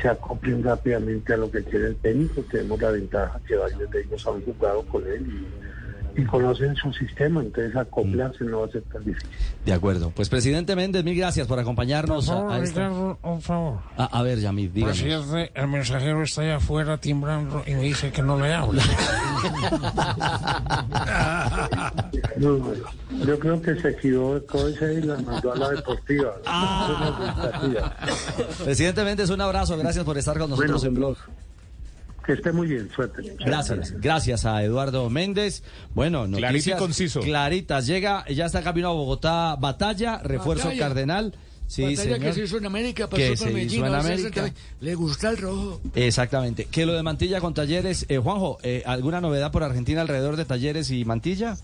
se 0.00 0.08
acoplen 0.08 0.62
rápidamente 0.62 1.32
a 1.32 1.36
lo 1.36 1.50
que 1.50 1.62
quiere 1.62 1.88
el 1.88 1.96
técnico. 1.96 2.42
Tenemos 2.50 2.80
la 2.80 2.90
ventaja 2.90 3.40
que 3.46 3.56
varios 3.56 3.90
de 3.90 4.00
ellos 4.00 4.26
han 4.26 4.42
jugado 4.42 4.82
con 4.82 5.06
él 5.06 5.26
y, 5.26 5.81
y 6.16 6.24
conocen 6.24 6.74
su 6.76 6.92
sistema, 6.92 7.40
entonces 7.40 7.74
acoplarse 7.76 8.44
no 8.44 8.60
va 8.60 8.66
a 8.66 8.70
ser 8.70 8.82
tan 8.82 9.04
difícil. 9.04 9.28
De 9.64 9.72
acuerdo. 9.72 10.12
Pues 10.14 10.28
presidente 10.28 10.76
Méndez, 10.76 11.04
mil 11.04 11.16
gracias 11.16 11.46
por 11.46 11.58
acompañarnos 11.58 12.28
a, 12.28 12.34
favor, 12.34 12.52
a 12.52 12.58
esta... 12.58 12.88
Ricardo, 12.88 13.18
un 13.22 13.42
favor. 13.42 13.78
A, 13.96 14.04
a 14.18 14.22
ver, 14.22 14.38
Yamid, 14.40 14.70
dígame. 14.70 14.92
Presidente, 14.92 15.52
el 15.54 15.68
mensajero 15.68 16.22
está 16.22 16.42
allá 16.42 16.56
afuera 16.56 16.98
timbrando 16.98 17.62
y 17.66 17.74
me 17.74 17.82
dice 17.82 18.10
que 18.10 18.22
no 18.22 18.38
le 18.38 18.52
hable. 18.52 18.80
No, 22.36 22.56
no, 22.56 22.72
yo 23.26 23.38
creo 23.38 23.60
que 23.60 23.74
se 23.76 23.90
equivocó 23.90 24.66
ese 24.68 24.94
y 24.94 25.02
la 25.02 25.18
mandó 25.18 25.52
a 25.52 25.56
la 25.56 25.70
deportiva. 25.70 26.32
Presidente 28.64 29.04
Méndez, 29.04 29.30
un 29.30 29.40
abrazo. 29.40 29.76
Gracias 29.76 30.04
por 30.04 30.16
estar 30.18 30.38
con 30.38 30.50
nosotros 30.50 30.82
Bueno, 30.82 30.88
en 30.88 30.94
Blog. 30.94 31.16
Que 32.24 32.32
esté 32.34 32.52
muy 32.52 32.68
bien, 32.68 32.88
suerte. 32.94 33.36
Gracias, 33.44 33.92
gracias 34.00 34.44
a 34.44 34.62
Eduardo 34.62 35.08
Méndez. 35.10 35.62
Bueno, 35.94 36.22
Clarito 36.24 36.38
y 36.38 36.42
noticias 36.52 36.78
conciso. 36.78 37.20
claritas. 37.20 37.86
Llega, 37.86 38.24
ya 38.28 38.46
está 38.46 38.62
camino 38.62 38.88
a 38.90 38.92
Bogotá, 38.92 39.56
batalla, 39.56 40.18
refuerzo 40.18 40.66
Batalla. 40.66 40.80
cardenal. 40.86 41.34
Sí, 41.66 41.82
Batalla 41.82 42.02
señor. 42.02 42.20
que 42.20 42.32
se 42.34 42.42
hizo 42.44 42.58
en 42.58 42.66
América, 42.66 43.06
pasó 43.08 43.16
Que 43.16 43.28
por 43.30 43.38
se 43.38 43.44
hizo 43.44 43.54
Medellín, 43.54 43.80
en 43.80 43.86
ahora 43.86 44.02
se 44.02 44.12
América. 44.12 44.52
Le 44.80 44.94
gusta 44.94 45.30
el 45.30 45.38
rojo. 45.38 45.80
Exactamente. 45.94 46.66
Que 46.66 46.84
lo 46.86 46.92
de 46.92 47.02
Mantilla 47.02 47.40
con 47.40 47.54
Talleres, 47.54 48.04
eh, 48.08 48.18
Juanjo, 48.18 48.58
eh, 48.62 48.82
¿alguna 48.84 49.20
novedad 49.20 49.50
por 49.50 49.62
Argentina 49.64 50.02
alrededor 50.02 50.36
de 50.36 50.44
Talleres 50.44 50.90
y 50.90 51.04
Mantilla? 51.04 51.56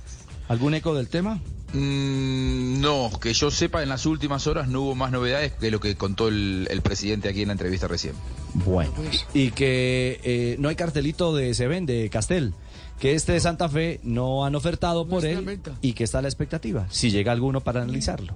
¿Algún 0.49 0.75
eco 0.75 0.95
del 0.95 1.09
tema? 1.09 1.41
Mm, 1.75 2.81
no, 2.81 3.11
que 3.21 3.35
yo 3.35 3.51
sepa, 3.51 3.83
en 3.83 3.91
las 3.91 4.07
últimas 4.07 4.47
horas 4.47 4.69
no 4.69 4.81
hubo 4.83 4.95
más 4.95 5.13
novedades 5.13 5.53
que 5.53 5.71
lo 5.71 5.81
que 5.81 5.95
contó 5.97 6.29
el, 6.29 6.67
el 6.71 6.81
presidente 6.81 7.29
aquí 7.29 7.43
en 7.43 7.49
la 7.49 7.53
entrevista 7.53 7.87
recién. 7.87 8.15
Bueno. 8.55 8.93
Y 9.35 9.51
que 9.51 10.21
eh, 10.25 10.57
no 10.59 10.71
hay 10.71 10.77
cartelito 10.77 11.35
de 11.35 11.53
Seven, 11.53 11.85
de 11.85 12.09
Castel. 12.09 12.55
Que 12.99 13.15
este 13.15 13.31
de 13.33 13.39
Santa 13.39 13.69
Fe 13.69 14.01
no 14.03 14.45
han 14.45 14.57
ofertado 14.57 15.07
por 15.07 15.25
él 15.25 15.61
y 15.81 15.93
que 15.93 16.03
está 16.03 16.19
a 16.19 16.23
la 16.23 16.27
expectativa. 16.27 16.89
Si 16.91 17.13
llega 17.13 17.31
alguno 17.31 17.61
para 17.61 17.83
analizarlo. 17.83 18.35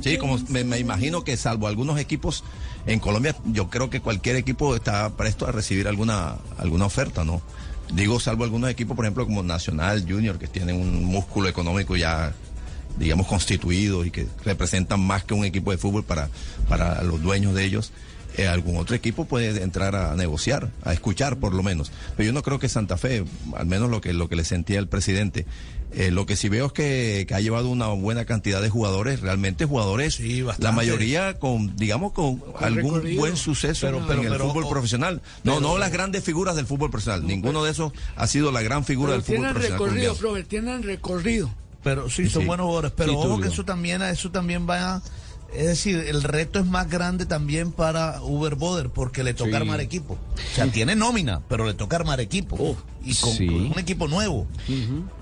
Sí, 0.00 0.16
como 0.16 0.38
me, 0.48 0.64
me 0.64 0.78
imagino 0.78 1.22
que 1.22 1.36
salvo 1.36 1.66
algunos 1.66 2.00
equipos 2.00 2.42
en 2.86 2.98
Colombia, 2.98 3.36
yo 3.44 3.68
creo 3.68 3.90
que 3.90 4.00
cualquier 4.00 4.36
equipo 4.36 4.74
está 4.74 5.14
presto 5.18 5.46
a 5.46 5.52
recibir 5.52 5.86
alguna, 5.86 6.36
alguna 6.56 6.86
oferta, 6.86 7.24
¿no? 7.24 7.42
Digo, 7.92 8.20
salvo 8.20 8.44
algunos 8.44 8.70
equipos, 8.70 8.96
por 8.96 9.04
ejemplo, 9.04 9.24
como 9.26 9.42
Nacional, 9.42 10.04
Junior, 10.08 10.38
que 10.38 10.46
tienen 10.46 10.76
un 10.76 11.04
músculo 11.04 11.48
económico 11.48 11.96
ya, 11.96 12.32
digamos, 12.98 13.26
constituido 13.26 14.04
y 14.04 14.10
que 14.10 14.26
representan 14.44 15.00
más 15.00 15.24
que 15.24 15.34
un 15.34 15.44
equipo 15.44 15.70
de 15.72 15.78
fútbol 15.78 16.04
para, 16.04 16.28
para 16.68 17.02
los 17.02 17.20
dueños 17.20 17.54
de 17.54 17.64
ellos. 17.64 17.92
Eh, 18.36 18.46
algún 18.46 18.76
otro 18.76 18.94
equipo 18.94 19.24
puede 19.24 19.60
entrar 19.62 19.96
a 19.96 20.14
negociar, 20.14 20.70
a 20.84 20.92
escuchar 20.92 21.38
por 21.38 21.52
lo 21.52 21.64
menos. 21.64 21.90
Pero 22.16 22.28
yo 22.28 22.32
no 22.32 22.42
creo 22.42 22.60
que 22.60 22.68
Santa 22.68 22.96
Fe, 22.96 23.24
al 23.56 23.66
menos 23.66 23.90
lo 23.90 24.00
que, 24.00 24.12
lo 24.12 24.28
que 24.28 24.36
le 24.36 24.44
sentía 24.44 24.78
el 24.78 24.86
presidente, 24.86 25.46
eh, 25.92 26.10
lo 26.10 26.26
que 26.26 26.36
sí 26.36 26.48
veo 26.48 26.66
es 26.66 26.72
que, 26.72 27.24
que 27.28 27.34
ha 27.34 27.40
llevado 27.40 27.68
una 27.68 27.88
buena 27.88 28.24
cantidad 28.24 28.62
de 28.62 28.68
jugadores, 28.70 29.20
realmente 29.20 29.64
jugadores, 29.66 30.20
la 30.58 30.72
mayoría 30.72 31.38
con, 31.38 31.74
digamos, 31.76 32.12
con, 32.12 32.42
algún 32.58 32.94
recorrido. 32.94 33.20
buen 33.20 33.36
suceso 33.36 33.86
Pero- 33.86 33.98
en 34.12 34.24
el 34.24 34.30
pero- 34.32 34.48
fútbol 34.48 34.68
profesional. 34.68 35.22
No, 35.44 35.56
pero- 35.56 35.60
no 35.60 35.78
las 35.78 35.90
grandes 35.92 36.22
figuras 36.24 36.56
del 36.56 36.66
fútbol 36.66 36.90
profesional. 36.90 37.26
Ninguno 37.26 37.64
de 37.64 37.70
esos 37.72 37.92
ha 38.16 38.26
sido 38.26 38.52
la 38.52 38.62
gran 38.62 38.84
figura 38.84 39.12
del 39.12 39.22
fútbol 39.22 39.36
tienen 39.36 39.52
profesional 39.52 39.80
recorrido, 39.86 40.14
profe, 40.16 40.44
tienen 40.44 40.82
recorrido. 40.82 41.50
Pero 41.82 42.10
sí, 42.10 42.28
son 42.28 42.42
Sí. 42.42 42.46
buenos 42.46 42.64
jugadores. 42.66 42.92
Pero 42.94 43.12
Sí, 43.12 43.18
ojo 43.18 43.40
que 43.40 43.48
eso 43.48 43.64
también, 43.64 44.02
eso 44.02 44.30
también 44.30 44.66
va. 44.68 45.02
Es 45.54 45.66
decir, 45.66 45.96
el 46.08 46.22
reto 46.22 46.58
es 46.60 46.66
más 46.66 46.88
grande 46.88 47.26
también 47.26 47.72
para 47.72 48.22
Uber 48.22 48.54
Boder 48.54 48.90
porque 48.90 49.24
le 49.24 49.34
toca 49.34 49.50
Sí. 49.50 49.56
armar 49.56 49.80
equipo. 49.80 50.14
O 50.14 50.54
sea, 50.54 50.66
tiene 50.68 50.94
nómina, 50.94 51.40
pero 51.48 51.66
le 51.66 51.74
toca 51.74 51.96
armar 51.96 52.20
equipo. 52.20 52.76
y 53.02 53.14
con, 53.14 53.32
sí. 53.32 53.46
con 53.46 53.56
un 53.72 53.78
equipo 53.78 54.08
nuevo. 54.08 54.46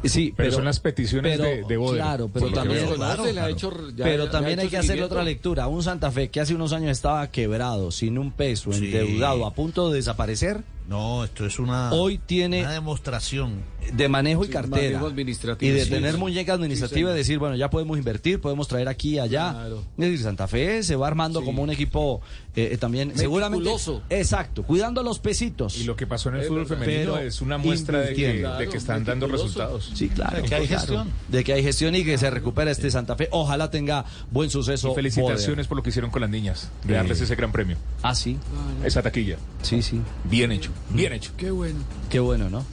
Sí, 0.05 0.35
Pero 0.37 0.51
son 0.53 0.65
las 0.65 0.81
peticiones 0.81 1.39
pero, 1.39 1.49
de- 1.49 1.63
de 1.65 1.77
Boder, 1.77 2.01
Claro, 2.03 2.29
pero 2.33 2.51
también, 2.51 2.87
claro, 2.95 3.23
ha 3.23 3.49
hecho- 3.51 3.73
ya- 3.95 4.05
pero 4.05 4.25
ya 4.27 4.31
también 4.33 4.59
ha 4.59 4.63
hay 4.63 4.69
que 4.69 4.79
hacer 4.79 5.01
otra 5.03 5.23
lectura. 5.23 5.69
Un 5.69 5.83
Santa 5.83 6.11
Fe 6.11 6.29
que 6.29 6.41
hace 6.41 6.55
unos 6.55 6.73
años 6.73 6.91
estaba 6.91 7.31
quebrado, 7.31 7.91
sin 7.93 8.19
un 8.19 8.33
peso, 8.33 8.73
endeudado, 8.73 9.47
a 9.47 9.55
punto 9.55 9.91
de 9.91 9.97
desaparecer. 9.97 10.63
No, 10.89 11.23
esto 11.23 11.45
es 11.45 11.59
una, 11.59 11.93
Hoy 11.93 12.17
tiene 12.17 12.61
una 12.63 12.73
demostración 12.73 13.61
de 13.93 14.09
manejo 14.09 14.43
y 14.45 14.47
Sí, 14.47 14.53
cartera. 14.55 14.77
manejo 14.93 15.07
administrativo, 15.07 15.71
Y 15.71 15.75
de 15.75 15.85
sí, 15.85 15.91
tener 15.91 16.13
sí. 16.15 16.19
muñeca 16.19 16.55
administrativa 16.55 17.11
Sí, 17.11 17.15
y 17.15 17.19
decir, 17.19 17.39
bueno, 17.39 17.57
ya 17.57 17.69
podemos 17.69 17.99
invertir, 17.99 18.41
podemos 18.41 18.69
traer 18.69 18.89
aquí 18.89 19.17
y 19.17 19.19
allá. 19.19 19.51
Claro. 19.53 19.81
Es 19.81 19.97
decir, 19.99 20.21
Santa 20.23 20.49
Fe 20.49 20.83
se 20.83 20.97
va 20.97 21.07
armando 21.07 21.45
como 21.45 21.63
un 21.63 21.69
equipo 21.71 22.23
eh, 22.57 22.71
eh, 22.73 22.77
también, 22.79 23.13
seguramente. 23.17 23.71
Exacto, 24.11 24.63
cuidando 24.63 25.03
los 25.03 25.19
pesitos. 25.19 25.79
Y 25.79 25.85
lo 25.85 25.95
que 25.97 26.07
pasó 26.07 26.29
en 26.31 26.37
el 26.37 26.43
fútbol 26.45 26.65
verdad. 26.65 26.79
femenino 26.79 27.13
Pero 27.15 27.27
es 27.27 27.41
una 27.41 27.59
muestra 27.59 28.01
de 28.01 28.15
que, 28.15 28.21
invirtiendo. 28.23 28.59
de 28.59 28.69
que 28.69 28.77
están 28.77 29.05
dando 29.05 29.27
resultados. 29.29 29.91
Sí, 29.95 30.09
claro. 30.09 30.37
De 30.37 30.43
que 30.49 30.55
hay 30.55 30.67
gestión. 30.67 31.09
De 31.29 31.45
que 31.45 31.53
hay 31.53 31.63
gestión 31.63 31.95
y 31.95 32.05
que 32.05 32.19
se 32.19 32.31
recupera 32.31 32.71
este 32.71 32.91
Santa 32.91 33.15
Fe. 33.17 33.29
Ojalá 33.31 33.71
tenga 33.71 34.05
buen 34.31 34.51
suceso. 34.51 34.93
Y 34.93 34.95
felicitaciones 34.95 35.67
por 35.67 35.77
lo 35.77 35.83
que 35.83 35.91
hicieron 35.91 36.11
con 36.11 36.21
las 36.23 36.31
niñas, 36.31 36.71
de 36.85 36.95
Eh. 36.95 36.97
darles 36.97 37.21
ese 37.21 37.37
gran 37.37 37.53
premio. 37.53 37.77
Ah, 38.03 38.15
sí. 38.15 38.37
Esa 38.85 39.03
taquilla. 39.03 39.37
Sí, 39.63 39.83
sí. 39.83 40.01
Bien 40.25 40.51
hecho, 40.53 40.71
bien 40.91 41.13
hecho. 41.13 41.33
Qué 41.37 41.51
bueno. 41.51 41.79
Qué 42.11 42.19
bueno, 42.21 42.49
¿no? 42.51 42.65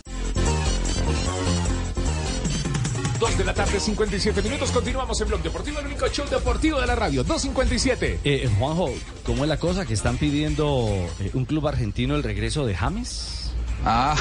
Dos 3.20 3.38
de 3.38 3.46
la 3.46 3.54
tarde, 3.54 3.80
57 3.80 4.42
minutos. 4.42 4.72
Continuamos 4.72 5.20
en 5.22 5.30
Blog 5.30 5.42
Deportivo, 5.42 5.80
el 5.80 5.86
único 5.86 6.08
show 6.10 6.26
deportivo 6.30 6.82
de 6.82 6.88
la 6.88 6.96
radio. 6.96 7.24
2.57. 7.24 8.20
Eh, 8.26 8.50
Juanjo, 8.60 8.94
¿cómo 9.26 9.44
es 9.44 9.50
la 9.50 9.58
cosa 9.58 9.86
que 9.86 9.94
están 9.94 10.18
pidiendo 10.18 10.90
eh, 11.22 11.32
un 11.34 11.46
club 11.46 11.66
argentino 11.68 12.16
el 12.16 12.24
regreso 12.24 12.66
de 12.66 12.76
James? 12.76 13.54
Ah, 13.86 14.18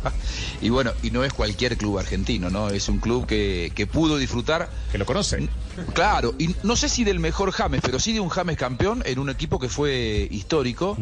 y 0.60 0.68
bueno, 0.68 0.92
y 1.02 1.10
no 1.12 1.24
es 1.24 1.32
cualquier 1.32 1.78
club 1.78 1.98
argentino, 1.98 2.50
¿no? 2.50 2.68
Es 2.68 2.90
un 2.90 2.98
club 2.98 3.26
que, 3.26 3.72
que 3.74 3.86
pudo 3.86 4.18
disfrutar. 4.18 4.68
Que 4.92 4.98
lo 4.98 5.06
conocen. 5.06 5.48
Claro, 5.94 6.34
y 6.38 6.54
no 6.62 6.76
sé 6.76 6.88
si 6.88 7.04
del 7.04 7.20
mejor 7.20 7.52
James, 7.52 7.80
pero 7.82 7.98
sí 7.98 8.12
de 8.12 8.20
un 8.20 8.28
James 8.28 8.56
campeón 8.56 9.02
en 9.04 9.18
un 9.18 9.30
equipo 9.30 9.58
que 9.58 9.68
fue 9.68 10.28
histórico 10.30 10.96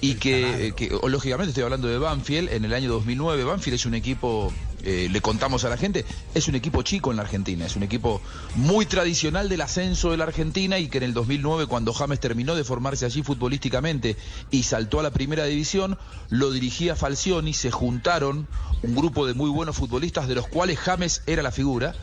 y 0.00 0.14
que, 0.14 0.74
que, 0.76 0.94
o, 0.94 1.08
lógicamente 1.08 1.50
estoy 1.50 1.64
hablando 1.64 1.88
de 1.88 1.98
Banfield 1.98 2.52
en 2.52 2.64
el 2.64 2.74
año 2.74 2.90
2009. 2.90 3.44
Banfield 3.44 3.74
es 3.74 3.86
un 3.86 3.94
equipo, 3.94 4.52
eh, 4.84 5.08
le 5.10 5.20
contamos 5.20 5.64
a 5.64 5.68
la 5.68 5.76
gente, 5.76 6.04
es 6.34 6.48
un 6.48 6.54
equipo 6.54 6.82
chico 6.82 7.10
en 7.10 7.16
la 7.16 7.22
Argentina, 7.22 7.66
es 7.66 7.76
un 7.76 7.82
equipo 7.82 8.20
muy 8.54 8.86
tradicional 8.86 9.48
del 9.48 9.60
ascenso 9.60 10.10
de 10.10 10.16
la 10.16 10.24
Argentina 10.24 10.78
y 10.78 10.88
que 10.88 10.98
en 10.98 11.04
el 11.04 11.14
2009 11.14 11.66
cuando 11.66 11.92
James 11.92 12.20
terminó 12.20 12.54
de 12.54 12.64
formarse 12.64 13.04
allí 13.04 13.22
futbolísticamente 13.22 14.16
y 14.50 14.64
saltó 14.64 15.00
a 15.00 15.02
la 15.02 15.10
primera 15.10 15.44
división, 15.44 15.98
lo 16.28 16.50
dirigía 16.50 16.96
Falcioni, 16.96 17.54
se 17.54 17.70
juntaron 17.70 18.46
un 18.82 18.94
grupo 18.94 19.26
de 19.26 19.34
muy 19.34 19.50
buenos 19.50 19.76
futbolistas 19.76 20.28
de 20.28 20.34
los 20.34 20.48
cuales 20.48 20.78
James 20.78 21.22
era 21.26 21.42
la 21.42 21.52
figura 21.52 21.94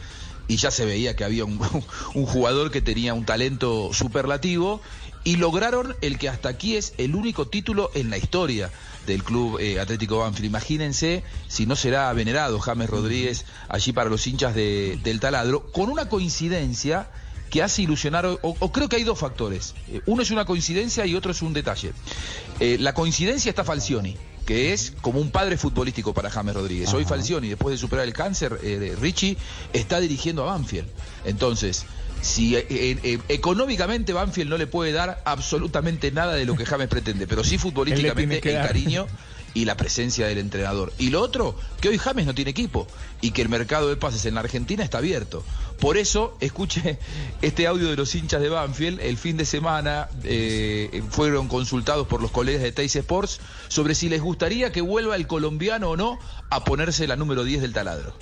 y 0.50 0.58
ya 0.58 0.70
se 0.72 0.84
veía 0.84 1.16
que 1.16 1.24
había 1.24 1.46
un, 1.46 1.58
un 2.14 2.26
jugador 2.26 2.70
que 2.72 2.82
tenía 2.82 3.14
un 3.14 3.24
talento 3.26 3.92
superlativo 3.94 4.82
y 5.24 5.36
lograron 5.38 5.96
el 6.02 6.18
que 6.18 6.28
hasta 6.30 6.50
aquí 6.50 6.76
es 6.76 6.94
el 6.98 7.14
único 7.16 7.48
título 7.48 7.92
en 7.94 8.10
la 8.10 8.18
historia 8.18 8.72
del 9.06 9.24
club 9.24 9.58
eh, 9.60 9.80
Atlético 9.80 10.20
Banfield. 10.20 10.46
Imagínense 10.46 11.24
si 11.48 11.66
no 11.66 11.76
será 11.76 12.12
venerado 12.14 12.60
James 12.60 12.90
Rodríguez 12.90 13.46
allí 13.70 13.92
para 13.94 14.10
los 14.10 14.26
hinchas 14.28 14.56
de- 14.56 15.00
del 15.04 15.20
taladro, 15.20 15.72
con 15.72 15.90
una 15.90 16.10
coincidencia 16.10 17.10
que 17.50 17.64
hace 17.64 17.82
ilusionar, 17.82 18.28
o, 18.44 18.72
creo 18.72 18.88
que 18.90 18.96
hay 18.98 19.04
dos 19.04 19.18
factores. 19.20 19.74
Eh, 19.88 20.02
Uno 20.06 20.22
es 20.22 20.30
una 20.32 20.46
coincidencia 20.46 21.06
y 21.08 21.16
otro 21.16 21.32
es 21.32 21.42
un 21.42 21.52
detalle. 21.54 21.94
Eh, 22.60 22.78
la 22.80 22.94
coincidencia 22.94 23.50
está 23.50 23.64
Falcioni, 23.64 24.16
que 24.50 24.74
es 24.74 24.94
como 25.02 25.20
un 25.20 25.30
padre 25.30 25.58
futbolístico 25.58 26.12
para 26.12 26.32
James 26.32 26.56
Rodríguez. 26.56 26.92
Hoy 26.96 27.06
Falcioni, 27.06 27.50
después 27.50 27.72
de 27.72 27.78
superar 27.78 28.08
el 28.08 28.14
cáncer, 28.14 28.60
eh, 28.64 28.96
Richie 29.00 29.38
está 29.74 30.00
dirigiendo 30.00 30.42
a 30.42 30.48
Banfield. 30.48 30.88
Entonces, 31.24 31.86
si 32.22 32.56
eh, 32.56 32.66
eh, 32.68 32.98
eh, 33.04 33.20
económicamente 33.30 34.12
Banfield 34.12 34.50
no 34.50 34.58
le 34.58 34.68
puede 34.68 34.92
dar 34.92 35.22
absolutamente 35.26 36.12
nada 36.12 36.34
de 36.34 36.46
lo 36.46 36.56
que 36.56 36.66
James 36.66 36.88
pretende, 36.88 37.28
pero 37.28 37.44
sí 37.44 37.58
futbolísticamente 37.60 38.38
el 38.38 38.66
cariño 38.66 39.08
y 39.54 39.66
la 39.66 39.78
presencia 39.78 40.28
del 40.28 40.38
entrenador. 40.38 40.94
Y 40.98 41.10
lo 41.10 41.22
otro, 41.22 41.56
que 41.82 41.90
hoy 41.90 41.98
James 41.98 42.26
no 42.26 42.36
tiene 42.36 42.52
equipo 42.52 42.88
y 43.22 43.32
que 43.32 43.42
el 43.42 43.50
mercado 43.50 43.90
de 43.90 43.98
pases 43.98 44.26
en 44.26 44.36
la 44.36 44.42
Argentina 44.42 44.84
está 44.84 45.00
abierto. 45.00 45.44
Por 45.80 45.98
eso, 45.98 46.38
escuche 46.40 47.00
este 47.42 47.68
audio 47.68 47.90
de 47.90 47.96
los 47.96 48.14
hinchas 48.16 48.42
de 48.42 48.50
Banfield. 48.50 49.00
El 49.00 49.18
fin 49.18 49.38
de 49.38 49.46
semana 49.46 50.10
eh, 50.24 51.04
fueron 51.10 51.48
consultados 51.48 52.08
por 52.08 52.22
los 52.22 52.32
colegas 52.32 52.62
de 52.62 52.72
Teis 52.72 52.96
Sports 52.96 53.40
sobre 53.68 53.96
si 53.96 54.10
les 54.10 54.22
gustaría 54.22 54.72
que 54.72 54.82
vuelva 54.82 55.16
el 55.16 55.28
colombiano 55.28 55.92
o 55.92 55.98
no 55.98 56.20
a 56.50 56.64
ponerse 56.64 57.08
la 57.08 57.16
número 57.16 57.44
10 57.44 57.62
del 57.62 57.74
taladro. 57.74 58.14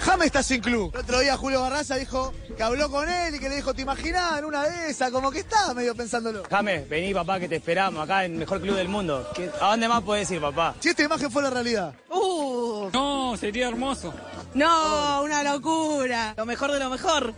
James 0.00 0.26
está 0.26 0.42
sin 0.42 0.60
club. 0.60 0.90
El 0.94 1.00
otro 1.00 1.20
día 1.20 1.36
Julio 1.36 1.60
Barraza 1.60 1.94
dijo 1.96 2.32
que 2.56 2.62
habló 2.62 2.90
con 2.90 3.08
él 3.08 3.34
y 3.36 3.38
que 3.38 3.48
le 3.48 3.56
dijo, 3.56 3.72
¿te 3.72 3.82
imaginás 3.82 4.38
en 4.38 4.44
una 4.46 4.64
de 4.64 4.90
esas? 4.90 5.10
Como 5.12 5.30
que 5.30 5.40
estaba 5.40 5.74
medio 5.74 5.94
pensándolo. 5.94 6.42
James, 6.50 6.88
vení 6.88 7.14
papá 7.14 7.38
que 7.38 7.48
te 7.48 7.56
esperamos 7.56 8.02
acá 8.02 8.24
en 8.24 8.32
el 8.32 8.38
mejor 8.38 8.60
club 8.60 8.74
del 8.76 8.88
mundo. 8.88 9.28
¿Qué- 9.34 9.50
¿A 9.60 9.68
dónde 9.70 9.88
más 9.88 10.02
puedes 10.02 10.28
ir 10.30 10.40
papá? 10.40 10.74
Si 10.80 10.88
esta 10.88 11.02
imagen 11.04 11.30
fue 11.30 11.42
la 11.42 11.50
realidad. 11.50 11.94
Uh, 12.10 12.90
no, 12.92 13.36
sería 13.36 13.68
hermoso. 13.68 14.12
No, 14.54 15.22
una 15.22 15.42
locura. 15.44 16.34
Lo 16.36 16.46
mejor 16.46 16.72
de 16.72 16.80
lo 16.80 16.90
mejor. 16.90 17.32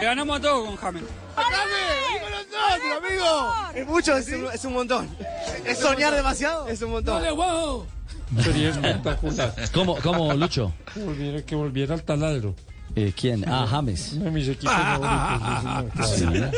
Le 0.00 0.04
ganamos 0.04 0.38
a 0.38 0.42
todos 0.42 0.66
con 0.66 0.76
James. 0.76 1.02
¡James! 1.36 2.22
¡Con 2.22 2.30
nosotros, 2.32 3.04
amigo! 3.04 3.54
Es 3.74 3.86
mucho, 3.86 4.16
es 4.16 4.28
un, 4.28 4.46
es 4.52 4.64
un 4.64 4.72
montón. 4.72 5.16
¿Es 5.64 5.78
soñar 5.78 6.14
demasiado? 6.14 6.66
Es 6.68 6.82
un 6.82 6.90
montón. 6.92 7.14
Dale, 7.22 7.30
wow. 7.32 7.86
Sería 8.42 8.70
espectacular. 8.70 9.54
¿Cómo, 9.72 9.96
cómo 9.96 10.32
Lucho? 10.34 10.72
Que 10.94 11.00
volviera, 11.02 11.42
que 11.42 11.54
volviera 11.54 11.94
al 11.94 12.02
taladro. 12.02 12.54
Eh, 12.96 13.12
¿Quién? 13.14 13.44
Ah, 13.46 13.66
James. 13.68 14.12
Uno 14.14 14.24
de 14.24 14.30
mis 14.30 14.48
equipos 14.48 14.72
favoritos. 14.74 16.10
sí, 16.10 16.18
señor, 16.20 16.50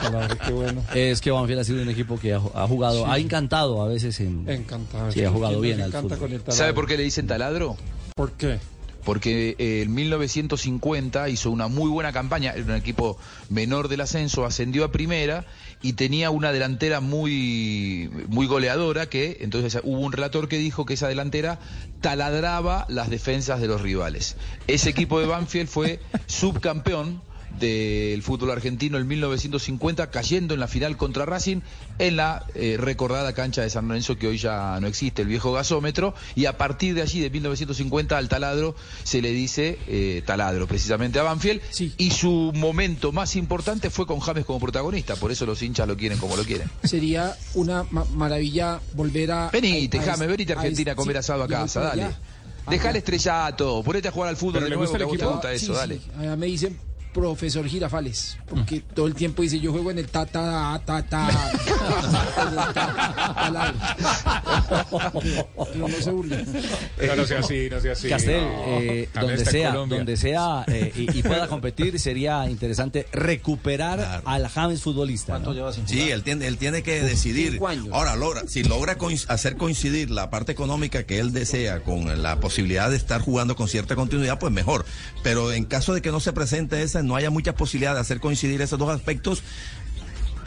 taladro, 0.00 0.38
qué 0.46 0.52
bueno. 0.52 0.84
Es 0.94 1.20
que 1.20 1.30
Banfield 1.30 1.60
ha 1.60 1.64
sido 1.64 1.82
un 1.82 1.88
equipo 1.90 2.18
que 2.18 2.32
ha, 2.32 2.36
ha 2.36 2.66
jugado, 2.68 3.04
Sí. 3.04 3.10
ha 3.10 3.18
encantado 3.18 3.82
a 3.82 3.88
veces 3.88 4.18
en. 4.20 4.48
Encantado. 4.48 5.10
Sí, 5.12 5.24
ha 5.24 5.30
jugado 5.30 5.60
¿Quién 5.60 5.62
bien 5.76 5.80
al 5.82 5.88
encanta 5.88 6.14
fútbol. 6.14 6.18
con 6.18 6.32
el 6.32 6.40
taladro? 6.40 6.58
¿Sabe 6.58 6.72
por 6.74 6.86
qué 6.86 6.96
le 6.96 7.02
dicen 7.02 7.26
taladro? 7.26 7.76
¿Por 8.14 8.32
qué? 8.32 8.58
Porque 9.04 9.56
eh, 9.58 9.82
en 9.82 9.94
1950 9.94 11.28
hizo 11.28 11.50
una 11.50 11.68
muy 11.68 11.90
buena 11.90 12.12
campaña, 12.12 12.52
era 12.52 12.64
un 12.64 12.74
equipo 12.74 13.18
menor 13.48 13.88
del 13.88 14.00
ascenso, 14.02 14.44
ascendió 14.44 14.84
a 14.84 14.92
primera 14.92 15.44
y 15.80 15.92
tenía 15.94 16.30
una 16.30 16.52
delantera 16.52 17.00
muy, 17.00 18.10
muy 18.28 18.46
goleadora 18.46 19.06
que 19.06 19.38
entonces 19.40 19.80
hubo 19.84 20.00
un 20.00 20.12
relator 20.12 20.48
que 20.48 20.58
dijo 20.58 20.86
que 20.86 20.94
esa 20.94 21.08
delantera 21.08 21.60
taladraba 22.00 22.86
las 22.88 23.10
defensas 23.10 23.60
de 23.60 23.68
los 23.68 23.80
rivales. 23.80 24.36
Ese 24.66 24.90
equipo 24.90 25.20
de 25.20 25.26
Banfield 25.26 25.68
fue 25.68 26.00
subcampeón 26.26 27.22
del 27.58 28.22
fútbol 28.22 28.50
argentino 28.50 28.98
en 28.98 29.06
1950, 29.06 30.10
cayendo 30.10 30.54
en 30.54 30.60
la 30.60 30.68
final 30.68 30.96
contra 30.96 31.24
Racing 31.26 31.60
en 31.98 32.16
la 32.16 32.44
eh, 32.54 32.76
recordada 32.78 33.32
cancha 33.32 33.62
de 33.62 33.70
San 33.70 33.88
Lorenzo 33.88 34.16
que 34.16 34.28
hoy 34.28 34.38
ya 34.38 34.78
no 34.80 34.86
existe, 34.86 35.22
el 35.22 35.28
viejo 35.28 35.52
gasómetro, 35.52 36.14
y 36.34 36.46
a 36.46 36.56
partir 36.56 36.94
de 36.94 37.02
allí, 37.02 37.20
de 37.20 37.30
1950, 37.30 38.16
al 38.16 38.28
taladro 38.28 38.74
se 39.02 39.20
le 39.22 39.30
dice 39.32 39.78
eh, 39.88 40.22
taladro, 40.26 40.66
precisamente 40.66 41.18
a 41.18 41.22
Banfield, 41.22 41.60
y 41.98 42.10
su 42.10 42.52
momento 42.54 43.12
más 43.12 43.36
importante 43.36 43.90
fue 43.90 44.06
con 44.06 44.20
James 44.20 44.44
como 44.44 44.60
protagonista, 44.60 45.16
por 45.16 45.32
eso 45.32 45.46
los 45.46 45.60
hinchas 45.62 45.86
lo 45.88 45.96
quieren 45.96 46.18
como 46.18 46.36
lo 46.36 46.44
quieren. 46.44 46.70
Sería 46.84 47.36
una 47.54 47.84
ma- 47.90 48.04
maravilla 48.14 48.80
volver 48.94 49.32
a... 49.32 49.50
Venite, 49.50 49.98
a- 49.98 50.02
a- 50.02 50.04
James, 50.04 50.28
venite 50.28 50.52
a 50.52 50.56
Argentina 50.56 50.92
a 50.92 50.96
comer 50.96 51.16
sí, 51.16 51.18
asado 51.18 51.42
a 51.44 51.48
casa, 51.48 51.80
dale. 51.80 52.08
Deja 52.68 52.90
el 52.90 52.96
estrellato, 52.96 53.82
ponete 53.82 54.08
a 54.08 54.10
jugar 54.10 54.28
al 54.28 54.36
fútbol 54.36 54.54
¿Pero 54.54 54.64
de 54.66 54.70
nuevo, 54.76 54.82
gusta 54.82 54.98
que 54.98 55.04
el 55.04 55.04
a 55.04 55.06
vos 55.06 55.16
te 55.16 55.22
equipo? 55.24 55.32
gusta 55.32 55.52
eso, 55.54 55.66
Sí, 55.72 55.72
dale. 56.18 56.36
me 56.36 56.46
dicen 56.46 56.78
profesor 57.12 57.66
Girafales, 57.66 58.38
porque 58.48 58.80
todo 58.94 59.06
el 59.06 59.14
tiempo 59.14 59.42
dice 59.42 59.58
yo 59.60 59.72
juego 59.72 59.90
en 59.90 59.98
el 59.98 60.08
ta 60.08 60.26
ta 60.26 60.80
ta 60.84 61.02
ta. 61.02 61.28
Pero 65.72 65.88
no 65.88 65.88
se 65.88 66.10
burle. 66.10 66.44
No, 67.06 67.16
no 67.16 67.26
sea 67.26 67.40
así, 67.40 67.68
no 67.70 67.80
sea 67.80 67.92
así. 67.92 68.08
Castel, 68.08 68.42
No, 68.42 68.80
eh, 68.80 69.08
donde 69.14 69.44
sea, 69.44 69.72
donde 69.72 70.16
sea 70.16 70.64
eh, 70.68 70.92
y, 70.94 71.18
y 71.18 71.22
pueda 71.22 71.46
competir, 71.48 71.98
sería 71.98 72.48
interesante 72.48 73.06
recuperar 73.12 74.22
al 74.24 74.48
James 74.48 74.82
futbolista. 74.82 75.38
¿no? 75.38 75.54
Sí, 75.86 76.10
él 76.10 76.22
tiene, 76.22 76.46
él 76.46 76.58
tiene 76.58 76.82
que 76.82 77.02
decidir. 77.02 77.60
Ahora, 77.92 78.16
logra, 78.16 78.42
si 78.46 78.62
logra 78.64 78.98
coinc- 78.98 79.26
hacer 79.28 79.56
coincidir 79.56 80.10
la 80.10 80.30
parte 80.30 80.52
económica 80.52 81.04
que 81.04 81.18
él 81.18 81.32
desea 81.32 81.80
con 81.80 82.22
la 82.22 82.40
posibilidad 82.40 82.90
de 82.90 82.96
estar 82.96 83.20
jugando 83.20 83.56
con 83.56 83.68
cierta 83.68 83.96
continuidad, 83.96 84.38
pues 84.38 84.52
mejor. 84.52 84.84
Pero 85.22 85.52
en 85.52 85.64
caso 85.64 85.94
de 85.94 86.02
que 86.02 86.10
no 86.10 86.20
se 86.20 86.32
presente 86.32 86.82
esa, 86.82 86.97
no 87.02 87.16
haya 87.16 87.30
mucha 87.30 87.54
posibilidad 87.54 87.94
de 87.94 88.00
hacer 88.00 88.20
coincidir 88.20 88.60
esos 88.62 88.78
dos 88.78 88.90
aspectos, 88.90 89.42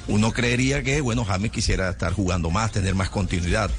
uno 0.08 0.32
creería 0.34 0.84
que, 0.84 0.99
bueno, 1.02 1.24
James 1.24 1.52
quisiera 1.52 1.89
estar 1.89 2.14
jugando 2.14 2.49
más, 2.49 2.72
tener 2.72 2.95
más 2.95 3.10
continuidad. 3.10 3.70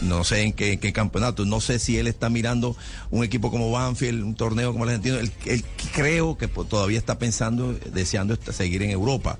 No, 0.00 0.24
sé 0.24 0.42
en 0.42 0.52
qué, 0.52 0.78
campeonato, 0.92 1.44
no 1.44 1.60
sé 1.60 1.78
si 1.78 1.98
él 1.98 2.06
está 2.06 2.30
mirando 2.30 2.76
un 3.10 3.24
equipo 3.24 3.50
como 3.50 3.70
Banfield, 3.70 4.22
un 4.22 4.34
torneo 4.34 4.72
como 4.72 4.84
el 4.84 4.90
argentino. 4.90 5.18
Él, 5.18 5.64
creo 5.92 6.38
que 6.38 6.48
todavía 6.48 6.98
está 6.98 7.18
pensando, 7.18 7.74
deseando 7.92 8.36
seguir 8.52 8.82
en 8.82 8.90
Europa. 8.90 9.38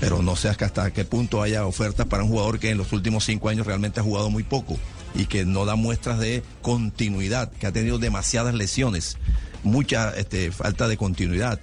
Pero 0.00 0.22
no 0.22 0.34
sé 0.34 0.48
hasta 0.48 0.90
qué 0.92 1.04
punto 1.04 1.42
haya 1.42 1.66
ofertas 1.66 2.06
para 2.06 2.22
un 2.22 2.30
jugador 2.30 2.58
que 2.58 2.70
en 2.70 2.78
los 2.78 2.92
últimos 2.92 3.24
cinco 3.24 3.50
años 3.50 3.66
realmente 3.66 4.00
ha 4.00 4.02
jugado 4.02 4.30
muy 4.30 4.42
poco 4.42 4.78
y 5.14 5.26
que 5.26 5.44
no 5.44 5.64
da 5.64 5.74
muestras 5.76 6.18
de 6.18 6.42
continuidad, 6.62 7.52
que 7.52 7.66
ha 7.66 7.72
tenido 7.72 7.98
demasiadas 7.98 8.54
lesiones, 8.54 9.18
mucha 9.62 10.10
este, 10.16 10.52
falta 10.52 10.88
de 10.88 10.96
continuidad. 10.96 11.60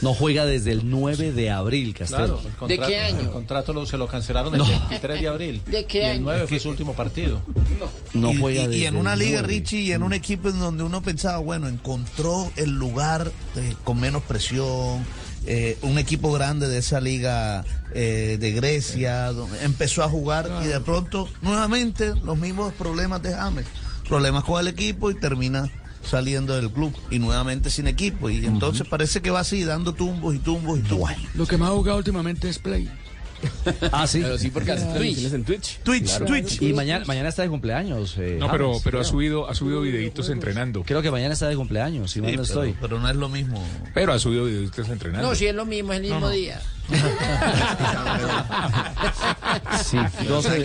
No 0.00 0.14
juega 0.14 0.44
desde 0.44 0.72
el 0.72 0.90
9 0.90 1.30
de 1.30 1.50
abril, 1.52 1.94
Castel. 1.94 2.16
Claro, 2.18 2.40
el 2.44 2.52
contrato, 2.56 2.92
El 3.20 3.30
contrato 3.30 3.72
lo, 3.72 3.86
se 3.86 3.96
lo 3.96 4.08
cancelaron 4.08 4.52
el 4.52 4.58
No. 4.58 4.66
23 4.66 5.20
de 5.20 5.28
abril. 5.28 5.62
¿De 5.64 5.84
qué 5.86 5.98
y 5.98 6.02
el 6.02 6.10
año? 6.10 6.20
9 6.22 6.46
fue 6.48 6.58
su 6.58 6.70
último 6.70 6.92
partido. 6.94 7.40
No 8.12 8.32
y, 8.32 8.36
juega 8.40 8.62
y- 8.62 8.64
y 8.64 8.68
desde 8.68 8.86
en 8.86 8.96
una 8.96 9.14
liga, 9.14 9.42
9. 9.42 9.46
Richie, 9.46 9.80
y 9.82 9.92
en 9.92 10.02
un 10.02 10.12
equipo 10.12 10.48
en 10.48 10.58
donde 10.58 10.82
uno 10.82 11.02
pensaba, 11.02 11.38
bueno, 11.38 11.68
encontró 11.68 12.50
el 12.56 12.70
lugar 12.70 13.30
eh, 13.54 13.74
con 13.84 14.00
menos 14.00 14.24
presión, 14.24 15.04
eh, 15.46 15.78
un 15.82 15.96
equipo 15.98 16.32
grande 16.32 16.66
de 16.68 16.78
esa 16.78 17.00
liga 17.00 17.64
eh, 17.94 18.38
de 18.40 18.50
Grecia, 18.50 19.26
donde 19.32 19.62
empezó 19.62 20.02
a 20.02 20.08
jugar 20.08 20.50
y 20.64 20.66
de 20.66 20.80
pronto 20.80 21.28
nuevamente 21.42 22.12
los 22.24 22.36
mismos 22.36 22.72
problemas 22.74 23.22
de 23.22 23.34
James, 23.34 23.66
problemas 24.08 24.42
con 24.42 24.60
el 24.60 24.66
equipo 24.66 25.12
y 25.12 25.14
termina 25.20 25.70
saliendo 26.04 26.54
del 26.56 26.70
club 26.70 26.94
y 27.10 27.18
nuevamente 27.18 27.70
sin 27.70 27.86
equipo 27.86 28.28
y 28.30 28.44
entonces 28.46 28.86
parece 28.88 29.20
que 29.22 29.30
va 29.30 29.40
así 29.40 29.64
dando 29.64 29.92
tumbos 29.94 30.34
y 30.34 30.38
tumbos 30.38 30.78
y 30.78 30.82
tumbos. 30.82 31.10
Lo 31.34 31.46
que 31.46 31.56
más 31.56 31.70
ha 31.70 31.72
jugado 31.72 31.98
últimamente 31.98 32.48
es 32.48 32.58
Play. 32.58 32.88
Ah, 33.90 34.06
sí. 34.06 34.20
Pero 34.22 34.38
sí, 34.38 34.50
porque 34.50 34.70
hace 34.70 34.84
transmisiones 34.84 35.32
en 35.32 35.42
Twitch. 35.44 35.78
Twitch, 35.82 36.18
Twitch. 36.24 36.62
Y 36.62 36.72
mañana, 36.74 37.04
mañana 37.06 37.28
está 37.28 37.42
de 37.42 37.48
cumpleaños. 37.48 38.14
eh, 38.18 38.36
No, 38.38 38.48
pero, 38.48 38.68
James, 38.68 38.82
pero 38.84 39.00
ha 39.00 39.04
subido, 39.04 39.48
ha 39.50 39.54
subido 39.56 39.80
videitos 39.80 40.28
entrenando. 40.28 40.84
Creo 40.84 41.02
que 41.02 41.10
mañana 41.10 41.34
está 41.34 41.48
de 41.48 41.56
cumpleaños, 41.56 42.12
si 42.12 42.20
mal 42.20 42.30
Sí, 42.30 42.36
no 42.36 42.42
pero- 42.44 42.62
estoy. 42.62 42.76
pero 42.80 43.00
no 43.00 43.08
es 43.10 43.16
lo 43.16 43.28
mismo. 43.28 43.60
Pero 43.94 44.12
ha 44.12 44.18
subido 44.20 44.44
videitos 44.44 44.88
entrenando. 44.88 45.28
No, 45.28 45.34
si 45.34 45.46
es 45.46 45.54
lo 45.56 45.66
mismo, 45.66 45.92
es 45.92 45.96
el 45.96 46.02
mismo 46.04 46.20
No, 46.20 46.26
no. 46.26 46.32
día. 46.32 46.60
Sí, 49.84 49.96
12 50.28 50.50
de- 50.50 50.64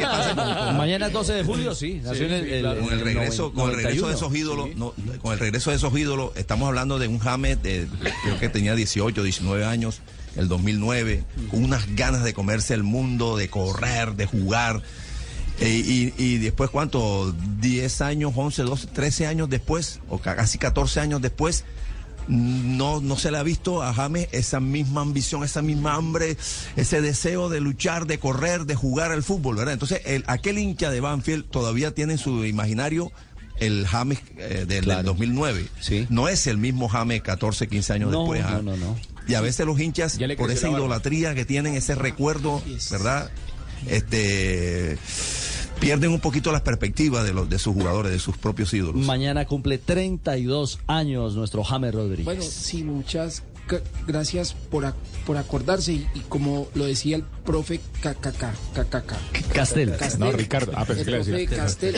mañana 0.73 1.07
es 1.07 1.13
12 1.13 1.33
de 1.33 1.43
julio, 1.43 1.75
sí. 1.75 2.01
Nació 2.03 2.25
en 2.25 2.33
el, 2.33 2.47
el- 2.65 2.79
con 2.79 2.93
el 2.93 2.99
regreso, 3.01 3.51
con 3.53 3.69
el 3.69 3.75
regreso 3.77 4.07
de 4.07 4.13
esos 4.13 4.31
91. 4.31 4.37
ídolos, 4.37 4.75
no, 4.75 4.93
con 5.21 5.33
el 5.33 5.39
regreso 5.39 5.69
de 5.71 5.75
esos 5.77 5.97
ídolos, 5.97 6.31
estamos 6.35 6.67
hablando 6.67 6.99
de 6.99 7.07
un 7.07 7.19
James 7.19 7.61
de, 7.61 7.87
creo 8.23 8.39
que 8.39 8.49
tenía 8.49 8.75
18, 8.75 9.23
19 9.23 9.65
años, 9.65 10.01
el 10.35 10.47
2009, 10.47 11.23
con 11.49 11.63
unas 11.63 11.95
ganas 11.95 12.23
de 12.23 12.33
comerse 12.33 12.73
el 12.73 12.83
mundo, 12.83 13.37
de 13.37 13.49
correr, 13.49 14.13
de 14.15 14.25
jugar. 14.25 14.81
Eh, 15.59 15.69
y, 15.83 16.13
y 16.23 16.37
después, 16.37 16.69
¿cuánto? 16.69 17.33
10 17.59 18.01
años, 18.01 18.33
11, 18.35 18.61
12, 18.63 18.87
13 18.87 19.25
años 19.25 19.49
después, 19.49 19.99
o 20.07 20.19
ca- 20.19 20.35
casi 20.35 20.59
14 20.59 20.99
años 20.99 21.19
después, 21.21 21.65
no, 22.27 22.99
no 23.01 23.15
se 23.17 23.31
le 23.31 23.37
ha 23.37 23.43
visto 23.43 23.81
a 23.83 23.93
James 23.93 24.27
esa 24.31 24.59
misma 24.59 25.01
ambición, 25.01 25.43
esa 25.43 25.61
misma 25.61 25.95
hambre, 25.95 26.37
ese 26.75 27.01
deseo 27.01 27.49
de 27.49 27.61
luchar, 27.61 28.05
de 28.07 28.19
correr, 28.19 28.65
de 28.65 28.75
jugar 28.75 29.11
al 29.11 29.23
fútbol, 29.23 29.55
¿verdad? 29.57 29.73
Entonces, 29.73 30.01
el, 30.05 30.23
aquel 30.27 30.57
hincha 30.59 30.89
de 30.91 30.99
Banfield 30.99 31.45
todavía 31.49 31.93
tiene 31.93 32.13
en 32.13 32.19
su 32.19 32.45
imaginario 32.45 33.11
el 33.59 33.87
James 33.87 34.19
eh, 34.37 34.65
del, 34.67 34.85
del 34.85 35.03
2009. 35.03 35.65
No 36.09 36.27
es 36.29 36.47
el 36.47 36.57
mismo 36.57 36.89
James 36.89 37.21
14, 37.21 37.67
15 37.67 37.93
años 37.93 38.11
No, 38.11 38.19
después. 38.21 38.41
no, 38.43 38.47
¿ah? 38.47 38.61
no, 38.63 38.77
no. 38.77 38.97
Y 39.27 39.33
a 39.33 39.41
veces 39.41 39.65
los 39.65 39.79
hinchas, 39.79 40.17
por 40.37 40.51
esa 40.51 40.69
idolatría 40.69 41.35
que 41.35 41.43
tienen, 41.43 41.75
ese 41.75 41.95
recuerdo, 41.95 42.61
¿verdad? 42.91 43.29
Este 43.87 44.97
pierden 45.79 46.11
un 46.11 46.19
poquito 46.19 46.51
las 46.51 46.61
perspectivas 46.61 47.25
de 47.25 47.33
los 47.33 47.49
de 47.49 47.59
sus 47.59 47.73
jugadores, 47.73 48.11
de 48.11 48.19
sus 48.19 48.37
propios 48.37 48.73
ídolos. 48.73 49.05
Mañana 49.05 49.45
cumple 49.45 49.77
32 49.77 50.79
años 50.87 51.35
nuestro 51.35 51.63
James 51.63 51.93
Rodríguez. 51.93 52.25
Bueno, 52.25 52.43
sí, 52.43 52.83
muchas 52.83 53.43
gracias 54.05 54.53
por, 54.53 54.93
por 55.25 55.37
acordarse 55.37 55.93
y, 55.93 56.07
y 56.15 56.19
como 56.21 56.67
lo 56.73 56.85
decía 56.85 57.17
el 57.17 57.23
profe 57.47 57.79
KKK, 58.01 58.43
KKK. 58.75 59.13
Castel. 59.53 59.95
No, 60.19 60.31
Ricardo. 60.33 60.73
Ah, 60.75 60.83
pensé 60.83 61.01
el 61.01 61.05
que 61.05 61.11
le 61.31 61.45
profe. 61.45 61.55
Castel, 61.55 61.95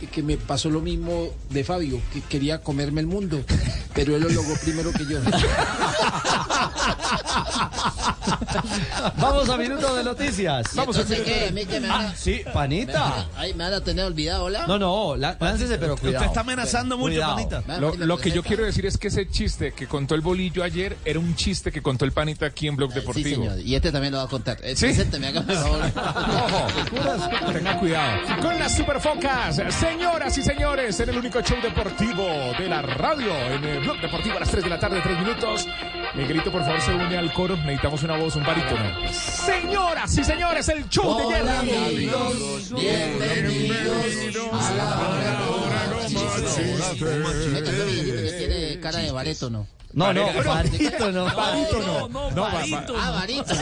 que, 0.00 0.06
que 0.06 0.22
me 0.22 0.38
pasó 0.38 0.70
lo 0.70 0.80
mismo 0.80 1.28
de 1.50 1.62
Fabio, 1.64 2.00
que 2.14 2.22
quería 2.22 2.62
comerme 2.62 3.02
el 3.02 3.06
mundo, 3.06 3.44
pero 3.94 4.16
él 4.16 4.22
lo 4.22 4.30
logró 4.30 4.54
primero 4.64 4.90
que 4.92 5.04
yo. 5.04 5.18
Vamos 9.18 9.48
a 9.50 9.56
minuto 9.56 9.94
de 9.96 10.04
noticias. 10.04 10.74
Vamos 10.74 10.96
a 10.96 11.02
Entonces, 11.02 11.24
¿qué? 11.26 11.48
¿A 11.48 11.50
mí 11.52 11.66
qué 11.66 11.80
me 11.80 11.88
van 11.88 12.06
a- 12.06 12.08
Ah, 12.08 12.14
sí, 12.16 12.40
panita. 12.52 13.28
Ay, 13.36 13.52
me 13.54 13.64
van 13.64 13.74
a 13.74 13.80
tener 13.82 14.04
olvidado, 14.04 14.44
¿hola? 14.44 14.66
No, 14.66 14.78
no, 14.78 15.16
láncese, 15.16 15.76
pero 15.78 15.96
cuidado. 15.96 16.16
Usted 16.24 16.28
está 16.28 16.40
amenazando 16.40 16.96
mucho, 16.96 17.12
Cuidado. 17.14 17.34
panita. 17.36 17.62
Lo, 17.80 17.94
lo 17.96 18.18
que 18.18 18.30
yo 18.30 18.42
quiero 18.42 18.64
decir 18.64 18.86
es 18.86 18.96
que 18.98 19.08
ese 19.08 19.28
chiste 19.28 19.72
que 19.72 19.86
contó 19.86 20.14
el 20.14 20.20
bolillo 20.22 20.62
ayer 20.62 20.96
era 21.04 21.18
un 21.18 21.34
chiste 21.36 21.70
que 21.70 21.82
contó 21.82 22.04
el 22.04 22.12
panita 22.12 22.46
aquí 22.46 22.66
en 22.68 22.76
Blog 22.76 22.92
Sí, 22.92 23.00
Deportivo. 23.00 23.42
señor. 23.44 23.58
Y 23.60 23.74
este 23.74 23.92
también 23.92 24.12
lo 24.12 24.18
va 24.18 24.24
a 24.24 24.28
contar. 24.28 24.53
Eh, 24.62 24.74
¿Sí? 24.76 24.86
Presénteme 24.86 25.28
acá, 25.28 25.42
por 25.42 25.54
favor. 25.54 25.80
Tenga 27.52 27.78
cuidado. 27.78 28.40
Con 28.42 28.58
las 28.58 28.76
superfocas, 28.76 29.60
señoras 29.78 30.36
y 30.38 30.42
señores, 30.42 30.98
en 31.00 31.08
el 31.10 31.18
único 31.18 31.40
show 31.42 31.56
deportivo 31.62 32.26
de 32.58 32.68
la 32.68 32.82
radio, 32.82 33.34
en 33.50 33.64
el 33.64 33.80
Blog 33.80 34.00
Deportivo 34.00 34.36
a 34.36 34.40
las 34.40 34.50
3 34.50 34.64
de 34.64 34.70
la 34.70 34.78
tarde, 34.78 35.00
3 35.02 35.18
minutos. 35.18 35.66
Miguelito, 36.14 36.50
por 36.52 36.62
favor, 36.64 36.80
se 36.80 36.92
une 36.94 37.16
al 37.16 37.32
coro. 37.32 37.56
Necesitamos 37.56 38.02
una 38.02 38.16
voz, 38.16 38.36
un 38.36 38.44
barítono. 38.44 39.12
Señoras 39.12 40.16
y 40.16 40.24
señores, 40.24 40.68
el 40.68 40.88
show 40.88 41.18
de 41.18 41.24
Hola, 41.24 41.62
hierro. 41.62 41.86
amigos, 41.86 42.72
bienvenidos 42.74 44.52
a 44.52 44.74
la 44.74 46.04
Este 46.04 47.84
Miguelito 47.86 48.22
que 48.22 48.32
tiene 48.38 48.80
cara 48.80 48.98
de 49.00 49.10
barétono. 49.10 49.66
No, 49.94 50.12
no, 50.12 50.26
Barito 50.26 51.12
no. 51.12 51.24
Barito 51.24 52.08
no. 52.08 52.30
No, 52.30 52.42
Barito. 52.42 52.94
Ah, 52.98 53.10
Barito. 53.12 53.54
No, 53.54 53.60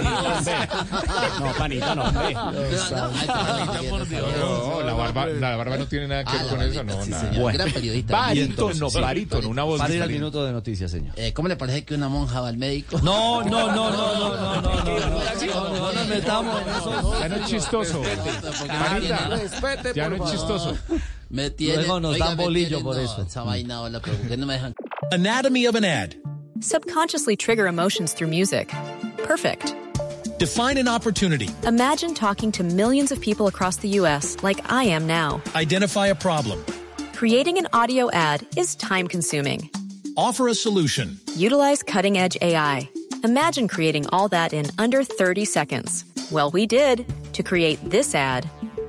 no, 0.00 0.10
no. 0.10 1.46
No, 1.46 1.52
Panita 1.54 1.94
no, 1.94 2.04
hombre. 2.04 2.34
No, 4.38 4.82
la 4.82 4.92
barba, 4.92 5.26
la 5.26 5.56
barba 5.56 5.78
no 5.78 5.86
tiene 5.86 6.08
nada 6.08 6.24
que 6.24 6.36
ver 6.36 6.46
con 6.46 6.62
eso, 6.62 6.84
no, 6.84 7.06
nada. 7.06 7.52
Gran 7.52 7.72
periodista. 7.72 8.12
Barito 8.12 8.74
no, 8.74 8.90
Barito 8.90 9.40
no, 9.40 9.48
una 9.48 9.62
voz 9.62 9.78
Para 9.78 9.94
ir 9.94 10.06
minuto 10.08 10.44
de 10.44 10.52
noticias, 10.52 10.90
señor. 10.90 11.14
¿Cómo 11.32 11.48
le 11.48 11.56
parece 11.56 11.84
que 11.84 11.94
una 11.94 12.08
monja 12.08 12.40
va 12.40 12.48
al 12.48 12.58
médico? 12.58 12.98
No, 13.02 13.42
no, 13.42 13.72
no, 13.72 13.90
no, 13.90 14.16
no, 14.16 14.36
no, 14.36 14.60
no, 14.60 14.62
no. 14.62 14.84
No 15.74 15.92
nos 15.92 16.08
metamos 16.08 16.60
en 16.62 16.68
eso. 16.68 17.20
Ya 17.20 17.28
no 17.28 17.36
es 17.36 17.46
chistoso. 17.46 18.02
Panita, 18.68 19.92
ya 19.94 20.08
no 20.08 20.24
es 20.24 20.30
chistoso. 20.30 20.76
Me 21.34 21.50
tiene, 21.50 21.78
Luego 21.78 21.98
nos 22.00 22.16
dan 22.16 22.36
bolillo 22.36 22.78
tienen- 22.78 22.84
por 22.84 22.94
no, 22.94 23.02
eso. 23.02 23.22
Esa 23.22 23.42
mm. 23.42 23.46
vaina, 23.46 23.82
hola, 23.82 24.00
pero 24.00 24.16
¿por 24.16 24.28
qué 24.28 24.36
no 24.36 24.46
me 24.46 24.54
dejan? 24.54 24.72
Anatomy 25.10 25.66
of 25.66 25.74
an 25.74 25.84
ad. 25.84 26.14
Subconsciously 26.60 27.34
trigger 27.36 27.66
emotions 27.66 28.12
through 28.14 28.28
music. 28.30 28.72
Perfect. 29.24 29.74
Define 30.38 30.78
an 30.78 30.86
opportunity. 30.86 31.48
Imagine 31.66 32.14
talking 32.14 32.52
to 32.52 32.62
millions 32.62 33.10
of 33.10 33.20
people 33.20 33.48
across 33.48 33.78
the 33.78 33.88
U.S. 34.00 34.36
like 34.44 34.60
I 34.70 34.84
am 34.84 35.08
now. 35.08 35.42
Identify 35.56 36.06
a 36.06 36.14
problem. 36.14 36.64
Creating 37.14 37.58
an 37.58 37.66
audio 37.72 38.08
ad 38.12 38.46
is 38.56 38.76
time 38.76 39.08
consuming. 39.08 39.68
Offer 40.16 40.46
a 40.48 40.54
solution. 40.54 41.18
Utilize 41.34 41.82
cutting 41.82 42.16
edge 42.16 42.38
AI. 42.42 42.88
Imagine 43.24 43.66
creating 43.66 44.06
all 44.10 44.28
that 44.28 44.52
in 44.52 44.66
under 44.78 45.02
30 45.02 45.44
seconds. 45.46 46.04
Well, 46.30 46.52
we 46.52 46.66
did 46.66 47.04
to 47.32 47.42
create 47.42 47.78
this 47.82 48.14
ad. 48.14 48.48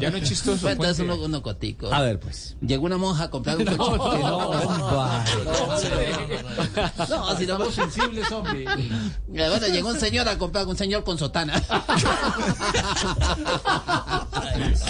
Ya 0.00 0.10
no 0.10 0.16
es 0.18 0.28
chistoso. 0.28 0.62
Cuentas 0.62 0.96
Puente. 0.96 1.02
uno, 1.14 1.24
uno 1.24 1.42
cotico. 1.42 1.92
A 1.92 2.00
ver, 2.00 2.18
pues. 2.20 2.56
Llegó 2.60 2.86
una 2.86 2.96
monja 2.98 3.24
a 3.24 3.30
comprar 3.30 3.56
un 3.58 3.64
No, 3.64 3.76
colchón. 3.76 4.20
no, 4.20 4.52
No, 7.08 7.36
si 7.38 7.46
no 7.46 7.56
Somos 7.58 7.74
sensibles, 7.74 8.30
hombre. 8.32 8.64
Eh, 8.64 8.90
Bueno, 9.28 9.66
llegó 9.68 9.88
un 9.90 9.98
señor 10.00 10.28
a 10.28 10.38
comprar 10.38 10.66
un 10.66 10.76
señor 10.76 11.04
con 11.04 11.18
sotana. 11.18 11.60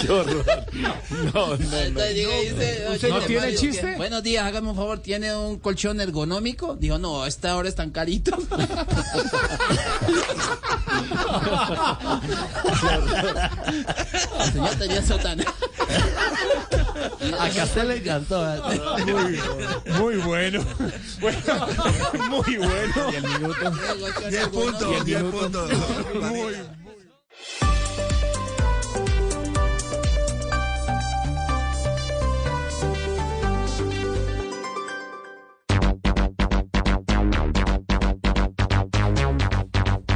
Qué 0.01 0.09
horror. 0.11 0.45
No, 1.33 1.47
no, 1.47 1.57
no. 1.57 1.77
Entonces 1.77 3.09
¿No 3.09 3.15
"Oye, 3.15 3.25
tiene 3.27 3.55
chiste? 3.55 3.95
Buenos 3.97 4.23
días, 4.23 4.45
hágame 4.45 4.69
un 4.69 4.75
favor, 4.75 4.99
¿tiene 4.99 5.35
un 5.35 5.59
colchón 5.59 6.01
ergonómico? 6.01 6.75
Dijo, 6.75 6.97
no, 6.97 7.23
a 7.23 7.27
esta 7.27 7.55
hora 7.55 7.69
es 7.69 7.75
tan 7.75 7.91
carito. 7.91 8.35
El 14.39 14.51
señor 14.53 14.69
tenía 14.75 15.01
sotana. 15.05 15.43
A 17.39 17.49
Castel 17.49 17.87
le 17.89 17.97
encantó. 17.97 18.43
Muy, 19.05 19.39
muy 19.99 20.15
bueno. 20.17 20.63
Bueno, 21.19 21.67
muy 22.29 22.57
bueno. 22.57 23.11
Y 23.11 23.15
el 23.15 23.23
minuto. 23.23 23.71
10 24.29 24.47
puntos, 24.49 24.91
Y 24.91 24.93
el 24.95 25.05
10 25.05 25.23
minuto. 25.23 25.39
puntos. 25.67 25.71
Muy, 26.31 26.53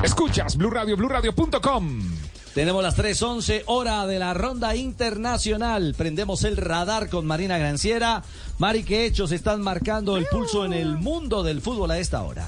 Escuchas 0.04 0.56
Blue 0.58 0.70
Radio, 0.70 0.96
BlueRadio.com. 0.96 2.27
Tenemos 2.58 2.82
las 2.82 2.98
3.11 2.98 3.66
hora 3.68 4.08
de 4.08 4.18
la 4.18 4.34
ronda 4.34 4.76
internacional. 4.76 5.94
Prendemos 5.96 6.44
el 6.44 6.58
radar 6.58 7.08
con 7.08 7.24
Marina 7.28 7.60
Granciera. 7.60 8.24
Mari, 8.58 8.84
¿qué 8.84 9.06
hechos 9.06 9.32
están 9.32 9.62
marcando 9.62 10.18
el 10.18 10.26
pulso 10.26 10.66
en 10.66 10.74
el 10.74 10.98
mundo 10.98 11.44
del 11.44 11.62
fútbol 11.62 11.92
a 11.92 12.00
esta 12.00 12.24
hora? 12.24 12.48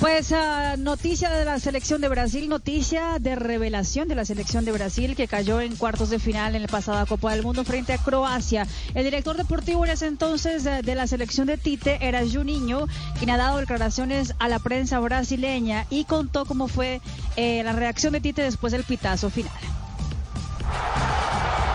Pues 0.00 0.32
ah, 0.32 0.74
noticia 0.76 1.30
de 1.30 1.44
la 1.44 1.58
selección 1.58 2.00
de 2.00 2.08
Brasil, 2.08 2.48
noticia 2.48 3.18
de 3.20 3.36
revelación 3.36 4.08
de 4.08 4.14
la 4.14 4.24
selección 4.24 4.64
de 4.64 4.72
Brasil 4.72 5.14
que 5.16 5.28
cayó 5.28 5.60
en 5.60 5.76
cuartos 5.76 6.10
de 6.10 6.18
final 6.18 6.54
en 6.56 6.62
la 6.62 6.68
pasada 6.68 7.06
Copa 7.06 7.32
del 7.32 7.42
Mundo 7.42 7.64
frente 7.64 7.92
a 7.92 7.98
Croacia. 7.98 8.66
El 8.94 9.04
director 9.04 9.36
deportivo 9.36 9.84
en 9.84 9.92
ese 9.92 10.06
entonces 10.06 10.66
eh, 10.66 10.82
de 10.82 10.94
la 10.94 11.06
selección 11.06 11.46
de 11.46 11.58
Tite 11.58 11.98
era 12.00 12.20
Juninho, 12.26 12.86
quien 13.18 13.30
ha 13.30 13.36
dado 13.36 13.58
declaraciones 13.58 14.34
a 14.38 14.48
la 14.48 14.58
prensa 14.58 14.98
brasileña 14.98 15.86
y 15.90 16.04
contó 16.04 16.44
cómo 16.44 16.68
fue 16.68 17.00
eh, 17.36 17.62
la 17.62 17.72
reacción 17.72 18.12
de 18.12 18.20
Tite 18.20 18.42
después 18.42 18.72
del 18.72 18.84
pitazo 18.84 19.30
final. 19.30 19.52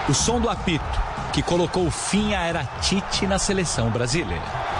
O 0.09 0.13
som 0.13 0.41
do 0.41 0.49
apito 0.49 0.81
que 1.31 1.43
colocou 1.43 1.89
fim 1.91 2.33
à 2.33 2.47
era 2.47 2.65
Tite 2.81 3.27
na 3.27 3.37
seleção 3.37 3.91
brasileira. 3.91 4.78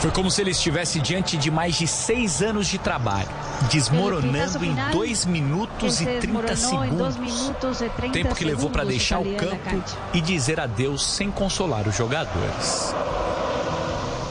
Foi 0.00 0.10
como 0.12 0.30
se 0.30 0.40
ele 0.42 0.52
estivesse 0.52 1.00
diante 1.00 1.36
de 1.36 1.50
mais 1.50 1.74
de 1.76 1.86
seis 1.88 2.40
anos 2.40 2.68
de 2.68 2.78
trabalho, 2.78 3.28
desmoronando 3.70 4.64
em 4.64 4.70
final, 4.70 4.90
dois 4.92 5.26
minutos 5.26 5.78
que 5.78 5.86
e 5.86 5.90
se 5.90 6.04
30 6.20 6.42
desmoronou 6.54 6.84
em 6.84 6.96
dois 6.96 7.14
segundos. 7.14 7.42
minutos 7.42 7.80
e 7.80 7.88
30 7.90 8.12
Tempo 8.12 8.34
que 8.34 8.44
levou 8.44 8.70
para 8.70 8.84
deixar 8.84 9.18
o 9.18 9.34
campo 9.36 9.82
e 10.14 10.20
dizer 10.20 10.60
adeus 10.60 11.04
sem 11.04 11.30
consolar 11.32 11.86
os 11.88 11.96
jogadores. 11.96 12.94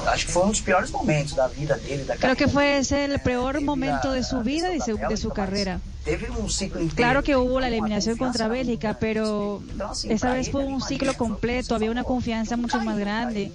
Acho 0.07 0.26
que 0.28 0.32
foi 0.32 0.43
um 0.45 0.47
dos 0.49 0.61
piores 0.61 0.89
momentos 0.89 1.34
da 1.34 1.47
vida 1.49 1.76
dele, 1.78 2.05
da 2.05 2.15
Creo 2.15 2.34
que 2.38 2.45
carreira 2.45 2.49
fue 2.53 2.78
ese 2.78 3.03
el 3.03 3.20
peor 3.20 3.59
momento 3.59 4.11
de 4.13 4.24
su 4.24 4.39
vida 4.41 4.74
y 4.74 4.80
su- 4.80 4.95
de 4.97 5.18
su 5.18 5.30
carrera. 5.32 5.82
Teve 6.05 6.30
um 6.32 6.47
ciclo 6.47 6.80
inteiro. 6.82 6.95
Claro 6.95 7.24
que 7.24 7.36
hubo 7.36 7.59
la 7.59 7.68
eliminación 7.68 8.15
contra 8.18 8.47
Bélgica, 8.47 8.95
pero 8.97 9.61
esa 10.09 10.32
vez 10.32 10.49
fue 10.49 10.63
un 10.63 10.80
ciclo 10.80 11.13
completo, 11.15 11.76
había 11.76 11.91
una 11.91 12.05
confianza 12.05 12.55
mucho 12.55 12.80
más 12.80 12.97
grande. 12.97 13.51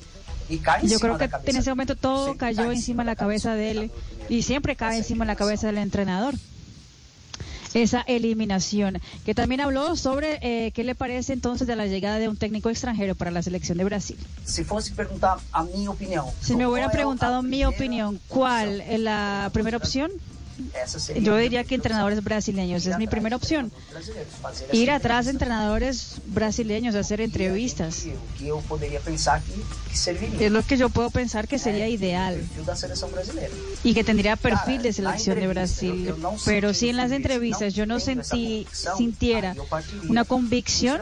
Yo 0.83 0.99
creo 0.99 1.19
que 1.19 1.31
en 1.47 1.57
ese 1.57 1.71
momento 1.71 1.97
todo 1.97 2.37
cayó 2.37 2.71
encima 2.71 3.03
de 3.03 3.07
la 3.07 3.17
cabeza 3.17 3.55
de 3.55 3.71
él 3.71 3.91
y 4.29 4.43
siempre 4.43 4.77
cae 4.77 4.99
encima 4.99 5.25
de 5.25 5.33
la 5.33 5.37
cabeza 5.37 5.67
del 5.67 5.79
entrenador. 5.79 6.35
Esa 7.75 8.03
eliminación, 8.03 9.01
que 9.25 9.35
también 9.35 9.63
habló 9.63 9.97
sobre 9.97 10.39
eh, 10.43 10.73
qué 10.73 10.85
le 10.85 10.95
parece 10.95 11.33
entonces 11.33 11.67
de 11.67 11.75
la 11.75 11.87
llegada 11.87 12.19
de 12.19 12.29
un 12.29 12.37
técnico 12.37 12.69
extranjero 12.69 13.15
para 13.15 13.31
la 13.31 13.43
selección 13.43 13.79
de 13.79 13.85
Brasil. 13.85 14.19
Se 14.45 14.63
fosse 14.63 14.93
perguntar 14.95 15.39
a 15.53 15.63
minha 15.65 15.89
opinião. 15.89 16.27
Si 16.43 16.55
me 16.55 16.67
hubiera 16.67 16.91
preguntado 16.91 17.43
mi 17.43 17.65
opinión, 17.65 18.21
¿cuál 18.29 18.83
es 18.83 19.01
la 19.01 19.49
primera 19.55 19.79
opción? 19.79 20.11
Yo 21.21 21.37
diría 21.37 21.65
que 21.65 21.75
entrenadores 21.75 22.23
brasileños 22.23 22.87
es 22.87 22.99
mi 22.99 23.07
primera 23.07 23.37
opción. 23.37 23.71
Ir 24.73 24.91
atrás 24.91 25.27
de 25.27 25.33
entrenadores 25.33 26.17
brasileños, 26.27 26.95
hacer 26.95 27.21
entrevistas. 27.21 28.07
Es 30.41 30.53
lo 30.53 30.63
que 30.63 30.77
yo 30.77 30.89
puedo 30.89 31.11
pensar 31.11 31.49
que 31.49 31.59
sería 31.59 31.89
ideal 31.89 32.41
y 33.85 33.95
que 33.95 34.05
tendría 34.05 34.37
perfil 34.37 34.83
de 34.83 34.93
selección 34.93 35.39
de 35.39 35.49
Brasil. 35.49 36.15
Pero 36.45 36.75
si 36.75 36.89
en 36.89 36.97
las 36.97 37.13
entrevistas 37.13 37.75
yo 37.75 37.87
no 37.87 38.01
sentí, 38.01 38.67
sintiera 38.97 39.55
una 40.09 40.25
convicción, 40.25 41.01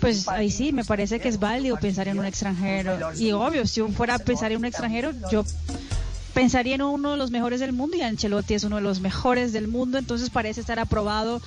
pues 0.00 0.28
ahí 0.28 0.50
sí, 0.50 0.72
me 0.72 0.84
parece 0.84 1.20
que 1.20 1.28
es 1.28 1.38
válido 1.38 1.76
pensar 1.76 2.08
en 2.08 2.18
un 2.18 2.24
extranjero. 2.24 3.12
Y 3.16 3.32
obvio, 3.32 3.66
si 3.66 3.80
uno 3.80 3.94
fuera 3.94 4.14
a 4.14 4.18
pensar 4.18 4.50
en 4.52 4.58
un 4.58 4.64
extranjero, 4.64 5.12
yo 5.30 5.44
pensaría 6.34 6.74
en 6.74 6.82
uno 6.82 7.12
de 7.12 7.16
los 7.16 7.30
mejores 7.30 7.60
del 7.60 7.72
mundo 7.72 7.96
y 7.96 8.02
Ancelotti 8.02 8.54
es 8.54 8.64
uno 8.64 8.76
de 8.76 8.82
los 8.82 9.00
mejores 9.00 9.52
del 9.52 9.68
mundo, 9.68 9.98
entonces 9.98 10.30
parece 10.30 10.60
estar 10.60 10.78
aprobado 10.78 11.40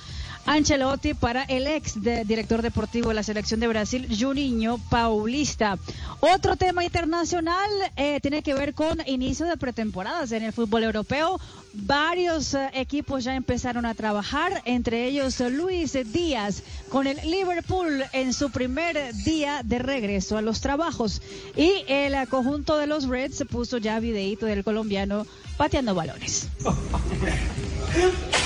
Ancelotti 0.46 1.14
para 1.14 1.42
el 1.44 1.66
ex 1.66 1.94
director 2.02 2.60
deportivo 2.60 3.08
de 3.08 3.14
la 3.14 3.22
selección 3.22 3.60
de 3.60 3.68
Brasil, 3.68 4.06
Juninho 4.18 4.78
Paulista. 4.90 5.78
Otro 6.20 6.56
tema 6.56 6.84
internacional 6.84 7.70
eh, 7.96 8.20
tiene 8.20 8.42
que 8.42 8.54
ver 8.54 8.74
con 8.74 8.98
inicio 9.06 9.46
de 9.46 9.56
pretemporadas 9.56 10.32
en 10.32 10.42
el 10.42 10.52
fútbol 10.52 10.84
europeo. 10.84 11.40
Varios 11.72 12.54
eh, 12.54 12.70
equipos 12.74 13.24
ya 13.24 13.34
empezaron 13.34 13.86
a 13.86 13.94
trabajar, 13.94 14.62
entre 14.66 15.06
ellos 15.06 15.40
Luis 15.40 15.96
Díaz 16.12 16.62
con 16.90 17.06
el 17.06 17.16
Liverpool 17.28 18.04
en 18.12 18.32
su 18.32 18.50
primer 18.50 19.14
día 19.24 19.62
de 19.64 19.78
regreso 19.78 20.36
a 20.36 20.42
los 20.42 20.60
trabajos. 20.60 21.22
Y 21.56 21.84
el 21.88 22.14
eh, 22.14 22.26
conjunto 22.28 22.76
de 22.76 22.86
los 22.86 23.08
Reds 23.08 23.44
puso 23.50 23.78
ya 23.78 23.98
videíto 23.98 24.44
del 24.46 24.62
colombiano 24.62 25.26
pateando 25.56 25.94
balones. 25.94 26.48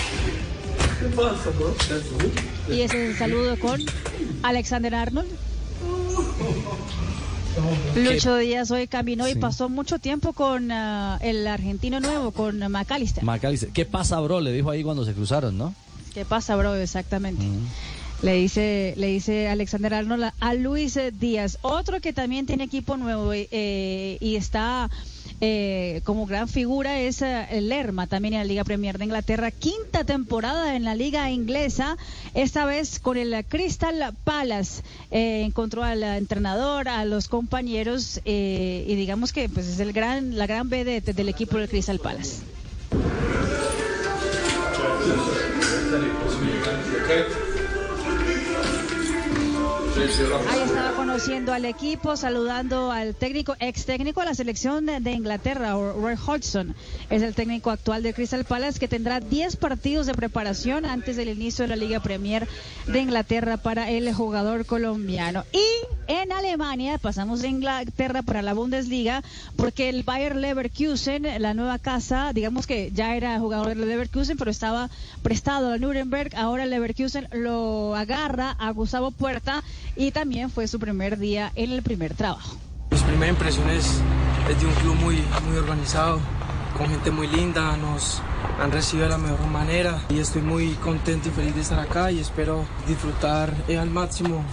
Y 2.68 2.80
ese 2.80 2.84
es 2.84 3.10
el 3.10 3.16
saludo 3.16 3.58
con 3.58 3.80
Alexander 4.42 4.94
Arnold. 4.94 5.28
Lucho 7.96 8.36
Díaz 8.36 8.70
hoy 8.70 8.86
caminó 8.86 9.28
y 9.28 9.34
pasó 9.34 9.68
mucho 9.68 9.98
tiempo 9.98 10.32
con 10.32 10.70
ah, 10.70 11.18
el 11.20 11.46
argentino 11.46 12.00
nuevo, 12.00 12.30
con 12.30 12.58
McAllister. 12.70 13.24
Macalister. 13.24 13.70
¿Qué 13.70 13.84
pasa, 13.84 14.20
bro? 14.20 14.40
Le 14.40 14.52
dijo 14.52 14.70
ahí 14.70 14.82
cuando 14.82 15.04
se 15.04 15.12
cruzaron, 15.14 15.58
¿no? 15.58 15.74
¿Qué 16.14 16.24
pasa, 16.24 16.56
bro? 16.56 16.74
Exactamente. 16.74 17.44
Le 18.20 18.34
dice, 18.34 18.94
le 18.96 19.06
dice 19.06 19.48
Alexander 19.48 19.94
Arnold 19.94 20.32
a- 20.40 20.54
Luis 20.54 20.98
Díaz, 21.20 21.58
otro 21.62 22.00
que 22.00 22.12
también 22.12 22.46
tiene 22.46 22.64
equipo 22.64 22.96
nuevo 22.96 23.32
eh, 23.32 24.18
y 24.20 24.34
está 24.34 24.90
eh, 25.40 26.00
como 26.02 26.26
gran 26.26 26.48
figura 26.48 26.98
es 26.98 27.22
eh, 27.22 27.46
Lerma, 27.62 28.08
también 28.08 28.34
en 28.34 28.40
la 28.40 28.44
Liga 28.44 28.64
Premier 28.64 28.98
de 28.98 29.04
Inglaterra, 29.04 29.52
quinta 29.52 30.02
temporada 30.02 30.74
en 30.74 30.82
la 30.82 30.96
Liga 30.96 31.30
Inglesa, 31.30 31.96
esta 32.34 32.64
vez 32.64 32.98
con 32.98 33.16
el 33.18 33.44
Crystal 33.46 34.12
Palace, 34.24 34.82
Eh, 35.12 35.42
encontró 35.44 35.84
al 35.84 36.02
entrenador, 36.02 36.88
a 36.88 37.04
los 37.04 37.28
compañeros 37.28 38.20
y 38.24 38.94
digamos 38.96 39.32
que 39.32 39.48
pues 39.48 39.66
es 39.68 39.78
el 39.78 39.92
gran, 39.92 40.36
la 40.36 40.46
gran 40.48 40.68
vedette 40.68 41.14
del 41.14 41.28
equipo 41.28 41.56
del 41.58 41.68
Crystal 41.68 42.00
Palace. 42.00 42.42
Ahí 49.98 50.60
estaba 50.64 50.92
conociendo 50.92 51.52
al 51.52 51.64
equipo, 51.64 52.16
saludando 52.16 52.92
al 52.92 53.16
técnico, 53.16 53.56
ex 53.58 53.84
técnico 53.84 54.20
de 54.20 54.26
la 54.26 54.34
selección 54.34 54.86
de, 54.86 55.00
de 55.00 55.10
Inglaterra, 55.10 55.72
Roy 55.72 56.14
Hodgson. 56.14 56.76
Es 57.10 57.22
el 57.22 57.34
técnico 57.34 57.70
actual 57.70 58.04
de 58.04 58.14
Crystal 58.14 58.44
Palace 58.44 58.78
que 58.78 58.86
tendrá 58.86 59.18
10 59.18 59.56
partidos 59.56 60.06
de 60.06 60.14
preparación 60.14 60.84
antes 60.84 61.16
del 61.16 61.30
inicio 61.30 61.64
de 61.64 61.70
la 61.70 61.76
Liga 61.76 61.98
Premier 61.98 62.46
de 62.86 63.00
Inglaterra 63.00 63.56
para 63.56 63.90
el 63.90 64.14
jugador 64.14 64.66
colombiano. 64.66 65.44
Y 65.52 65.66
en 66.06 66.30
Alemania, 66.30 66.98
pasamos 66.98 67.42
de 67.42 67.48
Inglaterra 67.48 68.22
para 68.22 68.40
la 68.40 68.54
Bundesliga, 68.54 69.24
porque 69.56 69.88
el 69.88 70.04
Bayer 70.04 70.36
Leverkusen, 70.36 71.26
la 71.42 71.54
nueva 71.54 71.78
casa, 71.80 72.32
digamos 72.32 72.68
que 72.68 72.92
ya 72.92 73.16
era 73.16 73.38
jugador 73.40 73.68
del 73.68 73.80
Leverkusen, 73.80 74.38
pero 74.38 74.50
estaba 74.50 74.90
prestado 75.22 75.72
a 75.72 75.76
Nuremberg, 75.76 76.34
ahora 76.36 76.66
Leverkusen 76.66 77.28
lo 77.32 77.96
agarra 77.96 78.52
a 78.52 78.70
Gustavo 78.70 79.10
Puerta 79.10 79.62
y 79.98 80.12
también 80.12 80.48
fue 80.48 80.68
su 80.68 80.78
primer 80.78 81.18
día 81.18 81.50
en 81.56 81.72
el 81.72 81.82
primer 81.82 82.14
trabajo. 82.14 82.56
Mis 82.92 83.02
primeras 83.02 83.30
impresiones 83.30 84.00
es 84.48 84.60
de 84.60 84.66
un 84.66 84.72
club 84.74 84.94
muy, 84.94 85.16
muy 85.46 85.58
organizado, 85.58 86.20
con 86.78 86.88
gente 86.88 87.10
muy 87.10 87.26
linda, 87.26 87.76
nos 87.76 88.22
han 88.60 88.70
recibido 88.70 89.08
de 89.08 89.10
la 89.10 89.18
mejor 89.18 89.46
manera 89.48 90.00
y 90.08 90.20
estoy 90.20 90.40
muy 90.40 90.74
contento 90.74 91.28
y 91.28 91.32
feliz 91.32 91.54
de 91.56 91.62
estar 91.62 91.80
acá 91.80 92.12
y 92.12 92.20
espero 92.20 92.64
disfrutar 92.86 93.52
eh, 93.66 93.76
al 93.76 93.90
máximo 93.90 94.44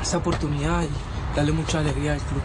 esta 0.00 0.16
oportunidad 0.16 0.82
y 0.84 1.36
darle 1.36 1.52
mucha 1.52 1.80
alegría 1.80 2.14
al 2.14 2.20
club. 2.20 2.42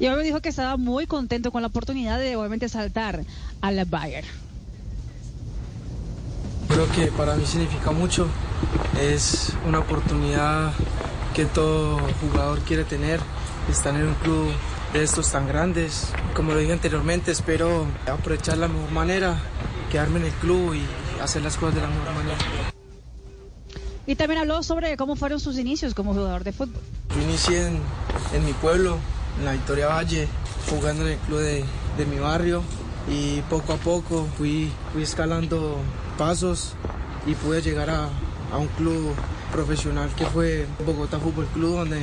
Y 0.00 0.06
luego 0.06 0.22
dijo 0.22 0.40
que 0.40 0.48
estaba 0.48 0.76
muy 0.76 1.06
contento 1.06 1.52
con 1.52 1.62
la 1.62 1.68
oportunidad 1.68 2.18
de 2.18 2.34
obviamente 2.34 2.68
saltar 2.68 3.24
a 3.60 3.70
la 3.70 3.84
Bayern. 3.84 4.26
Creo 6.70 6.88
que 6.92 7.12
para 7.12 7.34
mí 7.34 7.44
significa 7.46 7.90
mucho, 7.90 8.28
es 9.00 9.52
una 9.66 9.80
oportunidad 9.80 10.72
que 11.34 11.44
todo 11.44 11.98
jugador 12.20 12.60
quiere 12.60 12.84
tener, 12.84 13.20
estar 13.68 13.94
en 13.94 14.06
un 14.06 14.14
club 14.14 14.46
de 14.92 15.02
estos 15.02 15.30
tan 15.32 15.48
grandes. 15.48 16.12
Como 16.34 16.52
lo 16.52 16.58
dije 16.58 16.72
anteriormente, 16.72 17.32
espero 17.32 17.86
aprovechar 18.06 18.58
la 18.58 18.68
mejor 18.68 18.90
manera, 18.92 19.40
quedarme 19.90 20.20
en 20.20 20.26
el 20.26 20.32
club 20.32 20.74
y 20.74 20.82
hacer 21.20 21.42
las 21.42 21.56
cosas 21.56 21.74
de 21.74 21.80
la 21.80 21.88
mejor 21.88 22.14
manera. 22.14 22.38
Y 24.06 24.14
también 24.14 24.40
habló 24.40 24.62
sobre 24.62 24.96
cómo 24.96 25.16
fueron 25.16 25.40
sus 25.40 25.58
inicios 25.58 25.94
como 25.94 26.14
jugador 26.14 26.44
de 26.44 26.52
fútbol. 26.52 26.80
Yo 27.14 27.22
inicié 27.22 27.66
en, 27.66 27.80
en 28.32 28.44
mi 28.44 28.52
pueblo, 28.52 28.98
en 29.38 29.44
la 29.44 29.52
Victoria 29.52 29.88
Valle, 29.88 30.28
jugando 30.68 31.04
en 31.04 31.12
el 31.12 31.18
club 31.18 31.40
de, 31.40 31.64
de 31.96 32.06
mi 32.06 32.18
barrio 32.18 32.62
y 33.08 33.40
poco 33.42 33.72
a 33.72 33.76
poco 33.76 34.26
fui, 34.36 34.70
fui 34.92 35.02
escalando 35.02 35.78
pasos 36.20 36.74
y 37.26 37.34
pude 37.34 37.62
llegar 37.62 37.88
a, 37.88 38.10
a 38.52 38.58
un 38.58 38.66
club 38.68 39.14
profesional 39.50 40.10
que 40.14 40.26
fue 40.26 40.66
Bogotá 40.84 41.18
Fútbol 41.18 41.46
Club, 41.46 41.76
donde 41.76 41.98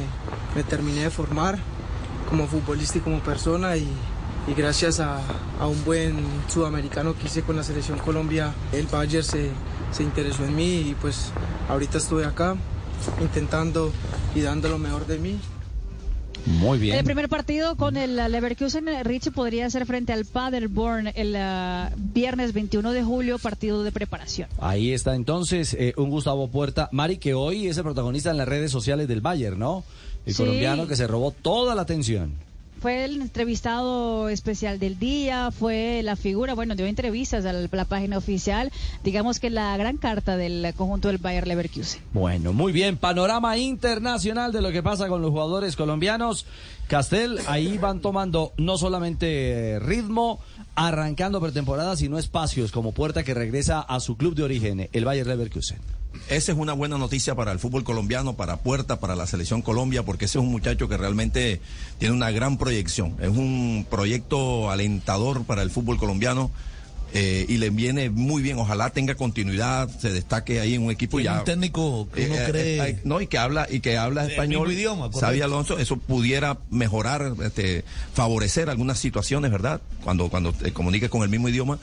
me 0.56 0.64
terminé 0.64 1.04
de 1.04 1.12
formar 1.12 1.60
como 2.28 2.48
futbolista 2.48 2.98
y 2.98 3.02
como 3.02 3.20
persona 3.20 3.78
y, 3.78 3.88
gracias 4.58 5.00
a, 5.00 5.20
un 5.62 5.86
buen 5.86 6.16
sudamericano 6.48 7.16
que 7.16 7.28
hice 7.28 7.44
con 7.44 7.58
la 7.58 7.64
selección 7.64 8.00
Colombia, 8.00 8.56
el 8.72 8.88
Bayer 8.88 9.24
se, 9.24 9.52
se 9.92 10.02
interesó 10.02 10.46
en 10.46 10.56
mí 10.56 10.80
y 10.80 10.96
pues 11.00 11.32
ahorita 11.70 12.00
estoy 12.00 12.24
acá 12.24 12.56
intentando 13.22 13.92
y 14.34 14.42
dando 14.42 14.68
lo 14.68 14.80
mejor 14.80 15.06
de 15.06 15.20
mí. 15.20 15.40
Muy 16.46 16.78
bien. 16.80 16.96
El 16.96 17.04
primer 17.04 17.28
partido 17.28 17.76
con 17.76 17.98
el 17.98 18.16
Leverkusen, 18.16 18.86
Richie, 19.04 19.32
podría 19.32 19.70
ser 19.70 19.86
frente 19.86 20.14
al 20.14 20.26
Paderborn 20.26 21.12
el 21.16 21.36
uh, 21.36 21.94
viernes 21.98 22.54
21 22.54 22.92
de 22.94 23.04
julio, 23.04 23.38
partido 23.38 23.84
de 23.84 23.92
preparación. 23.92 24.48
Ahí 24.60 24.94
está 24.94 25.16
entonces 25.16 25.74
eh, 25.78 25.94
un 25.98 26.10
Gustavo 26.10 26.48
Puerta, 26.48 26.88
Mari, 26.94 27.18
que 27.18 27.34
hoy 27.34 27.68
es 27.68 27.78
el 27.78 27.84
protagonista 27.84 28.32
en 28.32 28.38
las 28.38 28.48
redes 28.48 28.72
sociales 28.72 29.08
del 29.08 29.22
Bayern, 29.22 29.60
¿no? 29.60 29.84
El 30.26 30.34
Sí. 30.34 30.44
colombiano 30.44 30.88
que 30.88 30.96
se 30.96 31.08
robó 31.08 31.32
toda 31.32 31.76
la 31.76 31.82
atención. 31.82 32.34
Fue 32.80 33.06
el 33.06 33.22
entrevistado 33.22 34.30
especial 34.30 34.78
del 34.78 35.00
día, 35.00 35.52
fue 35.52 36.02
la 36.04 36.16
figura, 36.16 36.54
bueno, 36.54 36.76
dio 36.76 36.86
entrevistas 36.86 37.44
a 37.46 37.54
la, 37.54 37.86
página 37.86 38.18
oficial, 38.18 38.72
digamos 39.04 39.40
que 39.40 39.50
la 39.50 39.76
gran 39.78 39.98
carta 39.98 40.38
del 40.38 40.74
conjunto 40.76 41.08
del 41.08 41.18
Bayer 41.18 41.48
Leverkusen. 41.48 42.02
Bueno, 42.14 42.54
muy 42.54 42.72
bien. 42.72 42.98
Panorama 42.98 43.58
internacional 43.58 44.52
de 44.52 44.62
lo 44.62 44.72
que 44.72 44.84
pasa 44.84 45.08
con 45.08 45.22
los 45.22 45.32
jugadores 45.32 45.76
colombianos. 45.76 46.46
Castel, 46.88 47.40
ahí 47.48 47.78
van 47.78 48.00
tomando 48.00 48.54
no 48.58 48.78
solamente 48.78 49.74
eh, 49.74 49.80
ritmo, 49.80 50.40
arrancando 50.76 51.42
pretemporada, 51.42 51.96
sino 51.98 52.18
espacios 52.18 52.72
como 52.72 52.94
Puerta 52.94 53.24
que 53.24 53.34
regresa 53.34 53.82
a 53.82 54.00
su 54.00 54.18
club 54.18 54.36
de 54.36 54.44
origen, 54.44 54.90
el 54.92 55.06
Bayer 55.06 55.28
Leverkusen. 55.28 55.80
Esa 56.30 56.52
es 56.52 56.58
una 56.58 56.74
buena 56.74 56.98
noticia 56.98 57.36
para 57.36 57.52
el 57.54 57.60
fútbol 57.60 57.84
colombiano, 57.86 58.36
para 58.36 58.58
Puerta, 58.58 59.00
para 59.00 59.16
la 59.16 59.26
selección 59.28 59.62
Colombia, 59.62 60.04
porque 60.04 60.26
ese 60.26 60.38
es 60.40 60.44
un 60.44 60.52
muchacho 60.52 60.90
que 60.90 60.98
realmente 60.98 61.62
tiene 62.00 62.14
una 62.14 62.32
gran 62.32 62.58
proyección. 62.58 63.16
Es 63.22 63.30
un 63.30 63.86
proyecto 63.90 64.70
alentador 64.70 65.46
para 65.46 65.62
el 65.62 65.72
fútbol 65.72 65.98
colombiano. 65.98 66.52
eh, 67.14 67.46
y 67.48 67.56
le 67.56 67.70
viene 67.70 68.10
muy 68.10 68.42
bien, 68.42 68.60
ojalá 68.60 68.90
tenga 68.90 69.16
continuidad, 69.16 69.88
se 69.98 70.12
destaque 70.12 70.60
ahí 70.60 70.74
en 70.74 70.84
un 70.84 70.92
equipo 70.92 71.22
ya. 71.22 71.40
un 71.40 71.46
técnico 71.46 72.10
que 72.14 72.26
uno 72.26 72.36
Eh, 72.36 72.38
eh, 72.44 72.50
cree- 72.52 72.90
eh, 72.90 73.00
no, 73.06 73.22
y 73.22 73.28
que 73.28 73.38
habla, 73.38 73.66
y 73.72 73.80
que 73.80 73.98
habla 73.98 74.26
español. 74.26 74.70
idioma. 74.74 75.10
Xavi 75.18 75.40
Alonso, 75.40 75.80
eso 75.80 75.96
pudiera 75.96 76.58
mejorar, 76.70 77.34
este, 77.46 77.86
favorecer 78.14 78.70
algunas 78.70 79.00
situaciones, 79.00 79.52
¿verdad? 79.52 79.80
Cuando, 80.04 80.28
cuando 80.30 80.52
te 80.52 80.74
comuniques 80.74 81.10
con 81.10 81.24
el 81.24 81.30
mismo 81.30 81.48
idioma. 81.48 81.80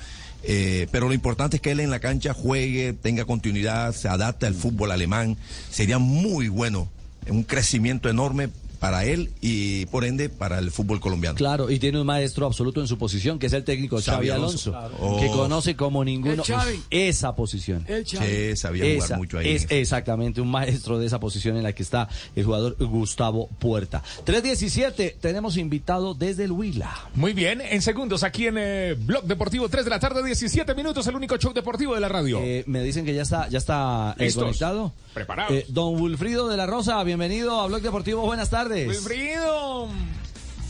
Eh, 0.47 0.89
pero 0.91 1.09
lo 1.09 1.15
importante 1.15 1.57
es 1.57 1.63
que 1.63 1.71
él 1.71 1.81
en 1.81 1.91
la 1.91 2.01
cancha 2.01 2.35
juegue, 2.35 2.93
tenga 2.93 3.25
continuidad, 3.25 3.95
se 3.95 4.09
adapte 4.09 4.47
al 4.47 4.55
fútbol 4.55 4.93
alemán. 4.93 5.37
Sería 5.71 5.99
muy 5.99 6.49
bueno, 6.49 6.89
un 7.29 7.45
crecimiento 7.45 8.11
enorme 8.11 8.51
para 8.85 9.05
él 9.07 9.31
y 9.41 9.87
por 9.87 10.05
ende 10.05 10.29
para 10.29 10.59
el 10.59 10.71
fútbol 10.71 11.01
colombiano. 11.01 11.37
Claro, 11.37 11.71
y 11.71 11.79
tiene 11.79 11.99
un 12.01 12.07
maestro 12.07 12.45
absoluto 12.45 12.83
en 12.83 12.87
su 12.87 12.99
posición, 12.99 13.39
que 13.39 13.47
es 13.47 13.53
el 13.55 13.65
técnico 13.65 13.97
Xavi, 13.97 14.29
Xavi 14.29 14.31
Alonso, 14.31 14.77
Alonso, 14.77 14.99
claro. 14.99 15.17
que 15.21 15.27
Oh. 15.29 15.33
conoce 15.37 15.75
como 15.75 16.05
ninguno 16.05 16.35
El 16.35 16.43
Xavi. 16.43 16.83
esa 16.91 17.35
posición. 17.35 17.85
El 17.89 18.05
Xavi. 18.07 18.27
Sí, 18.27 18.57
sabía 18.57 18.85
jugar 18.85 18.99
Esa- 19.07 19.17
mucho 19.17 19.39
ahí. 19.39 19.49
Es 19.55 19.67
exactamente 19.71 20.43
un 20.43 20.51
maestro 20.51 20.99
de 20.99 21.07
esa 21.07 21.19
posición 21.19 21.57
en 21.57 21.63
la 21.63 21.73
que 21.73 21.83
está 21.83 22.09
el 22.37 22.45
jugador 22.45 22.77
Gustavo 22.79 23.49
Puerta. 23.59 24.03
317, 24.25 25.17
tenemos 25.19 25.57
invitado 25.57 26.13
desde 26.13 26.45
el 26.45 26.53
Huila. 26.53 27.09
Muy 27.15 27.33
bien, 27.33 27.63
en 27.63 27.81
segundos 27.81 28.23
aquí 28.23 28.49
en 28.49 28.57
eh, 28.59 28.95
Blog 28.99 29.25
Deportivo, 29.25 29.69
3 29.71 29.85
de 29.85 29.91
la 29.91 29.99
tarde, 29.99 30.23
17 30.23 30.75
minutos, 30.75 31.07
el 31.07 31.17
único 31.17 31.39
show 31.39 31.55
deportivo 31.55 31.95
de 31.95 32.01
la 32.01 32.09
radio. 32.09 32.39
Eh, 32.43 32.65
me 32.67 32.83
dicen 32.83 33.07
que 33.07 33.15
ya 33.15 33.23
está, 33.23 33.49
ya 33.49 33.57
está 33.59 34.15
eh, 34.19 34.31
conectado. 34.35 34.93
Preparados. 35.15 35.53
Eh, 35.55 35.65
don 35.69 35.99
Wilfrido 36.01 36.49
de 36.49 36.57
la 36.57 36.67
Rosa, 36.67 37.03
bienvenido 37.05 37.61
a 37.61 37.67
Blog 37.69 37.81
Deportivo, 37.81 38.23
buenas 38.23 38.51
tardes. 38.51 38.74
Wilfrido. 38.83 39.89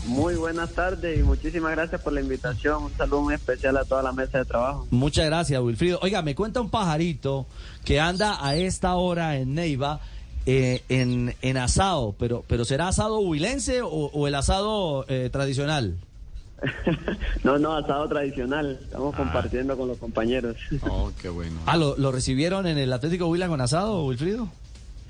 Muy 0.06 0.34
buenas 0.34 0.70
tardes 0.72 1.18
y 1.18 1.22
muchísimas 1.22 1.72
gracias 1.72 2.00
por 2.02 2.12
la 2.12 2.20
invitación. 2.20 2.84
Un 2.84 2.92
saludo 2.96 3.22
muy 3.22 3.34
especial 3.34 3.76
a 3.78 3.84
toda 3.84 4.02
la 4.02 4.12
mesa 4.12 4.38
de 4.38 4.44
trabajo. 4.44 4.86
Muchas 4.90 5.24
gracias, 5.26 5.60
Wilfrido. 5.62 5.98
Oiga, 6.02 6.20
me 6.20 6.34
cuenta 6.34 6.60
un 6.60 6.68
pajarito 6.68 7.46
que 7.84 8.00
anda 8.00 8.36
a 8.46 8.54
esta 8.54 8.96
hora 8.96 9.36
en 9.38 9.54
Neiva 9.54 10.00
eh, 10.44 10.82
en, 10.90 11.34
en 11.40 11.56
asado, 11.56 12.14
pero, 12.18 12.44
pero 12.46 12.66
¿será 12.66 12.88
asado 12.88 13.18
huilense 13.20 13.80
o, 13.80 13.88
o 13.88 14.28
el 14.28 14.34
asado 14.34 15.06
eh, 15.08 15.30
tradicional? 15.32 15.96
No, 17.42 17.58
no, 17.58 17.76
asado 17.76 18.08
tradicional. 18.08 18.78
Estamos 18.82 19.14
compartiendo 19.14 19.76
con 19.76 19.86
los 19.88 19.98
compañeros. 19.98 20.56
Oh, 20.88 21.10
qué 21.20 21.28
bueno. 21.28 21.60
Ah, 21.66 21.76
¿lo, 21.76 21.94
lo 21.98 22.10
recibieron 22.10 22.66
en 22.66 22.78
el 22.78 22.90
Atlético 22.90 23.26
Huila 23.26 23.48
con 23.48 23.60
asado, 23.60 24.02
Wilfrido? 24.06 24.48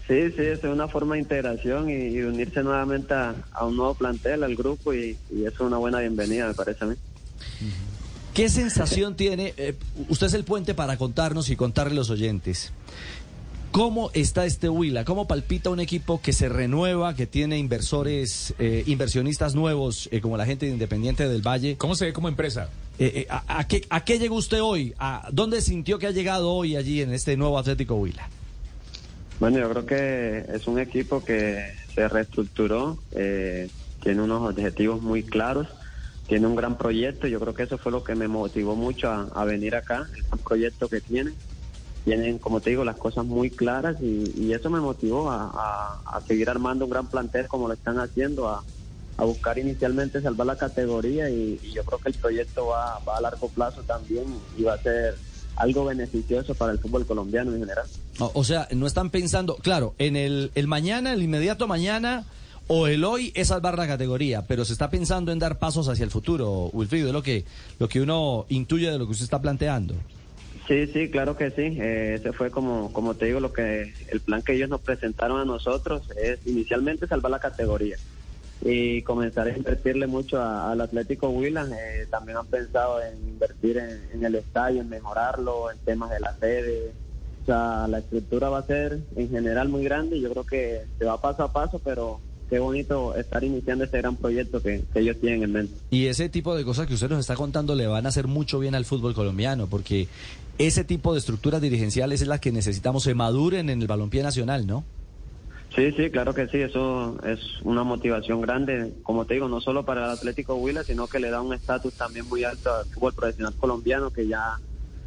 Sí, 0.06 0.30
sí, 0.32 0.42
es 0.42 0.62
una 0.64 0.86
forma 0.86 1.14
de 1.14 1.22
integración 1.22 1.88
y, 1.88 2.20
unirse 2.20 2.62
nuevamente 2.62 3.14
a, 3.14 3.34
a 3.52 3.64
un 3.64 3.76
nuevo 3.76 3.94
plantel, 3.94 4.44
al 4.44 4.54
grupo 4.54 4.92
y, 4.92 5.16
es 5.30 5.60
una 5.60 5.78
buena 5.78 6.00
bienvenida, 6.00 6.48
me 6.48 6.54
parece 6.54 6.84
a 6.84 6.88
mí. 6.88 6.94
¿Qué 8.34 8.48
sensación 8.48 9.16
tiene? 9.16 9.54
eh, 9.56 9.74
usted 10.08 10.26
es 10.26 10.34
el 10.34 10.44
puente 10.44 10.74
para 10.74 10.96
contarnos 10.96 11.48
y 11.48 11.56
contarle 11.56 11.92
a 11.92 11.96
los 11.96 12.10
oyentes. 12.10 12.72
¿Cómo 13.74 14.12
está 14.14 14.46
este 14.46 14.68
Huila? 14.68 15.04
¿Cómo 15.04 15.26
palpita 15.26 15.68
un 15.68 15.80
equipo 15.80 16.20
que 16.22 16.32
se 16.32 16.48
renueva, 16.48 17.16
que 17.16 17.26
tiene 17.26 17.58
inversores, 17.58 18.54
eh, 18.60 18.84
inversionistas 18.86 19.56
nuevos, 19.56 20.08
eh, 20.12 20.20
como 20.20 20.36
la 20.36 20.46
gente 20.46 20.66
de 20.66 20.72
Independiente 20.72 21.28
del 21.28 21.42
Valle? 21.42 21.76
¿Cómo 21.76 21.96
se 21.96 22.04
ve 22.04 22.12
como 22.12 22.28
empresa? 22.28 22.68
Eh, 23.00 23.12
eh, 23.16 23.26
a, 23.28 23.58
a 23.58 23.66
qué, 23.66 23.84
¿A 23.90 24.04
qué 24.04 24.20
llegó 24.20 24.36
usted 24.36 24.62
hoy? 24.62 24.94
¿A 24.96 25.28
¿Dónde 25.32 25.60
sintió 25.60 25.98
que 25.98 26.06
ha 26.06 26.12
llegado 26.12 26.52
hoy 26.52 26.76
allí 26.76 27.00
en 27.00 27.12
este 27.12 27.36
nuevo 27.36 27.58
Atlético 27.58 27.96
Huila? 27.96 28.28
Bueno, 29.40 29.58
yo 29.58 29.68
creo 29.70 29.86
que 29.86 30.44
es 30.54 30.66
un 30.66 30.78
equipo 30.78 31.24
que 31.24 31.74
se 31.94 32.08
reestructuró, 32.08 32.98
eh, 33.12 33.68
tiene 34.02 34.22
unos 34.22 34.48
objetivos 34.48 35.02
muy 35.02 35.22
claros, 35.22 35.68
tiene 36.28 36.46
un 36.46 36.56
gran 36.56 36.78
proyecto. 36.78 37.26
Yo 37.26 37.40
creo 37.40 37.54
que 37.54 37.64
eso 37.64 37.78
fue 37.78 37.92
lo 37.92 38.04
que 38.04 38.14
me 38.14 38.28
motivó 38.28 38.76
mucho 38.76 39.10
a, 39.10 39.44
venir 39.44 39.74
acá, 39.74 40.08
el 40.14 40.22
gran 40.22 40.38
proyecto 40.38 40.88
que 40.88 41.00
tienen. 41.00 41.34
Tienen, 42.04 42.38
como 42.38 42.60
te 42.60 42.70
digo, 42.70 42.84
las 42.84 42.96
cosas 42.96 43.24
muy 43.24 43.50
claras 43.50 43.96
y, 44.00 44.52
eso 44.52 44.70
me 44.70 44.80
motivó 44.80 45.30
a, 45.30 46.00
seguir 46.28 46.48
armando 46.48 46.84
un 46.84 46.90
gran 46.90 47.08
plantel 47.08 47.48
como 47.48 47.66
lo 47.66 47.74
están 47.74 47.98
haciendo, 47.98 48.48
a, 48.48 48.62
a 49.16 49.24
buscar 49.24 49.58
inicialmente 49.58 50.22
salvar 50.22 50.46
la 50.46 50.56
categoría 50.56 51.28
y, 51.28 51.58
y 51.62 51.72
yo 51.72 51.82
creo 51.84 51.98
que 51.98 52.10
el 52.10 52.14
proyecto 52.14 52.66
va, 52.68 52.98
va 53.06 53.18
a 53.18 53.20
largo 53.20 53.48
plazo 53.48 53.82
también 53.82 54.24
y 54.56 54.62
va 54.62 54.74
a 54.74 54.78
ser 54.78 55.16
algo 55.56 55.84
beneficioso 55.84 56.54
para 56.54 56.72
el 56.72 56.78
fútbol 56.78 57.06
colombiano 57.06 57.52
en 57.52 57.60
general. 57.60 57.86
O, 58.18 58.30
o 58.34 58.44
sea, 58.44 58.68
no 58.72 58.86
están 58.86 59.10
pensando, 59.10 59.56
claro, 59.56 59.94
en 59.98 60.16
el, 60.16 60.50
el 60.54 60.66
mañana, 60.66 61.12
el 61.12 61.22
inmediato 61.22 61.66
mañana 61.66 62.24
o 62.66 62.86
el 62.86 63.04
hoy 63.04 63.32
es 63.34 63.48
salvar 63.48 63.76
la 63.76 63.86
categoría, 63.86 64.46
pero 64.46 64.64
se 64.64 64.72
está 64.72 64.90
pensando 64.90 65.32
en 65.32 65.38
dar 65.38 65.58
pasos 65.58 65.88
hacia 65.88 66.04
el 66.04 66.10
futuro, 66.10 66.70
Wilfrido, 66.72 67.08
es 67.08 67.12
lo 67.12 67.22
que, 67.22 67.44
lo 67.78 67.88
que 67.88 68.00
uno 68.00 68.46
intuye 68.48 68.90
de 68.90 68.98
lo 68.98 69.06
que 69.06 69.12
usted 69.12 69.24
está 69.24 69.40
planteando. 69.40 69.94
Sí, 70.66 70.86
sí, 70.86 71.10
claro 71.10 71.36
que 71.36 71.50
sí. 71.50 71.78
Eh, 71.78 72.14
ese 72.18 72.32
fue 72.32 72.50
como, 72.50 72.90
como 72.92 73.14
te 73.14 73.26
digo, 73.26 73.38
lo 73.38 73.52
que 73.52 73.92
el 74.08 74.20
plan 74.20 74.40
que 74.40 74.54
ellos 74.54 74.70
nos 74.70 74.80
presentaron 74.80 75.38
a 75.38 75.44
nosotros 75.44 76.02
es 76.16 76.38
inicialmente 76.46 77.06
salvar 77.06 77.32
la 77.32 77.38
categoría 77.38 77.96
y 78.62 79.02
comenzar 79.02 79.46
a 79.46 79.56
invertirle 79.56 80.06
mucho 80.06 80.42
al 80.42 80.80
Atlético 80.80 81.28
Huila. 81.28 81.66
Eh, 81.66 82.06
también 82.10 82.38
han 82.38 82.46
pensado 82.46 83.02
en 83.02 83.28
invertir 83.28 83.78
en, 83.78 84.24
el 84.24 84.34
estadio, 84.36 84.80
en 84.80 84.88
mejorarlo, 84.88 85.70
en 85.70 85.78
temas 85.78 86.10
de 86.10 86.20
la 86.20 86.34
sede. 86.38 86.92
O 87.42 87.46
sea, 87.46 87.86
la 87.88 87.98
estructura 87.98 88.48
va 88.48 88.58
a 88.58 88.66
ser 88.66 89.00
en 89.16 89.28
general 89.28 89.68
muy 89.68 89.84
grande 89.84 90.16
y 90.16 90.22
yo 90.22 90.30
creo 90.30 90.46
que 90.46 90.86
se 90.98 91.04
va 91.04 91.20
paso 91.20 91.42
a 91.42 91.52
paso, 91.52 91.78
pero 91.84 92.20
qué 92.48 92.58
bonito 92.58 93.14
estar 93.16 93.44
iniciando 93.44 93.84
este 93.84 93.98
gran 93.98 94.16
proyecto 94.16 94.62
que, 94.62 94.82
ellos 94.94 95.16
tienen 95.20 95.42
en 95.42 95.52
mente. 95.52 95.74
Y 95.90 96.06
ese 96.06 96.28
tipo 96.28 96.54
de 96.54 96.64
cosas 96.64 96.86
que 96.86 96.94
usted 96.94 97.10
nos 97.10 97.20
está 97.20 97.34
contando 97.34 97.74
le 97.74 97.86
van 97.86 98.06
a 98.06 98.08
hacer 98.08 98.28
mucho 98.28 98.58
bien 98.58 98.74
al 98.74 98.86
fútbol 98.86 99.14
colombiano, 99.14 99.66
porque 99.66 100.08
ese 100.56 100.84
tipo 100.84 101.12
de 101.12 101.18
estructuras 101.18 101.60
dirigenciales 101.60 102.22
es 102.22 102.28
la 102.28 102.40
que 102.40 102.52
necesitamos 102.52 103.02
se 103.02 103.14
maduren 103.14 103.68
en 103.68 103.82
el 103.82 103.88
balompié 103.88 104.22
nacional, 104.22 104.66
¿no? 104.66 104.84
Sí, 105.74 105.90
sí, 105.96 106.10
claro 106.10 106.34
que 106.34 106.46
sí, 106.48 106.58
eso 106.60 107.18
es 107.24 107.40
una 107.62 107.82
motivación 107.82 108.40
grande, 108.40 108.94
como 109.02 109.24
te 109.24 109.34
digo, 109.34 109.48
no 109.48 109.60
solo 109.60 109.84
para 109.84 110.04
el 110.04 110.10
Atlético 110.10 110.54
Huila, 110.54 110.84
sino 110.84 111.08
que 111.08 111.18
le 111.18 111.30
da 111.30 111.40
un 111.40 111.52
estatus 111.52 111.94
también 111.94 112.28
muy 112.28 112.44
alto 112.44 112.72
al 112.72 112.84
fútbol 112.86 113.12
profesional 113.12 113.54
colombiano, 113.56 114.10
que 114.10 114.28
ya 114.28 114.60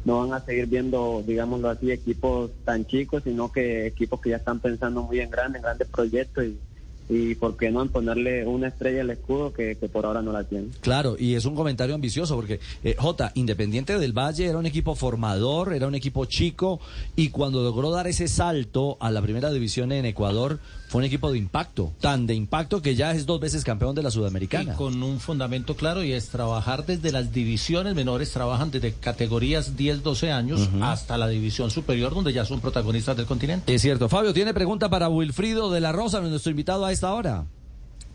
no 0.04 0.20
van 0.20 0.34
a 0.34 0.44
seguir 0.44 0.66
viendo, 0.66 1.22
digámoslo 1.26 1.70
así, 1.70 1.90
equipos 1.90 2.50
tan 2.64 2.84
chicos, 2.84 3.22
sino 3.24 3.50
que 3.50 3.86
equipos 3.86 4.20
que 4.20 4.30
ya 4.30 4.36
están 4.36 4.60
pensando 4.60 5.02
muy 5.02 5.20
en 5.20 5.30
grande, 5.30 5.58
en 5.58 5.62
grandes 5.62 5.88
proyectos 5.88 6.44
y, 6.44 6.60
y 7.08 7.34
por 7.34 7.56
qué 7.56 7.70
no 7.70 7.82
en 7.82 7.88
ponerle 7.88 8.46
una 8.46 8.68
estrella 8.68 9.00
al 9.00 9.10
escudo 9.10 9.52
que, 9.52 9.76
que 9.76 9.88
por 9.88 10.04
ahora 10.06 10.22
no 10.22 10.32
la 10.32 10.44
tiene. 10.44 10.68
Claro, 10.80 11.16
y 11.18 11.34
es 11.34 11.44
un 11.44 11.54
comentario 11.54 11.94
ambicioso 11.94 12.36
porque 12.36 12.60
eh, 12.84 12.96
J, 12.98 13.32
Independiente 13.34 13.98
del 13.98 14.12
Valle 14.12 14.46
era 14.46 14.58
un 14.58 14.66
equipo 14.66 14.94
formador, 14.94 15.72
era 15.72 15.86
un 15.86 15.94
equipo 15.94 16.24
chico 16.26 16.80
y 17.16 17.30
cuando 17.30 17.62
logró 17.62 17.90
dar 17.90 18.06
ese 18.06 18.28
salto 18.28 18.96
a 19.00 19.10
la 19.10 19.22
primera 19.22 19.50
división 19.50 19.92
en 19.92 20.04
Ecuador 20.04 20.60
fue 20.88 21.00
un 21.00 21.04
equipo 21.04 21.30
de 21.30 21.38
impacto, 21.38 21.92
tan 22.00 22.26
de 22.26 22.34
impacto 22.34 22.82
que 22.82 22.94
ya 22.94 23.12
es 23.12 23.26
dos 23.26 23.40
veces 23.40 23.62
campeón 23.64 23.94
de 23.94 24.02
la 24.02 24.10
Sudamericana. 24.10 24.72
Y 24.72 24.76
con 24.76 25.02
un 25.02 25.20
fundamento 25.20 25.76
claro 25.76 26.02
y 26.02 26.12
es 26.12 26.28
trabajar 26.28 26.86
desde 26.86 27.12
las 27.12 27.32
divisiones 27.32 27.94
menores, 27.94 28.32
trabajan 28.32 28.70
desde 28.70 28.92
categorías 28.92 29.76
10, 29.76 30.02
12 30.02 30.32
años 30.32 30.68
hasta 30.80 31.18
la 31.18 31.28
división 31.28 31.70
superior 31.70 32.14
donde 32.14 32.32
ya 32.32 32.44
son 32.44 32.60
protagonistas 32.60 33.16
del 33.16 33.26
continente. 33.26 33.74
Es 33.74 33.82
cierto. 33.82 34.08
Fabio, 34.08 34.32
¿tiene 34.32 34.54
pregunta 34.54 34.88
para 34.88 35.08
Wilfrido 35.08 35.70
de 35.70 35.80
la 35.80 35.92
Rosa, 35.92 36.20
nuestro 36.20 36.50
invitado 36.50 36.84
a 36.84 36.92
esta 36.92 37.12
hora? 37.12 37.44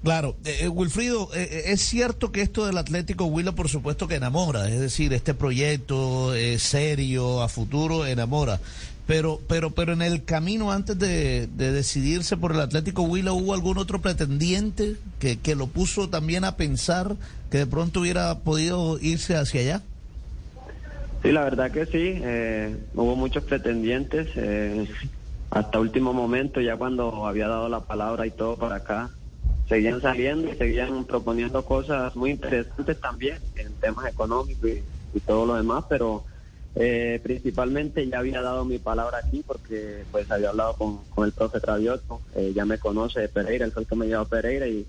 Claro, 0.04 0.36
eh, 0.44 0.58
eh, 0.64 0.68
Wilfrido, 0.68 1.30
eh, 1.34 1.48
eh, 1.50 1.64
es 1.68 1.82
cierto 1.82 2.34
que 2.34 2.42
esto 2.42 2.66
del 2.66 2.78
Atlético 2.78 3.24
Huila, 3.24 3.54
por 3.54 3.70
supuesto 3.70 4.06
que 4.06 4.16
enamora, 4.16 4.68
es 4.68 4.82
decir, 4.82 5.14
este 5.14 5.34
proyecto 5.34 6.36
eh, 6.36 6.60
serio, 6.60 7.42
a 7.42 7.48
futuro, 7.48 8.06
enamora. 8.06 8.60
Pero, 9.06 9.42
pero, 9.50 9.72
pero 9.72 9.92
en 9.92 10.02
el 10.02 10.24
camino 10.24 10.72
antes 10.72 10.98
de, 10.98 11.48
de 11.48 11.72
decidirse 11.72 12.38
por 12.38 12.54
el 12.54 12.62
Atlético 12.62 13.02
Huila, 13.02 13.34
¿hubo 13.34 13.54
algún 13.54 13.78
otro 13.78 14.00
pretendiente 14.00 14.96
que, 15.20 15.40
que 15.40 15.56
lo 15.56 15.68
puso 15.68 16.10
también 16.10 16.46
a 16.46 16.56
pensar 16.56 17.16
que 17.52 17.58
de 17.58 17.68
pronto 17.68 18.00
hubiera 18.00 18.40
podido 18.40 18.98
irse 19.00 19.36
hacia 19.36 19.62
allá? 19.62 19.82
Sí, 21.22 21.32
la 21.32 21.44
verdad 21.44 21.72
que 21.72 21.86
sí. 21.86 21.92
eh, 22.22 22.78
hubo 22.94 23.16
muchos 23.16 23.44
pretendientes 23.44 24.30
eh, 24.36 24.88
hasta 25.52 25.80
último 25.80 26.14
momento, 26.14 26.62
ya 26.62 26.78
cuando 26.78 27.28
había 27.28 27.48
dado 27.48 27.70
la 27.70 27.82
palabra 27.82 28.26
y 28.26 28.32
todo 28.32 28.56
para 28.56 28.76
acá. 28.76 29.10
Seguían 29.70 30.02
saliendo 30.02 30.52
y 30.52 30.56
seguían 30.58 31.06
proponiendo 31.06 31.64
cosas 31.64 32.16
muy 32.16 32.32
interesantes 32.32 33.00
también 33.00 33.38
en 33.56 33.74
temas 33.76 34.06
económicos 34.08 34.70
y, 34.70 34.84
y 35.14 35.20
todo 35.22 35.46
lo 35.46 35.56
demás, 35.56 35.86
pero 35.90 36.26
eh, 36.76 37.20
principalmente 37.22 38.08
ya 38.08 38.20
había 38.20 38.42
dado 38.42 38.66
mi 38.66 38.80
palabra 38.80 39.20
aquí 39.20 39.44
porque 39.46 40.06
pues 40.12 40.30
había 40.32 40.50
hablado 40.50 40.74
con, 40.74 41.06
con 41.06 41.26
el 41.26 41.32
profe 41.32 41.60
Travioto, 41.60 42.22
eh, 42.36 42.52
ya 42.56 42.66
me 42.66 42.80
conoce 42.80 43.28
Pereira, 43.28 43.66
él 43.66 43.72
fue 43.72 43.84
el 43.84 43.88
que 43.88 43.96
me 43.96 44.08
llevó 44.08 44.22
a 44.22 44.28
Pereira 44.28 44.68
y, 44.68 44.86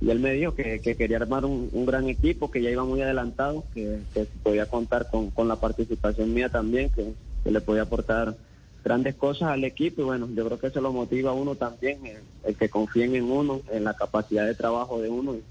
él 0.00 0.20
me 0.20 0.32
dijo 0.32 0.54
que, 0.54 0.80
que 0.80 0.94
quería 0.94 1.16
armar 1.16 1.44
un, 1.44 1.70
un 1.72 1.84
gran 1.84 2.08
equipo, 2.08 2.52
que 2.52 2.62
ya 2.62 2.70
iba 2.70 2.84
muy 2.84 3.02
adelantado, 3.02 3.64
que, 3.74 3.98
que 4.14 4.28
podía 4.44 4.66
contar 4.66 5.10
con, 5.10 5.30
con 5.30 5.48
la 5.48 5.56
participación 5.56 6.32
mía 6.32 6.48
también, 6.48 6.88
que, 6.90 7.14
que 7.42 7.50
le 7.50 7.60
podía 7.60 7.82
aportar 7.82 8.36
grandes 8.84 9.16
cosas 9.16 9.48
al 9.48 9.64
equipo 9.64 10.00
y 10.00 10.04
bueno, 10.04 10.28
yo 10.32 10.46
creo 10.46 10.58
que 10.60 10.68
eso 10.68 10.80
lo 10.80 10.92
motiva 10.92 11.32
a 11.32 11.34
uno 11.34 11.56
también, 11.56 12.06
el, 12.06 12.22
el 12.44 12.56
que 12.56 12.68
confíen 12.68 13.16
en 13.16 13.24
uno, 13.24 13.60
en 13.72 13.82
la 13.82 13.94
capacidad 13.94 14.46
de 14.46 14.54
trabajo 14.54 15.02
de 15.02 15.08
uno 15.08 15.34
y, 15.34 15.42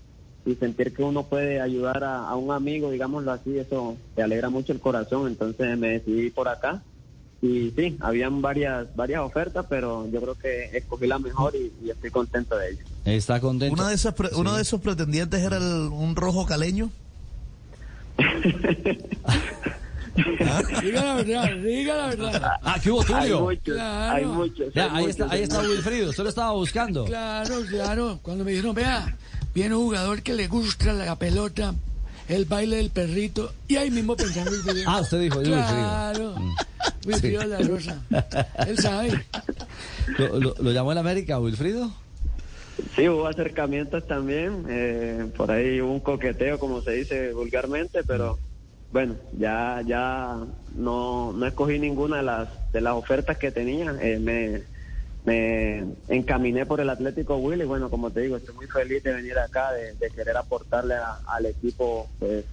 y 0.47 0.55
sentir 0.55 0.93
que 0.95 1.03
uno 1.03 1.23
puede 1.23 1.59
ayudar 1.61 2.03
a, 2.03 2.27
a 2.29 2.35
un 2.37 2.51
amigo, 2.51 2.89
digámoslo 2.89 3.31
así, 3.33 3.59
eso 3.59 3.97
te 4.15 4.23
alegra 4.23 4.49
mucho 4.49 4.71
el 4.71 4.79
corazón, 4.79 5.27
entonces 5.27 5.77
me 5.77 5.89
decidí 5.89 6.29
por 6.31 6.47
acá 6.47 6.81
y 7.41 7.71
sí, 7.75 7.97
habían 7.99 8.41
varias 8.41 8.87
varias 8.95 9.21
ofertas, 9.21 9.65
pero 9.69 10.07
yo 10.09 10.21
creo 10.21 10.35
que 10.35 10.75
escogí 10.77 11.05
la 11.05 11.19
mejor 11.19 11.53
y, 11.55 11.71
y 11.85 11.89
estoy 11.91 12.09
contento 12.09 12.57
de 12.57 12.69
ello. 12.71 12.79
Está 13.05 13.39
contento. 13.39 13.73
Una 13.73 13.89
de 13.89 13.95
esas 13.95 14.13
pre- 14.15 14.33
Uno 14.35 14.55
de 14.55 14.61
esos 14.63 14.81
pretendientes 14.81 15.41
era 15.41 15.57
el- 15.57 15.89
un 15.91 16.15
rojo 16.15 16.45
caleño. 16.45 16.89
Diga 20.81 21.03
la 21.03 21.15
verdad, 21.15 21.55
diga 21.57 21.95
la 21.97 22.07
verdad. 22.07 22.51
Ah, 22.63 22.79
¿qué 22.81 22.89
hubo, 22.89 23.03
Tulio? 23.03 23.19
Hay 23.19 23.31
muchos, 23.55 23.75
Claro. 23.75 24.15
hay 24.15 24.25
muchos, 24.25 24.73
Ya, 24.73 24.83
hay 24.85 24.89
ahí 24.89 25.03
muchos, 25.03 25.09
está, 25.19 25.31
ahí 25.33 25.41
está. 25.43 25.59
Wilfrido, 25.61 26.09
usted 26.09 26.23
lo 26.23 26.29
estaba 26.29 26.51
buscando. 26.53 27.05
Claro, 27.05 27.55
claro. 27.69 28.19
Cuando 28.23 28.43
me 28.43 28.51
dijeron, 28.51 28.73
vea, 28.73 29.15
viene 29.57 29.73
un 29.73 29.85
jugador 29.85 30.21
que 30.21 30.35
le 30.35 30.47
gusta 30.47 30.93
la 30.93 31.15
pelota, 31.15 31.73
el 32.29 32.45
baile 32.45 32.75
del 32.75 32.91
perrito, 32.91 33.53
y 33.67 33.77
ahí 33.77 33.89
mismo 33.89 34.15
pensando 34.15 34.51
en 34.51 34.57
Wilfrido. 34.63 34.83
Ah, 34.87 35.01
usted 35.01 35.19
dijo. 35.19 35.41
Claro. 35.41 36.35
Wilfrido 37.07 37.41
de 37.41 37.47
la 37.47 37.57
Rosa. 37.61 38.03
Él 38.67 38.77
sabe. 38.77 39.25
¿Lo, 40.19 40.39
lo, 40.39 40.53
lo 40.59 40.71
llamó 40.71 40.91
el 40.91 40.99
América, 40.99 41.39
Wilfrido? 41.39 41.91
Sí, 42.95 43.09
hubo 43.09 43.25
acercamientos 43.25 44.05
también, 44.05 44.63
eh, 44.69 45.25
por 45.35 45.49
ahí 45.49 45.81
hubo 45.81 45.91
un 45.91 46.01
coqueteo, 46.01 46.59
como 46.59 46.83
se 46.83 46.91
dice 46.91 47.33
vulgarmente, 47.33 48.03
pero 48.03 48.37
bueno, 48.91 49.15
ya 49.39 49.81
ya 49.87 50.37
no, 50.75 51.33
no 51.33 51.47
escogí 51.47 51.79
ninguna 51.79 52.17
de 52.17 52.23
las 52.23 52.71
de 52.71 52.81
las 52.81 52.93
ofertas 52.93 53.39
que 53.39 53.49
tenía, 53.49 53.95
eh, 54.03 54.19
me, 54.19 54.61
me 55.27 55.83
encaminé 56.07 56.65
por 56.65 56.79
el 56.79 56.89
Atlético 56.89 57.35
Will 57.35 57.61
y 57.61 57.65
bueno, 57.65 57.89
como 57.89 58.09
te 58.11 58.21
digo, 58.21 58.37
estoy 58.37 58.55
muy 58.55 58.67
feliz 58.67 59.03
de 59.03 59.11
venir 59.13 59.37
acá, 59.37 59.73
de, 59.73 59.93
de 59.95 60.09
querer 60.09 60.37
aportarle 60.37 60.95
a- 60.95 61.19
al 61.27 61.45
equipo 61.45 62.07
pues, 62.17 62.45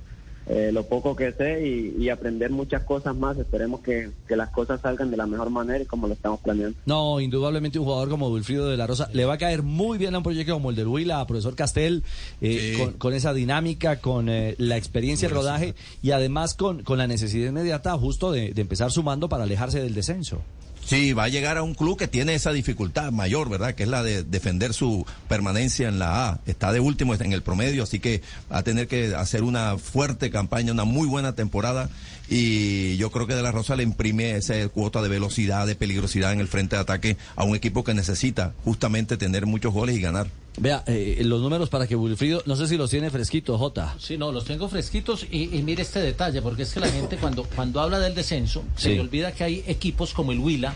eh, 0.46 0.70
lo 0.72 0.82
poco 0.82 1.14
que 1.16 1.32
sé 1.32 1.66
y, 1.66 1.94
y 2.02 2.10
aprender 2.10 2.50
muchas 2.50 2.82
cosas 2.82 3.14
más. 3.16 3.38
Esperemos 3.38 3.80
que, 3.80 4.10
que 4.28 4.36
las 4.36 4.50
cosas 4.50 4.80
salgan 4.80 5.10
de 5.10 5.16
la 5.16 5.24
mejor 5.26 5.48
manera 5.50 5.82
y 5.82 5.86
como 5.86 6.06
lo 6.08 6.14
estamos 6.14 6.40
planeando. 6.40 6.76
No, 6.84 7.20
indudablemente 7.20 7.78
un 7.78 7.84
jugador 7.86 8.08
como 8.10 8.28
Wilfrido 8.28 8.68
de 8.68 8.76
la 8.76 8.86
Rosa 8.88 9.08
le 9.12 9.24
va 9.24 9.34
a 9.34 9.38
caer 9.38 9.62
muy 9.62 9.96
bien 9.96 10.14
a 10.14 10.18
un 10.18 10.24
proyecto 10.24 10.52
como 10.52 10.70
el 10.70 10.76
del 10.76 10.88
Huila, 10.88 11.20
a 11.20 11.26
profesor 11.28 11.54
Castel, 11.54 12.02
eh, 12.42 12.74
con, 12.76 12.92
con 12.94 13.14
esa 13.14 13.32
dinámica, 13.32 14.00
con 14.00 14.28
eh, 14.28 14.56
la 14.58 14.76
experiencia 14.76 15.28
de 15.28 15.34
rodaje 15.34 15.74
y 16.02 16.10
además 16.10 16.54
con, 16.54 16.82
con 16.82 16.98
la 16.98 17.06
necesidad 17.06 17.48
inmediata 17.48 17.96
justo 17.96 18.32
de, 18.32 18.52
de 18.52 18.60
empezar 18.60 18.90
sumando 18.90 19.28
para 19.30 19.44
alejarse 19.44 19.80
del 19.80 19.94
descenso. 19.94 20.42
Sí, 20.84 21.14
va 21.14 21.24
a 21.24 21.28
llegar 21.28 21.56
a 21.56 21.62
un 21.62 21.74
club 21.74 21.96
que 21.96 22.08
tiene 22.08 22.34
esa 22.34 22.52
dificultad 22.52 23.10
mayor, 23.10 23.48
¿verdad? 23.48 23.74
Que 23.74 23.84
es 23.84 23.88
la 23.88 24.02
de 24.02 24.22
defender 24.22 24.74
su 24.74 25.06
permanencia 25.28 25.88
en 25.88 25.98
la 25.98 26.28
A. 26.28 26.40
Está 26.44 26.72
de 26.72 26.80
último 26.80 27.14
en 27.14 27.32
el 27.32 27.42
promedio, 27.42 27.84
así 27.84 28.00
que 28.00 28.20
va 28.52 28.58
a 28.58 28.62
tener 28.62 28.86
que 28.86 29.14
hacer 29.14 29.44
una 29.44 29.78
fuerte 29.78 30.30
campaña, 30.30 30.72
una 30.72 30.84
muy 30.84 31.08
buena 31.08 31.34
temporada. 31.34 31.88
Y 32.28 32.98
yo 32.98 33.10
creo 33.10 33.26
que 33.26 33.34
De 33.34 33.42
La 33.42 33.50
Rosa 33.50 33.76
le 33.76 33.82
imprime 33.82 34.36
esa 34.36 34.68
cuota 34.68 35.00
de 35.00 35.08
velocidad, 35.08 35.66
de 35.66 35.74
peligrosidad 35.74 36.32
en 36.32 36.40
el 36.40 36.48
frente 36.48 36.76
de 36.76 36.82
ataque 36.82 37.16
a 37.34 37.44
un 37.44 37.56
equipo 37.56 37.82
que 37.82 37.94
necesita 37.94 38.52
justamente 38.64 39.16
tener 39.16 39.46
muchos 39.46 39.72
goles 39.72 39.96
y 39.96 40.00
ganar. 40.00 40.26
Vea, 40.56 40.84
eh, 40.86 41.20
los 41.24 41.40
números 41.40 41.68
para 41.68 41.86
que 41.86 41.96
Wilfrido, 41.96 42.42
no 42.46 42.54
sé 42.54 42.68
si 42.68 42.76
los 42.76 42.90
tiene 42.90 43.10
fresquitos, 43.10 43.58
Jota. 43.58 43.94
Sí, 43.98 44.16
no, 44.16 44.30
los 44.30 44.44
tengo 44.44 44.68
fresquitos 44.68 45.26
y, 45.30 45.56
y 45.56 45.62
mire 45.62 45.82
este 45.82 46.00
detalle, 46.00 46.40
porque 46.42 46.62
es 46.62 46.72
que 46.72 46.80
la 46.80 46.88
gente 46.88 47.16
cuando, 47.16 47.44
cuando 47.44 47.80
habla 47.80 47.98
del 47.98 48.14
descenso 48.14 48.62
se 48.76 48.90
le 48.90 49.00
olvida 49.00 49.32
que 49.32 49.44
hay 49.44 49.64
equipos 49.66 50.14
como 50.14 50.32
el 50.32 50.38
Huila 50.38 50.74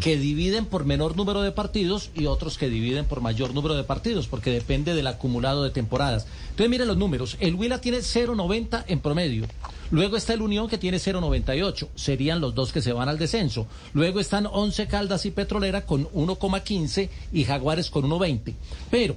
Que 0.00 0.16
dividen 0.16 0.64
por 0.64 0.84
menor 0.84 1.16
número 1.16 1.42
de 1.42 1.52
partidos 1.52 2.10
y 2.14 2.26
otros 2.26 2.56
que 2.56 2.68
dividen 2.68 3.04
por 3.04 3.20
mayor 3.20 3.54
número 3.54 3.74
de 3.74 3.84
partidos, 3.84 4.26
porque 4.26 4.50
depende 4.50 4.94
del 4.94 5.06
acumulado 5.06 5.62
de 5.64 5.70
temporadas. 5.70 6.26
Entonces 6.50 6.70
miren 6.70 6.88
los 6.88 6.96
números, 6.96 7.36
el 7.40 7.54
Huila 7.54 7.80
tiene 7.80 7.98
0.90 7.98 8.84
en 8.86 9.00
promedio. 9.00 9.46
Luego 9.90 10.16
está 10.16 10.34
el 10.34 10.42
Unión 10.42 10.68
que 10.68 10.78
tiene 10.78 10.98
0.98, 10.98 11.88
serían 11.94 12.40
los 12.40 12.54
dos 12.54 12.72
que 12.72 12.82
se 12.82 12.92
van 12.92 13.08
al 13.08 13.18
descenso. 13.18 13.66
Luego 13.94 14.20
están 14.20 14.46
11 14.46 14.86
Caldas 14.86 15.24
y 15.24 15.30
Petrolera 15.30 15.86
con 15.86 16.06
1,15 16.10 17.08
y 17.32 17.44
Jaguares 17.44 17.90
con 17.90 18.04
1,20. 18.04 18.54
Pero 18.90 19.16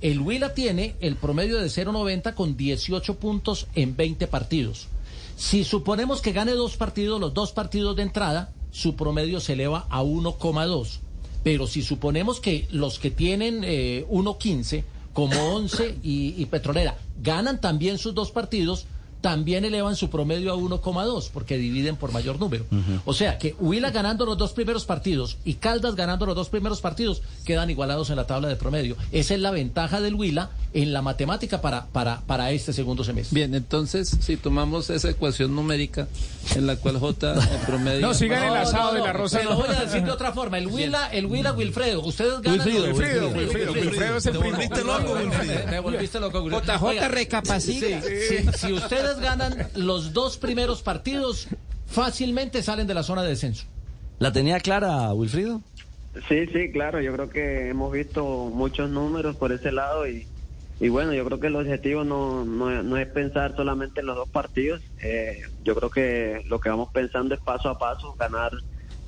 el 0.00 0.20
Huila 0.20 0.54
tiene 0.54 0.96
el 1.00 1.16
promedio 1.16 1.58
de 1.58 1.68
0.90 1.68 2.34
con 2.34 2.56
18 2.56 3.14
puntos 3.18 3.66
en 3.74 3.96
20 3.96 4.26
partidos. 4.26 4.88
Si 5.36 5.64
suponemos 5.64 6.22
que 6.22 6.32
gane 6.32 6.52
dos 6.52 6.76
partidos, 6.76 7.20
los 7.20 7.34
dos 7.34 7.52
partidos 7.52 7.94
de 7.96 8.02
entrada, 8.02 8.52
su 8.76 8.94
promedio 8.94 9.40
se 9.40 9.54
eleva 9.54 9.86
a 9.88 10.02
1,2. 10.02 10.98
Pero 11.42 11.66
si 11.66 11.80
suponemos 11.80 12.40
que 12.40 12.68
los 12.70 12.98
que 12.98 13.10
tienen 13.10 13.62
eh, 13.64 14.04
1.15, 14.10 14.84
como 15.14 15.54
11 15.54 16.00
y, 16.02 16.34
y 16.36 16.44
Petrolera, 16.44 16.98
ganan 17.22 17.58
también 17.58 17.96
sus 17.96 18.14
dos 18.14 18.32
partidos, 18.32 18.84
también 19.26 19.64
elevan 19.64 19.96
su 19.96 20.08
promedio 20.08 20.52
a 20.52 20.56
1,2 20.56 21.30
porque 21.32 21.58
dividen 21.58 21.96
por 21.96 22.12
mayor 22.12 22.38
número. 22.38 22.64
O 23.04 23.12
sea 23.12 23.38
que 23.38 23.56
Huila 23.58 23.90
ganando 23.90 24.24
los 24.24 24.38
dos 24.38 24.52
primeros 24.52 24.84
partidos 24.84 25.36
y 25.44 25.54
Caldas 25.54 25.96
ganando 25.96 26.26
los 26.26 26.36
dos 26.36 26.48
primeros 26.48 26.80
partidos 26.80 27.22
quedan 27.44 27.68
igualados 27.68 28.10
en 28.10 28.16
la 28.16 28.28
tabla 28.28 28.46
de 28.46 28.54
promedio. 28.54 28.96
Esa 29.10 29.34
es 29.34 29.40
la 29.40 29.50
ventaja 29.50 30.00
del 30.00 30.14
Huila 30.14 30.50
en 30.74 30.92
la 30.92 31.02
matemática 31.02 31.60
para, 31.60 31.86
para, 31.86 32.20
para 32.20 32.52
este 32.52 32.72
segundo 32.72 33.02
semestre. 33.02 33.34
Bien, 33.34 33.52
entonces, 33.56 34.16
si 34.20 34.36
tomamos 34.36 34.90
esa 34.90 35.10
ecuación 35.10 35.56
numérica 35.56 36.06
en 36.54 36.66
la 36.66 36.76
cual 36.76 36.98
J 36.98 37.32
el 37.32 37.60
promedio. 37.66 38.06
No, 38.06 38.14
sigan 38.14 38.44
el 38.44 38.56
asado 38.56 38.94
de 38.94 39.00
la 39.00 39.12
Rosa. 39.12 39.42
Lo 39.42 39.56
voy 39.56 39.68
a 39.74 39.80
decir 39.80 40.04
de 40.04 40.10
otra 40.10 40.32
forma. 40.32 40.58
El 40.58 40.68
Huila, 40.68 41.08
el 41.08 41.26
Huila 41.26 41.52
Wilfredo. 41.52 42.02
Ustedes 42.04 42.40
ganan. 42.42 42.60
Wilfrido, 42.64 42.86
Wilfrido, 42.94 43.28
Wilfrido, 43.30 43.72
Wilfredo 43.72 44.16
es 44.18 44.26
el 44.26 44.36
Wilfrido. 44.36 45.66
Me 45.70 45.80
volviste 45.80 46.20
loco, 46.20 46.42
Wilfrido. 46.42 46.78
JJ 46.78 47.08
recapacita. 47.08 48.02
sí, 48.02 48.18
sí, 48.28 48.46
si 48.58 48.72
ustedes 48.72 49.15
ganan 49.18 49.68
los 49.74 50.12
dos 50.12 50.36
primeros 50.36 50.82
partidos, 50.82 51.48
fácilmente 51.86 52.62
salen 52.62 52.86
de 52.86 52.94
la 52.94 53.02
zona 53.02 53.22
de 53.22 53.30
descenso. 53.30 53.66
¿La 54.18 54.32
tenía 54.32 54.60
clara, 54.60 55.12
Wilfrido? 55.12 55.60
Sí, 56.28 56.46
sí, 56.46 56.70
claro, 56.72 57.00
yo 57.00 57.12
creo 57.12 57.28
que 57.28 57.68
hemos 57.68 57.92
visto 57.92 58.24
muchos 58.24 58.88
números 58.88 59.36
por 59.36 59.52
ese 59.52 59.70
lado 59.70 60.08
y, 60.08 60.26
y 60.80 60.88
bueno, 60.88 61.12
yo 61.12 61.24
creo 61.26 61.38
que 61.38 61.48
el 61.48 61.56
objetivo 61.56 62.04
no, 62.04 62.44
no, 62.44 62.82
no 62.82 62.96
es 62.96 63.06
pensar 63.08 63.54
solamente 63.54 64.00
en 64.00 64.06
los 64.06 64.16
dos 64.16 64.28
partidos, 64.28 64.80
eh, 65.02 65.42
yo 65.62 65.74
creo 65.74 65.90
que 65.90 66.42
lo 66.48 66.58
que 66.58 66.70
vamos 66.70 66.88
pensando 66.90 67.34
es 67.34 67.40
paso 67.40 67.68
a 67.68 67.78
paso, 67.78 68.14
ganar 68.18 68.52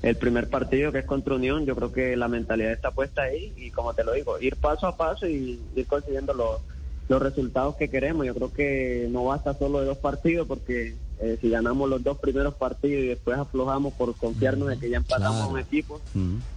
el 0.03 0.15
primer 0.15 0.49
partido 0.49 0.91
que 0.91 0.99
es 0.99 1.05
contra 1.05 1.35
Unión, 1.35 1.65
yo 1.65 1.75
creo 1.75 1.91
que 1.91 2.15
la 2.15 2.27
mentalidad 2.27 2.71
está 2.71 2.91
puesta 2.91 3.23
ahí 3.23 3.53
y 3.57 3.71
como 3.71 3.93
te 3.95 4.03
lo 4.03 4.13
digo, 4.13 4.39
ir 4.39 4.55
paso 4.55 4.85
a 4.85 4.95
paso 4.95 5.27
y 5.27 5.59
ir 5.75 5.87
consiguiendo 5.87 6.33
los, 6.33 6.61
los 7.09 7.21
resultados 7.21 7.75
que 7.75 7.89
queremos, 7.89 8.25
yo 8.25 8.35
creo 8.35 8.53
que 8.53 9.07
no 9.09 9.25
basta 9.25 9.57
solo 9.57 9.81
de 9.81 9.87
dos 9.87 9.97
partidos 9.97 10.47
porque 10.47 10.95
eh, 11.19 11.37
si 11.41 11.49
ganamos 11.49 11.89
los 11.89 12.03
dos 12.03 12.19
primeros 12.19 12.53
partidos 12.53 13.03
y 13.03 13.07
después 13.07 13.37
aflojamos 13.37 13.93
por 13.95 14.15
confiarnos 14.15 14.71
en 14.71 14.79
que 14.79 14.91
ya 14.91 14.97
empatamos 14.97 15.49
un 15.49 15.59
equipo, 15.59 15.99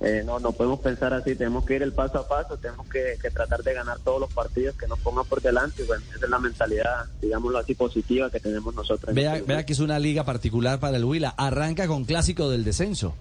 eh, 0.00 0.22
no, 0.26 0.38
no 0.40 0.52
podemos 0.52 0.80
pensar 0.80 1.14
así, 1.14 1.34
tenemos 1.34 1.64
que 1.64 1.76
ir 1.76 1.82
el 1.82 1.92
paso 1.92 2.18
a 2.18 2.28
paso, 2.28 2.58
tenemos 2.58 2.86
que, 2.88 3.16
que 3.20 3.30
tratar 3.30 3.62
de 3.62 3.72
ganar 3.72 3.98
todos 4.00 4.20
los 4.20 4.32
partidos 4.32 4.76
que 4.76 4.86
nos 4.86 4.98
pongan 4.98 5.24
por 5.24 5.40
delante 5.40 5.82
y 5.82 5.86
bueno, 5.86 6.04
esa 6.14 6.26
es 6.26 6.30
la 6.30 6.38
mentalidad, 6.38 7.06
digámoslo 7.22 7.58
así, 7.58 7.74
positiva 7.74 8.30
que 8.30 8.38
tenemos 8.38 8.74
nosotros. 8.74 9.14
Vea, 9.14 9.36
este 9.36 9.48
vea 9.48 9.64
que 9.64 9.72
es 9.72 9.80
una 9.80 9.98
liga 9.98 10.24
particular 10.24 10.78
para 10.78 10.98
el 10.98 11.04
Huila. 11.04 11.30
Arranca 11.30 11.88
con 11.88 12.04
clásico 12.04 12.50
del 12.50 12.62
descenso. 12.62 13.14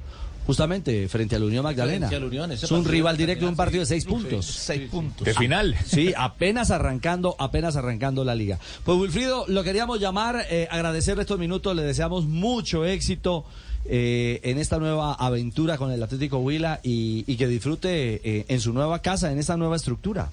Justamente 0.46 1.08
frente 1.08 1.36
a 1.36 1.40
la 1.40 1.46
Unión 1.46 1.64
Magdalena. 1.64 2.10
La 2.12 2.26
Unión, 2.26 2.52
ese 2.52 2.66
es 2.66 2.72
un 2.72 2.80
partido 2.80 2.92
rival 2.92 3.18
de 3.18 3.24
directo, 3.24 3.48
un 3.48 3.56
partido 3.56 3.82
de 3.82 3.86
seis 3.86 4.06
puntos. 4.06 4.46
Seis 4.46 4.90
puntos. 4.90 5.26
De 5.26 5.34
final. 5.34 5.76
Sí, 5.86 6.14
apenas 6.18 6.72
arrancando, 6.72 7.36
apenas 7.40 7.76
arrancando 7.76 8.24
la 8.24 8.36
liga. 8.36 8.60
Pues 8.84 8.98
Wilfrido, 8.98 9.46
lo 9.48 9.64
queríamos 9.64 10.00
llamar, 10.00 10.46
eh, 10.50 10.68
agradecerle 10.72 11.22
estos 11.22 11.40
minutos, 11.40 11.76
le 11.76 11.84
deseamos 11.84 12.26
mucho 12.26 12.86
éxito 12.86 13.46
eh, 13.86 14.40
en 14.44 14.58
esta 14.58 14.78
nueva 14.78 15.14
aventura 15.14 15.78
con 15.78 15.92
el 15.92 16.02
Atlético 16.02 16.40
Huila 16.40 16.80
y, 16.84 17.24
y 17.28 17.36
que 17.36 17.48
disfrute 17.48 18.22
eh, 18.24 18.46
en 18.48 18.60
su 18.60 18.74
nueva 18.74 19.00
casa, 19.00 19.32
en 19.32 19.40
esta 19.40 19.58
nueva 19.58 19.76
estructura. 19.76 20.30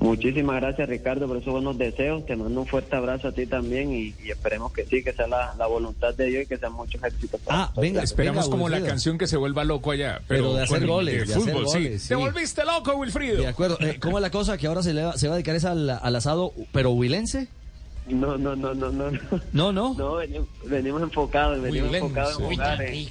Muchísimas 0.00 0.56
gracias 0.60 0.88
Ricardo 0.88 1.26
por 1.26 1.36
esos 1.38 1.52
buenos 1.52 1.78
deseos, 1.78 2.26
te 2.26 2.36
mando 2.36 2.60
un 2.60 2.66
fuerte 2.66 2.94
abrazo 2.96 3.28
a 3.28 3.32
ti 3.32 3.46
también 3.46 3.92
y, 3.92 4.14
y 4.24 4.30
esperemos 4.30 4.72
que 4.72 4.84
sí, 4.84 5.02
que 5.02 5.12
sea 5.12 5.26
la, 5.28 5.54
la 5.56 5.66
voluntad 5.66 6.12
de 6.14 6.26
Dios 6.26 6.42
y 6.44 6.46
que 6.46 6.58
sean 6.58 6.72
muchos 6.74 7.02
éxitos. 7.02 7.40
para 7.40 7.62
Ah, 7.64 7.72
venga, 7.76 8.02
Esperamos 8.02 8.44
venga, 8.46 8.50
como 8.56 8.68
la 8.68 8.82
canción 8.82 9.16
que 9.16 9.26
se 9.26 9.36
vuelva 9.36 9.64
loco 9.64 9.92
allá. 9.92 10.20
Pero 10.28 10.42
Pero, 10.52 10.54
de 10.56 10.62
hacer 10.64 10.86
goles, 10.86 11.14
de 11.20 11.24
de 11.26 11.34
hacer 11.34 11.52
fútbol, 11.54 11.68
sí. 11.68 11.78
goles, 11.78 12.02
sí. 12.02 12.08
Te 12.08 12.14
volviste 12.16 12.64
loco, 12.64 12.94
Wilfrido. 12.96 13.40
De 13.40 13.46
acuerdo. 13.46 13.78
Eh, 13.80 13.98
¿Cómo 14.00 14.18
es 14.18 14.22
la 14.22 14.30
cosa 14.30 14.58
que 14.58 14.66
ahora 14.66 14.82
se, 14.82 14.92
le 14.92 15.04
va, 15.04 15.16
se 15.16 15.28
va 15.28 15.34
a 15.34 15.36
dedicar 15.36 15.54
es 15.56 15.64
al, 15.64 15.88
al 15.88 16.16
asado, 16.16 16.52
pero 16.72 16.90
huilense? 16.90 17.48
No, 18.08 18.36
no, 18.36 18.54
no, 18.56 18.74
no, 18.74 18.90
no. 18.90 19.10
No, 19.52 19.72
no. 19.72 19.94
No, 19.94 20.16
venimos, 20.16 20.48
venimos 20.66 21.02
enfocados, 21.02 21.62
venimos 21.62 21.88
Huilense. 21.88 21.98
enfocados 22.06 22.40
en 22.40 22.46
jugar. 22.46 22.82
eh. 22.82 23.08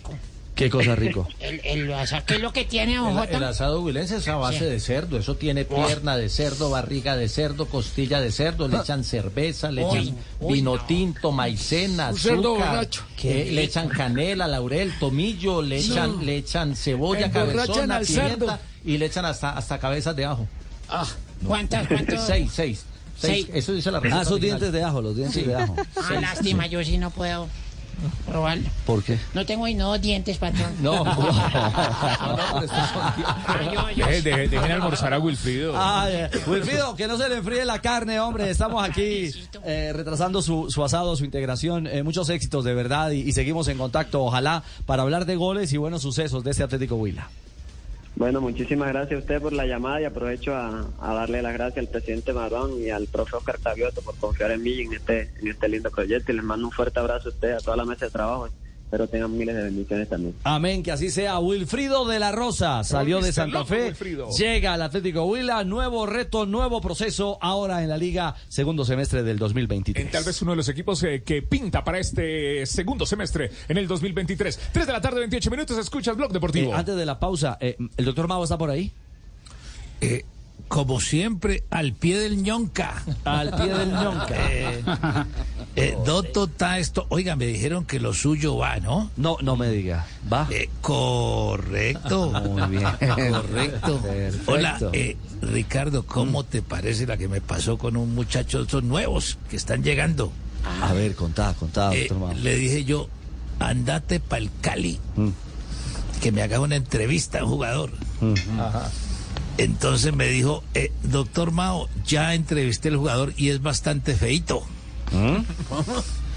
Qué 0.56 0.70
cosa 0.70 0.96
rico. 0.96 1.28
El, 1.40 1.62
el, 1.64 1.90
o 1.92 2.06
sea, 2.06 2.24
¿Qué 2.26 2.36
es 2.36 2.42
lo 2.42 2.54
que 2.54 2.64
tiene, 2.66 2.96
don 2.98 3.18
El, 3.28 3.44
asado 3.44 3.82
huilense 3.82 4.18
es 4.18 4.28
a 4.28 4.36
base 4.36 4.60
Sí. 4.60 4.66
de 4.66 4.80
cerdo. 4.80 5.18
Eso 5.18 5.36
tiene 5.36 5.66
pierna 5.66 6.16
de 6.16 6.30
cerdo, 6.30 6.70
barriga 6.70 7.16
de 7.18 7.28
cerdo, 7.28 7.66
costilla 7.68 8.22
de 8.22 8.32
cerdo. 8.32 8.68
Le 8.68 8.78
echan 8.78 9.04
cerveza, 9.04 9.72
le 9.72 9.82
echan 9.82 10.16
uy, 10.40 10.54
vino 10.56 10.76
no. 10.76 10.86
tinto, 10.86 11.32
maicena, 11.32 12.10
Un 12.10 12.16
azúcar. 12.18 12.88
que 13.18 13.46
le 13.52 13.64
echan 13.64 13.90
canela, 13.90 14.48
laurel, 14.48 14.94
tomillo, 15.00 15.62
le 15.62 15.78
echan, 15.80 16.24
le 16.26 16.38
echan 16.38 16.76
cebolla, 16.76 17.32
cabezona, 17.32 17.96
al 17.98 18.06
pimienta 18.06 18.38
cerdo. 18.38 18.60
y 18.86 18.98
le 18.98 19.06
echan 19.08 19.26
hasta, 19.26 19.52
hasta 19.58 19.80
cabezas 19.80 20.16
de 20.16 20.26
ajo. 20.26 20.48
Ah, 20.88 21.08
¿Cuántas, 21.48 21.88
cuántas? 21.88 22.26
Seis, 22.28 22.52
seis. 22.54 22.86
Seis. 23.18 23.48
Eso 23.54 23.74
dice 23.74 23.90
la 23.92 24.00
receta. 24.00 24.20
Ah, 24.20 24.24
esos 24.24 24.40
dientes 24.40 24.72
de 24.72 24.84
ajo, 24.84 25.02
los 25.02 25.16
dientes 25.16 25.46
de 25.48 25.56
ajo. 25.56 25.76
Ah, 25.96 26.20
lástima, 26.22 26.68
yo 26.68 26.84
sí 26.84 26.98
no 26.98 27.10
puedo 27.10 27.48
probarlo. 28.28 28.70
¿Por 28.86 29.04
qué? 29.04 29.18
No 29.34 29.46
tengo 29.46 29.66
ni 29.66 29.76
dos 29.76 30.02
dientes, 30.02 30.38
patrón. 30.38 30.72
No, 30.82 31.04
no, 31.04 31.16
no, 31.16 32.62
Dejen 34.22 34.72
almorzar 34.72 35.14
a 35.14 35.20
Wilfrido. 35.20 35.74
Ah, 35.76 36.08
eh, 36.10 36.30
Wilfrido, 36.48 36.96
que 36.96 37.08
no 37.08 37.18
se 37.18 37.30
le 37.30 37.38
enfríe 37.38 37.66
la 37.66 37.80
carne, 37.80 38.20
hombre. 38.20 38.50
Estamos 38.50 38.84
aquí 38.84 39.32
eh, 39.66 39.92
retrasando 39.94 40.42
su, 40.42 40.70
su 40.70 40.84
asado, 40.84 41.16
su 41.16 41.26
integración. 41.26 41.88
Eh, 41.88 42.04
muchos 42.04 42.30
éxitos, 42.30 42.64
de 42.64 42.74
verdad, 42.74 43.12
y, 43.12 43.22
y 43.22 43.32
seguimos 43.32 43.68
en 43.68 43.78
contacto, 43.78 44.24
ojalá, 44.24 44.64
para 44.86 45.04
hablar 45.04 45.26
de 45.26 45.36
goles 45.36 45.72
y 45.74 45.78
buenos 45.78 46.02
sucesos 46.02 46.44
de 46.44 46.52
este 46.52 46.64
Atlético 46.64 46.96
Huila. 46.96 47.30
Bueno, 48.16 48.42
muchísimas 48.42 48.90
gracias 48.90 49.18
a 49.18 49.22
usted 49.22 49.42
por 49.42 49.54
la 49.54 49.66
llamada 49.66 50.02
y 50.02 50.06
aprovecho 50.06 50.54
a, 50.56 50.88
a 51.00 51.14
darle 51.14 51.42
las 51.42 51.54
gracias 51.54 51.80
al 51.80 51.92
presidente 51.92 52.32
Marrón 52.32 52.80
y 52.80 52.90
al 52.90 53.08
profe 53.08 53.36
Oscar 53.36 53.58
Tavioto 53.58 54.02
por 54.02 54.16
confiar 54.18 54.52
en 54.52 54.62
mí 54.62 54.82
en 54.82 54.94
este, 54.94 55.32
en 55.40 55.48
este 55.48 55.68
lindo 55.68 55.90
proyecto 55.90 56.32
y 56.32 56.36
les 56.36 56.44
mando 56.44 56.68
un 56.68 56.72
fuerte 56.72 57.00
abrazo 57.00 57.30
a 57.30 57.32
usted, 57.32 57.52
a 57.54 57.60
toda 57.60 57.76
la 57.76 57.86
mesa 57.86 58.06
de 58.06 58.12
trabajo. 58.12 58.50
Espero 58.94 59.08
tengan 59.08 59.36
miles 59.36 59.56
de 59.56 59.64
bendiciones 59.64 60.08
también. 60.08 60.36
Amén, 60.44 60.84
que 60.84 60.92
así 60.92 61.10
sea. 61.10 61.40
Wilfrido 61.40 62.08
de 62.08 62.20
la 62.20 62.32
Rosa 62.32 62.84
salió 62.84 63.22
de 63.22 63.34
Santa 63.34 63.66
Fe, 63.66 63.86
Wilfrido. 63.86 64.30
llega 64.30 64.76
al 64.76 64.84
Atlético 64.84 65.24
Huila, 65.24 65.64
nuevo 65.64 66.06
reto, 66.06 66.46
nuevo 66.46 66.80
proceso, 66.80 67.40
ahora 67.42 67.82
en 67.82 67.90
la 67.90 67.98
liga, 67.98 68.36
segundo 68.50 68.86
semestre 68.86 69.24
del 69.24 69.40
2023. 69.40 70.06
En 70.06 70.12
tal 70.12 70.24
vez 70.24 70.40
uno 70.44 70.52
de 70.52 70.58
los 70.58 70.70
equipos 70.70 71.02
eh, 71.02 71.24
que 71.26 71.42
pinta 71.42 71.84
para 71.84 71.98
este 71.98 72.68
segundo 72.68 73.08
semestre 73.08 73.50
en 73.68 73.78
el 73.80 73.88
2023. 73.88 74.60
3 74.72 74.86
de 74.86 74.94
la 74.94 75.02
tarde, 75.02 75.22
28 75.22 75.50
minutos, 75.50 75.76
escuchas 75.80 76.16
Blog 76.16 76.32
Deportivo. 76.32 76.74
Eh, 76.74 76.76
antes 76.76 76.96
de 76.96 77.06
la 77.08 77.20
pausa, 77.20 77.58
eh, 77.62 77.76
¿el 77.98 78.06
doctor 78.06 78.28
Mago 78.28 78.44
está 78.44 78.60
por 78.60 78.70
ahí? 78.70 78.92
Eh, 80.02 80.24
como 80.68 81.00
siempre, 81.00 81.64
al 81.70 81.94
pie 81.94 82.18
del 82.18 82.42
ñonca. 82.42 83.04
Al 83.26 83.56
pie 83.56 83.74
del 83.74 83.90
ñonca. 83.92 84.36
Eh, 84.50 84.84
eh, 85.76 85.98
Doto 86.06 86.46
está 86.46 86.78
esto. 86.80 87.06
Oiga, 87.10 87.36
me 87.36 87.46
dijeron 87.46 87.86
que 87.86 88.00
lo 88.00 88.14
suyo 88.14 88.58
va, 88.58 88.78
¿no? 88.80 89.10
No, 89.18 89.38
no 89.42 89.56
me 89.56 89.70
diga. 89.70 90.06
Va. 90.32 90.48
Eh, 90.52 90.70
correcto. 90.82 92.32
Muy 92.48 92.78
bien. 92.78 92.84
Correcto. 93.32 94.00
Perfecto. 94.00 94.52
Hola, 94.52 94.80
eh, 94.94 95.18
Ricardo, 95.42 96.06
¿cómo 96.06 96.44
te 96.44 96.62
parece 96.62 97.08
la 97.08 97.18
que 97.18 97.28
me 97.28 97.42
pasó 97.42 97.78
con 97.78 97.98
un 97.98 98.14
muchacho 98.14 98.60
de 98.60 98.64
estos 98.66 98.84
nuevos 98.84 99.38
que 99.50 99.56
están 99.56 99.84
llegando? 99.84 100.32
A 100.82 100.94
ver, 100.94 101.16
contá, 101.16 101.54
contá, 101.60 101.94
Eh, 101.94 102.08
doctor 102.10 102.36
le 102.38 102.56
dije 102.56 102.86
yo, 102.86 103.10
andate 103.60 104.20
pa'l 104.20 104.50
Cali, 104.62 105.00
que 106.22 106.32
me 106.32 106.42
haga 106.42 106.60
una 106.60 106.76
entrevista 106.76 107.40
a 107.40 107.44
un 107.44 107.50
jugador. 107.52 107.92
Entonces 109.58 110.14
me 110.14 110.28
dijo, 110.28 110.64
eh, 110.74 110.92
doctor 111.04 111.52
Mao, 111.52 111.90
ya 112.06 112.34
entrevisté 112.34 112.90
al 112.90 112.98
jugador 112.98 113.34
y 113.38 113.50
es 113.50 113.62
bastante 113.62 114.16
feito. 114.16 114.64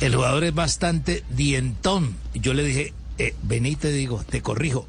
El 0.01 0.15
jugador 0.15 0.45
es 0.45 0.55
bastante 0.55 1.25
dientón. 1.31 2.17
Yo 2.35 2.55
le 2.55 2.65
dije, 2.65 2.93
eh, 3.19 3.35
vení 3.43 3.77
te 3.77 3.91
digo, 3.91 4.23
te 4.29 4.43
corrijo. 4.43 4.87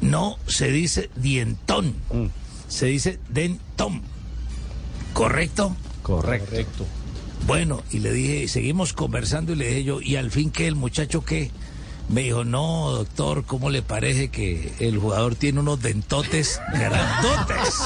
No 0.00 0.38
se 0.46 0.70
dice 0.70 1.10
dientón, 1.16 1.94
se 2.68 2.86
dice 2.86 3.18
dentón. 3.28 4.02
¿Correcto? 5.12 5.76
Correcto. 6.02 6.86
Bueno, 7.46 7.82
y 7.90 7.98
le 7.98 8.12
dije, 8.12 8.48
seguimos 8.48 8.92
conversando 8.92 9.52
y 9.52 9.56
le 9.56 9.68
dije 9.68 9.84
yo, 9.84 10.00
¿y 10.00 10.16
al 10.16 10.30
fin 10.30 10.50
qué? 10.50 10.66
¿El 10.66 10.74
muchacho 10.74 11.24
qué? 11.24 11.50
Me 12.12 12.20
dijo, 12.22 12.44
no, 12.44 12.90
doctor, 12.90 13.44
¿cómo 13.46 13.70
le 13.70 13.80
parece 13.80 14.28
que 14.28 14.74
el 14.80 14.98
jugador 14.98 15.34
tiene 15.34 15.60
unos 15.60 15.80
dentotes 15.80 16.60
grandotes? 16.70 17.80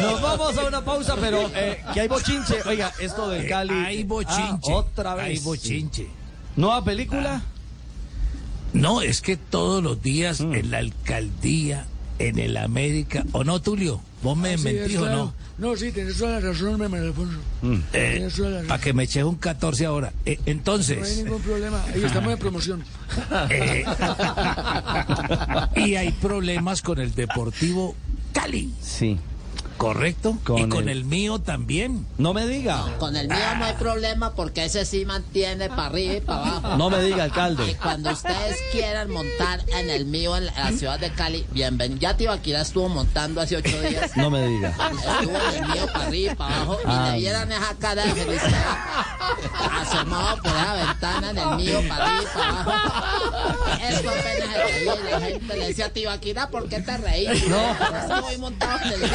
Nos 0.00 0.22
vamos 0.22 0.56
a 0.58 0.64
una 0.66 0.84
pausa, 0.84 1.16
pero 1.20 1.50
eh, 1.54 1.82
que 1.92 2.00
hay 2.00 2.08
bochinche. 2.08 2.56
Oiga, 2.66 2.92
esto 3.00 3.28
del 3.28 3.44
Eh, 3.44 3.48
Cali. 3.48 3.72
hay 3.74 4.02
bochinche. 4.04 4.72
Ah, 4.72 4.76
otra 4.76 5.14
vez. 5.14 5.24
Hay 5.26 5.38
bochinche. 5.40 6.08
¿Nueva 6.56 6.82
película? 6.82 7.42
No, 8.72 9.02
es 9.02 9.20
que 9.20 9.36
todos 9.36 9.82
los 9.82 10.02
días 10.02 10.40
Mm. 10.40 10.54
en 10.54 10.70
la 10.70 10.78
alcaldía, 10.78 11.86
en 12.28 12.38
el 12.38 12.56
América, 12.56 13.24
¿o 13.32 13.44
no, 13.44 13.60
Tulio? 13.60 14.00
¿Vos 14.22 14.36
me 14.36 14.54
es, 14.54 14.62
mentís 14.62 14.96
o 14.96 15.00
claro. 15.00 15.16
no? 15.16 15.34
No, 15.58 15.76
sí, 15.76 15.92
tenés 15.92 16.16
toda 16.16 16.32
la 16.32 16.40
razón, 16.40 16.78
me 16.90 16.98
Alfonso. 16.98 17.38
Eh, 17.92 18.18
la 18.20 18.28
razón. 18.28 18.66
Para 18.68 18.80
que 18.80 18.92
me 18.92 19.04
eches 19.04 19.24
un 19.24 19.34
14 19.36 19.86
ahora. 19.86 20.12
Eh, 20.24 20.36
No 20.36 20.42
hay 20.46 20.52
entonces, 20.52 21.24
ningún 21.24 21.42
problema. 21.42 21.84
Ahí 21.92 22.02
estamos 22.04 22.32
en 22.32 22.38
promoción. 22.38 22.84
eh, 23.50 23.84
y 25.76 25.94
hay 25.96 26.12
problemas 26.12 26.82
con 26.82 26.98
el 27.00 27.14
Deportivo 27.14 27.94
Cali. 28.32 28.72
Sí. 28.80 29.18
Correcto. 29.82 30.38
Con 30.44 30.58
y 30.58 30.68
con 30.68 30.88
el- 30.88 30.98
el... 30.98 31.04
mío 31.04 31.40
también. 31.40 32.06
No 32.16 32.32
me 32.32 32.46
diga. 32.46 32.84
Con 33.00 33.16
el 33.16 33.26
mío 33.28 33.36
no 33.58 33.64
hay 33.64 33.72
problema 33.74 34.30
porque 34.32 34.64
ese 34.64 34.84
sí 34.84 35.04
mantiene 35.04 35.68
para 35.68 35.86
arriba 35.86 36.14
y 36.14 36.20
para 36.20 36.40
abajo. 36.58 36.76
No 36.76 36.88
me 36.88 37.02
diga, 37.02 37.16
Y 37.16 37.20
alcalde. 37.20 37.76
cuando 37.82 38.10
ustedes 38.12 38.58
quieran 38.70 39.10
montar 39.10 39.64
en 39.76 39.90
el 39.90 40.04
mío 40.06 40.36
en 40.36 40.46
la 40.46 40.70
ciudad 40.70 41.00
de 41.00 41.10
Cali, 41.12 41.44
bienvenido. 41.50 42.00
Ya 42.00 42.16
Tibaquira 42.16 42.60
estuvo 42.60 42.88
montando 42.88 43.40
hace 43.40 43.56
ocho 43.56 43.80
días. 43.82 44.16
No 44.16 44.30
me 44.30 44.46
diga. 44.46 44.68
Estuvo 44.68 45.36
en 45.36 45.64
el 45.64 45.68
mío 45.72 45.86
para 45.92 46.06
arriba 46.06 46.32
y 46.32 46.36
para 46.36 46.54
abajo 46.56 46.78
y 46.80 46.84
Ah. 46.86 47.10
le 47.12 47.18
vieran 47.18 47.50
esa 47.52 47.74
cara 47.80 48.04
de 48.04 48.12
felicidad. 48.12 48.76
Asomado 49.80 50.36
por 50.42 50.52
esa 50.52 50.74
ventana 50.74 51.30
en 51.30 51.38
el 51.38 51.56
mío 51.56 51.80
para 51.88 52.04
arriba 52.04 52.22
y 52.22 52.34
para 52.38 52.60
abajo. 52.60 53.64
Eso 53.88 54.10
apenas 54.10 54.54
se 54.54 54.62
reía 54.62 54.94
y 54.94 55.10
la 55.10 55.20
gente 55.20 55.56
le 55.56 55.66
decía, 55.68 55.92
Tibaquira, 55.92 56.48
¿por 56.50 56.68
qué 56.68 56.80
te 56.80 56.96
reí? 56.98 57.26
No. 57.48 58.16
Estoy 58.16 58.38
montado 58.38 58.78
en 58.86 58.92
el 58.92 59.00
mío. 59.00 59.10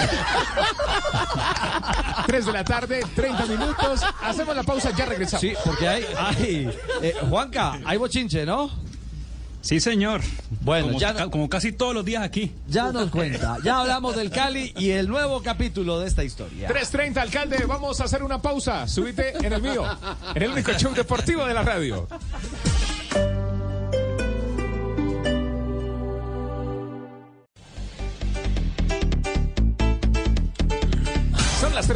3 2.26 2.46
de 2.46 2.52
la 2.54 2.64
tarde, 2.64 3.02
30 3.16 3.46
minutos. 3.46 4.02
Hacemos 4.22 4.56
la 4.56 4.64
pausa, 4.64 4.92
ya 4.96 5.06
regresamos. 5.06 5.42
Sí, 5.42 5.54
porque 5.64 5.88
hay, 5.88 6.06
hay 6.18 6.70
eh, 7.02 7.14
Juanca, 7.30 7.80
hay 7.86 7.98
bochinche, 7.98 8.46
¿no? 8.46 8.70
Sí, 9.62 9.80
señor. 9.82 10.22
Bueno, 10.62 10.88
como, 10.88 11.00
ya 11.00 11.14
ca- 11.14 11.30
como 11.30 11.50
casi 11.50 11.72
todos 11.74 11.94
los 11.94 12.06
días 12.06 12.24
aquí. 12.24 12.54
Ya 12.68 12.92
nos 12.92 13.10
cuenta, 13.10 13.58
ya 13.64 13.80
hablamos 13.80 14.16
del 14.16 14.30
Cali 14.30 14.72
y 14.78 14.92
el 14.92 15.08
nuevo 15.10 15.42
capítulo 15.42 16.00
de 16.00 16.08
esta 16.08 16.24
historia. 16.24 16.70
3.30, 16.70 17.18
alcalde, 17.18 17.66
vamos 17.68 18.00
a 18.00 18.06
hacer 18.06 18.24
una 18.24 18.42
pausa. 18.42 18.88
Subite 18.88 19.36
en 19.46 19.52
el 19.52 19.62
mío, 19.62 19.84
en 20.36 20.44
el 20.44 20.52
único 20.52 20.72
show 20.74 20.94
deportivo 20.94 21.46
de 21.46 21.54
la 21.54 21.64
radio. 21.64 22.08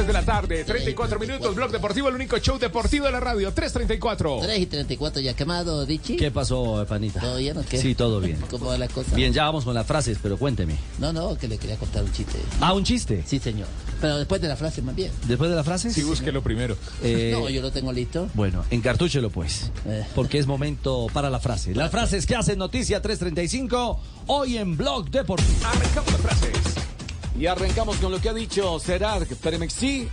3 0.02 0.08
de 0.08 0.14
la 0.14 0.26
tarde, 0.26 0.64
34 0.64 1.20
minutos, 1.20 1.54
Blog 1.54 1.70
Deportivo, 1.72 2.10
el 2.10 2.16
único 2.16 2.36
show 2.40 2.58
deportivo 2.58 3.06
de 3.06 3.12
la 3.12 3.20
radio, 3.20 3.54
3.34. 3.54 4.42
3 4.42 4.60
y 4.60 4.66
34 4.66 5.22
ya 5.22 5.36
quemado, 5.36 5.86
Richie. 5.86 6.18
¿Qué 6.18 6.32
pasó, 6.32 6.84
Panita? 6.90 7.20
¿Todo 7.20 7.38
bien 7.38 7.56
o 7.56 7.62
qué? 7.64 7.78
Sí, 7.78 7.94
todo 7.94 8.20
bien. 8.20 8.40
¿Cómo 8.50 8.66
va 8.66 8.80
la 8.80 8.88
cosa? 8.88 9.14
Bien, 9.16 9.32
ya 9.32 9.44
vamos 9.44 9.64
con 9.64 9.76
las 9.76 9.86
frases, 9.86 10.18
pero 10.20 10.38
cuénteme. 10.38 10.76
No, 10.98 11.14
no, 11.14 11.38
que 11.38 11.48
le 11.48 11.60
quería 11.60 11.78
contar 11.78 12.04
un 12.04 12.12
chiste. 12.12 12.40
Ah, 12.62 12.74
un 12.74 12.84
chiste. 12.84 13.24
Sí, 13.28 13.38
señor. 13.38 13.68
Pero 14.02 14.18
después 14.18 14.42
de 14.42 14.48
la 14.48 14.56
frase, 14.56 14.82
más 14.82 14.96
bien. 14.96 15.12
Después 15.28 15.52
de 15.52 15.56
las 15.56 15.66
frases. 15.66 15.94
Sí, 15.94 16.02
búsquelo 16.02 16.42
primero. 16.42 16.76
Eh, 17.04 17.30
No, 17.40 17.48
yo 17.48 17.62
lo 17.62 17.72
tengo 17.72 17.94
listo. 17.94 18.28
Bueno, 18.34 18.66
encartúchelo 18.72 19.30
pues, 19.30 19.70
Eh. 19.86 20.04
porque 20.16 20.40
es 20.40 20.48
momento 20.48 21.08
para 21.14 21.30
la 21.30 21.40
frase. 21.40 21.76
Las 21.76 21.92
frases 21.92 22.26
que 22.26 22.36
hacen 22.36 22.58
noticia 22.58 23.04
335 23.04 24.00
hoy 24.26 24.58
en 24.58 24.76
Blog 24.78 25.12
Deportivo. 25.12 25.60
Arrancamos 25.64 26.12
las 26.12 26.22
frases. 26.22 26.52
Y 27.42 27.48
arrancamos 27.48 27.98
con 27.98 28.12
lo 28.12 28.22
que 28.22 28.30
ha 28.30 28.36
dicho 28.36 28.78
Serar 28.80 29.26
Peremexi, 29.26 30.08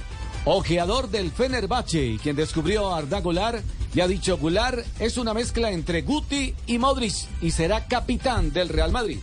ojeador 0.46 1.10
del 1.10 1.30
Fenerbahce, 1.30 2.02
y 2.02 2.16
quien 2.16 2.34
descubrió 2.34 2.88
a 2.88 2.96
Arda 2.96 3.20
Golar, 3.20 3.62
y 3.94 4.00
ha 4.00 4.08
dicho 4.08 4.38
Golar 4.38 4.82
es 4.98 5.18
una 5.18 5.34
mezcla 5.34 5.70
entre 5.70 6.00
Guti 6.00 6.54
y 6.66 6.78
Modric, 6.78 7.12
y 7.42 7.50
será 7.50 7.84
capitán 7.86 8.50
del 8.50 8.70
Real 8.70 8.92
Madrid. 8.92 9.18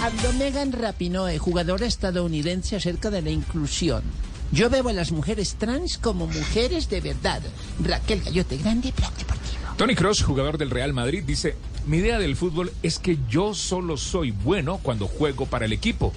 Habló 0.00 0.32
Megan 0.34 0.70
Rapinoe, 0.70 1.36
jugadora 1.38 1.84
estadounidense, 1.84 2.76
acerca 2.76 3.10
de 3.10 3.22
la 3.22 3.30
inclusión. 3.30 4.04
Yo 4.52 4.70
veo 4.70 4.88
a 4.88 4.92
las 4.92 5.10
mujeres 5.10 5.56
trans 5.58 5.98
como 5.98 6.28
mujeres 6.28 6.88
de 6.90 7.00
verdad. 7.00 7.42
Raquel 7.82 8.22
Gallote, 8.22 8.56
grande 8.58 8.92
Blog 8.96 9.16
Deportivo. 9.16 9.62
Tony 9.76 9.96
Cross, 9.96 10.22
jugador 10.22 10.58
del 10.58 10.70
Real 10.70 10.92
Madrid, 10.92 11.24
dice, 11.26 11.56
mi 11.86 11.96
idea 11.96 12.20
del 12.20 12.36
fútbol 12.36 12.72
es 12.84 13.00
que 13.00 13.18
yo 13.28 13.52
solo 13.52 13.96
soy 13.96 14.30
bueno 14.30 14.78
cuando 14.80 15.08
juego 15.08 15.46
para 15.46 15.64
el 15.64 15.72
equipo. 15.72 16.12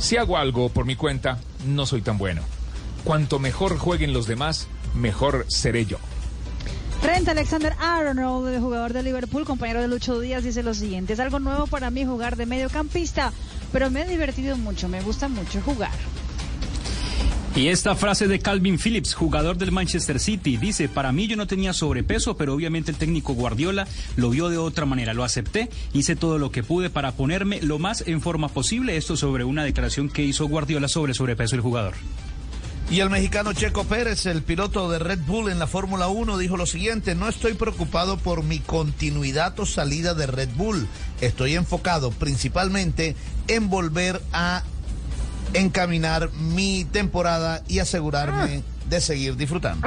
Si 0.00 0.16
hago 0.16 0.38
algo 0.38 0.70
por 0.70 0.86
mi 0.86 0.96
cuenta, 0.96 1.38
no 1.66 1.84
soy 1.84 2.00
tan 2.00 2.16
bueno. 2.16 2.40
Cuanto 3.04 3.38
mejor 3.38 3.78
jueguen 3.78 4.14
los 4.14 4.26
demás, 4.26 4.66
mejor 4.94 5.44
seré 5.48 5.84
yo. 5.84 5.98
Trent 7.02 7.28
Alexander 7.28 7.74
Arnold, 7.78 8.60
jugador 8.60 8.94
de 8.94 9.02
Liverpool, 9.02 9.44
compañero 9.44 9.80
de 9.80 9.88
Lucho 9.88 10.18
Díaz, 10.18 10.42
dice 10.42 10.62
lo 10.62 10.72
siguiente: 10.74 11.12
Es 11.12 11.20
algo 11.20 11.38
nuevo 11.38 11.66
para 11.66 11.90
mí 11.90 12.04
jugar 12.04 12.36
de 12.36 12.46
mediocampista, 12.46 13.32
pero 13.72 13.90
me 13.90 14.02
he 14.02 14.08
divertido 14.08 14.56
mucho, 14.56 14.88
me 14.88 15.02
gusta 15.02 15.28
mucho 15.28 15.60
jugar. 15.60 15.92
Y 17.56 17.66
esta 17.66 17.96
frase 17.96 18.28
de 18.28 18.38
Calvin 18.38 18.78
Phillips, 18.78 19.12
jugador 19.12 19.58
del 19.58 19.72
Manchester 19.72 20.20
City, 20.20 20.56
dice, 20.56 20.88
para 20.88 21.10
mí 21.10 21.26
yo 21.26 21.36
no 21.36 21.48
tenía 21.48 21.72
sobrepeso, 21.72 22.36
pero 22.36 22.54
obviamente 22.54 22.92
el 22.92 22.96
técnico 22.96 23.34
Guardiola 23.34 23.88
lo 24.16 24.30
vio 24.30 24.48
de 24.50 24.56
otra 24.56 24.86
manera, 24.86 25.14
lo 25.14 25.24
acepté, 25.24 25.68
hice 25.92 26.14
todo 26.14 26.38
lo 26.38 26.52
que 26.52 26.62
pude 26.62 26.90
para 26.90 27.12
ponerme 27.12 27.60
lo 27.60 27.80
más 27.80 28.04
en 28.06 28.20
forma 28.20 28.48
posible, 28.48 28.96
esto 28.96 29.16
sobre 29.16 29.42
una 29.42 29.64
declaración 29.64 30.08
que 30.08 30.22
hizo 30.22 30.46
Guardiola 30.46 30.86
sobre 30.86 31.12
sobrepeso 31.12 31.56
del 31.56 31.62
jugador. 31.62 31.94
Y 32.88 33.00
el 33.00 33.10
mexicano 33.10 33.52
Checo 33.52 33.84
Pérez, 33.84 34.26
el 34.26 34.42
piloto 34.42 34.90
de 34.90 34.98
Red 35.00 35.20
Bull 35.26 35.50
en 35.50 35.58
la 35.58 35.66
Fórmula 35.66 36.08
1, 36.08 36.38
dijo 36.38 36.56
lo 36.56 36.66
siguiente, 36.66 37.14
no 37.14 37.28
estoy 37.28 37.54
preocupado 37.54 38.16
por 38.16 38.44
mi 38.44 38.60
continuidad 38.60 39.58
o 39.58 39.66
salida 39.66 40.14
de 40.14 40.26
Red 40.26 40.50
Bull, 40.56 40.88
estoy 41.20 41.54
enfocado 41.54 42.10
principalmente 42.10 43.16
en 43.48 43.70
volver 43.70 44.20
a 44.32 44.62
encaminar 45.54 46.30
mi 46.32 46.84
temporada 46.84 47.62
y 47.68 47.78
asegurarme 47.80 48.62
de 48.88 49.00
seguir 49.00 49.36
disfrutando. 49.36 49.86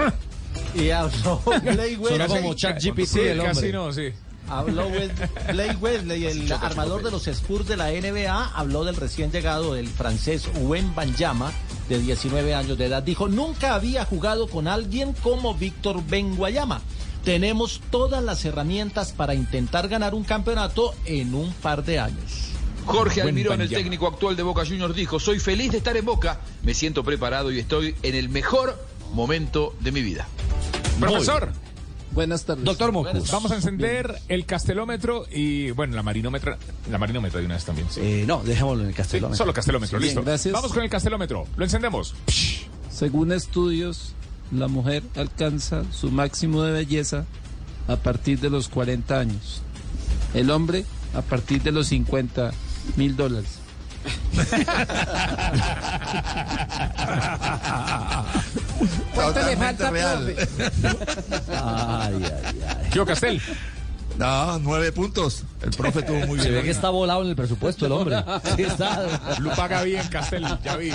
Y 0.76 0.90
habló 0.91 1.41
Blake 1.45 1.98
Wesley. 1.98 2.27
como 2.27 2.53
ChatGPT 2.53 3.06
Sí, 3.06 3.19
el 3.22 3.40
hombre. 3.40 3.53
casi 3.56 3.72
no, 3.72 3.91
sí. 3.91 4.10
Habló 4.49 4.90
Blake 4.90 5.77
Wesley, 5.80 6.26
el 6.26 6.52
armador 6.52 7.02
de 7.02 7.11
los 7.11 7.27
Spurs 7.27 7.65
de 7.68 7.77
la 7.77 7.91
NBA, 7.91 8.52
habló 8.56 8.84
del 8.84 8.95
recién 8.98 9.31
llegado 9.31 9.73
del 9.73 9.88
francés 9.88 10.49
Wen 10.61 10.94
Banyama, 10.94 11.52
de 11.88 11.99
19 11.99 12.53
años 12.53 12.77
de 12.77 12.85
edad. 12.85 13.02
Dijo, 13.03 13.30
nunca 13.30 13.73
había 13.73 14.03
jugado 14.06 14.48
con 14.48 14.68
alguien 14.68 15.14
como 15.23 15.56
Víctor 15.56 16.06
Benguayama. 16.06 16.81
Tenemos 17.23 17.80
todas 17.90 18.22
las 18.22 18.44
herramientas 18.44 19.14
para 19.14 19.34
intentar 19.34 19.88
ganar 19.88 20.14
un 20.14 20.26
campeonato 20.26 20.94
en 21.06 21.34
un 21.34 21.53
par 21.53 21.85
de 21.85 21.99
años. 21.99 22.53
Jorge 22.86 23.22
Almirón, 23.22 23.62
el 23.62 23.70
técnico 23.70 24.08
actual 24.08 24.36
de 24.36 24.44
Boca 24.44 24.66
Juniors, 24.66 24.96
dijo, 24.96 25.20
soy 25.20 25.40
feliz 25.40 25.72
de 25.72 25.78
estar 25.78 25.96
en 25.98 26.06
Boca, 26.06 26.40
me 26.64 26.74
siento 26.74 27.04
preparado 27.04 27.52
y 27.52 27.60
estoy 27.60 27.96
en 28.04 28.16
el 28.16 28.30
mejor 28.30 28.78
momento 29.14 29.76
de 29.80 29.92
mi 29.92 30.02
vida. 30.02 30.28
Profesor, 31.00 31.52
Buenas 32.12 32.46
tardes. 32.46 32.64
Doctor 32.64 32.92
Mocus. 32.92 33.32
vamos 33.32 33.52
a 33.52 33.56
encender 33.56 34.20
el 34.28 34.46
castelómetro 34.46 35.26
y, 35.32 35.72
bueno, 35.72 35.96
la 35.96 36.04
marinómetra, 36.04 36.60
la 36.92 37.00
marinómetra 37.00 37.40
de 37.40 37.48
una 37.48 37.56
vez 37.56 37.66
también. 37.66 37.88
Sí. 37.90 38.02
Eh, 38.04 38.24
no, 38.28 38.44
dejémoslo 38.44 38.84
en 38.84 38.90
el 38.90 38.94
Sí, 38.94 38.98
castelómetro. 38.98 39.38
solo 39.38 39.54
castelómetro, 39.54 39.98
listo. 40.00 40.22
gracias. 40.24 40.54
Vamos 40.54 40.72
con 40.74 40.84
el 40.84 40.90
castelómetro, 40.92 41.48
lo 41.58 41.64
encendemos. 41.64 42.14
Según 42.92 43.32
estudios, 43.32 44.14
la 44.52 44.68
mujer 44.68 45.02
alcanza 45.16 45.84
su 45.92 46.12
máximo 46.12 46.62
de 46.62 46.74
belleza 46.74 47.26
a 47.88 47.96
partir 47.96 48.40
de 48.40 48.52
los 48.52 48.70
40 48.70 49.20
años. 49.20 49.64
El 50.36 50.52
hombre 50.52 50.86
a 51.16 51.24
partir 51.24 51.64
de 51.64 51.72
los 51.72 51.88
50 51.88 52.52
mil 52.96 53.16
dólares. 53.16 53.60
¿Cuánto 59.14 59.42
le 59.46 59.58
falta, 59.58 59.90
real. 59.92 60.36
Ay, 61.50 62.24
ay, 62.24 62.62
ay. 62.68 62.90
Yo, 62.94 63.06
Castel. 63.06 63.42
No, 64.18 64.60
nueve 64.60 64.92
puntos. 64.92 65.44
El 65.64 65.72
profe 65.72 66.04
tuvo 66.04 66.28
muy 66.28 66.38
Se 66.40 66.50
bien. 66.50 66.60
ve 66.60 66.66
que 66.66 66.70
está 66.72 66.90
volado 66.90 67.24
en 67.24 67.30
el 67.30 67.36
presupuesto 67.36 67.88
el 67.88 67.94
hombre. 67.94 68.18
Sí 68.56 68.62
está. 68.62 69.38
Lo 69.40 69.52
paga 69.56 69.82
bien, 69.84 70.06
Castel, 70.08 70.46
ya 70.64 70.76
vi. 70.78 70.92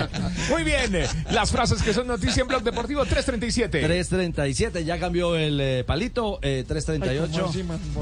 Muy 0.50 0.64
bien, 0.64 0.94
eh, 0.94 1.06
las 1.30 1.50
frases 1.50 1.82
que 1.82 1.92
son 1.92 2.06
noticia 2.06 2.40
en 2.40 2.48
Blog 2.48 2.62
Deportivo 2.62 3.04
337. 3.04 3.80
337, 3.80 4.84
ya 4.86 4.98
cambió 4.98 5.36
el 5.36 5.60
eh, 5.60 5.84
palito, 5.86 6.38
eh, 6.40 6.64
338. 6.66 7.52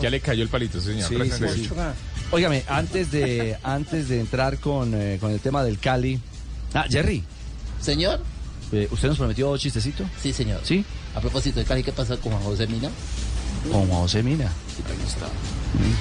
Ya 0.01 0.11
le 0.11 0.21
cayó 0.21 0.43
el 0.45 0.49
palito, 0.49 0.81
señor. 0.81 1.09
Sí, 1.09 1.17
338. 1.17 1.63
sí, 1.65 1.69
sí. 1.69 2.20
Óigame, 2.33 2.63
antes 2.69 3.11
de, 3.11 3.57
antes 3.65 4.09
de 4.09 4.21
entrar 4.21 4.59
con, 4.59 4.95
eh, 4.95 5.19
con 5.21 5.33
el 5.33 5.41
tema 5.41 5.65
del 5.65 5.79
Cali. 5.79 6.21
Ah, 6.73 6.85
Jerry, 6.89 7.25
Señor, 7.81 8.21
eh, 8.71 8.87
¿usted 8.93 9.09
nos 9.09 9.19
prometió 9.19 9.57
chistecito? 9.59 10.05
sí, 10.23 10.33
señor. 10.33 10.61
¿Sí? 10.63 10.85
A 11.17 11.21
propósito 11.21 11.59
de 11.59 11.67
Cali, 11.67 11.83
¿qué 11.83 11.91
pasó 11.91 12.19
con 12.21 12.33
Juan 12.33 12.45
José 12.45 12.69
Mina? 12.69 12.89
Con 13.71 13.87
Juan 13.89 14.01
José 14.03 14.23
Mina. 14.23 14.49
Sí, 14.75 14.83
ahí 14.89 15.07
está. 15.07 15.27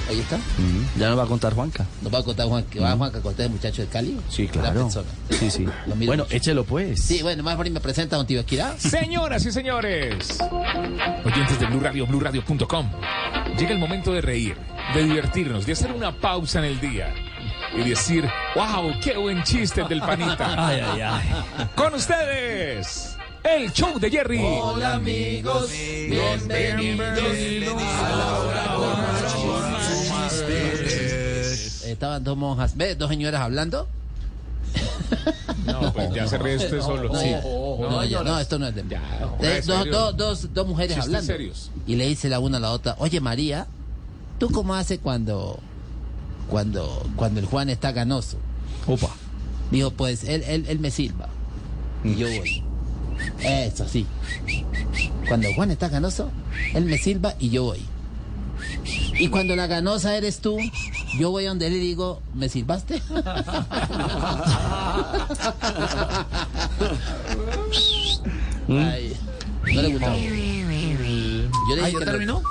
Ahí 0.08 0.18
está. 0.20 0.36
Mm, 0.36 0.98
Ya 0.98 1.08
nos 1.10 1.18
va 1.18 1.24
a 1.24 1.26
contar 1.26 1.54
Juanca. 1.54 1.86
Nos 2.02 2.12
va 2.12 2.18
a 2.18 2.22
contar 2.22 2.46
Juan, 2.48 2.64
que 2.64 2.80
va 2.80 2.96
Juan 2.96 3.14
a 3.14 3.20
contar 3.20 3.46
el 3.46 3.52
muchacho 3.52 3.82
de 3.82 3.88
Cali. 3.88 4.18
Sí, 4.28 4.48
claro. 4.48 4.88
Sí, 5.30 5.50
sí. 5.50 5.66
Bueno, 6.06 6.24
mucho. 6.24 6.34
échelo 6.36 6.64
pues. 6.64 7.02
Sí, 7.02 7.22
bueno, 7.22 7.42
más 7.42 7.56
por 7.56 7.66
ahí 7.66 7.70
me 7.72 7.80
presenta 7.80 8.16
a 8.16 8.18
don 8.18 8.26
Tibaquirá. 8.26 8.74
Señoras 8.78 9.44
y 9.44 9.52
señores, 9.52 10.38
oyentes 11.24 11.60
de 11.60 11.66
Blue 11.66 11.80
Radio, 11.80 12.06
BlueRadio.com, 12.06 12.90
llega 13.58 13.72
el 13.72 13.78
momento 13.78 14.12
de 14.12 14.20
reír, 14.22 14.56
de 14.94 15.04
divertirnos, 15.04 15.66
de 15.66 15.72
hacer 15.72 15.92
una 15.92 16.12
pausa 16.16 16.58
en 16.60 16.64
el 16.64 16.80
día 16.80 17.12
y 17.76 17.88
decir, 17.88 18.28
wow, 18.56 18.92
qué 19.02 19.16
buen 19.16 19.42
chiste 19.44 19.82
el 19.82 19.88
del 19.88 20.00
panita. 20.00 20.54
Ay, 20.68 20.80
ay, 20.80 21.00
ay. 21.02 21.66
Con 21.76 21.94
ustedes, 21.94 23.09
el 23.44 23.72
show 23.72 23.98
de 23.98 24.10
Jerry. 24.10 24.40
Hola 24.42 24.94
amigos, 24.94 25.70
bienvenidos 25.70 27.82
a 27.82 28.16
la 28.16 28.38
hora 28.38 28.66
Estaban 31.86 32.24
dos 32.24 32.36
monjas, 32.36 32.76
¿ves? 32.76 32.96
Dos 32.96 33.10
señoras 33.10 33.40
hablando. 33.40 33.88
No, 35.66 35.92
pues 35.92 36.14
ya 36.14 36.26
se 36.28 36.38
ríe 36.38 36.56
usted 36.56 36.80
solo. 36.80 37.14
Sí. 37.18 37.32
No, 37.42 38.04
ya, 38.04 38.22
no, 38.22 38.38
esto 38.38 38.58
no 38.58 38.68
es 38.68 38.74
de... 38.74 38.84
Ya, 38.88 39.02
dos, 39.20 39.64
serio. 39.64 39.92
dos, 39.92 40.16
dos, 40.16 40.54
dos 40.54 40.66
mujeres 40.66 40.94
Chistes 40.94 41.06
hablando. 41.06 41.26
serios. 41.26 41.70
Y 41.86 41.96
le 41.96 42.06
dice 42.06 42.28
la 42.28 42.38
una 42.38 42.58
a 42.58 42.60
la 42.60 42.70
otra, 42.70 42.94
oye 42.98 43.20
María, 43.20 43.66
¿tú 44.38 44.50
cómo 44.50 44.74
haces 44.74 45.00
cuando, 45.02 45.58
cuando, 46.48 47.04
cuando 47.16 47.40
el 47.40 47.46
Juan 47.46 47.68
está 47.68 47.92
ganoso? 47.92 48.38
Opa. 48.86 49.10
Dijo, 49.70 49.90
pues 49.90 50.24
él, 50.24 50.42
él, 50.46 50.64
él 50.68 50.78
me 50.78 50.90
silba. 50.90 51.28
Y 52.04 52.14
yo 52.14 52.28
voy. 52.28 52.62
Eso 53.42 53.86
sí. 53.88 54.06
Cuando 55.28 55.52
Juan 55.54 55.70
está 55.70 55.88
ganoso, 55.88 56.30
él 56.74 56.84
me 56.84 56.98
silba 56.98 57.34
y 57.38 57.50
yo 57.50 57.64
voy. 57.64 57.80
Y 59.18 59.28
cuando 59.28 59.54
la 59.56 59.66
ganosa 59.66 60.16
eres 60.16 60.40
tú, 60.40 60.56
yo 61.18 61.30
voy 61.30 61.44
donde 61.44 61.66
él 61.66 61.74
y 61.74 61.78
digo, 61.78 62.20
¿me 62.34 62.48
silbaste? 62.48 63.02
Ay, 68.68 69.16
no 69.74 69.82
le 69.82 69.88
gustó. 69.92 70.14
Yo 70.14 71.76
le 71.76 71.82
Ah, 71.82 71.86
dije 71.86 71.92
¿ya 71.92 71.98
que 71.98 72.04
no- 72.04 72.04
terminó? 72.04 72.42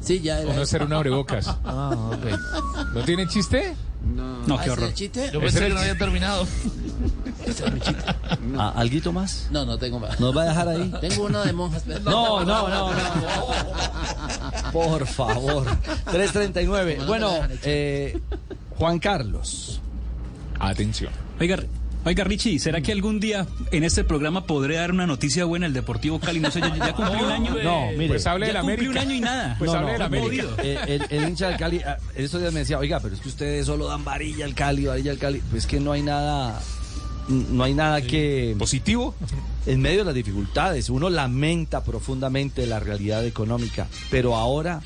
Sí, 0.00 0.20
ya 0.20 0.40
era. 0.40 0.54
A 0.58 0.62
hacer 0.62 0.82
un 0.82 0.92
abrebocas. 0.92 1.46
Ah. 1.64 2.16
¿No 2.94 3.02
tiene 3.04 3.26
chiste? 3.28 3.74
No, 4.14 4.54
Ah, 4.54 4.58
qué 4.58 4.62
¿ese 4.62 4.70
horror. 4.70 4.84
es 4.84 4.90
el 4.90 4.94
chiste? 4.96 5.30
Yo 5.32 5.40
pensé 5.40 5.60
que 5.60 5.68
no 5.70 5.80
había 5.80 5.96
terminado. 5.98 6.46
Ah, 8.58 8.72
¿Alguito 8.76 9.12
más? 9.12 9.48
No, 9.50 9.64
no 9.64 9.78
tengo 9.78 9.98
más. 10.00 10.18
¿Nos 10.20 10.36
va 10.36 10.42
a 10.42 10.46
dejar 10.46 10.68
ahí? 10.68 10.92
Tengo 11.00 11.24
uno 11.26 11.42
de 11.44 11.52
monjas. 11.52 11.82
pero- 11.86 12.00
No, 12.00 12.44
no, 12.44 12.68
no, 12.68 12.90
no. 12.92 12.96
Por 14.72 15.06
favor. 15.06 15.66
339. 16.10 16.94
Como 16.96 17.02
no 17.04 17.08
Bueno, 17.08 17.30
eh, 17.64 18.18
Juan 18.76 18.98
Carlos. 18.98 19.80
Atención. 20.60 21.12
Oiga, 21.40 21.56
oiga, 22.04 22.24
Richie, 22.24 22.58
¿será 22.58 22.80
que 22.80 22.90
algún 22.92 23.20
día 23.20 23.46
en 23.70 23.84
este 23.84 24.02
programa 24.02 24.44
podré 24.44 24.74
dar 24.76 24.90
una 24.90 25.06
noticia 25.06 25.44
buena 25.44 25.66
al 25.66 25.72
Deportivo 25.72 26.18
Cali? 26.18 26.40
No 26.40 26.50
sé, 26.50 26.60
ya, 26.60 26.74
ya 26.76 26.92
cumplí 26.92 27.22
un 27.22 27.30
año. 27.30 27.54
No, 27.62 27.86
mire. 27.92 28.08
Pues 28.08 28.26
hable 28.26 28.46
ya 28.46 28.48
de 28.48 28.52
la 28.54 28.60
cumplí 28.62 28.86
América. 28.86 28.90
un 28.90 28.98
año 29.08 29.14
y 29.14 29.20
nada. 29.20 29.56
Pues 29.58 29.70
No, 29.72 29.78
hable 29.78 29.92
de 29.92 29.98
no, 29.98 30.04
América. 30.04 30.44
eh, 30.62 30.78
el, 31.10 31.18
el 31.18 31.28
hincha 31.28 31.48
del 31.48 31.56
Cali, 31.58 31.80
ah, 31.86 31.96
estos 32.16 32.40
días 32.40 32.52
me 32.52 32.60
decía, 32.60 32.78
oiga, 32.78 32.98
pero 33.00 33.14
es 33.14 33.20
que 33.20 33.28
ustedes 33.28 33.66
solo 33.66 33.86
dan 33.86 34.04
varilla 34.04 34.44
al 34.44 34.54
Cali, 34.54 34.86
varilla 34.86 35.12
al 35.12 35.18
Cali. 35.18 35.40
Pues 35.50 35.66
que 35.66 35.78
no 35.78 35.92
hay 35.92 36.02
nada, 36.02 36.60
no 37.28 37.64
hay 37.64 37.74
nada 37.74 38.00
que... 38.02 38.56
¿Positivo? 38.58 39.14
En 39.66 39.80
medio 39.80 39.98
de 39.98 40.04
las 40.04 40.14
dificultades, 40.14 40.88
uno 40.90 41.10
lamenta 41.10 41.84
profundamente 41.84 42.66
la 42.66 42.80
realidad 42.80 43.24
económica, 43.24 43.86
pero 44.10 44.34
ahora 44.34 44.80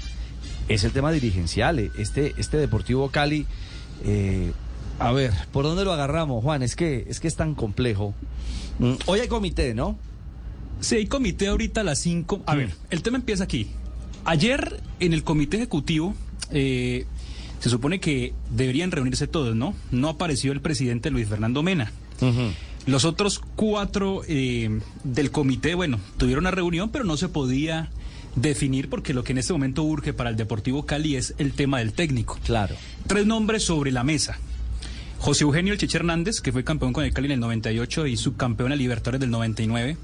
es 0.68 0.84
el 0.84 0.92
tema 0.92 1.12
dirigencial. 1.12 1.78
Este, 1.96 2.34
este 2.38 2.56
Deportivo 2.56 3.10
Cali, 3.10 3.46
eh, 4.04 4.52
a 4.98 5.12
ver, 5.12 5.32
¿por 5.52 5.64
dónde 5.64 5.84
lo 5.84 5.92
agarramos, 5.92 6.42
Juan? 6.42 6.62
Es 6.62 6.76
que 6.76 7.06
es 7.08 7.20
que 7.20 7.28
es 7.28 7.36
tan 7.36 7.54
complejo. 7.54 8.14
Mm, 8.78 8.94
Hoy 9.06 9.20
hay 9.20 9.28
comité, 9.28 9.74
¿no? 9.74 9.98
Sí, 10.80 10.96
hay 10.96 11.06
comité 11.06 11.48
ahorita 11.48 11.82
a 11.82 11.84
las 11.84 12.00
5. 12.00 12.42
A 12.46 12.54
ver, 12.54 12.74
el 12.90 13.02
tema 13.02 13.16
empieza 13.16 13.44
aquí. 13.44 13.68
Ayer 14.24 14.80
en 15.00 15.12
el 15.12 15.22
comité 15.22 15.56
ejecutivo 15.58 16.14
eh, 16.50 17.06
se 17.60 17.70
supone 17.70 18.00
que 18.00 18.34
deberían 18.50 18.90
reunirse 18.90 19.26
todos, 19.26 19.54
¿no? 19.54 19.74
No 19.90 20.08
apareció 20.08 20.52
el 20.52 20.60
presidente 20.60 21.10
Luis 21.10 21.28
Fernando 21.28 21.62
Mena. 21.62 21.92
Los 22.86 23.04
otros 23.04 23.40
cuatro 23.56 24.22
eh, 24.26 24.80
del 25.04 25.30
comité, 25.30 25.74
bueno, 25.74 26.00
tuvieron 26.16 26.42
una 26.42 26.50
reunión, 26.50 26.90
pero 26.90 27.04
no 27.04 27.16
se 27.16 27.28
podía 27.28 27.90
definir 28.34 28.88
porque 28.88 29.14
lo 29.14 29.24
que 29.24 29.32
en 29.32 29.38
este 29.38 29.52
momento 29.52 29.82
urge 29.84 30.12
para 30.12 30.30
el 30.30 30.36
Deportivo 30.36 30.84
Cali 30.84 31.16
es 31.16 31.34
el 31.38 31.52
tema 31.52 31.78
del 31.78 31.92
técnico. 31.92 32.38
Claro. 32.44 32.74
Tres 33.06 33.26
nombres 33.26 33.64
sobre 33.64 33.92
la 33.92 34.04
mesa. 34.04 34.38
José 35.18 35.44
Eugenio 35.44 35.72
El 35.72 35.78
Cheche 35.78 35.98
Hernández, 35.98 36.40
que 36.40 36.50
fue 36.50 36.64
campeón 36.64 36.92
con 36.92 37.04
el 37.04 37.12
Cali 37.12 37.26
en 37.26 37.32
el 37.32 37.40
98 37.40 38.08
y 38.08 38.16
subcampeón 38.16 38.72
a 38.72 38.76
Libertadores 38.76 39.20
del 39.20 39.30
99. 39.30 39.96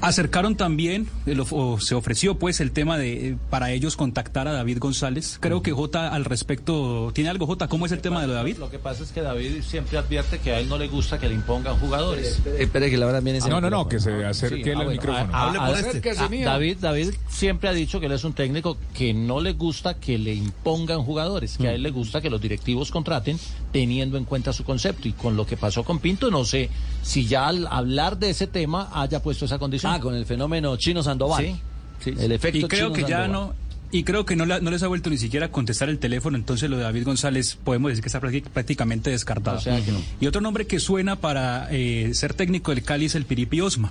Acercaron 0.00 0.54
también, 0.56 1.08
el 1.26 1.40
o 1.50 1.80
se 1.80 1.96
ofreció 1.96 2.38
pues 2.38 2.60
el 2.60 2.70
tema 2.70 2.96
de 2.96 3.30
eh, 3.30 3.36
para 3.50 3.72
ellos 3.72 3.96
contactar 3.96 4.46
a 4.46 4.52
David 4.52 4.78
González. 4.78 5.38
Creo 5.40 5.60
que 5.60 5.72
J 5.72 6.08
al 6.14 6.24
respecto, 6.24 7.10
¿tiene 7.12 7.30
algo 7.30 7.46
J? 7.46 7.66
¿Cómo 7.66 7.84
es 7.84 7.90
el 7.90 8.00
tema 8.00 8.20
de 8.20 8.28
lo 8.28 8.32
de 8.34 8.38
David? 8.38 8.58
Lo 8.58 8.70
que 8.70 8.78
pasa 8.78 9.02
es 9.02 9.10
que 9.10 9.22
David 9.22 9.62
siempre 9.66 9.98
advierte 9.98 10.38
que 10.38 10.52
a 10.52 10.60
él 10.60 10.68
no 10.68 10.78
le 10.78 10.86
gusta 10.86 11.18
que 11.18 11.28
le 11.28 11.34
impongan 11.34 11.76
jugadores. 11.80 12.40
Espere 12.58 12.90
que 12.90 12.96
la 12.96 13.06
verdad 13.06 13.22
viene 13.22 13.38
ese 13.40 13.48
No, 13.50 13.60
no, 13.60 13.70
no, 13.70 13.88
que 13.88 13.98
se 13.98 14.24
acerque 14.24 14.62
Sí, 14.62 14.70
ah, 14.70 14.74
bueno, 14.76 14.90
micrófono. 14.92 15.34
a- 15.34 15.50
a- 15.52 15.66
a- 15.66 15.80
este. 15.80 16.00
David, 16.44 16.76
David 16.80 17.14
siempre 17.28 17.68
ha 17.68 17.72
dicho 17.72 17.98
que 17.98 18.06
él 18.06 18.12
es 18.12 18.22
un 18.22 18.34
técnico 18.34 18.78
que 18.94 19.12
no 19.12 19.40
le 19.40 19.54
gusta 19.54 19.94
que 19.94 20.16
le 20.16 20.32
impongan 20.32 21.02
jugadores, 21.02 21.58
que 21.58 21.66
a 21.68 21.72
él 21.72 21.82
le 21.82 21.90
gusta 21.90 22.20
que 22.20 22.30
los 22.30 22.40
directivos 22.40 22.92
contraten 22.92 23.36
teniendo 23.72 24.16
en 24.16 24.24
cuenta 24.24 24.52
su 24.52 24.62
concepto. 24.62 25.08
Y 25.08 25.12
con 25.12 25.36
lo 25.36 25.44
que 25.44 25.56
pasó 25.56 25.82
con 25.82 25.98
Pinto, 25.98 26.30
no 26.30 26.44
sé 26.44 26.70
si 27.02 27.26
ya 27.26 27.48
al 27.48 27.66
hablar 27.66 28.16
de 28.18 28.30
ese 28.30 28.46
tema 28.46 28.90
haya 28.94 29.20
puesto 29.22 29.44
esa 29.44 29.58
condición. 29.58 29.87
Ah, 29.94 30.00
con 30.00 30.14
el 30.14 30.24
fenómeno 30.26 30.76
Chino 30.76 31.02
Sandoval. 31.02 31.44
Sí, 31.44 31.56
sí, 32.04 32.12
sí. 32.16 32.24
El 32.24 32.32
efecto 32.32 32.58
Y 32.58 32.62
creo 32.64 32.92
Chino 32.92 32.92
que 33.06 33.10
ya 33.10 33.28
no 33.28 33.54
y 33.90 34.04
creo 34.04 34.26
que 34.26 34.36
no, 34.36 34.44
la- 34.44 34.60
no 34.60 34.70
les 34.70 34.82
ha 34.82 34.86
vuelto 34.86 35.08
ni 35.08 35.16
siquiera 35.16 35.46
a 35.46 35.50
contestar 35.50 35.88
el 35.88 35.98
teléfono, 35.98 36.36
entonces 36.36 36.68
lo 36.68 36.76
de 36.76 36.82
David 36.82 37.04
González 37.04 37.56
podemos 37.64 37.90
decir 37.90 38.02
que 38.02 38.08
está 38.08 38.20
prácti- 38.20 38.42
prácticamente 38.42 39.08
descartado. 39.08 39.56
O 39.56 39.60
sea 39.62 39.82
que 39.82 39.90
no. 39.92 39.98
Y 40.20 40.26
otro 40.26 40.42
nombre 40.42 40.66
que 40.66 40.78
suena 40.78 41.16
para 41.16 41.68
eh, 41.70 42.10
ser 42.12 42.34
técnico 42.34 42.70
del 42.74 42.84
Cali 42.84 43.06
es 43.06 43.14
el 43.14 43.24
Piripi 43.24 43.62
Osma. 43.62 43.90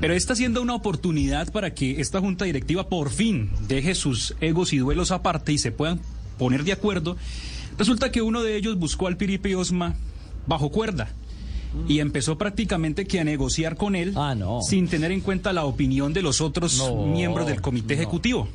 Pero 0.00 0.14
está 0.14 0.34
siendo 0.34 0.60
una 0.62 0.74
oportunidad 0.74 1.52
para 1.52 1.74
que 1.74 2.00
esta 2.00 2.18
junta 2.18 2.44
directiva 2.44 2.88
por 2.88 3.10
fin 3.10 3.50
deje 3.68 3.94
sus 3.94 4.34
egos 4.40 4.72
y 4.72 4.78
duelos 4.78 5.12
aparte 5.12 5.52
y 5.52 5.58
se 5.58 5.70
puedan 5.70 6.00
poner 6.36 6.64
de 6.64 6.72
acuerdo. 6.72 7.16
Resulta 7.78 8.10
que 8.10 8.22
uno 8.22 8.42
de 8.42 8.56
ellos 8.56 8.78
buscó 8.80 9.06
al 9.06 9.16
Piripi 9.16 9.54
Osma 9.54 9.94
bajo 10.48 10.70
cuerda 10.70 11.08
y 11.88 12.00
empezó 12.00 12.36
prácticamente 12.38 13.06
que 13.06 13.20
a 13.20 13.24
negociar 13.24 13.76
con 13.76 13.94
él 13.96 14.12
Ah, 14.16 14.34
no. 14.34 14.60
sin 14.62 14.88
tener 14.88 15.12
en 15.12 15.20
cuenta 15.20 15.52
la 15.52 15.64
opinión 15.64 16.12
de 16.12 16.22
los 16.22 16.40
otros 16.40 16.78
No, 16.78 17.06
miembros 17.06 17.46
del 17.46 17.60
comité 17.60 17.94
no. 17.94 18.00
ejecutivo. 18.02 18.48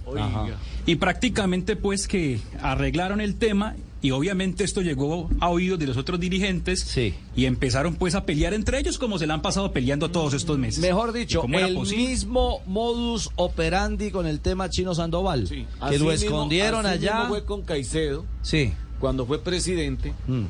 Y 0.86 0.96
prácticamente 0.96 1.76
pues 1.76 2.08
que 2.08 2.40
arreglaron 2.62 3.22
el 3.22 3.36
tema 3.36 3.76
y 4.02 4.12
obviamente 4.12 4.64
esto 4.64 4.82
llegó 4.82 5.30
a 5.40 5.50
oídos 5.50 5.80
de 5.80 5.88
los 5.88 5.98
otros 5.98 6.20
dirigentes 6.20 6.82
Sí. 6.82 7.16
y 7.36 7.46
empezaron 7.46 7.96
pues 7.96 8.14
a 8.14 8.24
pelear 8.24 8.54
entre 8.54 8.78
ellos 8.80 9.00
como 9.00 9.18
se 9.18 9.26
la 9.26 9.34
han 9.34 9.42
pasado 9.42 9.72
peleando 9.72 10.12
todos 10.12 10.34
estos 10.36 10.60
meses. 10.60 10.80
Mejor 10.82 11.12
dicho, 11.12 11.40
¿Y 11.40 11.42
cómo 11.42 11.58
era 11.58 11.68
el 11.68 11.74
posible? 11.76 12.06
mismo 12.08 12.60
modus 12.68 13.32
operandi 13.36 14.12
con 14.12 14.28
el 14.28 14.42
tema 14.42 14.70
Chino 14.70 14.94
Sandoval. 14.94 15.50
que 15.50 15.66
Así 15.80 15.98
lo 15.98 16.06
mismo- 16.06 16.12
escondieron 16.12 16.86
así 16.86 16.96
allá. 17.00 17.14
mismo 17.16 17.30
fue 17.30 17.46
con 17.46 17.62
Caicedo 17.64 18.26
Sí. 18.44 18.74
cuando 19.00 19.26
fue 19.26 19.42
presidente 19.42 20.14
Mm. 20.28 20.44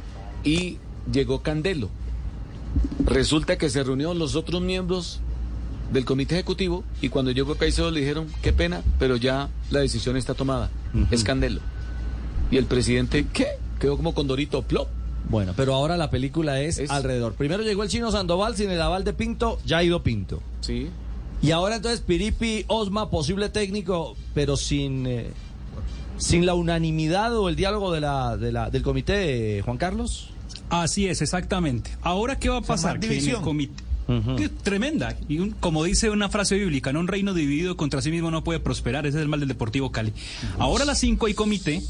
y 0.43 0.77
llegó 1.13 1.41
Candelo. 1.41 1.89
Resulta 3.05 3.57
que 3.57 3.69
se 3.69 3.83
reunieron 3.83 4.17
los 4.19 4.35
otros 4.35 4.61
miembros 4.61 5.19
del 5.93 6.05
comité 6.05 6.35
ejecutivo 6.35 6.83
y 7.01 7.09
cuando 7.09 7.31
llegó 7.31 7.55
Caicedo 7.55 7.91
le 7.91 7.99
dijeron, 7.99 8.27
qué 8.41 8.51
pena, 8.53 8.81
pero 8.99 9.15
ya 9.17 9.49
la 9.69 9.79
decisión 9.81 10.17
está 10.17 10.33
tomada. 10.33 10.69
Es 11.11 11.23
Candelo. 11.23 11.61
Y 12.51 12.57
el 12.57 12.65
presidente, 12.65 13.25
¿qué? 13.31 13.47
Quedó 13.79 13.97
como 13.97 14.13
condorito, 14.13 14.61
plop. 14.63 14.87
Bueno, 15.29 15.53
pero 15.55 15.73
ahora 15.73 15.97
la 15.97 16.09
película 16.11 16.61
es, 16.61 16.77
Es- 16.77 16.89
alrededor. 16.91 17.33
Primero 17.33 17.63
llegó 17.63 17.83
el 17.83 17.89
Chino 17.89 18.11
Sandoval 18.11 18.55
sin 18.55 18.69
el 18.71 18.81
aval 18.81 19.03
de 19.03 19.13
Pinto, 19.13 19.59
ya 19.65 19.77
ha 19.77 19.83
ido 19.83 20.03
Pinto. 20.03 20.41
Sí. 20.61 20.87
Y 21.41 21.51
ahora 21.51 21.75
entonces 21.77 22.01
Piripi, 22.01 22.63
Osma, 22.67 23.09
posible 23.09 23.49
técnico, 23.49 24.15
pero 24.33 24.55
sin 24.57 25.05
eh, 25.07 25.31
sin 26.17 26.45
la 26.45 26.53
unanimidad 26.53 27.35
o 27.37 27.49
el 27.49 27.55
diálogo 27.55 27.91
de 27.91 28.01
la, 28.01 28.37
de 28.37 28.51
la- 28.51 28.69
del 28.69 28.83
comité, 28.83 29.57
eh, 29.57 29.61
Juan 29.61 29.77
Carlos. 29.77 30.29
Así 30.69 31.07
es, 31.07 31.21
exactamente. 31.21 31.91
Ahora, 32.01 32.37
¿qué 32.37 32.49
va 32.49 32.57
a 32.57 32.61
pasar? 32.61 32.99
Que 32.99 33.07
en 33.07 33.13
el 33.37 33.41
comité... 33.41 33.83
Tremenda. 34.63 35.15
Y 35.27 35.39
un- 35.39 35.51
como 35.51 35.83
dice 35.83 36.09
una 36.11 36.29
frase 36.29 36.55
bíblica, 36.55 36.93
¿no? 36.93 36.99
un 36.99 37.07
reino 37.07 37.33
dividido 37.33 37.75
contra 37.75 38.01
sí 38.01 38.11
mismo 38.11 38.29
no 38.31 38.43
puede 38.43 38.59
prosperar. 38.59 39.05
Ese 39.07 39.17
es 39.17 39.23
el 39.23 39.27
mal 39.29 39.39
del 39.39 39.49
Deportivo 39.49 39.91
Cali. 39.91 40.13
Ahora 40.59 40.83
a 40.83 40.87
las 40.87 40.99
5 40.99 41.25
hay 41.25 41.33
comité. 41.33 41.81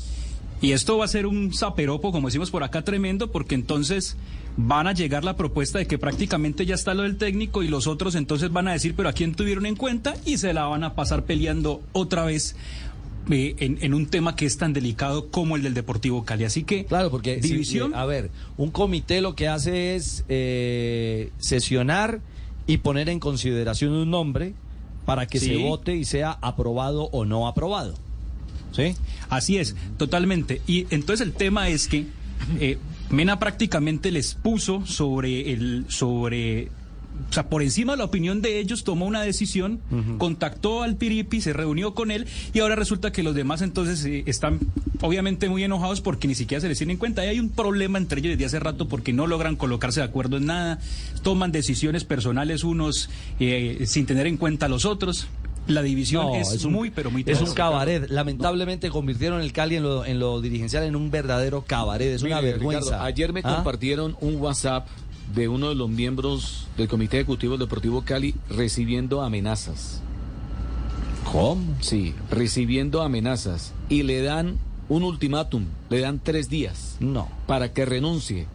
Y 0.62 0.72
esto 0.72 0.98
va 0.98 1.04
a 1.06 1.10
ser 1.10 1.26
un 1.28 1.54
zaperopo, 1.54 2.14
como 2.14 2.30
decimos 2.30 2.50
por 2.50 2.64
acá, 2.64 2.82
tremendo, 2.82 3.30
porque 3.32 3.56
entonces 3.56 4.16
van 4.56 4.88
a 4.88 4.94
llegar 4.94 5.26
la 5.26 5.36
propuesta 5.36 5.80
de 5.80 5.86
que 5.86 5.98
prácticamente 5.98 6.66
ya 6.66 6.76
está 6.76 6.94
lo 6.94 7.04
del 7.04 7.18
técnico 7.18 7.62
y 7.62 7.68
los 7.68 7.88
otros 7.88 8.16
entonces 8.16 8.54
van 8.54 8.70
a 8.70 8.72
decir, 8.72 8.94
pero 8.96 9.10
a 9.10 9.14
quién 9.14 9.36
tuvieron 9.36 9.66
en 9.66 9.76
cuenta 9.76 10.16
y 10.26 10.38
se 10.38 10.54
la 10.54 10.64
van 10.66 10.86
a 10.86 10.94
pasar 10.96 11.24
peleando 11.26 11.82
otra 11.92 12.24
vez 12.24 12.56
eh, 13.32 13.56
en, 13.60 13.78
en 13.82 13.94
un 13.94 14.06
tema 14.08 14.36
que 14.36 14.46
es 14.46 14.58
tan 14.58 14.74
delicado 14.74 15.30
como 15.32 15.56
el 15.56 15.64
del 15.64 15.74
Deportivo 15.74 16.24
Cali. 16.26 16.44
Así 16.44 16.64
que, 16.64 16.86
Claro, 16.86 17.10
porque 17.12 17.42
si- 17.42 17.50
división. 17.50 17.92
eh, 17.94 17.98
a 17.98 18.06
ver, 18.06 18.30
un 18.58 18.72
comité 18.72 19.22
lo 19.22 19.36
que 19.36 19.48
hace 19.48 19.96
es 19.96 20.24
eh, 20.30 21.32
sesionar 21.38 22.22
y 22.68 22.78
poner 22.78 23.10
en 23.10 23.20
consideración 23.20 23.92
un 23.94 24.10
nombre 24.10 24.54
para 25.06 25.28
que 25.28 25.40
Sí. 25.40 25.48
se 25.48 25.58
vote 25.58 25.96
y 25.96 26.06
sea 26.06 26.32
aprobado 26.42 27.04
o 27.12 27.26
no 27.26 27.48
aprobado. 27.48 27.94
¿Sí? 28.72 28.96
Así 29.30 29.58
es, 29.58 29.76
totalmente. 29.98 30.62
Y 30.68 30.88
entonces 30.90 31.26
el 31.26 31.34
tema 31.34 31.70
es 31.70 31.88
que 31.88 32.08
eh, 32.60 32.78
Mena 33.10 33.40
prácticamente 33.40 34.12
les 34.12 34.34
puso 34.34 34.86
sobre 34.86 35.54
el 35.54 35.86
sobre 35.90 36.70
o 37.30 37.34
sea, 37.34 37.50
por 37.50 37.62
encima 37.64 37.94
de 37.94 37.98
la 37.98 38.04
opinión 38.06 38.42
de 38.42 38.60
ellos, 38.60 38.84
tomó 38.84 39.06
una 39.06 39.22
decisión, 39.24 39.80
contactó 40.18 40.84
al 40.84 40.96
Piripi, 40.96 41.42
se 41.42 41.54
reunió 41.54 41.94
con 41.94 42.12
él 42.12 42.28
y 42.54 42.60
ahora 42.60 42.76
resulta 42.76 43.12
que 43.12 43.24
los 43.24 43.36
demás 43.36 43.62
entonces 43.62 44.04
eh, 44.06 44.24
están 44.28 44.60
obviamente 45.02 45.50
muy 45.50 45.64
enojados 45.64 46.02
porque 46.02 46.28
ni 46.28 46.36
siquiera 46.36 46.62
se 46.62 46.68
les 46.68 46.78
tiene 46.78 46.94
en 46.94 47.00
cuenta. 47.00 47.26
Y 47.26 47.30
hay 47.30 47.40
un 47.40 47.50
problema 47.50 47.98
entre 47.98 48.20
ellos 48.20 48.32
desde 48.34 48.46
hace 48.46 48.60
rato 48.60 48.88
porque 48.88 49.14
no 49.14 49.28
logran 49.28 49.56
colocarse 49.56 50.00
de 50.00 50.06
acuerdo 50.06 50.38
en 50.38 50.46
nada, 50.46 50.80
toman 51.24 51.52
decisiones 51.52 52.04
personales 52.04 52.64
unos 52.64 53.10
eh, 53.40 53.84
sin 53.86 54.06
tener 54.06 54.28
en 54.28 54.38
cuenta 54.38 54.68
a 54.68 54.70
los 54.70 54.86
otros. 54.86 55.28
La 55.68 55.82
división 55.82 56.28
No, 56.28 56.36
es, 56.36 56.64
un- 56.64 56.74
muy, 56.74 56.92
pero 56.92 57.10
muy 57.10 57.24
Es 57.26 57.42
un 57.42 57.52
cabaret. 57.56 58.08
Lamentablemente 58.12 58.92
convirtieron 58.92 59.42
el 59.42 59.52
Cali 59.52 59.76
en 59.78 59.82
lo, 59.82 60.06
en 60.06 60.20
lo 60.20 60.40
dirigencial 60.40 60.84
en 60.84 60.96
un 60.96 61.10
verdadero 61.10 61.64
cabaret. 61.66 62.14
Es 62.14 62.22
una 62.22 62.40
vergüenza. 62.40 62.86
Ricardo, 62.92 63.04
ayer 63.04 63.34
me 63.34 63.42
¿Ah? 63.44 63.56
compartieron 63.56 64.16
un 64.22 64.36
WhatsApp 64.36 64.88
de 65.34 65.48
uno 65.48 65.70
de 65.70 65.76
los 65.76 65.90
miembros 65.90 66.68
del 66.78 66.88
Comité 66.88 67.18
Ejecutivo 67.18 67.58
Deportivo 67.58 68.04
Cali 68.04 68.36
recibiendo 68.50 69.22
amenazas. 69.22 70.02
¿Cómo? 71.32 71.76
Sí, 71.82 72.14
recibiendo 72.30 73.02
amenazas. 73.02 73.74
Y 73.90 74.04
le 74.04 74.22
dan 74.22 74.60
un 74.88 75.04
ultimátum, 75.04 75.66
le 75.90 76.00
dan 76.00 76.20
tres 76.24 76.50
días. 76.50 76.98
No. 77.00 77.28
Para 77.48 77.74
que 77.74 77.86
renuncie 77.86 78.48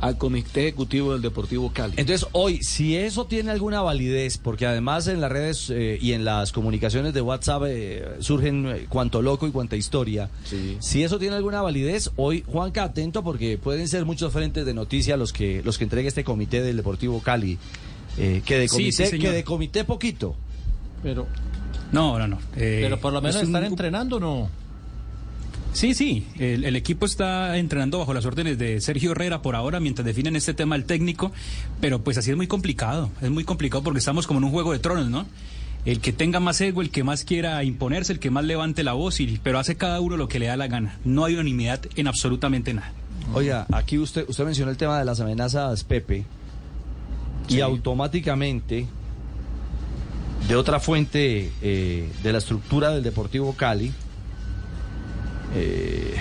al 0.00 0.18
Comité 0.18 0.62
Ejecutivo 0.68 1.12
del 1.12 1.22
Deportivo 1.22 1.70
Cali. 1.72 1.94
Entonces, 1.96 2.28
hoy, 2.32 2.62
si 2.62 2.96
eso 2.96 3.26
tiene 3.26 3.50
alguna 3.50 3.80
validez, 3.80 4.36
porque 4.38 4.66
además 4.66 5.06
en 5.08 5.20
las 5.20 5.32
redes 5.32 5.70
eh, 5.70 5.98
y 6.00 6.12
en 6.12 6.24
las 6.24 6.52
comunicaciones 6.52 7.14
de 7.14 7.20
WhatsApp 7.22 7.62
eh, 7.66 8.04
surgen 8.20 8.66
eh, 8.66 8.86
cuanto 8.88 9.22
loco 9.22 9.46
y 9.46 9.50
cuanta 9.52 9.74
historia, 9.76 10.28
si 10.80 11.02
eso 11.02 11.18
tiene 11.18 11.36
alguna 11.36 11.62
validez, 11.62 12.10
hoy, 12.16 12.44
Juanca, 12.46 12.84
atento 12.84 13.22
porque 13.24 13.56
pueden 13.58 13.88
ser 13.88 14.04
muchos 14.04 14.32
frentes 14.32 14.66
de 14.66 14.74
noticias 14.74 15.18
los 15.18 15.32
que 15.32 15.62
los 15.64 15.78
que 15.78 15.84
entregue 15.84 16.08
este 16.08 16.24
comité 16.24 16.62
del 16.62 16.76
Deportivo 16.76 17.20
Cali. 17.20 17.58
eh, 18.18 18.42
que 18.44 18.58
de 18.58 18.68
Sí, 18.68 18.76
comité, 18.76 19.06
sí, 19.06 19.18
que 19.18 19.30
de 19.30 19.44
comité 19.44 19.84
poquito. 19.84 20.34
Pero, 21.02 21.26
No, 21.92 22.18
no, 22.18 22.26
no. 22.26 22.38
Eh, 22.56 22.80
pero 22.82 22.98
por 23.00 23.12
lo 23.12 23.20
menos 23.20 23.36
es 23.36 23.42
un 23.42 23.48
están 23.48 23.62
grupo- 23.62 23.72
entrenando, 23.74 24.18
¿no? 24.20 24.48
Sí, 25.76 25.92
sí, 25.92 26.26
el, 26.38 26.64
el 26.64 26.74
equipo 26.74 27.04
está 27.04 27.58
entrenando 27.58 27.98
bajo 27.98 28.14
las 28.14 28.24
órdenes 28.24 28.56
de 28.56 28.80
Sergio 28.80 29.10
Herrera 29.10 29.42
por 29.42 29.54
ahora 29.54 29.78
mientras 29.78 30.06
definen 30.06 30.34
este 30.34 30.54
tema 30.54 30.74
el 30.74 30.86
técnico, 30.86 31.32
pero 31.82 32.02
pues 32.02 32.16
así 32.16 32.30
es 32.30 32.36
muy 32.38 32.46
complicado, 32.46 33.10
es 33.20 33.30
muy 33.30 33.44
complicado 33.44 33.84
porque 33.84 33.98
estamos 33.98 34.26
como 34.26 34.38
en 34.38 34.44
un 34.44 34.52
juego 34.52 34.72
de 34.72 34.78
tronos, 34.78 35.10
¿no? 35.10 35.26
El 35.84 36.00
que 36.00 36.14
tenga 36.14 36.40
más 36.40 36.58
ego, 36.62 36.80
el 36.80 36.88
que 36.88 37.04
más 37.04 37.24
quiera 37.24 37.62
imponerse, 37.62 38.14
el 38.14 38.20
que 38.20 38.30
más 38.30 38.46
levante 38.46 38.84
la 38.84 38.94
voz, 38.94 39.20
y, 39.20 39.38
pero 39.42 39.58
hace 39.58 39.76
cada 39.76 40.00
uno 40.00 40.16
lo 40.16 40.28
que 40.28 40.38
le 40.38 40.46
da 40.46 40.56
la 40.56 40.66
gana. 40.66 40.98
No 41.04 41.26
hay 41.26 41.34
unanimidad 41.34 41.82
en 41.94 42.08
absolutamente 42.08 42.72
nada. 42.72 42.90
Oiga, 43.34 43.66
aquí 43.70 43.98
usted 43.98 44.24
usted 44.30 44.46
mencionó 44.46 44.70
el 44.70 44.78
tema 44.78 44.98
de 44.98 45.04
las 45.04 45.20
amenazas, 45.20 45.84
Pepe, 45.84 46.24
y 47.50 47.60
automáticamente 47.60 48.86
de 50.48 50.56
otra 50.56 50.80
fuente 50.80 51.52
eh, 51.60 52.08
de 52.22 52.32
la 52.32 52.38
estructura 52.38 52.92
del 52.92 53.02
Deportivo 53.02 53.52
Cali, 53.52 53.92
eh, 55.56 56.14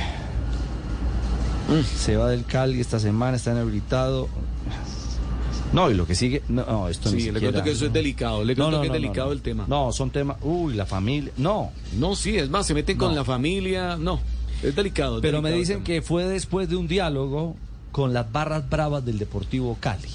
se 1.97 2.15
va 2.15 2.29
del 2.29 2.45
Cali 2.45 2.79
esta 2.79 2.99
semana, 2.99 3.37
está 3.37 3.51
inhabilitado. 3.51 4.27
No, 5.73 5.89
y 5.91 5.93
lo 5.93 6.05
que 6.07 6.15
sigue, 6.15 6.41
no, 6.47 6.63
no, 6.65 6.87
esto 6.87 7.09
Sí, 7.09 7.15
ni 7.17 7.31
le 7.31 7.39
cuento 7.39 7.63
que 7.63 7.71
eso 7.71 7.87
es 7.87 7.93
delicado, 7.93 8.43
le 8.45 8.55
No, 8.55 8.65
cuento 8.65 8.77
no, 8.77 8.81
que 8.83 8.87
no, 8.89 8.93
es 8.93 8.99
no, 8.99 9.03
delicado 9.03 9.27
no. 9.27 9.33
el 9.33 9.41
tema. 9.41 9.65
No, 9.67 9.91
son 9.91 10.09
temas, 10.11 10.37
uy, 10.41 10.73
la 10.75 10.85
familia, 10.85 11.31
no. 11.37 11.71
No, 11.97 12.15
sí, 12.15 12.37
es 12.37 12.49
más, 12.49 12.65
se 12.67 12.73
meten 12.73 12.97
con 12.97 13.09
No. 13.09 13.15
la 13.15 13.25
familia, 13.25 13.97
no, 13.97 14.19
es 14.63 14.75
delicado. 14.75 15.17
es 15.17 15.21
Pero 15.21 15.41
me 15.41 15.49
delicado 15.49 15.59
dicen 15.79 15.83
que 15.83 16.01
fue 16.01 16.25
después 16.25 16.69
de 16.69 16.75
un 16.77 16.87
diálogo 16.87 17.55
con 17.91 18.13
las 18.13 18.31
barras 18.31 18.69
bravas 18.69 19.03
del 19.03 19.17
Deportivo 19.17 19.75
Cali. 19.79 20.07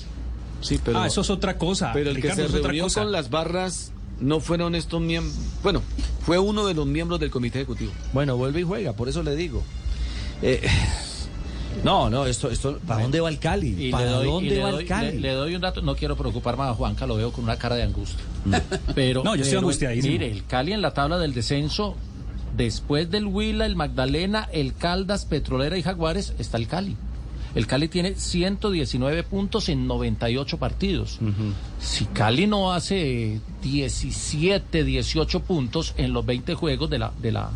Sí, 0.62 0.78
pero, 0.82 0.98
ah, 1.00 1.06
eso 1.06 1.20
es 1.22 1.30
otra 1.30 1.58
cosa. 1.58 1.90
pero 1.92 2.10
el 2.10 2.16
Ricardo, 2.16 2.42
que 2.44 2.48
se 2.48 2.58
reunió 2.58 2.86
con 2.88 3.12
las 3.12 3.28
barras 3.28 3.92
no 4.20 4.40
fueron 4.40 4.74
estos 4.74 5.00
miembros, 5.00 5.34
bueno, 5.62 5.82
fue 6.24 6.38
uno 6.38 6.66
de 6.66 6.74
los 6.74 6.86
miembros 6.86 7.18
del 7.20 7.30
Comité 7.30 7.58
Ejecutivo. 7.60 7.92
Bueno, 8.12 8.36
vuelve 8.36 8.60
y 8.60 8.64
juega, 8.64 8.92
por 8.92 9.08
eso 9.08 9.22
le 9.22 9.34
digo. 9.36 9.62
Eh, 10.42 10.60
no, 11.84 12.10
no, 12.10 12.26
esto, 12.26 12.50
esto, 12.50 12.78
¿para 12.86 13.02
dónde 13.02 13.20
va 13.20 13.28
el 13.28 13.38
Cali? 13.38 13.86
Y 13.88 13.90
¿Para 13.90 14.04
le 14.06 14.10
doy, 14.10 14.26
dónde 14.26 14.50
le 14.50 14.62
va 14.62 14.70
doy- 14.72 14.82
el 14.82 14.88
Cali? 14.88 15.12
le- 15.12 15.20
le 15.20 15.32
doy 15.32 15.54
un 15.54 15.60
dato, 15.60 15.80
no 15.82 15.94
quiero 15.96 16.16
preocupar 16.16 16.56
más 16.56 16.70
a 16.70 16.74
Juanca, 16.74 17.06
lo 17.06 17.16
veo 17.16 17.32
con 17.32 17.44
una 17.44 17.56
cara 17.56 17.76
de 17.76 17.82
angustia. 17.84 18.18
Pero, 18.94 19.22
No, 19.24 19.34
yo 19.36 19.42
estoy 19.42 19.58
angustiadísimo. 19.58 20.12
Mire, 20.12 20.30
el 20.30 20.44
Cali 20.46 20.72
en 20.72 20.82
la 20.82 20.92
tabla 20.92 21.18
del 21.18 21.32
descenso, 21.32 21.96
después 22.56 23.10
del 23.10 23.26
Huila, 23.26 23.64
el 23.66 23.76
Magdalena, 23.76 24.48
el 24.52 24.74
Caldas, 24.74 25.24
Petrolera 25.24 25.78
y 25.78 25.82
Jaguares, 25.82 26.34
está 26.38 26.56
el 26.58 26.66
Cali. 26.66 26.96
El 27.54 27.66
Cali 27.66 27.88
tiene 27.88 28.14
119 28.14 29.22
puntos 29.24 29.68
en 29.68 29.86
98 29.86 30.58
partidos. 30.58 31.18
Si 31.80 32.04
Cali 32.06 32.46
no 32.46 32.72
hace 32.72 33.40
17, 33.62 34.84
18 34.84 35.40
puntos 35.40 35.94
en 35.96 36.12
los 36.12 36.24
20 36.24 36.54
juegos 36.54 36.88
de 36.90 36.98
la, 36.98 37.12
de 37.20 37.32
la, 37.32 37.50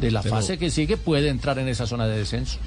de 0.00 0.10
la 0.10 0.22
Pero- 0.22 0.36
fase 0.36 0.56
que 0.58 0.70
sigue, 0.70 0.96
puede 0.96 1.28
entrar 1.28 1.58
en 1.58 1.68
esa 1.68 1.86
zona 1.86 2.06
de 2.06 2.18
descenso. 2.18 2.58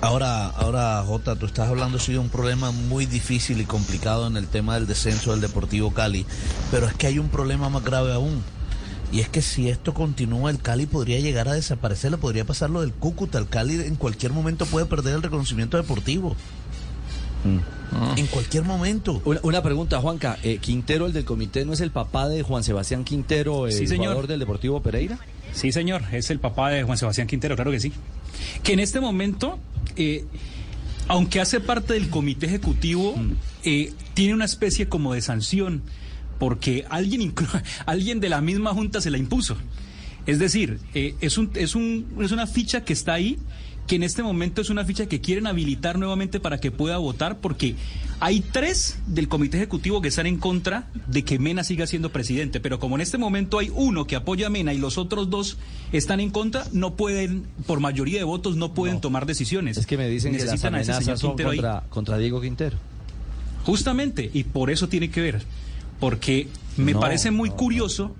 Ahora, 0.00 0.48
ahora, 0.48 1.02
Jota, 1.06 1.36
tú 1.36 1.46
estás 1.46 1.68
hablando 1.70 1.98
sí 1.98 2.12
de 2.12 2.18
un 2.18 2.28
problema 2.28 2.70
muy 2.72 3.06
difícil 3.06 3.60
y 3.60 3.64
complicado 3.64 4.26
en 4.26 4.36
el 4.36 4.46
tema 4.48 4.74
del 4.74 4.86
descenso 4.86 5.30
del 5.30 5.40
Deportivo 5.40 5.92
Cali, 5.94 6.26
pero 6.70 6.86
es 6.86 6.92
que 6.94 7.06
hay 7.06 7.18
un 7.18 7.28
problema 7.28 7.70
más 7.70 7.82
grave 7.84 8.12
aún. 8.12 8.42
Y 9.14 9.20
es 9.20 9.28
que 9.28 9.40
si 9.42 9.68
esto 9.68 9.94
continúa, 9.94 10.50
el 10.50 10.58
Cali 10.58 10.86
podría 10.86 11.20
llegar 11.20 11.48
a 11.48 11.52
desaparecer, 11.54 12.10
le 12.10 12.18
podría 12.18 12.44
pasar 12.44 12.68
lo 12.68 12.80
del 12.80 12.92
Cúcuta. 12.92 13.38
El 13.38 13.46
Cali 13.48 13.74
en 13.80 13.94
cualquier 13.94 14.32
momento 14.32 14.66
puede 14.66 14.86
perder 14.86 15.14
el 15.14 15.22
reconocimiento 15.22 15.76
deportivo. 15.76 16.34
En 18.16 18.26
cualquier 18.26 18.64
momento. 18.64 19.20
Una, 19.24 19.38
una 19.42 19.62
pregunta, 19.62 20.00
Juanca. 20.00 20.38
eh, 20.42 20.58
¿Quintero, 20.58 21.06
el 21.06 21.12
del 21.12 21.24
comité, 21.24 21.64
no 21.64 21.74
es 21.74 21.80
el 21.80 21.90
papá 21.92 22.28
de 22.28 22.42
Juan 22.42 22.64
Sebastián 22.64 23.04
Quintero, 23.04 23.66
el 23.66 23.72
Sí, 23.72 23.86
señor. 23.86 24.06
jugador 24.06 24.26
del 24.26 24.40
Deportivo 24.40 24.82
Pereira? 24.82 25.18
Sí, 25.52 25.70
señor, 25.70 26.02
es 26.12 26.30
el 26.30 26.40
papá 26.40 26.70
de 26.70 26.82
Juan 26.82 26.98
Sebastián 26.98 27.28
Quintero, 27.28 27.54
claro 27.54 27.70
que 27.70 27.78
sí. 27.80 27.92
Que 28.64 28.72
en 28.72 28.80
este 28.80 28.98
momento, 28.98 29.58
eh, 29.96 30.24
aunque 31.06 31.40
hace 31.40 31.60
parte 31.60 31.92
del 31.94 32.08
comité 32.10 32.46
ejecutivo, 32.46 33.14
eh, 33.62 33.92
tiene 34.14 34.34
una 34.34 34.46
especie 34.46 34.88
como 34.88 35.12
de 35.14 35.20
sanción, 35.20 35.82
porque 36.44 36.84
alguien, 36.90 37.32
alguien 37.86 38.20
de 38.20 38.28
la 38.28 38.42
misma 38.42 38.74
junta 38.74 39.00
se 39.00 39.10
la 39.10 39.16
impuso. 39.16 39.56
Es 40.26 40.38
decir, 40.38 40.78
eh, 40.92 41.14
es, 41.22 41.38
un, 41.38 41.50
es, 41.54 41.74
un, 41.74 42.06
es 42.20 42.32
una 42.32 42.46
ficha 42.46 42.84
que 42.84 42.92
está 42.92 43.14
ahí, 43.14 43.38
que 43.86 43.96
en 43.96 44.02
este 44.02 44.22
momento 44.22 44.60
es 44.60 44.68
una 44.68 44.84
ficha 44.84 45.06
que 45.06 45.22
quieren 45.22 45.46
habilitar 45.46 45.98
nuevamente 45.98 46.40
para 46.40 46.60
que 46.60 46.70
pueda 46.70 46.98
votar, 46.98 47.38
porque 47.38 47.76
hay 48.20 48.40
tres 48.40 48.98
del 49.06 49.26
comité 49.26 49.56
ejecutivo 49.56 50.02
que 50.02 50.08
están 50.08 50.26
en 50.26 50.36
contra 50.36 50.90
de 51.06 51.24
que 51.24 51.38
Mena 51.38 51.64
siga 51.64 51.86
siendo 51.86 52.12
presidente, 52.12 52.60
pero 52.60 52.78
como 52.78 52.96
en 52.96 53.00
este 53.00 53.16
momento 53.16 53.58
hay 53.58 53.72
uno 53.74 54.06
que 54.06 54.14
apoya 54.14 54.48
a 54.48 54.50
Mena 54.50 54.74
y 54.74 54.78
los 54.78 54.98
otros 54.98 55.30
dos 55.30 55.56
están 55.92 56.20
en 56.20 56.28
contra, 56.28 56.66
no 56.72 56.94
pueden, 56.94 57.46
por 57.64 57.80
mayoría 57.80 58.18
de 58.18 58.24
votos, 58.24 58.56
no 58.56 58.74
pueden 58.74 59.00
tomar 59.00 59.24
decisiones. 59.24 59.78
Es 59.78 59.86
que 59.86 59.96
me 59.96 60.08
dicen 60.10 60.32
que 60.32 60.40
las 60.40 60.48
Necesitan 60.48 60.74
a 60.74 60.82
ese 60.82 60.92
señor 60.92 61.02
amenazas 61.04 61.20
son 61.20 61.30
Quintero 61.30 61.50
ahí. 61.52 61.56
contra, 61.56 61.84
contra 61.88 62.18
Diego 62.18 62.42
Quintero. 62.42 62.76
Justamente, 63.64 64.30
y 64.34 64.44
por 64.44 64.70
eso 64.70 64.90
tiene 64.90 65.08
que 65.08 65.22
ver, 65.22 65.42
porque 66.04 66.48
me 66.76 66.92
No, 66.92 67.00
parece 67.00 67.30
muy 67.30 67.48
curioso 67.48 68.14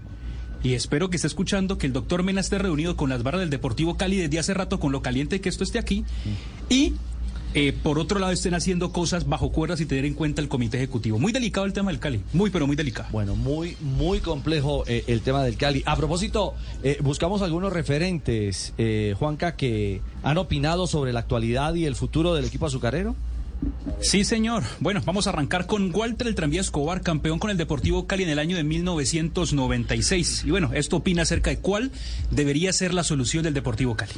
y 0.63 0.73
espero 0.73 1.11
que 1.11 1.17
esté 1.17 1.27
escuchando 1.27 1.77
que 1.77 1.87
el 1.87 1.93
doctor 1.93 2.23
Mena 2.23 2.41
esté 2.41 2.57
reunido 2.57 2.97
con 2.97 3.11
las 3.11 3.23
barras 3.23 3.43
del 3.43 3.51
Deportivo 3.51 3.99
Cali 3.99 4.17
desde 4.17 4.39
hace 4.39 4.55
rato 4.55 4.81
con 4.81 4.91
lo 4.91 5.03
caliente 5.03 5.43
que 5.43 5.51
esto 5.51 5.65
esté 5.65 5.79
aquí 5.79 6.03
y 6.71 6.95
eh, 7.53 7.75
por 7.75 7.99
otro 7.99 8.19
lado 8.21 8.33
estén 8.33 8.55
haciendo 8.55 8.91
cosas 8.91 9.29
bajo 9.29 9.53
cuerdas 9.53 9.83
y 9.83 9.87
tener 9.87 10.07
en 10.07 10.15
cuenta 10.15 10.41
el 10.41 10.49
comité 10.49 10.79
ejecutivo. 10.79 11.19
Muy 11.19 11.31
delicado 11.31 11.67
el 11.67 11.75
tema 11.75 11.91
del 11.91 12.01
Cali, 12.01 12.23
muy 12.33 12.49
pero 12.49 12.67
muy 12.67 12.75
delicado. 12.75 13.11
Bueno, 13.13 13.37
muy, 13.37 13.77
muy 13.83 14.21
complejo 14.21 14.85
eh, 14.87 15.05
el 15.07 15.21
tema 15.21 15.45
del 15.45 15.59
Cali. 15.59 15.83
A 15.85 15.95
propósito, 15.95 16.55
eh, 16.83 16.97
buscamos 17.03 17.43
algunos 17.43 17.71
referentes, 17.71 18.73
eh, 18.79 19.15
Juanca, 19.19 19.57
que 19.57 20.01
han 20.23 20.39
opinado 20.39 20.87
sobre 20.87 21.13
la 21.13 21.21
actualidad 21.21 21.75
y 21.75 21.85
el 21.85 21.97
futuro 21.97 22.35
del 22.35 22.47
equipo 22.47 22.65
azucarero. 22.65 23.15
Sí, 24.01 24.25
señor. 24.25 24.63
Bueno, 24.81 25.01
vamos 25.05 25.27
a 25.27 25.31
arrancar 25.31 25.67
con 25.67 25.95
Walter 25.95 26.27
el 26.27 26.35
Tranvía 26.35 26.61
Escobar, 26.61 27.01
campeón 27.01 27.39
con 27.39 27.51
el 27.51 27.57
Deportivo 27.57 28.07
Cali 28.07 28.25
en 28.25 28.29
el 28.29 28.39
año 28.39 28.57
de 28.57 28.65
1996. 28.65 30.45
Y 30.47 30.51
bueno, 30.51 30.71
esto 30.75 30.97
opina 30.97 31.23
acerca 31.23 31.51
de 31.51 31.59
cuál 31.59 31.91
debería 32.31 32.73
ser 32.73 32.93
la 32.93 33.05
solución 33.05 33.45
del 33.45 33.55
Deportivo 33.55 33.97
Cali. 33.97 34.13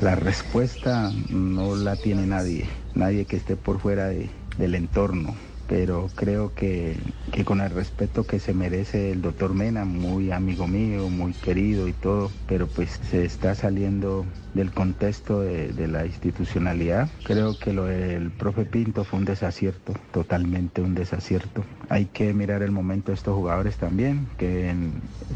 La 0.00 0.14
respuesta 0.14 1.10
no 1.28 1.74
la 1.74 1.96
tiene 1.96 2.26
nadie, 2.26 2.68
nadie 2.94 3.24
que 3.24 3.36
esté 3.36 3.56
por 3.56 3.80
fuera 3.80 4.06
de- 4.08 4.30
del 4.56 4.76
entorno, 4.76 5.34
pero 5.68 6.08
creo 6.14 6.54
que, 6.54 6.96
que 7.30 7.44
con 7.44 7.60
el 7.60 7.70
respeto 7.70 8.24
que 8.24 8.40
se 8.40 8.54
merece 8.54 9.12
el 9.12 9.22
doctor 9.22 9.54
Mena, 9.54 9.84
muy 9.84 10.32
amigo 10.32 10.66
mío, 10.66 11.08
muy 11.08 11.34
querido 11.34 11.86
y 11.86 11.92
todo, 11.92 12.30
pero 12.46 12.66
pues 12.66 12.98
se 13.02 13.24
está 13.24 13.54
saliendo 13.54 14.24
del 14.54 14.72
contexto 14.72 15.40
de, 15.40 15.88
la 15.88 16.04
institucionalidad. 16.04 17.08
Creo 17.22 17.58
que 17.58 17.72
lo 17.72 17.84
del 17.84 18.30
profe 18.30 18.64
Pinto 18.64 19.04
fue 19.04 19.20
un 19.20 19.24
desacierto, 19.24 19.94
totalmente 20.10 20.82
un 20.82 20.94
desacierto. 20.94 21.64
Hay 21.88 22.06
que 22.06 22.34
mirar 22.34 22.62
el 22.62 22.72
momento 22.72 23.12
de 23.12 23.16
estos 23.16 23.34
jugadores 23.34 23.76
también, 23.76 24.26
que 24.36 24.74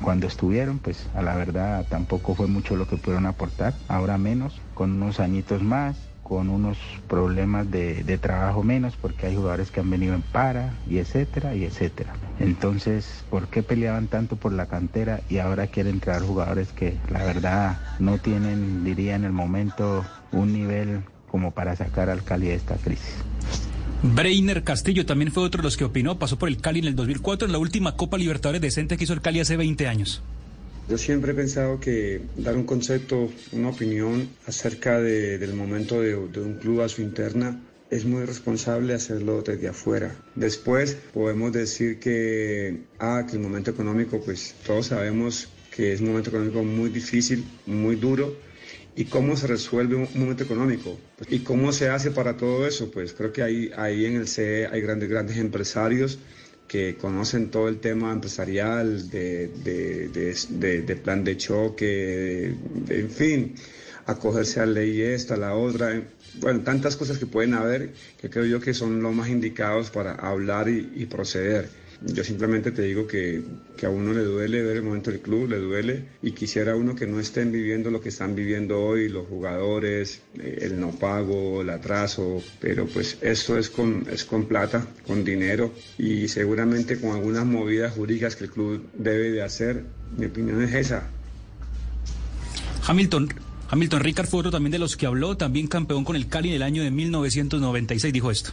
cuando 0.03 0.27
estuvieron, 0.27 0.79
pues 0.79 1.09
a 1.15 1.23
la 1.23 1.37
verdad 1.37 1.87
tampoco 1.89 2.35
fue 2.35 2.49
mucho 2.49 2.77
lo 2.77 2.87
que 2.87 2.97
pudieron 2.97 3.27
aportar, 3.27 3.75
ahora 3.89 4.19
menos, 4.19 4.61
con 4.75 4.93
unos 4.93 5.21
añitos 5.21 5.63
más, 5.63 6.12
con 6.33 6.49
unos 6.49 6.79
problemas 7.09 7.71
de, 7.71 8.19
trabajo 8.19 8.63
menos 8.63 8.95
porque 8.97 9.27
hay 9.27 9.37
jugadores 9.37 9.71
que 9.71 9.81
han 9.81 9.91
venido 9.91 10.15
en 10.15 10.23
para 10.23 10.73
y 10.89 10.97
etcétera 10.97 11.55
y 11.55 11.65
etcétera. 11.65 12.15
Entonces, 12.41 13.23
¿por 13.29 13.49
qué 13.49 13.63
peleaban 13.63 14.07
tanto 14.07 14.37
por 14.37 14.51
la 14.55 14.65
cantera 14.65 15.21
y 15.29 15.39
ahora 15.39 15.67
quieren 15.67 16.01
traer 16.01 16.23
jugadores 16.23 16.73
que 16.73 16.97
la 17.11 17.23
verdad 17.23 17.79
no 17.99 18.17
tienen, 18.17 18.83
diría 18.83 19.15
en 19.15 19.25
el 19.25 19.33
momento, 19.33 20.07
un 20.33 20.55
nivel 20.55 21.03
como 21.31 21.51
para 21.51 21.77
sacar 21.77 22.09
al 22.09 22.25
Cali 22.25 22.47
de 22.47 22.55
esta 22.55 22.77
crisis? 22.77 23.15
Breiner 24.03 24.65
Castillo 24.65 25.05
también 25.05 25.33
fue 25.33 25.43
otro 25.43 25.61
de 25.61 25.65
los 25.65 25.77
que 25.77 25.85
opinó, 25.85 26.19
pasó 26.19 26.39
por 26.39 26.49
el 26.49 26.63
Cali 26.63 26.79
en 26.79 26.87
el 26.87 26.97
2004 26.97 27.45
en 27.45 27.53
la 27.53 27.59
última 27.59 27.95
Copa 27.97 28.17
Libertadores 28.17 28.63
decente 28.63 28.97
que 28.97 29.05
hizo 29.05 29.13
el 29.13 29.21
Cali 29.21 29.41
hace 29.41 29.59
20 29.59 29.87
años. 29.87 30.23
Yo 30.89 30.99
siempre 30.99 31.33
he 31.33 31.35
pensado 31.35 31.79
que 31.81 32.29
dar 32.35 32.57
un 32.57 32.65
concepto, 32.65 33.31
una 33.53 33.69
opinión 33.71 34.29
acerca 34.47 35.01
de- 35.01 35.39
del 35.39 35.55
momento 35.55 36.01
de, 36.01 36.11
de 36.29 36.41
un 36.41 36.55
club 36.59 36.81
a 36.83 36.89
su 36.89 37.03
interna 37.03 37.49
es 37.89 38.05
muy 38.05 38.25
responsable 38.25 38.95
hacerlo 38.95 39.43
desde 39.43 39.69
afuera. 39.69 40.17
Después 40.35 40.97
podemos 41.13 41.53
decir 41.53 42.01
que, 42.01 42.87
ah, 42.99 43.27
que 43.29 43.37
el 43.37 43.43
momento 43.43 43.71
económico, 43.71 44.21
pues 44.25 44.55
todos 44.67 44.87
sabemos 44.87 45.49
que 45.75 45.93
es 45.93 46.01
un 46.01 46.09
momento 46.09 46.31
económico 46.31 46.63
muy 46.65 46.91
difícil, 46.91 47.45
muy 47.67 47.97
duro. 47.97 48.35
¿Y 48.95 49.07
cómo 49.07 49.37
se 49.37 49.47
resuelve 49.47 49.95
un 49.97 50.09
momento 50.15 50.45
económico? 50.45 50.99
¿Y 51.31 51.41
cómo 51.41 51.73
se 51.73 51.89
hace 51.89 52.11
para 52.11 52.37
todo 52.37 52.67
eso? 52.67 52.91
Pues 52.91 53.15
creo 53.15 53.33
que 53.33 53.43
ahí, 53.43 53.71
ahí 53.77 54.05
en 54.05 54.17
el 54.17 54.29
CE 54.29 54.67
hay 54.67 54.81
grandes, 54.83 55.09
grandes 55.09 55.37
empresarios 55.39 56.19
que 56.73 56.97
conocen 56.97 57.51
todo 57.51 57.69
el 57.69 57.81
tema 57.81 58.13
empresarial, 58.15 59.11
de, 59.11 59.49
de, 59.63 60.09
de- 60.09 60.81
de- 60.81 60.97
plan 60.97 61.23
de 61.23 61.37
choque, 61.37 62.55
en 62.89 63.11
fin, 63.11 63.55
acogerse 64.07 64.59
a 64.61 64.65
ley 64.65 65.03
esta, 65.03 65.37
la 65.37 65.55
otra, 65.55 66.03
bueno, 66.41 66.61
tantas 66.61 66.97
cosas 66.97 67.19
que 67.19 67.27
pueden 67.27 67.53
haber 67.53 67.91
que 68.19 68.31
creo 68.31 68.47
yo 68.47 68.59
que 68.59 68.73
son 68.73 69.03
los 69.03 69.15
más 69.15 69.29
indicados 69.29 69.91
para 69.91 70.15
hablar 70.15 70.71
y 70.71 71.05
proceder. 71.05 71.82
Yo 72.07 72.25
simplemente 72.25 72.73
te 72.73 72.83
digo 72.83 73.07
que, 73.07 73.43
que 73.77 73.87
a 73.87 73.91
uno 73.91 74.13
le 74.13 74.25
duele 74.25 74.63
ver 74.63 74.77
el 74.79 74.83
momento 74.83 75.11
del 75.11 75.21
club, 75.21 75.49
le 75.49 75.59
duele 75.59 76.05
y 76.23 76.33
quisiera 76.33 76.75
uno 76.75 76.97
que 76.97 77.07
no 77.07 77.21
estén 77.21 77.53
viviendo 77.53 77.91
lo 77.91 78.01
que 78.01 78.09
están 78.09 78.35
viviendo 78.35 78.83
hoy 78.83 79.09
los 79.09 79.27
jugadores, 79.29 80.23
eh, 80.39 80.59
el 80.63 80.81
no 80.81 80.91
pago, 80.91 81.63
el 81.63 81.71
atraso, 81.71 82.43
pero 82.61 82.87
pues 82.87 83.19
esto 83.21 83.57
es 83.57 83.71
con, 83.71 84.07
es 84.11 84.25
con 84.25 84.47
plata, 84.47 84.87
con 85.07 85.23
dinero 85.25 85.73
y 85.97 86.27
seguramente 86.27 87.01
con 87.01 87.13
algunas 87.13 87.47
movidas 87.47 87.95
jurídicas 87.95 88.35
que 88.35 88.45
el 88.45 88.51
club 88.51 88.89
debe 88.95 89.31
de 89.31 89.43
hacer. 89.43 89.85
Mi 90.17 90.27
opinión 90.27 90.63
es 90.63 90.75
esa. 90.75 91.09
Hamilton, 92.85 93.29
Hamilton 93.69 94.01
Ricard 94.01 94.27
fue 94.27 94.41
otro 94.41 94.51
también 94.51 94.73
de 94.73 94.79
los 94.81 94.97
que 94.97 95.07
habló, 95.07 95.37
también 95.37 95.69
campeón 95.69 96.05
con 96.05 96.17
el 96.17 96.27
Cali 96.27 96.49
en 96.49 96.57
el 96.57 96.63
año 96.63 96.83
de 96.83 96.91
1996, 96.91 98.13
dijo 98.13 98.31
esto. 98.31 98.51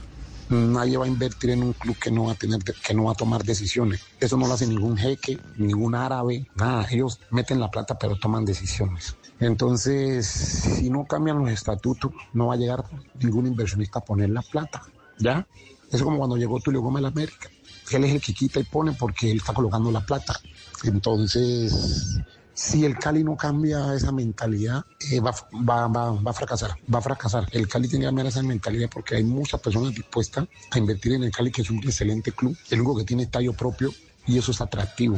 Nadie 0.49 0.97
va 0.97 1.05
a 1.05 1.07
invertir 1.07 1.51
en 1.51 1.61
un 1.61 1.73
club 1.73 1.95
que 1.97 2.09
no 2.09 2.25
va 2.25 2.31
a 2.31 2.35
tener, 2.35 2.59
que 2.63 2.93
no 2.93 3.05
va 3.05 3.11
a 3.11 3.15
tomar 3.15 3.43
decisiones. 3.43 4.01
Eso 4.19 4.35
no 4.35 4.47
lo 4.47 4.53
hace 4.53 4.65
ningún 4.65 4.97
jeque, 4.97 5.37
ningún 5.57 5.93
árabe, 5.93 6.47
nada. 6.55 6.87
Ellos 6.89 7.19
meten 7.29 7.59
la 7.59 7.69
plata 7.69 7.97
pero 7.99 8.15
toman 8.15 8.45
decisiones. 8.45 9.15
Entonces, 9.39 10.27
si 10.27 10.89
no 10.89 11.05
cambian 11.05 11.39
los 11.39 11.51
estatutos, 11.51 12.11
no 12.33 12.47
va 12.47 12.55
a 12.55 12.57
llegar 12.57 12.83
ningún 13.21 13.47
inversionista 13.47 13.99
a 13.99 14.05
poner 14.05 14.31
la 14.31 14.41
plata. 14.41 14.81
¿Ya? 15.19 15.47
Eso 15.87 15.97
es 15.97 16.03
como 16.03 16.17
cuando 16.17 16.37
llegó 16.37 16.59
Tulio 16.59 16.81
Gómez 16.81 16.99
a 16.99 17.01
la 17.03 17.07
América. 17.09 17.49
Él 17.91 18.03
es 18.03 18.13
el 18.13 18.21
que 18.21 18.33
quita 18.33 18.59
y 18.59 18.63
pone 18.63 18.93
porque 18.93 19.31
él 19.31 19.37
está 19.37 19.53
colocando 19.53 19.91
la 19.91 20.05
plata. 20.05 20.39
Entonces, 20.83 22.19
si 22.59 22.83
el 22.83 22.97
Cali 22.97 23.23
no 23.23 23.37
cambia 23.37 23.95
esa 23.95 24.11
mentalidad, 24.11 24.83
eh, 25.09 25.21
va, 25.21 25.33
va, 25.53 25.87
va, 25.87 26.11
va 26.11 26.31
a 26.31 26.33
fracasar, 26.33 26.75
va 26.93 27.01
fracasar. 27.01 27.47
El 27.53 27.69
Cali 27.69 27.87
tiene 27.87 28.03
que 28.03 28.07
cambiar 28.09 28.27
esa 28.27 28.43
mentalidad 28.43 28.89
porque 28.93 29.15
hay 29.15 29.23
muchas 29.23 29.61
personas 29.61 29.95
dispuestas 29.95 30.45
a 30.69 30.77
invertir 30.77 31.13
en 31.13 31.23
el 31.23 31.31
Cali, 31.31 31.53
que 31.53 31.61
es 31.61 31.69
un 31.69 31.77
excelente 31.77 32.33
club, 32.33 32.57
el 32.69 32.81
único 32.81 32.97
que 32.97 33.05
tiene 33.05 33.27
tallo 33.27 33.53
propio 33.53 33.93
y 34.27 34.37
eso 34.37 34.51
es 34.51 34.59
atractivo. 34.59 35.17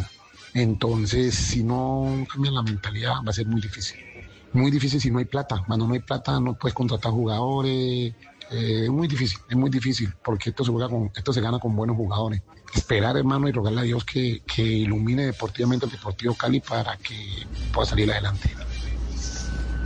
Entonces, 0.53 1.34
si 1.34 1.63
no 1.63 2.27
cambian 2.31 2.53
la 2.53 2.61
mentalidad, 2.61 3.13
va 3.26 3.31
a 3.31 3.34
ser 3.34 3.47
muy 3.47 3.59
difícil. 3.59 3.97
Muy 4.53 4.69
difícil 4.69 5.01
si 5.01 5.09
no 5.09 5.18
hay 5.18 5.26
plata. 5.26 5.63
Cuando 5.65 5.88
no 5.88 5.95
hay 5.95 6.01
plata, 6.01 6.39
no 6.39 6.53
puedes 6.53 6.76
contratar 6.76 7.11
jugadores. 7.11 8.13
Eh, 8.51 8.84
es 8.84 8.89
muy 8.91 9.07
difícil, 9.07 9.39
es 9.49 9.57
muy 9.57 9.72
difícil, 9.72 10.13
porque 10.23 10.51
esto 10.51 10.63
se, 10.63 10.72
juega 10.72 10.89
con, 10.89 11.09
esto 11.15 11.34
se 11.34 11.41
gana 11.41 11.57
con 11.57 11.76
buenos 11.76 11.97
jugadores. 11.97 12.43
Esperar, 12.73 13.18
hermano, 13.18 13.48
y 13.49 13.52
rogarle 13.52 13.81
a 13.81 13.84
Dios 13.84 14.06
que, 14.06 14.41
que 14.45 14.64
ilumine 14.64 15.26
deportivamente 15.26 15.85
el 15.85 15.91
Deportivo 15.91 16.34
Cali 16.35 16.60
para 16.60 16.98
que 16.98 17.45
pueda 17.73 17.88
salir 17.88 18.11
adelante. 18.11 18.49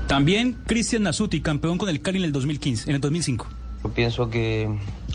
También 0.07 0.53
Cristian 0.67 1.03
Nasuti, 1.03 1.41
campeón 1.41 1.77
con 1.77 1.89
el 1.89 2.01
Cali 2.01 2.19
en 2.19 2.25
el 2.25 2.31
2015, 2.31 2.89
en 2.89 2.95
el 2.95 3.01
2005. 3.01 3.47
Yo 3.83 3.91
pienso 3.91 4.29
que 4.29 4.69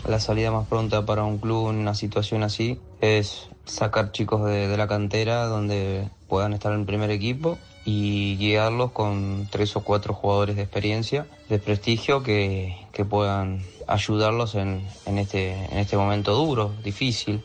la 0.07 0.19
salida 0.19 0.51
más 0.51 0.67
pronta 0.67 1.05
para 1.05 1.23
un 1.23 1.37
club 1.37 1.69
en 1.69 1.77
una 1.77 1.95
situación 1.95 2.43
así 2.43 2.79
es 2.99 3.47
sacar 3.65 4.11
chicos 4.11 4.45
de, 4.45 4.67
de 4.67 4.77
la 4.77 4.87
cantera 4.87 5.45
donde 5.45 6.09
puedan 6.27 6.53
estar 6.53 6.73
en 6.73 6.81
el 6.81 6.85
primer 6.85 7.09
equipo 7.11 7.57
y 7.85 8.37
guiarlos 8.37 8.91
con 8.91 9.47
tres 9.49 9.75
o 9.75 9.81
cuatro 9.81 10.13
jugadores 10.13 10.55
de 10.55 10.61
experiencia, 10.61 11.25
de 11.49 11.59
prestigio, 11.59 12.21
que, 12.23 12.75
que 12.91 13.05
puedan 13.05 13.63
ayudarlos 13.87 14.55
en, 14.55 14.85
en, 15.05 15.17
este, 15.17 15.53
en 15.53 15.77
este 15.77 15.97
momento 15.97 16.33
duro, 16.33 16.73
difícil. 16.83 17.41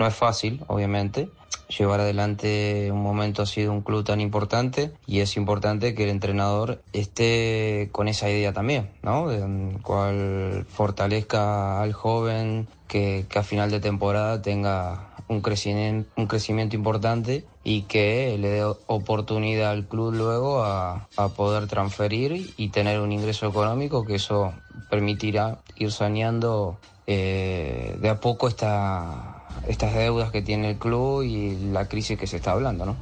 No 0.00 0.06
es 0.06 0.14
fácil, 0.14 0.64
obviamente, 0.66 1.28
llevar 1.68 2.00
adelante 2.00 2.88
un 2.90 3.02
momento 3.02 3.42
así 3.42 3.60
de 3.60 3.68
un 3.68 3.82
club 3.82 4.02
tan 4.02 4.22
importante 4.22 4.92
y 5.06 5.20
es 5.20 5.36
importante 5.36 5.94
que 5.94 6.04
el 6.04 6.08
entrenador 6.08 6.80
esté 6.94 7.90
con 7.92 8.08
esa 8.08 8.30
idea 8.30 8.54
también, 8.54 8.88
¿no? 9.02 9.30
En 9.30 9.78
cual 9.80 10.64
fortalezca 10.70 11.82
al 11.82 11.92
joven 11.92 12.66
que, 12.88 13.26
a 13.34 13.42
final 13.42 13.70
de 13.70 13.80
temporada 13.80 14.40
tenga 14.40 15.10
un 15.28 15.42
crecimiento, 15.42 16.10
un 16.16 16.28
crecimiento 16.28 16.76
importante 16.76 17.44
y 17.62 17.82
que 17.82 18.38
le 18.38 18.48
dé 18.48 18.64
oportunidad 18.86 19.72
al 19.72 19.86
club 19.86 20.14
luego 20.14 20.62
a, 20.64 21.10
a 21.14 21.28
poder 21.28 21.66
transferir 21.66 22.54
y 22.56 22.68
tener 22.68 23.00
un 23.00 23.12
ingreso 23.12 23.46
económico 23.46 24.06
que 24.06 24.14
eso 24.14 24.54
permitirá 24.88 25.60
ir 25.76 25.92
saneando 25.92 26.78
eh, 27.06 27.98
de 28.00 28.08
a 28.08 28.20
poco 28.20 28.48
esta, 28.48 29.39
estas 29.68 29.94
deudas 29.94 30.30
que 30.30 30.42
tiene 30.42 30.70
el 30.70 30.76
club 30.78 31.22
y 31.22 31.56
la 31.72 31.88
crisis 31.88 32.18
que 32.18 32.26
se 32.26 32.36
está 32.36 32.52
hablando, 32.52 32.86
¿no? 32.86 32.96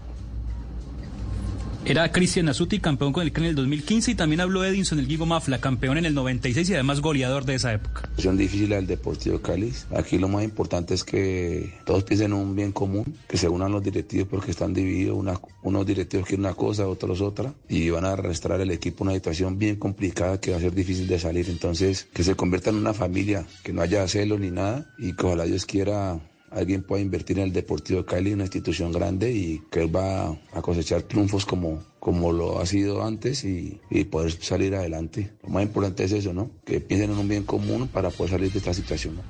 Era 1.84 2.10
Cristian 2.12 2.44
Nasuti, 2.46 2.80
campeón 2.80 3.14
con 3.14 3.22
el 3.22 3.32
Cali 3.32 3.46
en 3.46 3.50
el 3.50 3.56
2015, 3.56 4.10
y 4.10 4.14
también 4.14 4.40
habló 4.42 4.62
Edinson, 4.62 4.98
el 4.98 5.06
Guigo 5.06 5.24
Mafla, 5.24 5.58
campeón 5.58 5.96
en 5.96 6.04
el 6.04 6.12
96 6.12 6.68
y 6.68 6.74
además 6.74 7.00
goleador 7.00 7.46
de 7.46 7.54
esa 7.54 7.72
época. 7.72 8.02
Situación 8.02 8.36
difícil 8.36 8.72
al 8.74 8.86
Deportivo 8.86 9.38
Cali. 9.40 9.72
Aquí 9.96 10.18
lo 10.18 10.28
más 10.28 10.44
importante 10.44 10.92
es 10.92 11.02
que 11.02 11.72
todos 11.86 12.04
piensen 12.04 12.32
en 12.32 12.32
un 12.34 12.54
bien 12.54 12.72
común, 12.72 13.16
que 13.26 13.38
se 13.38 13.48
unan 13.48 13.72
los 13.72 13.82
directivos 13.82 14.28
porque 14.28 14.50
están 14.50 14.74
divididos, 14.74 15.16
una- 15.16 15.40
unos 15.62 15.86
directivos 15.86 16.26
quieren 16.26 16.44
una 16.44 16.54
cosa, 16.54 16.86
otros 16.86 17.22
otra, 17.22 17.54
y 17.70 17.88
van 17.88 18.04
a 18.04 18.12
arrastrar 18.12 18.60
el 18.60 18.70
equipo 18.72 19.04
a 19.04 19.06
una 19.06 19.14
situación 19.14 19.56
bien 19.58 19.76
complicada 19.76 20.38
que 20.40 20.50
va 20.50 20.58
a 20.58 20.60
ser 20.60 20.74
difícil 20.74 21.06
de 21.06 21.18
salir. 21.18 21.48
Entonces, 21.48 22.06
que 22.12 22.22
se 22.22 22.34
convierta 22.34 22.68
en 22.68 22.76
una 22.76 22.92
familia, 22.92 23.46
que 23.62 23.72
no 23.72 23.80
haya 23.80 24.06
celos 24.08 24.40
ni 24.40 24.50
nada, 24.50 24.84
y 24.98 25.14
que 25.14 25.24
ojalá 25.24 25.44
Dios 25.44 25.64
quiera 25.64 26.18
alguien 26.50 26.82
pueda 26.82 27.02
invertir 27.02 27.38
en 27.38 27.44
el 27.44 27.52
Deportivo 27.52 28.04
Cali, 28.04 28.32
una 28.32 28.44
institución 28.44 28.92
grande, 28.92 29.32
y 29.32 29.62
que 29.70 29.82
él 29.82 29.94
va 29.94 30.30
a 30.52 30.62
cosechar 30.62 31.02
triunfos 31.02 31.44
como, 31.44 31.82
como 31.98 32.32
lo 32.32 32.60
ha 32.60 32.66
sido 32.66 33.04
antes 33.04 33.44
y, 33.44 33.80
y 33.90 34.04
poder 34.04 34.32
salir 34.32 34.74
adelante. 34.74 35.30
Lo 35.42 35.50
más 35.50 35.62
importante 35.62 36.04
es 36.04 36.12
eso, 36.12 36.32
¿no? 36.32 36.50
Que 36.64 36.80
piensen 36.80 37.10
en 37.10 37.18
un 37.18 37.28
bien 37.28 37.44
común 37.44 37.88
para 37.88 38.10
poder 38.10 38.32
salir 38.32 38.52
de 38.52 38.58
esta 38.58 38.74
situación. 38.74 39.16
¿no? 39.16 39.22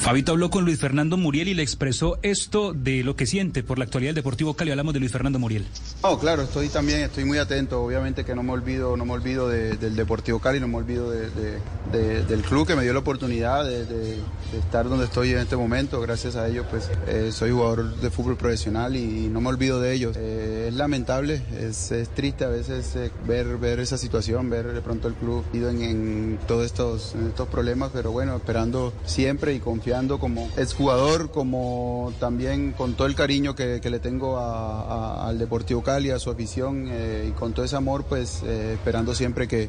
Fabito 0.00 0.32
habló 0.32 0.48
con 0.48 0.64
Luis 0.64 0.78
Fernando 0.80 1.18
Muriel 1.18 1.48
y 1.48 1.54
le 1.54 1.62
expresó 1.62 2.18
esto 2.22 2.72
de 2.72 3.04
lo 3.04 3.16
que 3.16 3.26
siente 3.26 3.62
por 3.62 3.78
la 3.78 3.84
actualidad 3.84 4.08
del 4.10 4.14
Deportivo 4.16 4.54
Cali. 4.54 4.70
Hablamos 4.70 4.94
de 4.94 5.00
Luis 5.00 5.12
Fernando 5.12 5.38
Muriel. 5.38 5.66
No, 6.02 6.18
claro, 6.18 6.40
estoy 6.40 6.68
también, 6.70 7.00
estoy 7.00 7.26
muy 7.26 7.36
atento. 7.36 7.82
Obviamente 7.82 8.24
que 8.24 8.34
no 8.34 8.42
me 8.42 8.52
olvido, 8.52 8.96
no 8.96 9.04
me 9.04 9.12
olvido 9.12 9.46
de- 9.50 9.76
del 9.76 9.94
Deportivo 9.96 10.38
Cali, 10.38 10.58
no 10.58 10.68
me 10.68 10.78
olvido 10.78 11.10
de- 11.10 11.28
de- 11.28 11.58
de- 11.92 12.22
del 12.24 12.40
club 12.40 12.66
que 12.66 12.74
me 12.76 12.82
dio 12.82 12.94
la 12.94 13.00
oportunidad 13.00 13.66
de, 13.66 14.16
estar 14.58 14.88
donde 14.88 15.04
estoy 15.04 15.32
en 15.32 15.38
este 15.40 15.54
momento. 15.56 16.00
Gracias 16.00 16.34
a 16.34 16.48
ellos, 16.48 16.64
pues 16.70 16.88
eh, 17.06 17.30
soy 17.30 17.50
jugador 17.50 17.94
de 17.96 18.10
fútbol 18.10 18.38
profesional 18.38 18.96
y, 18.96 19.28
no 19.28 19.42
me 19.42 19.50
olvido 19.50 19.82
de 19.82 19.92
ellos. 19.92 20.16
Eh, 20.18 20.68
es 20.68 20.74
lamentable, 20.74 21.42
es, 21.60 21.92
triste 22.14 22.44
a 22.44 22.48
veces 22.48 22.96
eh, 22.96 23.10
ver, 23.28 23.58
ver 23.58 23.78
esa 23.80 23.98
situación, 23.98 24.48
ver 24.48 24.72
de 24.72 24.80
pronto 24.80 25.08
el 25.08 25.14
club 25.14 25.44
ido 25.52 25.68
en, 25.68 25.82
en 25.82 26.38
todos 26.48 26.64
estos, 26.64 27.14
estos 27.28 27.48
problemas, 27.48 27.90
pero 27.92 28.12
bueno, 28.12 28.34
esperando 28.36 28.94
siempre 29.04 29.52
y 29.54 29.60
confiando 29.60 29.89
como 30.20 30.48
exjugador, 30.56 31.32
como 31.32 32.12
también 32.20 32.72
con 32.72 32.94
todo 32.94 33.08
el 33.08 33.16
cariño 33.16 33.56
que, 33.56 33.80
le 33.82 33.98
tengo 33.98 34.38
al 34.38 35.36
Deportivo 35.38 35.82
Cali, 35.82 36.10
a 36.10 36.18
su 36.20 36.30
afición 36.30 36.86
eh, 36.88 37.26
y 37.28 37.32
con 37.32 37.52
todo 37.52 37.64
ese 37.64 37.74
amor, 37.74 38.04
pues 38.04 38.42
eh, 38.44 38.74
esperando 38.74 39.14
siempre 39.16 39.48
que, 39.48 39.68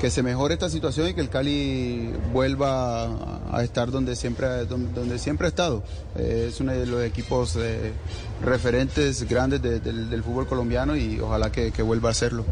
que 0.00 0.10
se 0.10 0.24
mejore 0.24 0.54
esta 0.54 0.68
situación 0.68 1.08
y 1.08 1.14
que 1.14 1.20
el 1.20 1.28
Cali 1.28 2.12
vuelva 2.32 3.04
a, 3.52 3.62
estar 3.62 3.92
donde 3.92 4.16
siempre, 4.16 4.64
donde, 4.64 4.92
donde 4.92 5.18
siempre 5.20 5.46
ha 5.46 5.50
estado. 5.50 5.84
Eh, 6.16 6.48
es 6.48 6.60
uno 6.60 6.72
de 6.72 6.86
los 6.86 7.04
equipos 7.04 7.56
referentes 8.42 9.28
grandes 9.28 9.62
de- 9.62 9.78
del, 9.78 10.22
fútbol 10.24 10.48
colombiano 10.48 10.96
y 10.96 11.20
ojalá 11.20 11.52
que, 11.52 11.70
que 11.70 11.82
vuelva 11.82 12.08
a 12.08 12.12
hacerlo. 12.12 12.44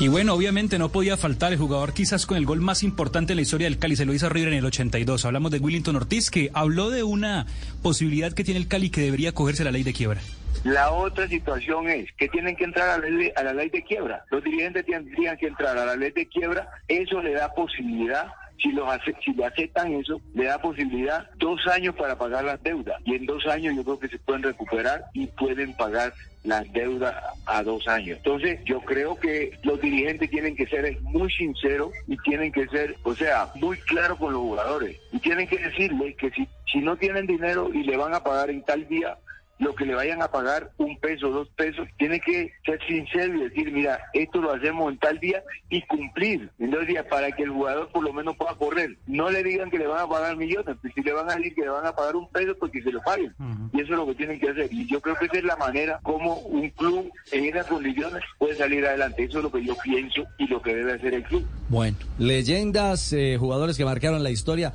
Y 0.00 0.08
bueno, 0.08 0.34
obviamente 0.34 0.76
no 0.76 0.88
podía 0.88 1.16
faltar 1.16 1.52
el 1.52 1.58
jugador 1.58 1.94
quizás 1.94 2.26
con 2.26 2.36
el 2.36 2.46
gol 2.46 2.60
más 2.60 2.82
importante 2.82 3.32
en 3.32 3.36
la 3.36 3.42
historia 3.42 3.68
del 3.68 3.78
Cali, 3.78 3.94
se 3.94 4.04
lo 4.04 4.12
hizo 4.12 4.28
River 4.28 4.48
en 4.48 4.58
el 4.58 4.64
82. 4.64 5.24
Hablamos 5.24 5.52
de 5.52 5.58
Willington 5.58 5.94
Ortiz, 5.94 6.30
que 6.30 6.50
habló 6.52 6.90
de 6.90 7.04
una 7.04 7.46
posibilidad 7.80 8.32
que 8.32 8.42
tiene 8.42 8.58
el 8.58 8.66
Cali 8.66 8.90
que 8.90 9.02
debería 9.02 9.32
cogerse 9.32 9.62
la 9.62 9.70
ley 9.70 9.84
de 9.84 9.92
quiebra. 9.92 10.20
La 10.64 10.90
otra 10.90 11.28
situación 11.28 11.88
es 11.88 12.10
que 12.16 12.28
tienen 12.28 12.56
que 12.56 12.64
entrar 12.64 12.88
a 12.88 12.98
la, 12.98 13.08
ley, 13.08 13.30
a 13.36 13.42
la 13.44 13.52
ley 13.52 13.70
de 13.70 13.84
quiebra. 13.84 14.24
Los 14.30 14.42
dirigentes 14.42 14.84
tendrían 14.84 15.36
que 15.36 15.46
entrar 15.46 15.78
a 15.78 15.84
la 15.84 15.94
ley 15.94 16.10
de 16.10 16.26
quiebra. 16.26 16.68
Eso 16.88 17.22
le 17.22 17.32
da 17.32 17.52
posibilidad 17.54 18.26
si, 18.60 18.72
los 18.72 18.88
si 19.24 19.32
le 19.34 19.44
aceptan 19.44 19.92
eso, 19.92 20.20
le 20.34 20.44
da 20.44 20.58
posibilidad 20.58 21.30
dos 21.36 21.66
años 21.68 21.94
para 21.94 22.18
pagar 22.18 22.44
las 22.44 22.62
deudas. 22.62 23.00
Y 23.04 23.14
en 23.14 23.26
dos 23.26 23.46
años 23.46 23.76
yo 23.76 23.84
creo 23.84 23.98
que 23.98 24.08
se 24.08 24.18
pueden 24.18 24.42
recuperar 24.42 25.04
y 25.12 25.26
pueden 25.28 25.76
pagar 25.76 26.14
las 26.44 26.70
deudas 26.72 27.14
a 27.46 27.62
dos 27.62 27.88
años. 27.88 28.18
Entonces, 28.18 28.60
yo 28.64 28.80
creo 28.82 29.16
que 29.18 29.58
los 29.62 29.80
dirigentes 29.80 30.30
tienen 30.30 30.54
que 30.54 30.66
ser 30.66 30.98
muy 31.02 31.30
sinceros 31.32 31.92
y 32.06 32.16
tienen 32.18 32.52
que 32.52 32.66
ser, 32.68 32.96
o 33.02 33.14
sea, 33.14 33.48
muy 33.56 33.76
claros 33.78 34.18
con 34.18 34.32
los 34.32 34.42
jugadores. 34.42 34.96
Y 35.10 35.18
tienen 35.18 35.48
que 35.48 35.58
decirles 35.58 36.16
que 36.16 36.30
si, 36.30 36.46
si 36.70 36.78
no 36.78 36.96
tienen 36.96 37.26
dinero 37.26 37.70
y 37.72 37.82
le 37.82 37.96
van 37.96 38.14
a 38.14 38.22
pagar 38.22 38.50
en 38.50 38.62
tal 38.62 38.86
día, 38.86 39.16
lo 39.58 39.74
que 39.74 39.86
le 39.86 39.94
vayan 39.94 40.22
a 40.22 40.30
pagar 40.30 40.70
un 40.78 40.98
peso, 40.98 41.30
dos 41.30 41.48
pesos, 41.50 41.86
tiene 41.98 42.20
que 42.20 42.52
ser 42.64 42.80
sincero 42.86 43.34
y 43.34 43.48
decir, 43.48 43.70
mira, 43.72 44.00
esto 44.12 44.40
lo 44.40 44.52
hacemos 44.52 44.92
en 44.92 44.98
tal 44.98 45.18
día 45.20 45.42
y 45.68 45.82
cumplir. 45.82 46.50
Entonces, 46.58 46.94
ya, 46.94 47.04
para 47.04 47.30
que 47.32 47.44
el 47.44 47.50
jugador 47.50 47.88
por 47.90 48.02
lo 48.02 48.12
menos 48.12 48.36
pueda 48.36 48.54
correr. 48.54 48.96
No 49.06 49.30
le 49.30 49.42
digan 49.42 49.70
que 49.70 49.78
le 49.78 49.86
van 49.86 50.00
a 50.00 50.08
pagar 50.08 50.36
millones, 50.36 50.76
pues 50.80 50.92
si 50.94 51.02
le 51.02 51.12
van 51.12 51.30
a 51.30 51.36
decir 51.36 51.54
que 51.54 51.62
le 51.62 51.68
van 51.68 51.86
a 51.86 51.94
pagar 51.94 52.16
un 52.16 52.28
peso, 52.28 52.54
pues 52.58 52.72
que 52.72 52.82
se 52.82 52.90
lo 52.90 53.00
paguen. 53.02 53.34
Y 53.72 53.80
eso 53.80 53.92
es 53.92 53.98
lo 53.98 54.06
que 54.06 54.14
tienen 54.14 54.40
que 54.40 54.50
hacer. 54.50 54.68
Y 54.72 54.86
yo 54.86 55.00
creo 55.00 55.16
que 55.16 55.26
esa 55.26 55.38
es 55.38 55.44
la 55.44 55.56
manera 55.56 56.00
como 56.02 56.34
un 56.34 56.68
club 56.70 57.10
en 57.32 57.44
esas 57.44 57.66
condiciones 57.66 58.22
puede 58.38 58.56
salir 58.56 58.84
adelante. 58.86 59.24
Eso 59.24 59.38
es 59.38 59.44
lo 59.44 59.52
que 59.52 59.64
yo 59.64 59.74
pienso 59.82 60.24
y 60.38 60.46
lo 60.46 60.60
que 60.60 60.74
debe 60.74 60.92
hacer 60.94 61.14
el 61.14 61.22
club. 61.24 61.46
Bueno, 61.68 61.96
leyendas, 62.18 63.12
eh, 63.12 63.36
jugadores 63.38 63.76
que 63.76 63.84
marcaron 63.84 64.22
la 64.22 64.30
historia. 64.30 64.72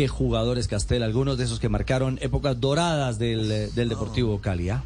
Qué 0.00 0.08
jugadores, 0.08 0.66
Castel, 0.66 1.02
algunos 1.02 1.36
de 1.36 1.44
esos 1.44 1.60
que 1.60 1.68
marcaron 1.68 2.18
épocas 2.22 2.58
doradas 2.58 3.18
del, 3.18 3.52
eh, 3.52 3.68
del 3.74 3.90
Deportivo 3.90 4.40
Cali. 4.40 4.70
¿ah? 4.70 4.82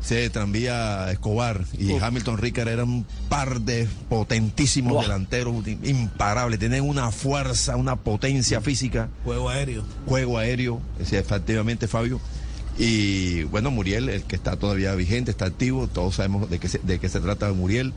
Se 0.00 0.30
tranvía 0.30 1.12
Escobar 1.12 1.66
y 1.78 1.92
Uf. 1.92 2.02
Hamilton 2.02 2.38
Ricard 2.38 2.68
eran 2.68 2.88
un 2.88 3.06
par 3.28 3.60
de 3.60 3.86
potentísimos 4.08 5.02
delanteros 5.02 5.54
imparables, 5.82 6.58
tienen 6.58 6.88
una 6.88 7.10
fuerza, 7.10 7.76
una 7.76 7.96
potencia 7.96 8.62
física. 8.62 9.10
Juego 9.22 9.50
aéreo. 9.50 9.84
Juego 10.06 10.38
aéreo, 10.38 10.80
sí, 11.04 11.16
efectivamente 11.16 11.86
Fabio. 11.86 12.18
Y 12.78 13.42
bueno, 13.42 13.70
Muriel, 13.70 14.08
el 14.08 14.22
que 14.22 14.36
está 14.36 14.56
todavía 14.56 14.94
vigente, 14.94 15.30
está 15.30 15.44
activo, 15.44 15.88
todos 15.88 16.14
sabemos 16.14 16.48
de 16.48 16.58
qué 16.58 16.68
se, 16.68 16.78
de 16.78 16.98
qué 16.98 17.10
se 17.10 17.20
trata 17.20 17.52
Muriel. 17.52 17.92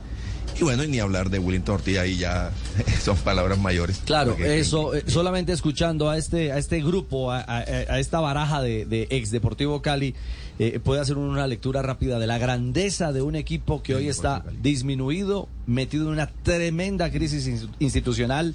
Y 0.60 0.64
bueno, 0.64 0.84
y 0.84 0.88
ni 0.88 0.98
hablar 1.00 1.30
de 1.30 1.38
Willington 1.38 1.76
Ortiz, 1.76 1.98
ahí 1.98 2.16
ya 2.18 2.50
son 3.02 3.16
palabras 3.18 3.58
mayores. 3.58 4.00
Claro, 4.04 4.32
Porque- 4.32 4.58
eso, 4.60 4.94
eh, 4.94 5.04
solamente 5.06 5.52
escuchando 5.52 6.08
a 6.10 6.18
este, 6.18 6.52
a 6.52 6.58
este 6.58 6.80
grupo, 6.82 7.30
a, 7.32 7.38
a- 7.40 7.58
a 7.58 7.98
esta 7.98 8.20
baraja 8.20 8.60
de, 8.62 8.84
de 8.84 9.06
ex 9.10 9.30
Deportivo 9.30 9.82
Cali, 9.82 10.14
eh, 10.58 10.78
puede 10.82 11.00
hacer 11.00 11.16
una 11.16 11.46
lectura 11.46 11.82
rápida 11.82 12.18
de 12.18 12.26
la 12.26 12.38
grandeza 12.38 13.12
de 13.12 13.22
un 13.22 13.34
equipo 13.34 13.82
que 13.82 13.94
hoy 13.94 14.08
está 14.08 14.44
disminuido, 14.62 15.48
metido 15.66 16.04
en 16.04 16.10
una 16.12 16.26
tremenda 16.26 17.10
crisis 17.10 17.48
ins- 17.48 17.68
institucional 17.78 18.54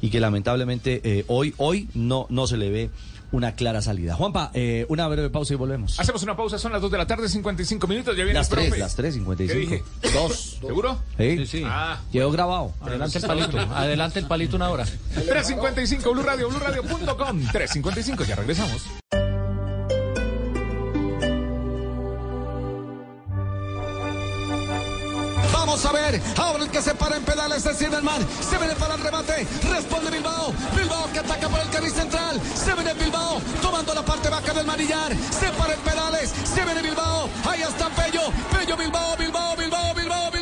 y 0.00 0.10
que 0.10 0.20
lamentablemente 0.20 1.00
eh, 1.02 1.24
hoy, 1.26 1.54
hoy 1.56 1.88
no, 1.94 2.26
no 2.28 2.46
se 2.46 2.56
le 2.58 2.70
ve 2.70 2.90
una 3.32 3.52
clara 3.52 3.82
salida. 3.82 4.14
Juanpa, 4.14 4.50
eh, 4.54 4.86
una 4.88 5.06
breve 5.08 5.30
pausa 5.30 5.54
y 5.54 5.56
volvemos. 5.56 5.98
Hacemos 6.00 6.22
una 6.22 6.36
pausa, 6.36 6.58
son 6.58 6.72
las 6.72 6.80
2 6.80 6.90
de 6.90 6.98
la 6.98 7.06
tarde, 7.06 7.28
55 7.28 7.86
minutos. 7.86 8.16
Ya 8.16 8.24
viene 8.24 8.38
Las 8.38 8.48
el 8.48 8.54
profe. 8.54 8.68
3, 8.70 8.80
las 8.80 8.94
3, 8.96 9.14
55. 9.14 9.52
¿Qué 9.52 9.60
dije? 9.60 9.84
Dos. 10.14 10.58
¿Seguro? 10.60 10.98
Sí, 11.16 11.36
Sí, 11.38 11.46
sí. 11.46 11.62
Ah. 11.66 12.00
Quedó 12.12 12.30
grabado. 12.30 12.72
Adelante 12.80 13.18
el 13.18 13.24
palito, 13.26 13.58
adelante 13.58 14.18
el 14.18 14.26
palito 14.26 14.56
una 14.56 14.70
hora. 14.70 14.84
355 15.14 16.12
Blue 16.12 16.22
Radio, 16.22 16.48
BlueRadio.com. 16.48 17.40
355, 17.52 18.24
ya 18.24 18.36
regresamos. 18.36 18.82
Ver, 26.10 26.22
ahora 26.38 26.64
el 26.64 26.70
que 26.70 26.80
se 26.80 26.94
para 26.94 27.16
en 27.16 27.22
pedales 27.22 27.66
es 27.66 27.76
Zimmerman. 27.76 28.26
Se 28.40 28.56
viene 28.56 28.74
para 28.76 28.94
el 28.94 29.00
remate, 29.00 29.46
responde 29.70 30.10
Bilbao. 30.10 30.54
Bilbao 30.74 31.12
que 31.12 31.18
ataca 31.18 31.48
por 31.50 31.60
el 31.60 31.68
carril 31.68 31.92
central. 31.92 32.40
Se 32.54 32.72
viene 32.72 32.94
Bilbao, 32.94 33.40
tomando 33.60 33.92
la 33.94 34.02
parte 34.02 34.30
baja 34.30 34.54
del 34.54 34.64
manillar. 34.64 35.12
Se 35.30 35.50
para 35.50 35.74
en 35.74 35.80
pedales, 35.80 36.32
se 36.44 36.64
viene 36.64 36.80
Bilbao. 36.80 37.28
Ahí 37.44 37.60
está 37.60 37.90
Pello, 37.90 38.22
Pello 38.50 38.76
Bilbao, 38.76 39.16
Bilbao, 39.18 39.54
Bilbao, 39.56 39.94
Bilbao. 39.94 40.37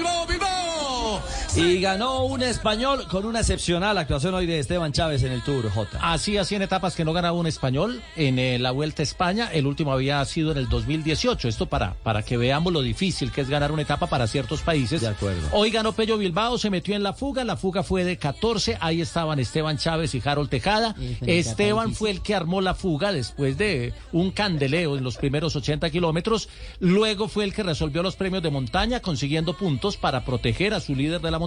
Y 1.56 1.80
ganó 1.80 2.24
un 2.26 2.42
español 2.42 3.06
con 3.08 3.24
una 3.24 3.40
excepcional 3.40 3.96
actuación 3.96 4.34
hoy 4.34 4.44
de 4.44 4.58
Esteban 4.58 4.92
Chávez 4.92 5.22
en 5.22 5.32
el 5.32 5.42
Tour, 5.42 5.70
J. 5.70 5.98
Así 6.02 6.36
hacía 6.36 6.56
en 6.56 6.62
etapas 6.62 6.94
que 6.94 7.02
no 7.02 7.14
ganaba 7.14 7.38
un 7.38 7.46
español 7.46 8.02
en 8.14 8.38
eh, 8.38 8.58
la 8.58 8.72
Vuelta 8.72 9.00
a 9.00 9.04
España. 9.04 9.48
El 9.50 9.66
último 9.66 9.90
había 9.90 10.22
sido 10.26 10.52
en 10.52 10.58
el 10.58 10.68
2018. 10.68 11.48
Esto 11.48 11.64
para, 11.64 11.94
para 12.02 12.22
que 12.22 12.36
veamos 12.36 12.74
lo 12.74 12.82
difícil 12.82 13.32
que 13.32 13.40
es 13.40 13.48
ganar 13.48 13.72
una 13.72 13.80
etapa 13.80 14.06
para 14.06 14.26
ciertos 14.26 14.60
países. 14.60 15.00
De 15.00 15.08
acuerdo. 15.08 15.48
Hoy 15.52 15.70
ganó 15.70 15.92
Pello 15.92 16.18
Bilbao, 16.18 16.58
se 16.58 16.68
metió 16.68 16.94
en 16.94 17.02
la 17.02 17.14
fuga. 17.14 17.42
La 17.42 17.56
fuga 17.56 17.82
fue 17.82 18.04
de 18.04 18.18
14. 18.18 18.76
Ahí 18.82 19.00
estaban 19.00 19.38
Esteban 19.38 19.78
Chávez 19.78 20.14
y 20.14 20.20
Harold 20.22 20.50
Tejada. 20.50 20.94
Esteban 21.22 21.94
fue 21.94 22.10
el 22.10 22.20
que 22.20 22.34
armó 22.34 22.60
la 22.60 22.74
fuga 22.74 23.12
después 23.12 23.56
de 23.56 23.94
un 24.12 24.30
candeleo 24.30 24.98
en 24.98 25.04
los 25.04 25.16
primeros 25.16 25.56
80 25.56 25.88
kilómetros. 25.88 26.50
Luego 26.80 27.28
fue 27.28 27.44
el 27.44 27.54
que 27.54 27.62
resolvió 27.62 28.02
los 28.02 28.14
premios 28.14 28.42
de 28.42 28.50
montaña, 28.50 29.00
consiguiendo 29.00 29.56
puntos 29.56 29.96
para 29.96 30.22
proteger 30.22 30.74
a 30.74 30.80
su 30.80 30.94
líder 30.94 31.22
de 31.22 31.30
la 31.30 31.38
montaña, 31.38 31.45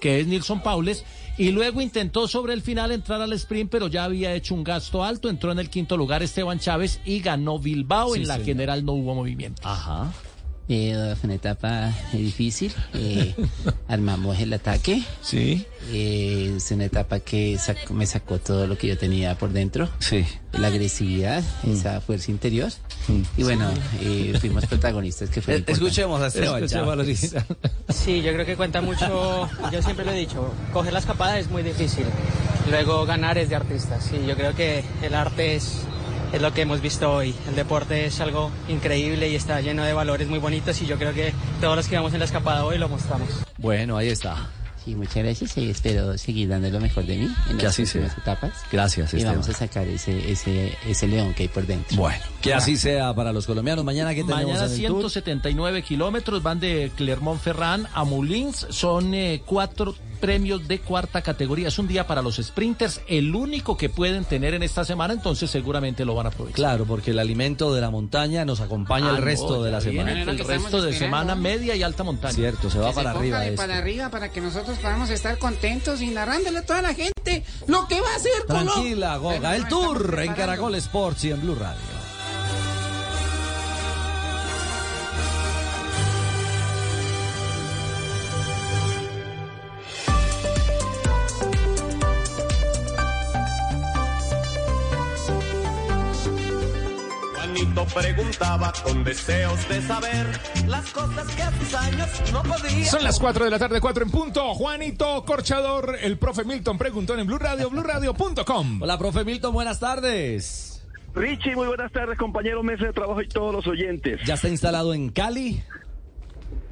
que 0.00 0.20
es 0.20 0.26
Nilson 0.26 0.62
Paules. 0.62 1.04
Y 1.38 1.52
luego 1.52 1.80
intentó 1.80 2.28
sobre 2.28 2.52
el 2.52 2.60
final 2.60 2.92
entrar 2.92 3.22
al 3.22 3.32
sprint, 3.32 3.70
pero 3.70 3.86
ya 3.88 4.04
había 4.04 4.34
hecho 4.34 4.54
un 4.54 4.62
gasto 4.62 5.02
alto. 5.04 5.30
Entró 5.30 5.52
en 5.52 5.58
el 5.58 5.70
quinto 5.70 5.96
lugar 5.96 6.22
Esteban 6.22 6.58
Chávez 6.58 7.00
y 7.06 7.20
ganó 7.20 7.58
Bilbao. 7.58 8.14
Sí, 8.14 8.20
en 8.20 8.28
la 8.28 8.34
señor. 8.34 8.46
general 8.46 8.84
no 8.84 8.92
hubo 8.92 9.14
movimiento. 9.14 9.62
Ajá. 9.66 10.12
Eh, 10.72 11.16
fue 11.18 11.26
una 11.26 11.34
etapa 11.34 11.92
difícil. 12.12 12.72
eh, 12.94 13.34
armamos 13.88 14.38
el 14.38 14.52
ataque. 14.52 15.02
Sí. 15.20 15.66
Eh, 15.92 16.54
es 16.56 16.70
una 16.70 16.84
etapa 16.84 17.18
que 17.18 17.58
sacó- 17.58 17.92
me 17.92 18.06
sacó 18.06 18.38
todo 18.38 18.68
lo 18.68 18.78
que 18.78 18.86
yo 18.86 18.96
tenía 18.96 19.36
por 19.36 19.50
dentro. 19.52 19.88
Sí. 19.98 20.24
La 20.52 20.68
agresividad, 20.68 21.42
esa 21.66 22.00
fuerza 22.00 22.30
interior. 22.30 22.70
Y 23.36 23.42
bueno, 23.42 23.68
eh, 24.00 24.32
fuimos 24.40 24.64
protagonistas 24.66 25.28
que 25.30 25.40
fue 25.42 25.56
Eh, 25.56 25.64
escuchemos 25.66 26.20
a 26.22 26.28
Esteban 26.28 26.62
Escuchemos. 26.62 26.96
Sí, 27.88 28.22
yo 28.22 28.32
creo 28.32 28.46
que 28.46 28.54
cuenta 28.56 28.80
mucho, 28.80 29.48
yo 29.72 29.82
siempre 29.82 30.04
lo 30.04 30.12
he 30.12 30.18
dicho, 30.18 30.52
coger 30.72 30.92
la 30.92 31.00
escapada 31.00 31.38
es 31.40 31.50
muy 31.50 31.62
difícil, 31.64 32.04
luego 32.70 33.04
ganar 33.06 33.38
es 33.38 33.48
de 33.48 33.56
artistas, 33.56 34.04
sí, 34.08 34.16
yo 34.26 34.36
creo 34.36 34.54
que 34.54 34.84
el 35.02 35.14
arte 35.14 35.56
es, 35.56 35.78
es 36.32 36.40
lo 36.40 36.52
que 36.52 36.62
hemos 36.62 36.80
visto 36.80 37.12
hoy, 37.12 37.34
el 37.48 37.56
deporte 37.56 38.06
es 38.06 38.20
algo 38.20 38.50
increíble 38.68 39.28
y 39.28 39.34
está 39.34 39.60
lleno 39.60 39.84
de 39.84 39.92
valores 39.92 40.28
muy 40.28 40.38
bonitos 40.38 40.80
y 40.82 40.86
yo 40.86 40.98
creo 40.98 41.12
que 41.12 41.32
todos 41.60 41.76
los 41.76 41.88
que 41.88 41.96
vamos 41.96 42.12
en 42.12 42.20
la 42.20 42.24
escapada 42.24 42.64
hoy 42.64 42.78
lo 42.78 42.88
mostramos. 42.88 43.28
Bueno, 43.58 43.96
ahí 43.96 44.08
está. 44.08 44.48
Sí, 44.84 44.94
muchas 44.94 45.16
gracias 45.16 45.56
y 45.58 45.68
espero 45.70 46.16
seguir 46.16 46.48
dando 46.48 46.70
lo 46.70 46.80
mejor 46.80 47.04
de 47.04 47.18
mí 47.18 47.28
en 47.50 47.56
Que 47.58 47.64
las 47.64 47.74
así 47.74 47.84
sea. 47.86 48.06
etapas. 48.06 48.52
Gracias, 48.72 49.12
Y 49.12 49.18
Esteban. 49.18 49.36
vamos 49.40 49.48
a 49.54 49.58
sacar 49.58 49.86
ese, 49.88 50.30
ese, 50.32 50.74
ese 50.86 51.06
león 51.06 51.34
que 51.34 51.42
hay 51.44 51.48
por 51.48 51.66
dentro. 51.66 51.96
Bueno, 51.98 52.18
que 52.40 52.54
así 52.54 52.76
sea 52.76 53.12
para 53.14 53.32
los 53.32 53.46
colombianos. 53.46 53.84
Mañana, 53.84 54.14
¿qué 54.14 54.22
tenemos 54.24 54.44
Mañana 54.54 54.66
en 54.66 54.80
el 54.80 54.86
Tour? 54.86 55.00
179 55.10 55.82
kilómetros 55.82 56.42
van 56.42 56.60
de 56.60 56.90
Clermont-Ferrand 56.96 57.88
a 57.92 58.04
Moulins. 58.04 58.66
Son 58.70 59.12
eh, 59.12 59.42
cuatro 59.44 59.94
premios 60.20 60.68
de 60.68 60.80
cuarta 60.80 61.22
categoría. 61.22 61.68
Es 61.68 61.78
un 61.78 61.88
día 61.88 62.06
para 62.06 62.20
los 62.20 62.36
sprinters, 62.36 63.00
el 63.08 63.34
único 63.34 63.78
que 63.78 63.88
pueden 63.88 64.24
tener 64.26 64.52
en 64.52 64.62
esta 64.62 64.84
semana, 64.84 65.14
entonces 65.14 65.50
seguramente 65.50 66.04
lo 66.04 66.14
van 66.14 66.26
a 66.26 66.28
aprovechar. 66.28 66.56
Claro, 66.56 66.84
porque 66.84 67.12
el 67.12 67.18
alimento 67.18 67.72
de 67.74 67.80
la 67.80 67.88
montaña 67.90 68.44
nos 68.44 68.60
acompaña 68.60 69.12
Ah, 69.12 69.16
el 69.16 69.22
resto 69.22 69.56
no, 69.56 69.62
de 69.62 69.70
la 69.70 69.80
semana. 69.80 70.12
El 70.12 70.38
resto 70.38 70.82
de 70.82 70.92
semana 70.92 71.34
media 71.36 71.74
y 71.74 71.82
alta 71.82 72.02
montaña. 72.04 72.34
Cierto, 72.34 72.68
se 72.68 72.78
va 72.78 72.90
Que 72.90 72.96
para 72.96 73.12
se 73.12 73.18
arriba 73.18 73.40
para 73.56 73.78
arriba 73.78 74.10
para 74.10 74.30
que 74.30 74.42
nosotros 74.42 74.69
podamos 74.78 75.10
estar 75.10 75.38
contentos 75.38 76.00
y 76.02 76.08
narrándole 76.08 76.58
a 76.58 76.66
toda 76.66 76.82
la 76.82 76.94
gente 76.94 77.44
lo 77.66 77.86
que 77.88 78.00
va 78.00 78.10
a 78.12 78.16
hacer 78.16 78.32
Colo- 78.46 78.72
Tranquila, 78.72 79.16
Goga. 79.16 79.38
Bueno, 79.38 79.52
El 79.54 79.68
Tour 79.68 80.20
en. 80.20 80.34
Caracol 80.34 80.74
Sports 80.76 81.24
y 81.24 81.30
en 81.30 81.40
Blue 81.42 81.54
Radio. 81.54 81.99
Juanito 97.70 98.00
preguntaba 98.00 98.72
con 98.82 99.04
deseos 99.04 99.68
de 99.68 99.80
saber 99.82 100.26
las 100.66 100.90
cosas 100.90 101.26
que 101.36 101.42
a 101.42 101.52
sus 101.52 101.74
años 101.74 102.08
no 102.32 102.42
podía. 102.42 102.84
Son 102.86 103.04
las 103.04 103.20
4 103.20 103.44
de 103.44 103.50
la 103.50 103.58
tarde, 103.60 103.80
4 103.80 104.04
en 104.04 104.10
punto. 104.10 104.54
Juanito 104.54 105.24
Corchador, 105.24 105.96
el 106.00 106.18
profe 106.18 106.44
Milton 106.44 106.76
preguntó 106.78 107.16
en 107.16 107.26
Blue 107.26 107.38
Radio, 107.38 107.70
BlueRadio.com. 107.70 108.82
Hola, 108.82 108.98
profe 108.98 109.24
Milton, 109.24 109.52
buenas 109.52 109.78
tardes. 109.78 110.84
Richie, 111.14 111.54
muy 111.54 111.68
buenas 111.68 111.92
tardes, 111.92 112.18
compañero 112.18 112.62
mesa 112.64 112.86
de 112.86 112.92
trabajo 112.92 113.22
y 113.22 113.28
todos 113.28 113.54
los 113.54 113.66
oyentes. 113.68 114.20
¿Ya 114.26 114.34
está 114.34 114.48
instalado 114.48 114.92
en 114.92 115.10
Cali? 115.10 115.62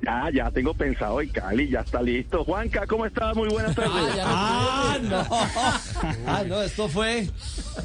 Ya, 0.09 0.31
ya 0.33 0.51
tengo 0.51 0.73
pensado 0.73 1.21
en 1.21 1.29
Cali, 1.29 1.69
ya 1.69 1.81
está 1.81 2.01
listo. 2.01 2.43
Juanca, 2.43 2.87
¿cómo 2.87 3.05
estás? 3.05 3.37
Muy 3.37 3.49
buenas 3.51 3.75
tardes. 3.77 3.93
Ah, 4.25 4.97
no. 5.03 5.27
Ah, 6.27 6.43
no, 6.47 6.63
esto 6.63 6.89
fue. 6.89 7.29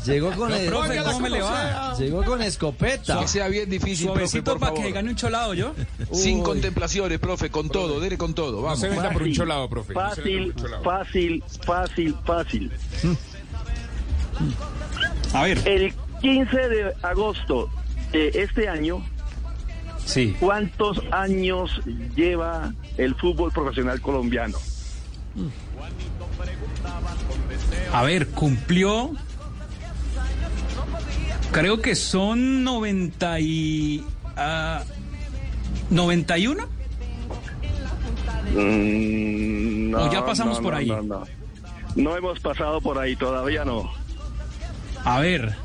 Llegó 0.06 0.32
con 0.32 0.50
No, 0.50 0.56
el- 0.56 0.68
profe, 0.68 1.02
¿cómo 1.04 1.20
me 1.20 1.30
le 1.30 1.42
va? 1.42 1.96
Llegó 1.98 2.24
con 2.24 2.42
escopeta. 2.42 3.20
Que 3.20 3.28
sea 3.28 3.48
bien 3.50 3.70
difícil, 3.70 4.06
profe, 4.08 4.20
Suavecito 4.28 4.52
por 4.52 4.60
para 4.60 4.72
favor. 4.72 4.86
que 4.86 4.92
gane 4.94 5.10
un 5.10 5.16
cholado 5.16 5.54
yo. 5.54 5.74
Sin 6.14 6.38
Uy. 6.40 6.44
contemplaciones, 6.44 7.20
profe, 7.20 7.50
con 7.50 7.70
todo, 7.70 8.00
dele 8.00 8.18
con 8.18 8.34
todo. 8.34 8.62
Vamos. 8.62 8.80
se 8.80 8.88
venda 8.90 9.10
por 9.12 9.24
un 9.24 9.34
cholado, 9.34 9.70
profe. 9.70 9.94
No 9.94 10.10
se 10.10 10.16
Fácil, 10.22 10.56
cholado. 10.56 10.84
fácil, 10.84 11.44
fácil, 11.66 12.16
fácil. 12.26 12.72
A 15.34 15.44
ver. 15.44 15.60
El 15.68 15.94
15 16.22 16.58
de 16.70 16.94
agosto 17.02 17.70
de 18.12 18.30
este 18.30 18.70
año, 18.70 19.04
Sí. 20.06 20.36
¿cuántos 20.40 21.00
años 21.12 21.82
lleva 22.16 22.74
el 22.98 23.16
fútbol 23.16 23.52
profesional 23.52 24.02
colombiano? 24.02 24.58
A 27.92 28.04
ver, 28.04 28.28
cumplió. 28.30 29.12
Creo 31.52 31.82
que 31.82 31.96
son 31.96 32.64
90 32.64 33.40
y. 33.40 34.06
ah, 34.36 34.84
91. 35.90 36.68
Mm, 38.56 39.96
O 39.96 40.12
ya 40.12 40.26
pasamos 40.26 40.60
por 40.60 40.76
ahí. 40.76 40.88
No, 40.88 41.02
no. 41.02 41.24
No 41.96 42.18
hemos 42.18 42.40
pasado 42.40 42.82
por 42.82 42.98
ahí, 42.98 43.16
todavía 43.16 43.64
no. 43.66 43.92
A 45.06 45.20
ver. 45.20 45.56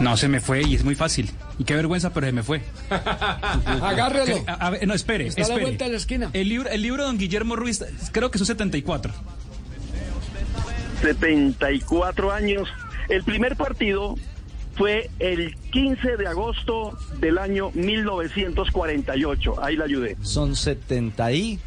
No, 0.00 0.16
se 0.16 0.28
me 0.28 0.40
fue 0.40 0.62
y 0.62 0.74
es 0.74 0.84
muy 0.84 0.94
fácil. 0.94 1.30
Y 1.58 1.64
qué 1.64 1.74
vergüenza, 1.74 2.12
pero 2.12 2.26
se 2.26 2.32
me 2.32 2.42
fue. 2.42 2.62
Agárrelo. 2.90 4.44
A, 4.46 4.52
a 4.52 4.70
ver, 4.70 4.86
no, 4.86 4.94
espere, 4.94 5.26
Está 5.26 5.44
a 5.44 5.48
la 5.48 5.58
vuelta 5.58 5.86
de 5.86 5.92
la 5.92 5.96
esquina. 5.96 6.30
El 6.32 6.48
libro, 6.48 6.68
el 6.68 6.82
libro 6.82 7.02
de 7.02 7.08
don 7.08 7.18
Guillermo 7.18 7.56
Ruiz, 7.56 7.84
creo 8.12 8.30
que 8.30 8.38
son 8.38 8.46
74. 8.46 9.12
74 11.00 12.32
años. 12.32 12.68
El 13.08 13.22
primer 13.22 13.56
partido 13.56 14.16
fue 14.76 15.10
el 15.18 15.54
15 15.72 16.16
de 16.16 16.26
agosto 16.26 16.98
del 17.20 17.38
año 17.38 17.70
1948. 17.72 19.62
Ahí 19.62 19.76
la 19.76 19.84
ayudé. 19.84 20.16
Son 20.22 20.54
70 20.56 21.32
y. 21.32 21.58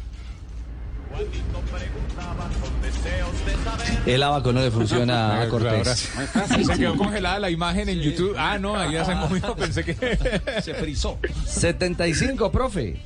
El 4.06 4.22
abaco 4.22 4.52
no 4.52 4.60
le 4.60 4.70
funciona 4.70 5.42
a 5.42 5.48
Cortés. 5.48 6.10
Ahora- 6.16 6.46
Se 6.46 6.78
quedó 6.78 6.96
congelada 6.96 7.38
la 7.40 7.50
imagen 7.50 7.88
en 7.88 8.00
YouTube. 8.00 8.34
Ah, 8.38 8.58
no, 8.58 8.76
ahí 8.76 8.92
ya 8.92 9.04
se 9.04 9.14
movió. 9.14 9.54
Pensé 9.54 9.84
que. 9.84 9.94
Se 10.62 10.74
frizó. 10.74 11.18
75, 11.46 12.50
profe. 12.50 13.00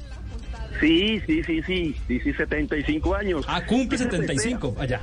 Sí, 0.80 1.20
sí, 1.26 1.42
sí, 1.44 1.62
sí, 1.62 1.96
sí, 2.08 2.20
sí, 2.20 2.32
75 2.32 3.14
años. 3.14 3.44
Ah, 3.48 3.64
cumple 3.64 3.96
75. 3.98 4.76
Allá. 4.78 5.00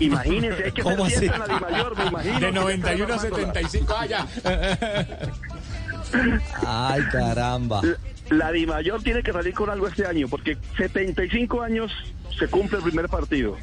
Imagínense, 0.00 0.64
hay 0.64 0.72
que 0.72 0.82
¿Cómo 0.82 1.04
así? 1.04 1.26
la 1.26 1.46
Dimayor, 1.46 1.98
me 1.98 2.06
imagino. 2.06 2.40
De 2.40 2.52
91 2.52 3.14
a 3.14 3.18
75. 3.18 3.94
Ah, 3.98 4.06
ya. 4.06 4.26
Ay, 6.66 7.02
caramba. 7.12 7.82
La 8.30 8.52
Dimayor 8.52 9.02
tiene 9.02 9.22
que 9.22 9.32
salir 9.32 9.54
con 9.54 9.68
algo 9.70 9.86
este 9.88 10.06
año, 10.06 10.28
porque 10.28 10.56
75 10.76 11.62
años 11.62 11.92
se 12.38 12.48
cumple 12.48 12.78
el 12.78 12.84
primer 12.84 13.08
partido. 13.08 13.56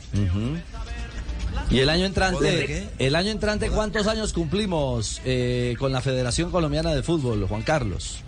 Y 1.70 1.80
el 1.80 1.90
año 1.90 2.06
entrante, 2.06 2.88
el 3.00 3.16
año 3.16 3.30
entrante, 3.32 3.70
¿cuántos 3.70 4.08
años 4.08 4.34
cumplimos 4.34 5.22
eh, 5.26 5.76
con 5.80 5.92
la 5.92 6.02
Federación 6.02 6.52
Colombiana 6.52 6.94
de 6.94 7.04
Fútbol, 7.04 7.46
Juan 7.48 7.62
Carlos? 7.64 8.20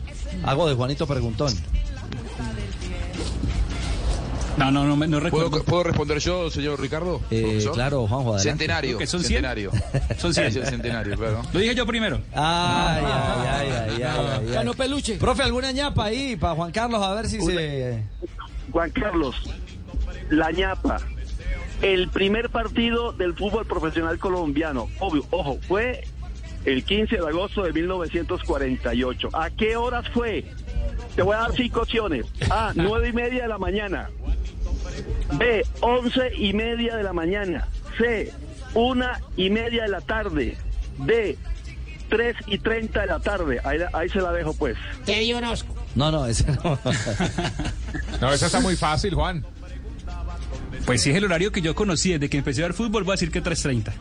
Hago 0.44 0.68
de 0.68 0.76
Juanito 0.76 1.06
Preguntón. 1.08 1.54
No, 4.58 4.72
no, 4.72 4.86
no, 4.86 4.96
me- 4.96 5.08
no 5.08 5.20
recuerdo. 5.20 5.50
¿Puedo, 5.50 5.64
puedo 5.66 5.84
responder 5.84 6.20
yo, 6.20 6.50
señor 6.50 6.80
Ricardo? 6.80 7.20
Eh, 7.30 7.60
claro, 7.74 8.08
Juanjo, 8.08 8.36
adelante. 8.36 8.50
Centenario. 8.64 8.98
Que 8.98 9.06
son 9.06 9.20
100. 9.20 9.28
centenario. 9.34 9.72
Son 10.18 10.34
100. 10.34 10.48
Es 10.48 10.56
el 10.56 10.66
centenario, 10.68 11.18
claro. 11.18 11.42
Lo 11.52 11.60
dije 11.60 11.76
yo 11.76 11.86
primero. 11.86 12.22
Ay, 12.34 13.04
ay, 13.04 13.06
ay, 13.06 13.70
ay, 13.70 14.02
ay, 14.02 14.04
ay, 14.48 14.54
Ganó 14.54 14.72
ay. 14.72 14.78
peluche. 14.78 15.16
Profe, 15.18 15.44
¿alguna 15.44 15.74
ñapa 15.74 16.06
ahí 16.06 16.38
para 16.38 16.56
Juan 16.56 16.72
Carlos? 16.72 17.04
A 17.04 17.14
ver 17.16 17.28
si 17.28 17.42
se... 17.42 18.02
Juan 18.72 18.90
Carlos, 18.92 19.36
la 20.30 20.52
ñapa. 20.52 20.98
El 21.82 22.10
primer 22.10 22.50
partido 22.50 23.12
del 23.12 23.34
fútbol 23.34 23.66
profesional 23.66 24.18
colombiano, 24.18 24.90
obvio, 25.00 25.26
ojo, 25.32 25.60
fue 25.68 26.06
el 26.66 26.84
15 26.84 27.18
de 27.18 27.28
agosto 27.28 27.64
de 27.64 27.74
1948. 27.74 29.30
¿A 29.34 29.50
qué 29.52 29.76
horas 29.76 30.08
fue? 30.10 30.46
Te 31.16 31.22
voy 31.22 31.36
a 31.36 31.40
dar 31.40 31.56
cinco 31.56 31.82
opciones. 31.82 32.26
A, 32.50 32.72
nueve 32.76 33.10
y 33.10 33.14
media 33.14 33.44
de 33.44 33.48
la 33.48 33.58
mañana. 33.58 34.10
B, 35.38 35.66
once 35.82 36.32
y 36.36 36.54
media 36.54 36.96
de 36.96 37.04
la 37.04 37.14
mañana. 37.14 37.68
C, 37.98 38.34
una 38.74 39.22
y 39.38 39.50
media 39.50 39.84
de 39.84 39.90
la 39.90 40.02
tarde. 40.02 40.58
D, 40.98 41.38
tres 42.10 42.36
y 42.48 42.58
treinta 42.58 43.02
de 43.02 43.08
la 43.08 43.20
tarde. 43.20 43.60
Ahí, 43.64 44.10
se 44.10 44.22
la 44.22 44.32
dejo 44.32 44.54
pues. 44.54 44.78
Te 45.06 45.20
di 45.20 45.34
un 45.34 45.44
osco. 45.44 45.74
No, 45.96 46.12
no, 46.12 46.26
ese 46.26 46.46
no. 46.64 46.80
No, 48.22 48.32
esa 48.32 48.46
está 48.46 48.60
muy 48.62 48.76
fácil, 48.76 49.14
Juan. 49.14 49.46
Pues 50.86 51.02
sí 51.02 51.10
es 51.12 51.16
el 51.16 51.24
horario 51.26 51.52
que 51.52 51.62
yo 51.62 51.74
conocí 51.76 52.12
desde 52.14 52.30
que 52.30 52.38
empecé 52.38 52.62
a 52.64 52.68
ver 52.68 52.74
fútbol, 52.74 53.04
voy 53.04 53.14
a 53.14 53.16
decir 53.16 53.32
que 53.32 53.42
3.30. 53.44 53.94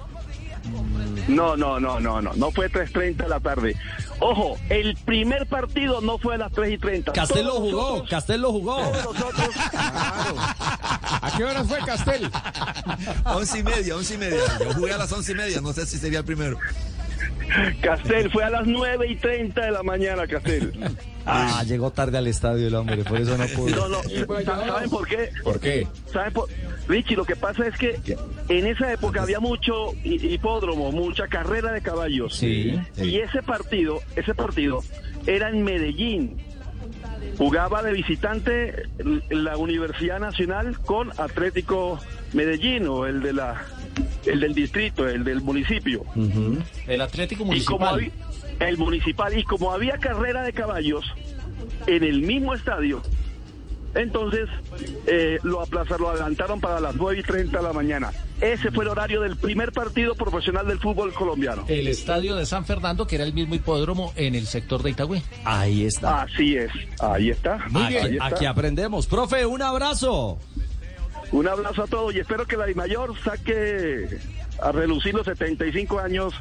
No, 1.28 1.56
no, 1.56 1.80
no, 1.80 2.00
no, 2.00 2.20
no, 2.20 2.32
no 2.34 2.50
fue 2.50 2.70
3.30 2.70 3.16
de 3.16 3.28
la 3.28 3.40
tarde. 3.40 3.76
Ojo, 4.20 4.58
el 4.68 4.96
primer 5.04 5.46
partido 5.46 6.00
no 6.02 6.18
fue 6.18 6.34
a 6.34 6.38
las 6.38 6.52
3 6.52 6.72
y 6.74 6.78
30. 6.78 7.12
Castel 7.12 7.46
lo 7.46 7.52
jugó, 7.54 7.70
nosotros- 7.82 8.10
Castel 8.10 8.40
lo 8.42 8.52
jugó. 8.52 8.76
todos 8.76 9.04
nosotros- 9.18 9.50
¿A 11.22 11.32
qué 11.36 11.44
horas 11.44 11.66
fue 11.66 11.78
Castel? 11.80 12.30
Once 13.24 13.58
y 13.58 13.62
media, 13.62 13.96
once 13.96 14.14
y 14.14 14.18
media. 14.18 14.38
Yo 14.62 14.72
jugué 14.74 14.92
a 14.92 14.98
las 14.98 15.10
once 15.12 15.32
y 15.32 15.34
media, 15.34 15.60
no 15.60 15.72
sé 15.72 15.86
si 15.86 15.96
sería 15.98 16.18
el 16.20 16.24
primero. 16.24 16.58
Castel 17.80 18.30
fue 18.30 18.44
a 18.44 18.50
las 18.50 18.66
9 18.66 19.06
y 19.08 19.16
30 19.16 19.60
de 19.66 19.70
la 19.70 19.82
mañana, 19.82 20.26
Castel. 20.26 20.72
Ah, 21.26 21.62
llegó 21.66 21.90
tarde 21.90 22.18
al 22.18 22.26
estadio 22.26 22.66
el 22.68 22.74
hombre, 22.74 23.02
por 23.04 23.18
eso 23.20 23.36
no 23.38 23.46
pudo. 23.46 23.76
No, 23.76 23.88
no, 23.88 24.42
¿saben 24.44 24.90
por 24.90 25.06
qué? 25.06 25.30
¿Por 25.42 25.58
qué? 25.60 25.86
¿Saben 26.12 26.32
por... 26.32 26.48
Richie, 26.86 27.16
lo 27.16 27.24
que 27.24 27.34
pasa 27.36 27.66
es 27.66 27.76
que 27.78 27.98
en 28.50 28.66
esa 28.66 28.92
época 28.92 29.22
había 29.22 29.40
mucho 29.40 29.92
hi- 30.04 30.34
hipódromo, 30.34 30.92
mucha 30.92 31.26
carrera 31.28 31.72
de 31.72 31.80
caballos. 31.80 32.36
Sí. 32.36 32.78
Y 32.98 33.16
ese 33.20 33.42
partido, 33.42 34.00
ese 34.16 34.34
partido 34.34 34.80
era 35.26 35.48
en 35.48 35.62
Medellín. 35.64 36.36
Jugaba 37.38 37.82
de 37.82 37.92
visitante 37.92 38.82
la 39.30 39.56
Universidad 39.56 40.20
Nacional 40.20 40.78
con 40.80 41.10
Atlético 41.18 41.98
Medellín 42.34 42.86
o 42.86 43.06
el 43.06 43.22
de 43.22 43.32
la 43.32 43.64
el 44.26 44.40
del 44.40 44.54
distrito, 44.54 45.08
el 45.08 45.24
del 45.24 45.40
municipio. 45.40 46.04
El 46.86 47.00
Atlético 47.00 47.42
Y 47.54 47.62
como 47.64 47.86
Municipal. 47.86 47.94
había, 47.94 48.68
el 48.68 48.78
municipal 48.78 49.38
y 49.38 49.44
como 49.44 49.72
había 49.72 49.98
carrera 49.98 50.42
de 50.42 50.52
caballos 50.52 51.04
en 51.86 52.02
el 52.04 52.22
mismo 52.22 52.54
estadio, 52.54 53.02
entonces 53.94 54.48
eh, 55.06 55.38
lo 55.44 55.60
aplazaron, 55.60 56.02
lo 56.02 56.10
adelantaron 56.10 56.60
para 56.60 56.80
las 56.80 56.96
9 56.96 57.20
y 57.20 57.22
30 57.22 57.58
de 57.58 57.62
la 57.62 57.72
mañana. 57.72 58.10
Ese 58.40 58.72
fue 58.72 58.84
el 58.84 58.90
horario 58.90 59.20
del 59.20 59.36
primer 59.36 59.70
partido 59.70 60.16
profesional 60.16 60.66
del 60.66 60.80
fútbol 60.80 61.14
colombiano. 61.14 61.64
El 61.68 61.86
estadio 61.86 62.34
de 62.34 62.44
San 62.44 62.64
Fernando, 62.66 63.06
que 63.06 63.14
era 63.14 63.24
el 63.24 63.32
mismo 63.32 63.54
hipódromo 63.54 64.12
en 64.16 64.34
el 64.34 64.46
sector 64.46 64.82
de 64.82 64.90
Itagüí. 64.90 65.22
Ahí 65.44 65.84
está. 65.84 66.22
Así 66.22 66.56
es, 66.56 66.72
ahí 67.00 67.30
está. 67.30 67.54
Aquí, 67.54 67.76
Ahí 67.76 68.14
está. 68.16 68.26
aquí 68.26 68.46
aprendemos. 68.46 69.06
Profe, 69.06 69.46
un 69.46 69.62
abrazo. 69.62 70.38
Un 71.32 71.48
abrazo 71.48 71.82
a 71.82 71.86
todos 71.86 72.14
y 72.14 72.18
espero 72.18 72.46
que 72.46 72.56
la 72.56 72.66
Dimayor 72.66 73.14
saque 73.22 74.18
a 74.60 74.72
relucir 74.72 75.14
los 75.14 75.26
75 75.26 75.98
años 75.98 76.34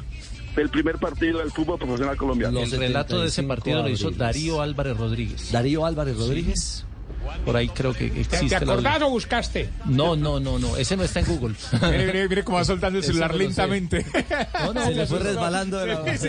del 0.54 0.68
primer 0.68 0.98
partido 0.98 1.38
del 1.40 1.50
fútbol 1.50 1.78
profesional 1.78 2.16
colombiano. 2.16 2.60
El 2.60 2.70
relato 2.70 3.20
de 3.20 3.26
ese 3.26 3.42
75 3.42 3.48
partido 3.48 3.82
lo 3.82 3.88
hizo. 3.88 4.10
Darío 4.10 4.62
Álvarez 4.62 4.96
Rodríguez. 4.96 5.52
Darío 5.52 5.84
Álvarez 5.84 6.16
Rodríguez. 6.16 6.86
Por 7.44 7.56
ahí 7.56 7.68
creo 7.68 7.92
que 7.92 8.08
¿Te, 8.10 8.20
existe. 8.20 8.58
te 8.58 8.64
la- 8.66 8.72
acordás 8.72 9.02
o 9.02 9.10
buscaste? 9.10 9.68
No, 9.86 10.16
no, 10.16 10.40
no, 10.40 10.58
no. 10.58 10.76
Ese 10.76 10.96
no 10.96 11.02
está 11.04 11.20
en 11.20 11.26
Google. 11.26 11.54
Mire, 11.82 12.06
mire, 12.06 12.28
mire 12.28 12.44
cómo 12.44 12.58
va 12.58 12.64
soltando 12.64 12.98
el 12.98 13.04
celular 13.04 13.32
no 13.32 13.38
lentamente. 13.38 14.04
No, 14.64 14.72
no, 14.72 14.84
Se 14.86 14.94
le 14.94 15.06
fue 15.06 15.18
resbalando 15.18 15.78
de 15.78 15.86
la... 15.86 16.16
Sí, 16.18 16.28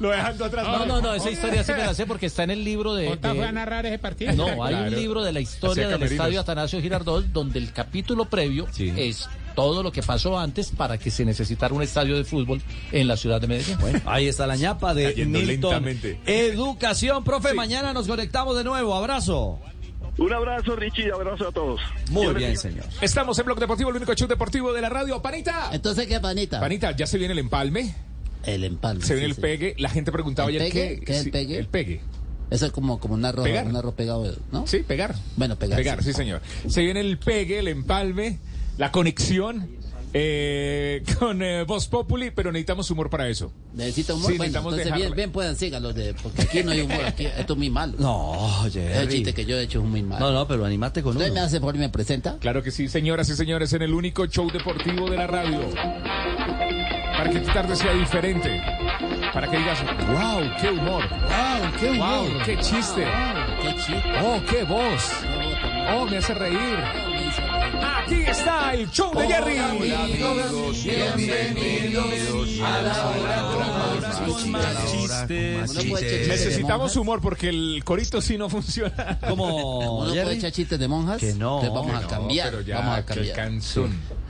lo, 0.00 0.08
dejando 0.10 0.44
atrás. 0.46 0.66
No, 0.66 0.86
no, 0.86 1.00
no, 1.00 1.14
esa 1.14 1.30
historia 1.30 1.62
sí 1.64 1.72
me 1.72 1.78
la 1.78 1.94
sé 1.94 2.06
porque 2.06 2.26
está 2.26 2.42
en 2.44 2.50
el 2.50 2.64
libro 2.64 2.94
de... 2.94 3.08
¿Otra 3.08 3.32
de- 3.32 3.38
fue 3.38 3.46
a 3.46 3.52
narrar 3.52 3.86
ese 3.86 3.98
partido? 3.98 4.32
No, 4.34 4.64
hay 4.64 4.74
Claro. 4.74 4.88
un 4.88 4.94
libro 4.94 5.22
de 5.22 5.32
la 5.32 5.40
historia 5.40 5.88
del 5.88 6.02
estadio 6.02 6.40
Atanasio 6.40 6.80
Girardot 6.80 7.24
donde 7.26 7.58
el 7.58 7.72
capítulo 7.72 8.24
previo 8.26 8.66
Sí. 8.72 8.92
es 8.96 9.28
todo 9.54 9.82
lo 9.84 9.92
que 9.92 10.02
pasó 10.02 10.36
antes 10.38 10.70
para 10.70 10.98
que 10.98 11.10
se 11.12 11.24
necesitara 11.24 11.72
un 11.72 11.82
estadio 11.82 12.16
de 12.16 12.24
fútbol 12.24 12.60
en 12.90 13.06
la 13.06 13.16
ciudad 13.16 13.40
de 13.40 13.46
Medellín. 13.46 13.78
Bueno, 13.78 14.00
ahí 14.04 14.26
está 14.26 14.46
la 14.48 14.56
ñapa 14.56 14.94
de 14.94 15.14
Milton. 15.26 15.46
lentamente. 15.46 16.18
Educación, 16.26 17.22
profe, 17.22 17.54
mañana 17.54 17.92
nos 17.92 18.08
conectamos 18.08 18.56
de 18.56 18.64
nuevo. 18.64 18.94
Abrazo. 18.96 19.60
Un 20.16 20.32
abrazo, 20.32 20.76
Richie, 20.76 21.08
y 21.08 21.10
abrazo 21.10 21.48
a 21.48 21.52
todos. 21.52 21.80
Muy 22.10 22.22
Dios 22.26 22.36
bien, 22.36 22.56
señor. 22.56 22.84
Estamos 23.00 23.38
en 23.38 23.46
Blog 23.46 23.58
Deportivo, 23.58 23.90
el 23.90 23.96
único 23.96 24.14
show 24.14 24.28
deportivo 24.28 24.72
de 24.72 24.80
la 24.80 24.88
radio. 24.88 25.20
Panita. 25.20 25.70
Entonces, 25.72 26.06
¿qué 26.06 26.20
panita? 26.20 26.60
Panita, 26.60 26.92
ya 26.92 27.06
se 27.06 27.18
viene 27.18 27.32
el 27.32 27.38
empalme, 27.40 27.94
El 28.44 28.62
empalme. 28.64 29.04
se 29.04 29.14
viene 29.14 29.26
sí, 29.26 29.30
el 29.30 29.34
sí. 29.36 29.40
pegue. 29.40 29.74
La 29.78 29.88
gente 29.90 30.12
preguntaba 30.12 30.48
¿El 30.50 30.56
ayer 30.60 30.72
pegue? 30.72 30.98
qué. 31.00 31.04
¿Qué 31.04 31.12
es 31.18 31.24
el 31.26 31.30
pegue? 31.32 31.58
El 31.58 31.66
pegue. 31.66 32.00
Eso 32.50 32.66
es 32.66 32.72
como, 32.72 33.00
como 33.00 33.14
un 33.14 33.24
arroz, 33.24 33.44
Pegar. 33.44 33.66
un 33.66 33.74
arroz 33.74 33.94
pegado, 33.94 34.32
¿no? 34.52 34.66
Sí, 34.68 34.78
pegar. 34.86 35.16
Bueno, 35.36 35.56
pegar. 35.56 35.78
Pegar, 35.78 36.02
sí, 36.04 36.12
señor. 36.12 36.42
Se 36.68 36.82
viene 36.82 37.00
el 37.00 37.18
pegue, 37.18 37.58
el 37.58 37.66
empalme, 37.68 38.38
la 38.78 38.92
conexión 38.92 39.68
eh, 40.16 41.02
con 41.18 41.42
eh, 41.42 41.64
Voz 41.64 41.88
Populi, 41.88 42.30
pero 42.30 42.52
necesitamos 42.52 42.88
humor 42.90 43.10
para 43.10 43.28
eso. 43.28 43.52
Necesita 43.74 44.14
humor. 44.14 44.30
Sí, 44.30 44.38
bueno, 44.38 44.52
necesitamos 44.52 44.72
entonces 44.74 44.94
bien, 44.94 45.14
bien 45.16 45.32
puedan 45.32 45.56
de, 45.94 46.14
porque 46.22 46.42
aquí 46.42 46.62
no 46.62 46.70
hay 46.70 46.82
humor, 46.82 47.04
aquí 47.04 47.26
esto 47.26 47.54
es 47.54 47.58
muy 47.58 47.68
malo. 47.70 47.94
No, 47.98 48.64
El 48.64 48.72
Jerry. 48.72 49.08
chiste 49.12 49.34
que 49.34 49.44
yo 49.44 49.58
he 49.58 49.64
hecho 49.64 49.80
es 49.80 49.84
muy 49.84 50.02
malo. 50.04 50.24
No, 50.26 50.32
no, 50.32 50.46
pero 50.46 50.64
animate 50.64 51.02
con 51.02 51.16
¿Usted 51.16 51.26
uno. 51.26 51.34
me 51.34 51.40
hace 51.40 51.60
por 51.60 51.74
y 51.74 51.78
me 51.78 51.88
presenta? 51.88 52.38
Claro 52.38 52.62
que 52.62 52.70
sí, 52.70 52.88
señoras 52.88 53.28
y 53.28 53.34
señores, 53.34 53.72
en 53.72 53.82
el 53.82 53.92
único 53.92 54.26
show 54.26 54.48
deportivo 54.50 55.10
de 55.10 55.16
la 55.16 55.26
radio. 55.26 55.60
Para 57.16 57.30
que 57.30 57.40
tu 57.40 57.52
tarde 57.52 57.74
sea 57.74 57.92
diferente. 57.92 58.62
Para 59.32 59.50
que 59.50 59.58
digas, 59.58 59.78
wow, 60.06 60.42
qué 60.60 60.68
humor. 60.70 61.02
¡Wow! 61.10 61.70
¡Qué 61.80 61.90
humor! 61.90 62.30
Wow, 62.30 62.42
qué 62.44 62.56
chiste. 62.58 63.04
¡Qué 63.62 63.74
chiste! 63.74 64.02
Oh, 64.22 64.40
qué 64.48 64.62
voz. 64.62 65.10
Oh, 65.96 66.06
me 66.06 66.18
hace 66.18 66.34
reír. 66.34 67.13
Aquí 67.84 68.22
está 68.26 68.74
el 68.74 68.90
show 68.90 69.12
de 69.14 69.26
Jerry. 69.26 69.58
Necesitamos 76.28 76.96
humor 76.96 77.20
porque 77.20 77.48
el 77.48 77.82
corito 77.84 78.20
sí 78.20 78.36
no 78.38 78.48
funciona. 78.48 79.18
¿Cómo, 79.28 80.00
¿Uno 80.00 80.10
puede 80.12 80.34
echar 80.34 80.52
chistes 80.52 80.78
de 80.78 80.88
monjas? 80.88 81.18
Que 81.18 81.34
no. 81.34 81.60
Entonces 81.62 81.74
vamos 81.74 81.90
Que 81.90 81.96
a 81.96 82.00
no, 82.02 82.08
cambiar. 82.08 82.50
pero 82.50 82.62
ya, 82.62 82.76
vamos 82.78 82.98
a 82.98 83.04
cambiar. 83.04 83.50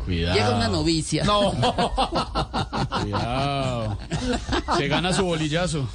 Canción. 0.04 0.34
Llega 0.34 0.56
una 0.56 0.68
novicia. 0.68 1.24
No. 1.24 1.52
Cuidado. 3.02 3.98
Se 4.76 4.88
gana 4.88 5.12
su 5.12 5.24
bolillazo. 5.24 5.88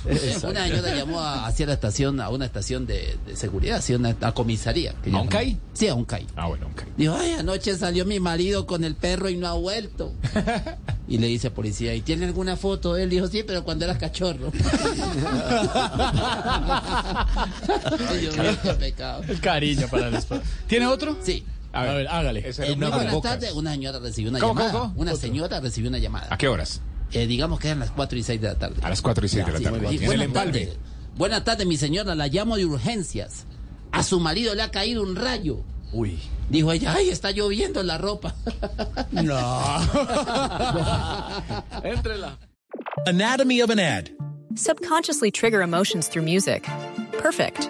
Una 0.47 0.67
señora 0.67 0.95
llamó 0.95 1.19
a, 1.19 1.45
hacia 1.47 1.65
la 1.65 1.73
estación, 1.73 2.19
a 2.21 2.29
una 2.29 2.45
estación 2.45 2.85
de, 2.85 3.17
de 3.25 3.35
seguridad, 3.35 3.77
hacia 3.77 3.97
una 3.97 4.15
a 4.21 4.31
comisaría. 4.33 4.93
que 5.03 5.11
¿A 5.11 5.17
un 5.21 5.27
CAI? 5.27 5.57
Sí, 5.73 5.87
a 5.87 5.95
un 5.95 6.05
CAI. 6.05 6.27
Ah, 6.35 6.47
bueno, 6.47 6.67
ok. 6.67 6.83
Dijo, 6.97 7.15
ay, 7.15 7.33
anoche 7.33 7.75
salió 7.77 8.05
mi 8.05 8.19
marido 8.19 8.65
con 8.65 8.83
el 8.83 8.95
perro 8.95 9.29
y 9.29 9.37
no 9.37 9.47
ha 9.47 9.53
vuelto. 9.53 10.13
Y 11.09 11.17
le 11.17 11.25
dice 11.25 11.49
policía, 11.49 11.95
¿y 11.95 12.01
tiene 12.01 12.27
alguna 12.27 12.55
foto 12.55 12.95
él? 12.95 13.09
Dijo, 13.09 13.27
sí, 13.27 13.41
pero 13.41 13.63
cuando 13.63 13.83
era 13.83 13.97
cachorro. 13.97 14.51
Ay, 18.07 18.17
Dios 18.19 18.37
mío, 18.37 18.51
qué 18.61 18.73
pecado. 18.75 19.23
El 19.27 19.39
cariño 19.39 19.87
para 19.89 20.07
el 20.09 20.13
esposo. 20.15 20.43
¿Tiene 20.67 20.85
otro? 20.85 21.17
Sí. 21.23 21.43
A 21.71 21.83
ver, 21.83 22.07
hágale. 22.07 22.39
Eh, 22.41 22.53
una 22.57 22.65
muy 22.65 22.75
buenas 22.77 22.93
abrebocas. 22.99 23.31
tardes. 23.33 23.53
Una 23.53 23.71
señora 23.71 23.99
recibió 23.99 24.29
una 24.31 24.39
¿Cómo, 24.39 24.53
llamada. 24.53 24.71
cómo, 24.71 24.83
cómo? 24.89 25.01
Una 25.01 25.11
Otro. 25.11 25.21
señora 25.21 25.59
recibió 25.59 25.89
una 25.89 25.99
llamada. 25.99 26.27
¿A 26.31 26.37
qué 26.37 26.47
horas? 26.47 26.81
Eh, 27.11 27.27
digamos 27.27 27.59
que 27.59 27.67
eran 27.69 27.79
las 27.79 27.91
4 27.91 28.17
y 28.17 28.23
6 28.23 28.41
de 28.41 28.47
la 28.47 28.55
tarde. 28.55 28.75
A 28.81 28.89
las 28.89 29.01
4 29.01 29.25
y 29.25 29.29
6 29.29 29.45
de 29.45 29.51
la 29.51 29.57
Sí, 29.59 29.63
tarde. 29.63 29.77
En 29.77 29.85
el 29.85 29.99
Buenas 30.05 30.25
empalme. 30.25 30.59
tardes. 30.65 30.77
Buenas 31.15 31.43
tardes, 31.43 31.67
mi 31.67 31.77
señora. 31.77 32.15
La 32.15 32.27
llamo 32.27 32.57
de 32.57 32.65
urgencias. 32.65 33.45
A 33.91 34.03
su 34.03 34.19
marido 34.19 34.55
le 34.55 34.63
ha 34.63 34.71
caído 34.71 35.03
un 35.03 35.15
rayo. 35.15 35.61
Uy. 35.91 36.19
Dijo 36.49 36.71
ella, 36.71 36.93
ay, 36.95 37.09
está 37.09 37.31
lloviendo 37.31 37.83
la 37.83 37.97
ropa. 37.97 38.35
No. 39.11 39.37
Éntrela. 41.83 42.37
Anatomy 43.07 43.61
of 43.61 43.69
an 43.69 43.79
ad. 43.79 44.09
Subconsciously 44.55 45.31
trigger 45.31 45.61
emotions 45.61 46.07
through 46.07 46.23
music. 46.25 46.67
Perfect. 47.21 47.69